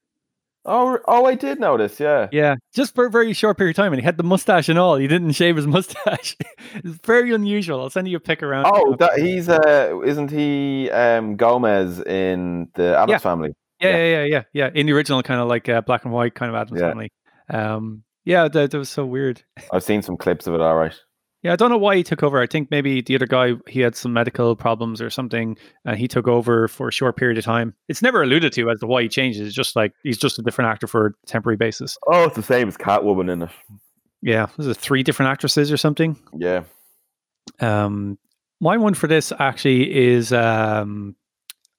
Oh, 0.66 0.98
oh, 1.08 1.26
I 1.26 1.36
did 1.36 1.60
notice. 1.60 2.00
Yeah. 2.00 2.30
Yeah, 2.32 2.56
just 2.74 2.96
for 2.96 3.08
a 3.08 3.10
very 3.10 3.34
short 3.34 3.58
period 3.58 3.72
of 3.78 3.84
time, 3.84 3.92
and 3.92 4.00
he 4.00 4.06
had 4.06 4.16
the 4.16 4.24
mustache 4.24 4.70
and 4.70 4.80
all. 4.80 4.96
He 4.96 5.08
didn't 5.08 5.32
shave 5.34 5.58
his 5.58 5.68
mustache. 5.68 6.38
it's 6.76 7.00
very 7.06 7.34
unusual. 7.34 7.82
I'll 7.82 7.90
send 7.90 8.08
you 8.08 8.16
a 8.16 8.22
pic 8.22 8.42
around. 8.42 8.68
Oh, 8.74 8.96
that 8.96 9.20
he's 9.20 9.50
uh, 9.50 10.00
isn't 10.06 10.32
he 10.32 10.90
um 10.92 11.36
Gomez 11.36 12.00
in 12.02 12.70
the 12.76 12.96
Addams 12.96 13.10
Yeah. 13.12 13.18
family? 13.18 13.54
yeah, 13.82 13.98
yeah. 13.98 14.06
yeah, 14.06 14.24
yeah, 14.24 14.44
yeah. 14.54 14.70
In 14.74 14.86
the 14.86 14.94
original, 14.94 15.22
kind 15.22 15.42
of 15.42 15.50
like 15.50 15.68
uh, 15.68 15.82
black 15.82 16.06
and 16.06 16.14
white 16.14 16.34
kind 16.34 16.50
of 16.50 16.56
Addams 16.56 16.80
Yeah. 16.80 16.88
Family. 16.90 17.12
Um, 17.50 18.04
yeah, 18.26 18.48
that, 18.48 18.72
that 18.72 18.78
was 18.78 18.90
so 18.90 19.06
weird. 19.06 19.44
I've 19.72 19.84
seen 19.84 20.02
some 20.02 20.18
clips 20.18 20.48
of 20.48 20.54
it. 20.54 20.62
All 20.62 20.76
right. 20.76 20.94
Yeah, 21.42 21.52
I 21.52 21.56
don't 21.58 21.70
know 21.70 21.78
why 21.78 21.98
he 21.98 22.04
took 22.04 22.24
over. 22.24 22.42
I 22.42 22.48
think 22.48 22.72
maybe 22.72 23.02
the 23.02 23.16
other 23.16 23.26
guy 23.26 23.56
he 23.68 23.82
had 23.82 23.98
some 23.98 24.14
medical 24.14 24.56
problems 24.56 25.02
or 25.02 25.10
something, 25.10 25.58
and 25.84 25.98
he 25.98 26.08
took 26.08 26.26
over 26.26 26.70
for 26.70 26.88
a 26.88 26.92
short 26.92 27.18
period 27.18 27.38
of 27.38 27.44
time. 27.44 27.74
It's 27.90 28.02
never 28.02 28.24
alluded 28.24 28.54
to 28.54 28.70
as 28.70 28.80
to 28.80 28.88
why 28.88 29.02
he 29.02 29.10
changed. 29.10 29.42
It's 29.42 29.54
just 29.54 29.76
like 29.76 29.92
he's 30.04 30.18
just 30.18 30.40
a 30.40 30.42
different 30.42 30.72
actor 30.72 30.88
for 30.88 31.08
a 31.08 31.28
temporary 31.28 31.58
basis. 31.58 31.98
Oh, 32.08 32.24
it's 32.24 32.38
the 32.38 32.44
same 32.44 32.70
as 32.70 32.78
Catwoman 32.78 33.30
in 33.30 33.42
it. 33.42 33.50
Yeah, 34.22 34.48
was 34.56 34.68
it 34.68 34.78
three 34.78 35.04
different 35.04 35.32
actresses 35.34 35.70
or 35.70 35.76
something? 35.76 36.18
Yeah. 36.34 36.64
Um, 37.60 38.18
my 38.62 38.78
one 38.78 38.94
for 38.94 39.08
this 39.08 39.34
actually 39.38 39.94
is 39.94 40.32
um, 40.32 41.14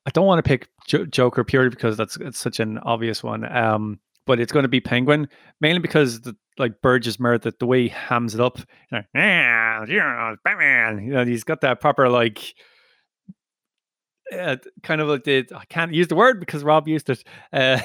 I 0.05 0.11
don't 0.11 0.27
want 0.27 0.45
to 0.45 0.49
pick 0.49 0.69
jo- 0.87 1.07
Joker 1.07 1.43
purely 1.43 1.71
because 1.71 1.97
that's 1.97 2.19
it's 2.19 2.39
such 2.39 2.61
an 2.61 2.79
obvious 2.81 3.23
one. 3.23 3.51
Um, 3.51 3.99
but 4.27 4.41
it's 4.41 4.53
going 4.53 4.63
to 4.65 4.69
be 4.69 4.81
Penguin 4.81 5.29
mainly 5.61 5.81
because 5.81 6.21
the 6.23 6.37
like 6.59 6.81
Burgess 6.83 7.19
Meredith, 7.19 7.59
the 7.59 7.67
way 7.67 7.83
he 7.83 7.89
hams 7.89 8.35
it 8.35 8.41
up, 8.41 8.59
you 8.59 8.65
know, 8.99 9.03
"Yeah, 9.15 9.85
yeah, 9.89 10.35
Batman. 10.45 11.05
You 11.05 11.13
know, 11.15 11.25
he's 11.25 11.45
got 11.45 11.61
that 11.63 11.81
proper 11.81 12.09
like. 12.09 12.55
Uh, 14.33 14.57
kind 14.83 15.01
of 15.01 15.09
like 15.09 15.25
the 15.25 15.47
I 15.55 15.65
can't 15.67 15.93
use 15.93 16.09
the 16.09 16.15
word 16.15 16.41
because 16.41 16.65
Rob 16.65 16.89
used 16.89 17.11
it. 17.11 17.23
Uh, 17.53 17.79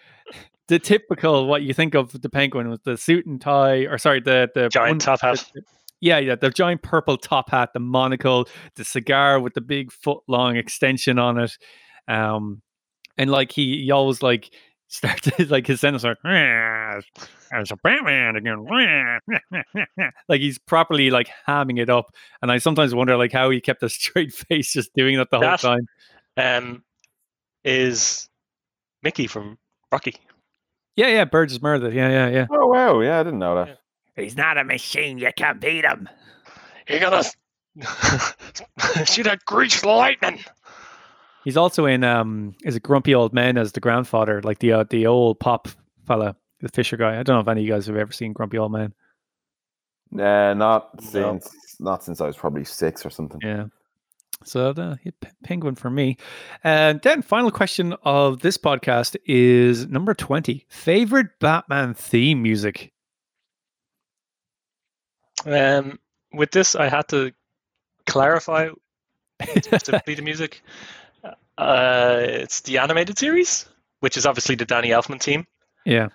the 0.68 0.78
typical 0.78 1.46
what 1.46 1.62
you 1.62 1.72
think 1.72 1.94
of 1.94 2.20
the 2.20 2.28
penguin 2.28 2.68
with 2.68 2.82
the 2.84 2.96
suit 2.96 3.26
and 3.26 3.40
tie, 3.40 3.86
or 3.86 3.96
sorry, 3.96 4.20
the 4.20 4.48
the 4.54 4.68
Giant 4.68 4.94
one- 4.94 4.98
top 4.98 5.20
hat. 5.20 5.48
the- 5.54 5.62
yeah, 6.00 6.18
yeah, 6.18 6.36
the 6.36 6.50
giant 6.50 6.82
purple 6.82 7.16
top 7.16 7.50
hat, 7.50 7.70
the 7.74 7.80
monocle, 7.80 8.48
the 8.76 8.84
cigar 8.84 9.40
with 9.40 9.54
the 9.54 9.60
big 9.60 9.90
foot 9.90 10.20
long 10.28 10.56
extension 10.56 11.18
on 11.18 11.38
it. 11.40 11.58
Um, 12.06 12.62
and 13.16 13.30
like 13.32 13.50
he, 13.50 13.82
he 13.84 13.90
always 13.90 14.22
like 14.22 14.50
started 14.88 15.50
like 15.50 15.66
his 15.66 15.80
sentence 15.80 16.02
like 16.02 16.16
"Ah, 16.24 17.00
as 17.52 17.70
a 17.70 17.76
Batman 17.76 18.36
again. 18.36 18.66
like 20.28 20.40
he's 20.40 20.58
properly 20.58 21.10
like 21.10 21.30
hamming 21.46 21.78
it 21.78 21.90
up. 21.90 22.14
And 22.42 22.50
I 22.50 22.58
sometimes 22.58 22.94
wonder 22.94 23.16
like 23.16 23.32
how 23.32 23.50
he 23.50 23.60
kept 23.60 23.82
a 23.82 23.88
straight 23.88 24.32
face 24.32 24.72
just 24.72 24.92
doing 24.94 25.16
that 25.18 25.30
the 25.30 25.38
whole 25.38 25.56
time. 25.56 25.86
Um, 26.36 26.82
is 27.64 28.28
Mickey 29.02 29.26
from 29.26 29.58
Rocky. 29.92 30.16
Yeah, 30.96 31.08
yeah, 31.08 31.24
Burgess 31.24 31.62
Meredith. 31.62 31.94
Yeah, 31.94 32.08
yeah, 32.08 32.28
yeah. 32.28 32.46
Oh 32.50 32.66
wow. 32.66 33.00
Yeah, 33.00 33.20
I 33.20 33.22
didn't 33.22 33.38
know 33.38 33.54
that. 33.54 33.78
He's 34.16 34.36
not 34.36 34.58
a 34.58 34.64
machine. 34.64 35.18
You 35.18 35.30
can't 35.36 35.60
beat 35.60 35.84
him. 35.84 36.08
You're 36.88 37.00
gonna 37.00 37.22
shoot 39.04 39.26
at 39.26 39.44
Grease 39.44 39.84
Lightning. 39.84 40.40
He's 41.48 41.56
also 41.56 41.86
in 41.86 42.04
um 42.04 42.54
is 42.62 42.76
a 42.76 42.80
grumpy 42.80 43.14
old 43.14 43.32
man 43.32 43.56
as 43.56 43.72
the 43.72 43.80
grandfather, 43.80 44.42
like 44.42 44.58
the 44.58 44.72
uh, 44.72 44.84
the 44.90 45.06
old 45.06 45.40
pop 45.40 45.66
fella, 46.06 46.36
the 46.60 46.68
Fisher 46.68 46.98
guy. 46.98 47.18
I 47.18 47.22
don't 47.22 47.36
know 47.36 47.40
if 47.40 47.48
any 47.48 47.62
of 47.62 47.66
you 47.66 47.72
guys 47.72 47.86
have 47.86 47.96
ever 47.96 48.12
seen 48.12 48.34
Grumpy 48.34 48.58
Old 48.58 48.70
Man. 48.70 48.92
Uh, 50.12 50.52
not 50.52 50.90
No. 51.02 51.08
since 51.40 51.76
not 51.80 52.04
since 52.04 52.20
I 52.20 52.26
was 52.26 52.36
probably 52.36 52.64
six 52.64 53.06
or 53.06 53.08
something. 53.08 53.40
Yeah. 53.42 53.68
So 54.44 54.74
the 54.74 54.98
penguin 55.42 55.74
for 55.74 55.88
me. 55.88 56.18
And 56.64 57.00
then 57.00 57.22
final 57.22 57.50
question 57.50 57.94
of 58.02 58.40
this 58.40 58.58
podcast 58.58 59.16
is 59.24 59.86
number 59.86 60.12
20. 60.12 60.66
Favorite 60.68 61.28
Batman 61.40 61.94
theme 61.94 62.42
music? 62.42 62.92
Um, 65.46 65.98
with 66.34 66.50
this, 66.50 66.74
I 66.74 66.90
had 66.90 67.08
to 67.08 67.32
clarify 68.06 68.68
specifically 69.62 70.14
the 70.16 70.22
music. 70.22 70.62
Uh, 71.58 72.18
it's 72.22 72.60
the 72.62 72.78
animated 72.78 73.18
series, 73.18 73.66
which 74.00 74.16
is 74.16 74.24
obviously 74.26 74.54
the 74.54 74.64
Danny 74.64 74.88
Elfman 74.90 75.20
team. 75.20 75.46
yeah. 75.84 76.08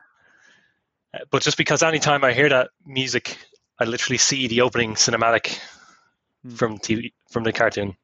Uh, 1.14 1.20
But 1.30 1.44
just 1.44 1.58
because 1.58 1.84
anytime 1.84 2.24
I 2.24 2.34
hear 2.34 2.50
that 2.50 2.70
music, 2.86 3.38
I 3.80 3.84
literally 3.86 4.18
see 4.18 4.48
the 4.48 4.62
opening 4.62 4.96
cinematic 4.96 5.60
Hmm. 6.44 6.56
from 6.56 6.78
TV 6.80 7.14
from 7.30 7.44
the 7.44 7.54
cartoon. 7.54 7.96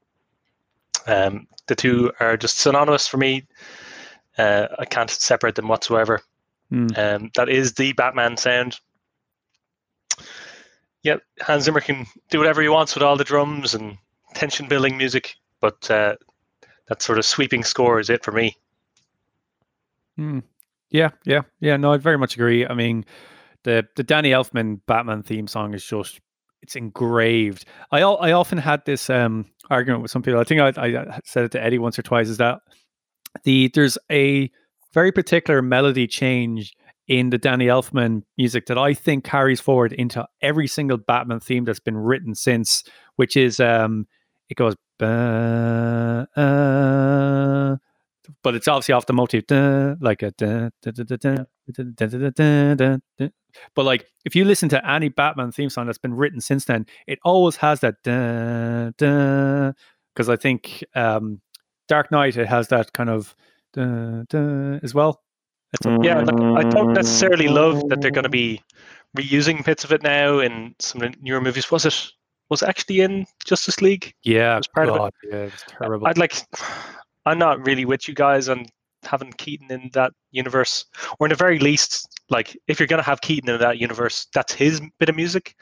Um, 1.08 1.48
the 1.68 1.76
two 1.76 2.12
are 2.20 2.38
just 2.38 2.60
synonymous 2.60 3.08
for 3.08 3.18
me. 3.18 3.46
Uh, 4.38 4.68
I 4.78 4.86
can't 4.86 5.10
separate 5.10 5.56
them 5.56 5.68
whatsoever. 5.68 6.22
Hmm. 6.70 6.88
Um, 6.96 7.32
that 7.36 7.50
is 7.50 7.74
the 7.74 7.94
Batman 7.94 8.38
sound. 8.38 8.80
Yeah, 11.04 11.18
Hans 11.42 11.64
Zimmer 11.64 11.82
can 11.82 12.06
do 12.30 12.38
whatever 12.40 12.62
he 12.62 12.70
wants 12.70 12.94
with 12.94 13.04
all 13.04 13.16
the 13.18 13.24
drums 13.24 13.74
and 13.74 13.98
tension 14.36 14.68
building 14.68 14.98
music, 14.98 15.36
but 15.62 15.90
uh, 15.90 16.16
that 16.90 17.02
sort 17.02 17.18
of 17.18 17.26
sweeping 17.26 17.64
score 17.64 18.00
is 18.00 18.10
it 18.10 18.24
for 18.24 18.32
me. 18.32 18.58
Hmm. 20.18 20.40
Yeah, 20.90 21.12
yeah, 21.24 21.42
yeah. 21.62 21.78
No, 21.78 21.94
I 21.94 21.98
very 21.98 22.18
much 22.18 22.34
agree. 22.34 22.66
I 22.66 22.74
mean, 22.74 23.06
the 23.64 23.88
the 23.96 24.04
Danny 24.04 24.32
Elfman 24.32 24.82
Batman 24.88 25.24
theme 25.24 25.48
song 25.48 25.74
is 25.74 25.86
just 25.86 26.20
it's 26.62 26.76
engraved. 26.76 27.66
I 27.92 28.02
I 28.02 28.32
often 28.34 28.58
had 28.58 28.84
this 28.86 29.10
um 29.10 29.46
argument 29.70 30.02
with 30.02 30.12
some 30.12 30.24
people. 30.24 30.40
I 30.40 30.44
think 30.44 30.62
I, 30.62 30.70
I 30.70 31.20
said 31.24 31.46
it 31.46 31.52
to 31.52 31.64
Eddie 31.64 31.78
once 31.78 31.98
or 31.98 32.02
twice. 32.02 32.28
Is 32.28 32.38
that 32.38 32.60
the 33.44 33.70
there's 33.74 33.98
a 34.12 34.52
very 34.94 35.12
particular 35.12 35.62
melody 35.62 36.08
change 36.08 36.74
in 37.08 37.30
the 37.30 37.38
Danny 37.38 37.66
Elfman 37.68 38.24
music 38.38 38.66
that 38.66 38.78
I 38.78 38.94
think 38.94 39.24
carries 39.24 39.60
forward 39.62 39.94
into 39.94 40.28
every 40.42 40.68
single 40.68 40.98
Batman 40.98 41.40
theme 41.40 41.66
that's 41.66 41.80
been 41.80 41.98
written 41.98 42.34
since, 42.34 42.84
which 43.16 43.38
is 43.38 43.60
um 43.60 44.08
it 44.50 44.56
goes, 44.56 44.76
uh, 45.00 46.26
but 48.44 48.56
it's 48.56 48.68
obviously 48.68 48.94
off 48.94 49.06
the 49.06 49.14
motif, 49.14 49.46
like 50.02 50.24
a. 50.24 50.34
But 53.76 53.86
like, 53.86 54.06
if 54.26 54.36
you 54.36 54.46
listen 54.46 54.70
to 54.70 54.90
any 54.90 55.10
Batman 55.10 55.52
theme 55.52 55.70
song 55.70 55.86
that's 55.88 55.98
been 55.98 56.14
written 56.14 56.42
since 56.42 56.66
then, 56.66 56.86
it 57.08 57.20
always 57.24 57.56
has 57.58 57.80
that 57.80 57.96
because 60.14 60.30
I 60.30 60.36
think 60.36 60.84
um, 60.96 61.42
Dark 61.88 62.12
Knight 62.12 62.38
it 62.38 62.48
has 62.48 62.68
that 62.70 62.94
kind 62.94 63.10
of 63.10 63.36
as 63.76 64.94
well. 64.94 65.22
Yeah, 65.86 66.22
like, 66.22 66.66
I 66.66 66.70
don't 66.70 66.94
necessarily 66.94 67.48
love 67.48 67.90
that 67.90 68.02
they're 68.02 68.10
going 68.12 68.24
to 68.24 68.30
be 68.30 68.64
reusing 69.18 69.64
bits 69.64 69.84
of 69.84 69.92
it 69.92 70.02
now 70.04 70.40
in 70.40 70.76
some 70.80 71.14
newer 71.22 71.42
movies. 71.42 71.70
Was 71.72 71.86
it 71.86 72.12
was 72.50 72.64
actually 72.64 73.02
in 73.02 73.26
Justice 73.46 73.82
League? 73.82 74.14
yeah, 74.24 74.54
it 74.56 74.58
was 74.58 74.68
part 74.68 74.90
of 74.90 74.96
it. 74.96 74.98
God, 74.98 75.14
yeah, 75.24 75.36
it's 75.46 75.64
terrible. 75.68 76.08
I'd 76.08 76.18
like. 76.18 76.36
I'm 77.26 77.38
not 77.38 77.66
really 77.66 77.86
with 77.86 78.08
you 78.08 78.14
guys 78.16 78.50
on 78.50 78.66
having 79.04 79.32
Keaton 79.34 79.72
in 79.72 79.90
that 79.94 80.12
universe, 80.32 80.86
or 81.20 81.28
in 81.28 81.30
the 81.30 81.36
very 81.36 81.60
least, 81.60 82.08
like 82.30 82.58
if 82.68 82.80
you're 82.80 82.88
going 82.88 83.02
to 83.02 83.06
have 83.10 83.22
Keaton 83.22 83.50
in 83.50 83.60
that 83.60 83.78
universe, 83.78 84.28
that's 84.34 84.54
his 84.54 84.82
bit 85.00 85.10
of 85.10 85.16
music. 85.16 85.56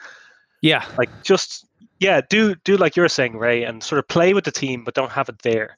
yeah, 0.61 0.85
Like 0.97 1.09
just 1.23 1.65
yeah, 1.99 2.21
do 2.29 2.55
do 2.63 2.77
like 2.77 2.95
you're 2.95 3.09
saying, 3.09 3.37
Ray, 3.37 3.63
and 3.63 3.83
sort 3.83 3.99
of 3.99 4.07
play 4.07 4.33
with 4.33 4.45
the 4.45 4.51
team, 4.51 4.83
but 4.83 4.93
don't 4.93 5.11
have 5.11 5.29
it 5.29 5.39
there. 5.43 5.77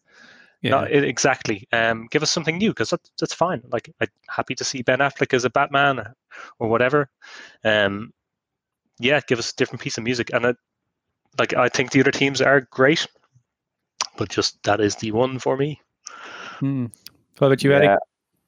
yeah. 0.61 0.71
Not 0.71 0.83
i- 0.85 0.91
exactly. 0.91 1.67
Um, 1.71 2.07
give 2.11 2.21
us 2.23 2.31
something 2.31 2.57
new 2.57 2.69
because 2.71 2.89
that's 2.91 3.09
that's 3.19 3.33
fine. 3.33 3.61
Like 3.71 3.89
I'm 4.01 4.07
happy 4.29 4.53
to 4.55 4.63
see 4.63 4.81
Ben 4.83 4.99
Affleck 4.99 5.33
as 5.33 5.45
a 5.45 5.49
Batman 5.49 5.99
or, 5.99 6.15
or 6.59 6.69
whatever. 6.69 7.09
Um, 7.63 8.11
yeah, 8.99 9.21
give 9.27 9.39
us 9.39 9.51
a 9.51 9.55
different 9.55 9.81
piece 9.81 9.97
of 9.97 10.03
music, 10.03 10.31
and 10.33 10.45
it, 10.45 10.57
like 11.37 11.53
I 11.53 11.69
think 11.69 11.91
the 11.91 11.99
other 11.99 12.11
teams 12.11 12.41
are 12.41 12.61
great, 12.61 13.07
but 14.17 14.29
just 14.29 14.61
that 14.63 14.79
is 14.79 14.95
the 14.95 15.11
one 15.11 15.39
for 15.39 15.57
me. 15.57 15.79
Hmm. 16.59 16.87
What 17.37 17.47
about 17.47 17.63
you, 17.63 17.73
Eddie? 17.73 17.85
Yeah, 17.85 17.97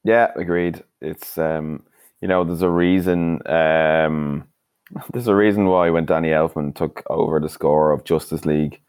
yeah, 0.03 0.31
agreed. 0.35 0.83
It's 1.01 1.37
um, 1.37 1.83
you 2.21 2.27
know, 2.27 2.43
there's 2.43 2.61
a 2.61 2.69
reason. 2.69 3.45
Um, 3.47 4.47
there's 5.13 5.27
a 5.27 5.35
reason 5.35 5.65
why 5.65 5.89
when 5.89 6.05
Danny 6.05 6.29
Elfman 6.29 6.75
took 6.75 7.03
over 7.09 7.39
the 7.39 7.49
score 7.49 7.91
of 7.91 8.03
Justice 8.03 8.45
League, 8.45 8.79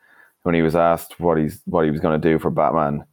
when 0.43 0.55
he 0.55 0.63
was 0.63 0.75
asked 0.75 1.21
what 1.21 1.39
he's 1.39 1.61
what 1.67 1.85
he 1.85 1.91
was 1.91 2.01
going 2.01 2.21
to 2.21 2.29
do 2.29 2.39
for 2.39 2.51
Batman, 2.51 3.05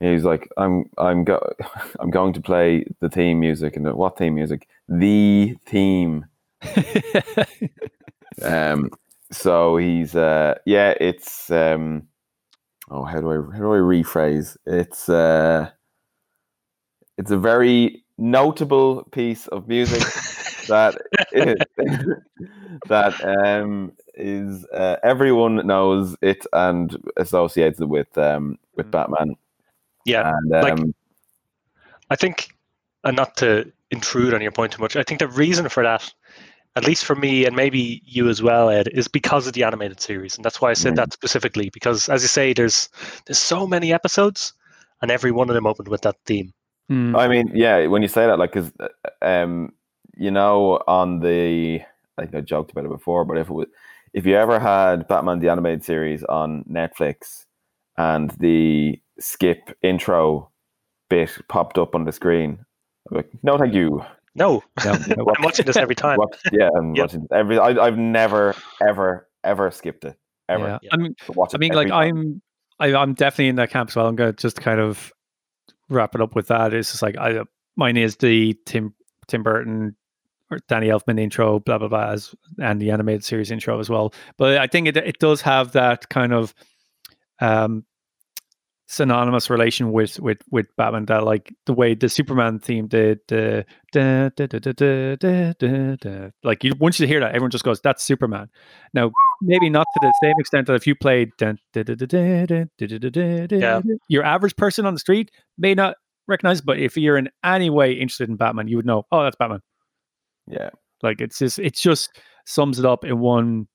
he 0.00 0.12
was 0.12 0.24
like, 0.24 0.48
"I'm 0.56 0.90
I'm 0.98 1.24
go 1.24 1.40
I'm 2.00 2.10
going 2.10 2.32
to 2.32 2.40
play 2.40 2.84
the 3.00 3.08
theme 3.08 3.40
music 3.40 3.76
and 3.76 3.86
the, 3.86 3.94
what 3.94 4.18
theme 4.18 4.34
music? 4.34 4.68
The 4.88 5.56
theme." 5.66 6.26
Um, 8.42 8.90
so 9.32 9.76
he's 9.76 10.14
uh, 10.14 10.54
yeah, 10.66 10.94
it's 11.00 11.50
um, 11.50 12.08
oh, 12.90 13.04
how 13.04 13.20
do 13.20 13.30
I 13.30 13.36
how 13.54 13.58
do 13.60 13.72
I 13.74 13.78
rephrase? 13.78 14.56
It's 14.66 15.08
uh, 15.08 15.70
it's 17.18 17.30
a 17.30 17.38
very 17.38 18.04
notable 18.18 19.04
piece 19.12 19.46
of 19.48 19.68
music 19.68 20.02
that 20.68 20.96
that 22.88 23.14
um 23.24 23.92
is 24.14 24.64
uh, 24.72 24.96
everyone 25.02 25.66
knows 25.66 26.16
it 26.22 26.46
and 26.52 26.96
associates 27.16 27.80
it 27.80 27.88
with 27.88 28.16
um 28.18 28.58
with 28.76 28.86
Mm. 28.86 28.90
Batman. 28.92 29.34
Yeah, 30.04 30.30
And 30.34 30.50
like- 30.50 30.72
um, 30.72 30.94
I 32.10 32.14
think, 32.14 32.50
and 33.02 33.16
not 33.16 33.36
to 33.38 33.72
intrude 33.90 34.32
on 34.34 34.40
your 34.40 34.52
point 34.52 34.72
too 34.72 34.80
much, 34.82 34.94
I 34.94 35.02
think 35.02 35.18
the 35.18 35.26
reason 35.26 35.68
for 35.68 35.82
that, 35.82 36.12
at 36.76 36.84
least 36.84 37.04
for 37.04 37.16
me, 37.16 37.46
and 37.46 37.56
maybe 37.56 38.02
you 38.04 38.28
as 38.28 38.42
well, 38.42 38.68
Ed, 38.70 38.88
is 38.92 39.08
because 39.08 39.46
of 39.46 39.54
the 39.54 39.64
animated 39.64 40.00
series, 40.00 40.36
and 40.36 40.44
that's 40.44 40.60
why 40.60 40.70
I 40.70 40.74
said 40.74 40.92
Mm. 40.92 40.96
that 40.96 41.12
specifically. 41.12 41.70
Because 41.70 42.08
as 42.08 42.22
you 42.22 42.28
say, 42.28 42.52
there's 42.52 42.88
there's 43.26 43.38
so 43.38 43.66
many 43.66 43.92
episodes, 43.92 44.52
and 45.02 45.10
every 45.10 45.32
one 45.32 45.48
of 45.48 45.54
them 45.54 45.66
opened 45.66 45.88
with 45.88 46.02
that 46.02 46.16
theme. 46.26 46.52
Hmm. 46.88 47.16
I 47.16 47.26
mean, 47.28 47.50
yeah, 47.54 47.86
when 47.88 48.02
you 48.02 48.08
say 48.08 48.26
that, 48.26 48.38
like, 48.38 48.52
because, 48.52 48.70
um, 49.20 49.72
you 50.16 50.30
know, 50.30 50.82
on 50.86 51.18
the, 51.20 51.80
I 52.16 52.22
think 52.22 52.34
I 52.34 52.40
joked 52.42 52.70
about 52.70 52.84
it 52.84 52.90
before, 52.90 53.24
but 53.24 53.38
if 53.38 53.48
it 53.48 53.52
was, 53.52 53.66
if 54.12 54.24
you 54.24 54.36
ever 54.36 54.60
had 54.60 55.08
Batman 55.08 55.40
the 55.40 55.48
Animated 55.48 55.84
Series 55.84 56.22
on 56.24 56.64
Netflix 56.70 57.46
and 57.98 58.30
the 58.38 59.00
skip 59.18 59.76
intro 59.82 60.50
bit 61.10 61.36
popped 61.48 61.76
up 61.76 61.94
on 61.94 62.04
the 62.04 62.12
screen, 62.12 62.64
I'm 63.10 63.16
like, 63.16 63.30
no, 63.42 63.58
thank 63.58 63.74
you. 63.74 64.04
No, 64.36 64.62
No, 64.84 64.92
no. 65.16 65.26
I'm 65.36 65.42
watching 65.42 65.66
this 65.66 65.76
every 65.76 65.94
time. 65.94 66.18
Watch, 66.18 66.38
yeah, 66.52 66.68
I'm 66.76 66.94
Yep. 66.94 67.02
watching 67.04 67.26
every. 67.32 67.58
I, 67.58 67.68
I've 67.84 67.98
never, 67.98 68.54
ever, 68.86 69.28
ever 69.42 69.70
skipped 69.70 70.04
it. 70.04 70.16
Ever. 70.48 70.64
Yeah. 70.64 70.78
Yeah. 70.82 70.90
I 70.92 70.96
mean, 70.98 71.14
I 71.54 71.58
mean, 71.58 71.72
like 71.72 71.88
time. 71.88 72.42
I'm, 72.78 72.94
I, 72.94 72.94
I'm 72.94 73.14
definitely 73.14 73.48
in 73.48 73.56
that 73.56 73.70
camp 73.70 73.90
as 73.90 73.96
well. 73.96 74.06
I'm 74.06 74.14
gonna 74.16 74.32
just 74.32 74.60
kind 74.60 74.78
of 74.80 75.12
wrap 75.88 76.14
it 76.14 76.20
up 76.20 76.34
with 76.36 76.48
that. 76.48 76.72
It's 76.74 76.90
just 76.90 77.02
like 77.02 77.16
I, 77.16 77.40
mine 77.76 77.96
is 77.96 78.16
the 78.16 78.54
Tim 78.66 78.94
Tim 79.28 79.42
Burton 79.42 79.96
or 80.50 80.58
Danny 80.68 80.88
Elfman 80.88 81.18
intro, 81.18 81.58
blah 81.58 81.78
blah 81.78 81.88
blah, 81.88 82.10
as, 82.12 82.34
and 82.60 82.80
the 82.80 82.90
animated 82.92 83.24
series 83.24 83.50
intro 83.50 83.80
as 83.80 83.90
well. 83.90 84.14
But 84.36 84.58
I 84.58 84.66
think 84.68 84.86
it 84.88 84.96
it 84.96 85.18
does 85.18 85.40
have 85.40 85.72
that 85.72 86.08
kind 86.10 86.32
of 86.32 86.54
um 87.40 87.84
synonymous 88.88 89.50
relation 89.50 89.90
with 89.90 90.20
with 90.20 90.38
with 90.52 90.68
Batman 90.76 91.06
that 91.06 91.24
like 91.24 91.52
the 91.66 91.72
way 91.72 91.94
the 91.94 92.08
Superman 92.08 92.60
theme 92.60 92.86
did 92.86 93.18
like 96.44 96.62
you 96.62 96.72
once 96.78 97.00
you 97.00 97.06
hear 97.08 97.18
that 97.18 97.30
everyone 97.30 97.50
just 97.50 97.64
goes 97.64 97.80
that's 97.80 98.04
Superman 98.04 98.48
now 98.94 99.10
maybe 99.42 99.68
not 99.68 99.88
to 99.94 100.00
the 100.00 100.14
same 100.22 100.34
extent 100.38 100.68
that 100.68 100.74
if 100.74 100.86
you 100.86 100.94
played 100.94 101.30
your 104.08 104.24
average 104.24 104.54
person 104.54 104.86
on 104.86 104.94
the 104.94 105.00
street 105.00 105.32
may 105.58 105.74
not 105.74 105.96
recognize 106.28 106.60
but 106.60 106.78
if 106.78 106.96
you're 106.96 107.18
in 107.18 107.28
any 107.44 107.70
way 107.70 107.92
interested 107.92 108.28
in 108.28 108.36
Batman 108.36 108.68
you 108.68 108.76
would 108.76 108.86
know 108.86 109.02
oh 109.10 109.24
that's 109.24 109.36
Batman 109.36 109.60
yeah 110.46 110.70
like 111.02 111.20
it's 111.20 111.40
just 111.40 111.58
it 111.58 111.74
just 111.74 112.20
sums 112.44 112.78
it 112.78 112.84
up 112.84 113.04
in 113.04 113.18
one 113.18 113.66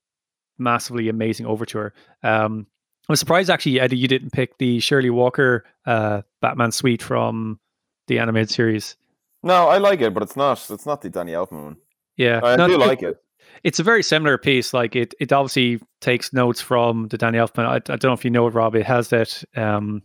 massively 0.56 1.10
amazing 1.10 1.44
overture 1.44 1.92
um 2.22 2.66
I'm 3.08 3.16
surprised 3.16 3.50
actually, 3.50 3.80
Eddie, 3.80 3.96
you 3.96 4.08
didn't 4.08 4.30
pick 4.32 4.58
the 4.58 4.80
Shirley 4.80 5.10
Walker 5.10 5.64
uh, 5.86 6.22
Batman 6.40 6.70
suite 6.72 7.02
from 7.02 7.58
the 8.06 8.18
animated 8.18 8.50
series. 8.50 8.96
no, 9.42 9.68
I 9.68 9.78
like 9.78 10.00
it, 10.00 10.14
but 10.14 10.22
it's 10.22 10.36
not. 10.36 10.64
It's 10.70 10.86
not 10.86 11.02
the 11.02 11.10
Danny 11.10 11.32
Elfman 11.32 11.64
one. 11.64 11.76
Yeah, 12.16 12.40
I 12.42 12.56
No, 12.56 12.66
do 12.68 12.74
it's- 12.74 12.88
like 12.88 13.02
it. 13.02 13.16
It's 13.64 13.78
a 13.78 13.82
very 13.84 14.02
similar 14.02 14.38
piece. 14.38 14.72
Like 14.74 14.96
it, 14.96 15.14
it 15.20 15.32
obviously 15.32 15.80
takes 16.00 16.32
notes 16.32 16.60
from 16.60 17.08
the 17.08 17.18
Danny 17.18 17.38
Elfman. 17.38 17.64
I, 17.66 17.74
I 17.76 17.78
don't 17.78 18.04
know 18.04 18.12
if 18.12 18.24
you 18.24 18.30
know 18.30 18.46
it, 18.48 18.54
Rob. 18.54 18.74
It 18.74 18.86
has 18.86 19.08
that. 19.08 19.42
Um, 19.56 20.02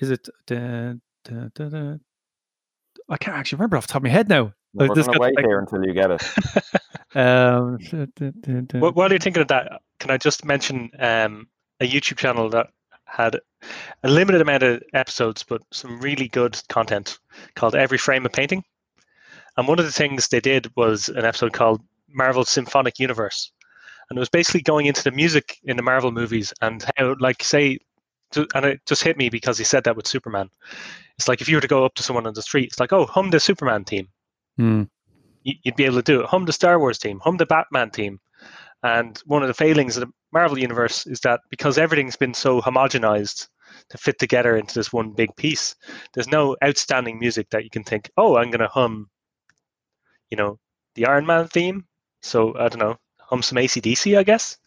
is 0.00 0.10
it? 0.10 0.28
Da, 0.46 0.94
da, 1.24 1.48
da, 1.54 1.68
da. 1.68 1.94
I 3.08 3.16
can't 3.16 3.36
actually 3.36 3.56
remember 3.56 3.76
off 3.76 3.86
the 3.86 3.92
top 3.92 4.00
of 4.00 4.04
my 4.04 4.08
head 4.10 4.28
now. 4.28 4.52
We're 4.74 4.88
gonna 4.88 5.04
wait 5.18 5.34
like- 5.36 5.44
here 5.44 5.58
until 5.60 5.84
you 5.84 5.92
get 5.92 6.10
it. 6.10 6.22
Um, 7.14 7.78
da, 7.90 8.04
da, 8.16 8.30
da, 8.42 8.60
da. 8.60 8.78
Wh- 8.80 8.94
While 8.94 9.08
you're 9.08 9.18
thinking 9.18 9.40
of 9.40 9.48
that, 9.48 9.80
can 10.00 10.10
I 10.10 10.18
just 10.18 10.44
mention 10.44 10.90
um, 10.98 11.46
a 11.80 11.88
YouTube 11.88 12.16
channel 12.16 12.48
that 12.50 12.68
had 13.04 13.40
a 14.02 14.08
limited 14.08 14.40
amount 14.40 14.62
of 14.62 14.82
episodes, 14.92 15.42
but 15.42 15.62
some 15.72 16.00
really 16.00 16.28
good 16.28 16.60
content 16.68 17.18
called 17.54 17.74
Every 17.74 17.98
Frame 17.98 18.26
of 18.26 18.32
Painting. 18.32 18.64
And 19.56 19.66
one 19.66 19.78
of 19.78 19.86
the 19.86 19.92
things 19.92 20.28
they 20.28 20.40
did 20.40 20.70
was 20.76 21.08
an 21.08 21.24
episode 21.24 21.52
called 21.52 21.80
Marvel 22.08 22.44
Symphonic 22.44 22.98
Universe. 22.98 23.52
And 24.08 24.18
it 24.18 24.20
was 24.20 24.28
basically 24.28 24.60
going 24.60 24.86
into 24.86 25.02
the 25.02 25.10
music 25.10 25.58
in 25.64 25.76
the 25.76 25.82
Marvel 25.82 26.12
movies 26.12 26.52
and 26.60 26.84
how, 26.96 27.16
like, 27.18 27.42
say, 27.42 27.78
and 28.54 28.64
it 28.64 28.80
just 28.86 29.02
hit 29.02 29.16
me 29.16 29.28
because 29.28 29.58
he 29.58 29.64
said 29.64 29.84
that 29.84 29.96
with 29.96 30.06
Superman. 30.06 30.50
It's 31.18 31.28
like 31.28 31.40
if 31.40 31.48
you 31.48 31.56
were 31.56 31.62
to 31.62 31.68
go 31.68 31.84
up 31.84 31.94
to 31.94 32.02
someone 32.02 32.26
on 32.26 32.34
the 32.34 32.42
street, 32.42 32.66
it's 32.66 32.80
like, 32.80 32.92
oh, 32.92 33.06
hum 33.06 33.30
the 33.30 33.40
Superman 33.40 33.84
team. 33.84 34.08
Hmm. 34.56 34.84
Y- 35.44 35.58
you'd 35.62 35.76
be 35.76 35.84
able 35.84 35.96
to 35.96 36.02
do 36.02 36.20
it. 36.20 36.26
Hum 36.26 36.44
the 36.44 36.52
Star 36.52 36.78
Wars 36.78 36.98
team, 36.98 37.20
hum 37.20 37.36
the 37.36 37.46
Batman 37.46 37.90
team. 37.90 38.20
And 38.82 39.18
one 39.26 39.42
of 39.42 39.48
the 39.48 39.54
failings 39.54 39.96
of 39.96 40.02
the 40.06 40.12
Marvel 40.32 40.58
universe 40.58 41.06
is 41.06 41.20
that 41.20 41.40
because 41.50 41.78
everything's 41.78 42.16
been 42.16 42.34
so 42.34 42.60
homogenized 42.60 43.48
to 43.88 43.98
fit 43.98 44.18
together 44.18 44.56
into 44.56 44.74
this 44.74 44.92
one 44.92 45.10
big 45.10 45.34
piece, 45.36 45.74
there's 46.12 46.28
no 46.28 46.56
outstanding 46.64 47.18
music 47.18 47.48
that 47.50 47.64
you 47.64 47.70
can 47.70 47.84
think, 47.84 48.10
oh, 48.16 48.36
I'm 48.36 48.50
going 48.50 48.60
to 48.60 48.68
hum, 48.68 49.08
you 50.30 50.36
know, 50.36 50.58
the 50.94 51.06
Iron 51.06 51.26
Man 51.26 51.48
theme. 51.48 51.86
So 52.22 52.56
I 52.58 52.68
don't 52.68 52.78
know, 52.78 52.98
hum 53.20 53.42
some 53.42 53.58
ACDC, 53.58 54.16
I 54.18 54.22
guess. 54.22 54.58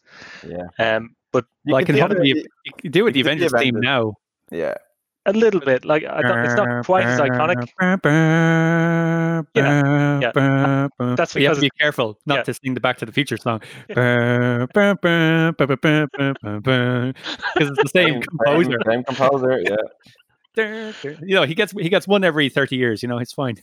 Yeah, 0.48 0.68
Um, 0.80 1.16
but 1.32 1.46
You 1.64 1.74
Well, 1.74 1.82
I 1.82 1.84
can 1.86 1.96
do 1.96 2.02
hum 2.02 2.12
it- 2.12 2.20
the, 2.20 2.28
you 2.28 2.74
can 2.78 2.92
do 2.92 3.08
it 3.08 3.12
the 3.14 3.20
you 3.20 3.24
could 3.26 3.38
do 3.38 3.40
the 3.40 3.46
Avengers 3.46 3.52
theme 3.62 3.80
now. 3.80 4.14
yeah. 4.52 4.76
A 5.30 5.38
little 5.38 5.60
bit, 5.60 5.86
like 5.86 6.04
I 6.06 6.22
don't, 6.22 6.46
it's 6.46 6.56
not 6.56 6.86
quite 6.86 7.06
as 7.06 7.20
iconic. 7.20 7.68
Yeah, 9.56 10.20
yeah. 10.20 10.32
That's 11.16 11.34
But 11.34 11.42
you 11.42 11.48
have 11.48 11.56
because 11.56 11.58
to 11.58 11.62
be 11.62 11.70
careful 11.80 12.20
not 12.26 12.40
yeah. 12.40 12.44
to 12.44 12.54
sing 12.54 12.74
the 12.74 12.80
Back 12.80 12.98
to 12.98 13.06
the 13.06 13.12
Future 13.12 13.38
song 13.38 13.62
because 13.88 14.68
it's 17.58 17.84
the 17.84 17.90
same 17.94 18.22
composer. 18.22 18.78
Same 18.88 19.04
composer. 19.04 19.62
Yeah. 19.62 19.76
You 21.02 21.36
know, 21.36 21.44
he 21.44 21.56
gets 21.56 21.72
he 21.72 21.88
gets 21.88 22.06
one 22.06 22.26
every 22.26 22.50
thirty 22.50 22.76
years. 22.76 23.02
You 23.02 23.08
know, 23.08 23.18
it's 23.18 23.32
fine. 23.32 23.56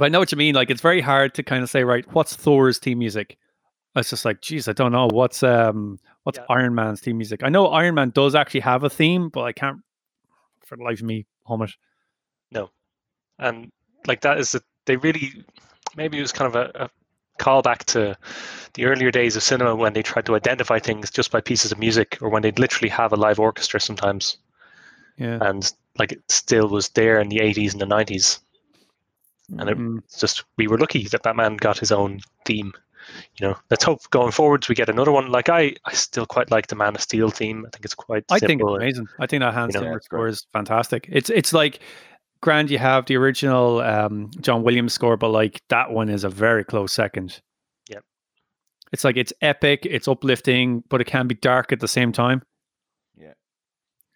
But 0.00 0.06
I 0.06 0.08
know 0.08 0.18
what 0.18 0.32
you 0.32 0.38
mean. 0.38 0.54
Like, 0.54 0.70
it's 0.70 0.80
very 0.80 1.02
hard 1.02 1.34
to 1.34 1.42
kind 1.42 1.62
of 1.62 1.68
say, 1.68 1.84
right, 1.84 2.10
what's 2.14 2.34
Thor's 2.34 2.78
theme 2.78 2.98
music? 2.98 3.36
It's 3.94 4.08
just 4.08 4.24
like, 4.24 4.40
geez, 4.40 4.66
I 4.66 4.72
don't 4.72 4.92
know. 4.92 5.08
What's 5.12 5.42
um, 5.42 5.98
what's 6.24 6.38
Yeah. 6.38 6.44
Iron 6.50 6.74
Man's 6.74 7.00
theme 7.00 7.18
music? 7.18 7.42
I 7.42 7.48
know 7.48 7.68
Iron 7.68 7.94
Man 7.94 8.10
does 8.10 8.34
actually 8.34 8.60
have 8.60 8.84
a 8.84 8.90
theme, 8.90 9.28
but 9.28 9.42
I 9.42 9.52
can't, 9.52 9.78
for 10.64 10.76
the 10.76 10.82
life 10.84 11.00
of 11.00 11.06
me, 11.06 11.26
hum 11.46 11.62
it. 11.62 11.70
No, 12.50 12.70
and 13.38 13.70
like 14.06 14.20
that 14.22 14.38
is 14.38 14.52
that 14.52 14.62
they 14.86 14.96
really 14.96 15.44
maybe 15.96 16.18
it 16.18 16.22
was 16.22 16.32
kind 16.32 16.54
of 16.54 16.56
a, 16.56 16.84
a 16.84 16.90
callback 17.38 17.84
to 17.84 18.16
the 18.74 18.84
earlier 18.84 19.10
days 19.10 19.34
of 19.36 19.42
cinema 19.42 19.74
when 19.74 19.92
they 19.92 20.02
tried 20.02 20.26
to 20.26 20.34
identify 20.36 20.78
things 20.78 21.10
just 21.10 21.30
by 21.30 21.40
pieces 21.40 21.72
of 21.72 21.78
music 21.78 22.18
or 22.20 22.28
when 22.28 22.42
they'd 22.42 22.58
literally 22.58 22.88
have 22.90 23.12
a 23.12 23.16
live 23.16 23.40
orchestra 23.40 23.80
sometimes 23.80 24.36
Yeah. 25.16 25.38
and 25.40 25.72
like 25.98 26.12
it 26.12 26.22
still 26.30 26.68
was 26.68 26.90
there 26.90 27.18
in 27.18 27.28
the 27.30 27.38
80s 27.38 27.72
and 27.72 27.80
the 27.80 27.86
90s 27.86 28.40
and 29.58 29.68
it, 29.70 29.78
Mm. 29.78 29.98
it's 30.04 30.20
just 30.20 30.44
we 30.58 30.68
were 30.68 30.78
lucky 30.78 31.08
that 31.08 31.22
Batman 31.22 31.56
got 31.56 31.78
his 31.78 31.90
own 31.92 32.20
theme 32.44 32.72
you 33.38 33.46
know 33.46 33.56
let's 33.70 33.84
hope 33.84 34.00
going 34.10 34.30
forwards 34.30 34.68
we 34.68 34.74
get 34.74 34.88
another 34.88 35.12
one 35.12 35.30
like 35.30 35.48
i 35.48 35.74
i 35.84 35.92
still 35.92 36.26
quite 36.26 36.50
like 36.50 36.68
the 36.68 36.76
man 36.76 36.94
of 36.94 37.00
steel 37.00 37.30
theme 37.30 37.64
i 37.66 37.70
think 37.70 37.84
it's 37.84 37.94
quite 37.94 38.24
I 38.30 38.38
think 38.38 38.60
it's 38.60 38.70
amazing. 38.70 39.08
I 39.18 39.26
think 39.26 39.40
that 39.40 39.54
Hans 39.54 39.74
you 39.74 39.80
know, 39.80 39.84
Zimmer 39.84 39.92
great. 39.94 40.04
score 40.04 40.28
is 40.28 40.46
fantastic. 40.52 41.08
It's 41.10 41.30
it's 41.30 41.52
like 41.52 41.80
grand. 42.40 42.70
You 42.70 42.78
have 42.78 43.06
the 43.06 43.16
original 43.16 43.80
um, 43.80 44.30
John 44.40 44.62
Williams 44.62 44.92
score, 44.92 45.16
but 45.16 45.30
like 45.30 45.62
that 45.68 45.90
one 45.90 46.08
is 46.08 46.24
a 46.24 46.28
very 46.28 46.64
close 46.64 46.92
second. 46.92 47.40
Yep. 47.88 48.04
It's 48.92 49.04
like 49.04 49.16
it's 49.16 49.32
epic, 49.40 49.86
it's 49.86 50.08
uplifting, 50.08 50.82
but 50.88 51.00
it 51.00 51.06
can 51.06 51.26
be 51.26 51.34
dark 51.34 51.72
at 51.72 51.80
the 51.80 51.88
same 51.88 52.12
time. 52.12 52.42
Yeah. 53.16 53.34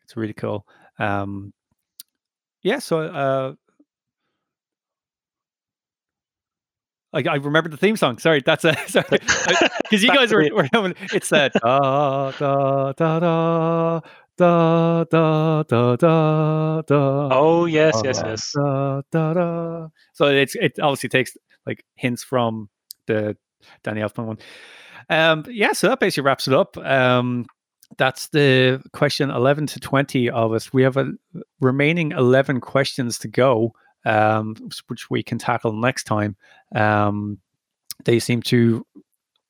It's 0.04 0.16
really 0.16 0.34
cool. 0.34 0.66
Um, 0.98 1.52
yeah. 2.62 2.78
So. 2.78 3.00
Uh, 3.00 3.54
like 7.14 7.26
I 7.28 7.36
remember 7.36 7.70
the 7.70 7.76
theme 7.76 7.96
song. 7.96 8.18
Sorry, 8.18 8.42
that's 8.44 8.64
a 8.64 8.76
sorry 8.88 9.06
because 9.10 10.02
you 10.02 10.08
guys 10.08 10.32
were, 10.32 10.48
were 10.52 10.68
having 10.72 10.94
it's 11.12 11.28
that 11.30 11.52
da 11.54 12.32
da 12.32 12.92
da 12.92 13.20
da 13.20 14.00
da 14.36 15.04
da 15.04 15.62
da 15.62 15.96
da 15.96 16.82
da 16.82 17.28
oh 17.30 17.66
yes 17.66 18.00
yes 18.04 18.20
yes 18.24 18.52
da, 18.52 19.02
da, 19.12 19.32
da. 19.32 19.88
So 20.12 20.26
it's 20.26 20.56
it 20.56 20.78
obviously 20.82 21.08
takes 21.08 21.36
like 21.66 21.84
hints 21.94 22.24
from 22.24 22.68
the 23.06 23.36
Danny 23.84 24.00
Elfman 24.00 24.26
one. 24.26 24.38
Um, 25.08 25.44
yeah, 25.48 25.72
so 25.72 25.88
that 25.88 26.00
basically 26.00 26.26
wraps 26.26 26.48
it 26.48 26.54
up. 26.54 26.76
Um, 26.78 27.46
that's 27.96 28.28
the 28.30 28.82
question 28.92 29.30
eleven 29.30 29.66
to 29.68 29.78
twenty 29.78 30.28
of 30.28 30.52
us. 30.52 30.72
We 30.72 30.82
have 30.82 30.96
a 30.96 31.12
remaining 31.60 32.10
eleven 32.10 32.60
questions 32.60 33.18
to 33.18 33.28
go. 33.28 33.72
Um, 34.04 34.56
which 34.88 35.10
we 35.10 35.22
can 35.22 35.38
tackle 35.38 35.72
next 35.72 36.04
time. 36.04 36.36
Um, 36.74 37.38
they 38.04 38.18
seem 38.18 38.42
to 38.42 38.84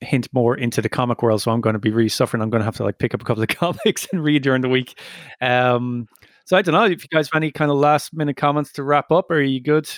hint 0.00 0.28
more 0.32 0.56
into 0.56 0.82
the 0.82 0.88
comic 0.88 1.22
world, 1.22 1.40
so 1.42 1.50
I'm 1.50 1.60
going 1.60 1.74
to 1.74 1.78
be 1.78 1.90
really 1.90 2.08
suffering. 2.08 2.42
I'm 2.42 2.50
going 2.50 2.60
to 2.60 2.64
have 2.66 2.76
to 2.76 2.84
like 2.84 2.98
pick 2.98 3.14
up 3.14 3.22
a 3.22 3.24
couple 3.24 3.42
of 3.42 3.48
comics 3.50 4.06
and 4.12 4.22
read 4.22 4.42
during 4.42 4.62
the 4.62 4.68
week. 4.68 4.98
Um, 5.40 6.08
so 6.44 6.56
I 6.56 6.62
don't 6.62 6.74
know 6.74 6.84
if 6.84 7.02
you 7.02 7.08
guys 7.10 7.28
have 7.32 7.40
any 7.40 7.50
kind 7.50 7.70
of 7.70 7.78
last 7.78 8.12
minute 8.12 8.36
comments 8.36 8.72
to 8.72 8.82
wrap 8.82 9.10
up. 9.10 9.30
Or 9.30 9.36
are 9.36 9.42
you 9.42 9.60
good? 9.60 9.88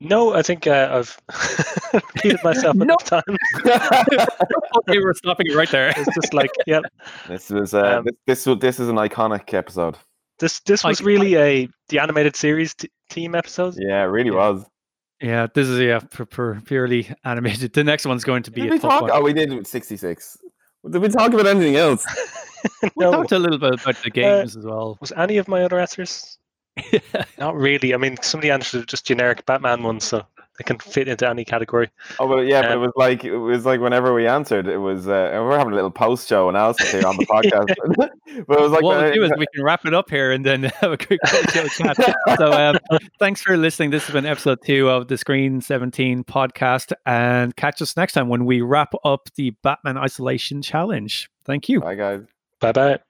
No, 0.00 0.32
I 0.32 0.42
think 0.42 0.68
uh, 0.68 0.88
I've 0.92 1.18
repeated 1.92 2.38
myself 2.44 2.76
No. 2.76 2.84
enough 2.84 3.02
time. 3.04 3.22
we 4.86 5.00
were 5.02 5.12
stopping 5.14 5.48
it 5.50 5.56
right 5.56 5.68
there. 5.70 5.92
It's 5.96 6.14
just 6.14 6.32
like, 6.32 6.50
yep. 6.68 6.84
This 7.26 7.50
was 7.50 7.74
uh, 7.74 7.98
Um, 7.98 8.06
this, 8.26 8.44
this 8.44 8.58
this 8.60 8.78
is 8.80 8.88
an 8.88 8.94
iconic 8.94 9.52
episode. 9.52 9.96
This 10.38 10.60
this 10.60 10.84
was 10.84 11.00
Like- 11.00 11.06
really 11.06 11.36
a 11.36 11.68
the 11.88 11.98
animated 11.98 12.36
series 12.36 12.74
t- 12.74 12.90
team 13.10 13.34
episode. 13.34 13.74
Yeah, 13.78 14.02
it 14.02 14.06
really 14.06 14.30
Yeah. 14.30 14.36
was. 14.36 14.64
Yeah, 15.20 15.46
this 15.52 15.66
is 15.66 15.80
yeah 15.80 15.98
for, 16.10 16.26
for 16.26 16.60
purely 16.64 17.08
animated. 17.24 17.72
The 17.72 17.82
next 17.82 18.06
one's 18.06 18.22
going 18.24 18.44
to 18.44 18.50
be 18.52 18.60
Did 18.62 18.70
a 18.70 18.72
we 18.74 18.78
tough 18.78 18.90
talk? 18.92 19.02
one. 19.02 19.10
Oh, 19.12 19.22
we 19.22 19.32
did 19.32 19.66
sixty 19.66 19.96
six. 19.96 20.36
Did 20.88 21.02
we 21.02 21.08
talk 21.08 21.32
about 21.32 21.46
anything 21.46 21.76
else? 21.76 22.04
We 22.82 22.90
no, 23.04 23.12
talked 23.12 23.30
a 23.30 23.38
little 23.38 23.58
bit 23.58 23.74
about 23.80 23.96
the 24.02 24.08
uh, 24.10 24.12
games 24.12 24.56
as 24.56 24.64
well. 24.66 24.98
was 25.00 25.12
any 25.16 25.36
of 25.38 25.46
my 25.46 25.62
other 25.62 25.78
answers? 25.78 26.38
Not 27.38 27.54
really. 27.54 27.94
I 27.94 27.96
mean, 27.98 28.16
some 28.20 28.38
of 28.38 28.42
the 28.42 28.50
answers 28.50 28.82
are 28.82 28.86
just 28.86 29.06
generic 29.06 29.46
Batman 29.46 29.84
ones, 29.84 30.02
so 30.04 30.26
they 30.58 30.64
can 30.64 30.78
fit 30.78 31.08
into 31.08 31.28
any 31.28 31.44
category. 31.44 31.88
Oh, 32.18 32.28
but 32.28 32.46
yeah, 32.46 32.62
but 32.62 32.70
it 32.72 32.74
Um, 32.74 32.80
was 32.82 32.92
like 32.96 33.24
it 33.24 33.36
was 33.36 33.64
like 33.64 33.80
whenever 33.80 34.12
we 34.12 34.26
answered, 34.26 34.66
it 34.66 34.78
was 34.78 35.06
uh, 35.08 35.30
and 35.32 35.44
we're 35.44 35.56
having 35.56 35.72
a 35.72 35.76
little 35.76 35.90
post 35.90 36.28
show 36.28 36.48
analysis 36.48 36.90
here 36.90 37.06
on 37.06 37.16
the 37.16 37.26
podcast. 37.32 37.74
but 37.96 38.10
it 38.26 38.46
was 38.60 38.70
like 38.72 38.82
what 38.82 38.96
when 38.96 39.04
we'll 39.04 39.14
do 39.14 39.24
is 39.24 39.32
we 39.38 39.46
can 39.54 39.62
wrap 39.64 39.86
it 39.86 39.94
up 39.94 40.10
here 40.10 40.30
and 40.32 40.44
then 40.44 40.64
have 40.80 40.92
a 40.92 40.96
quick 40.98 41.20
show 41.26 41.66
chat. 41.68 41.96
So, 42.38 42.52
um, 42.52 42.76
thanks 43.18 43.40
for 43.40 43.56
listening. 43.56 43.90
This 43.90 44.04
has 44.06 44.12
been 44.12 44.26
episode 44.26 44.58
two 44.64 44.88
of 44.90 45.08
the 45.08 45.16
Screen 45.16 45.60
17 45.60 46.24
podcast, 46.24 46.92
and 47.06 47.54
catch 47.56 47.80
us 47.80 47.96
next 47.96 48.12
time 48.12 48.28
when 48.28 48.44
we 48.44 48.60
wrap 48.60 48.92
up 49.04 49.28
the 49.36 49.50
Batman 49.62 49.96
Isolation 49.96 50.60
Challenge. 50.62 51.30
Thank 51.44 51.68
you. 51.68 51.80
Bye 51.80 51.94
guys. 51.94 52.22
Bye 52.60 52.72
bye. 52.72 53.07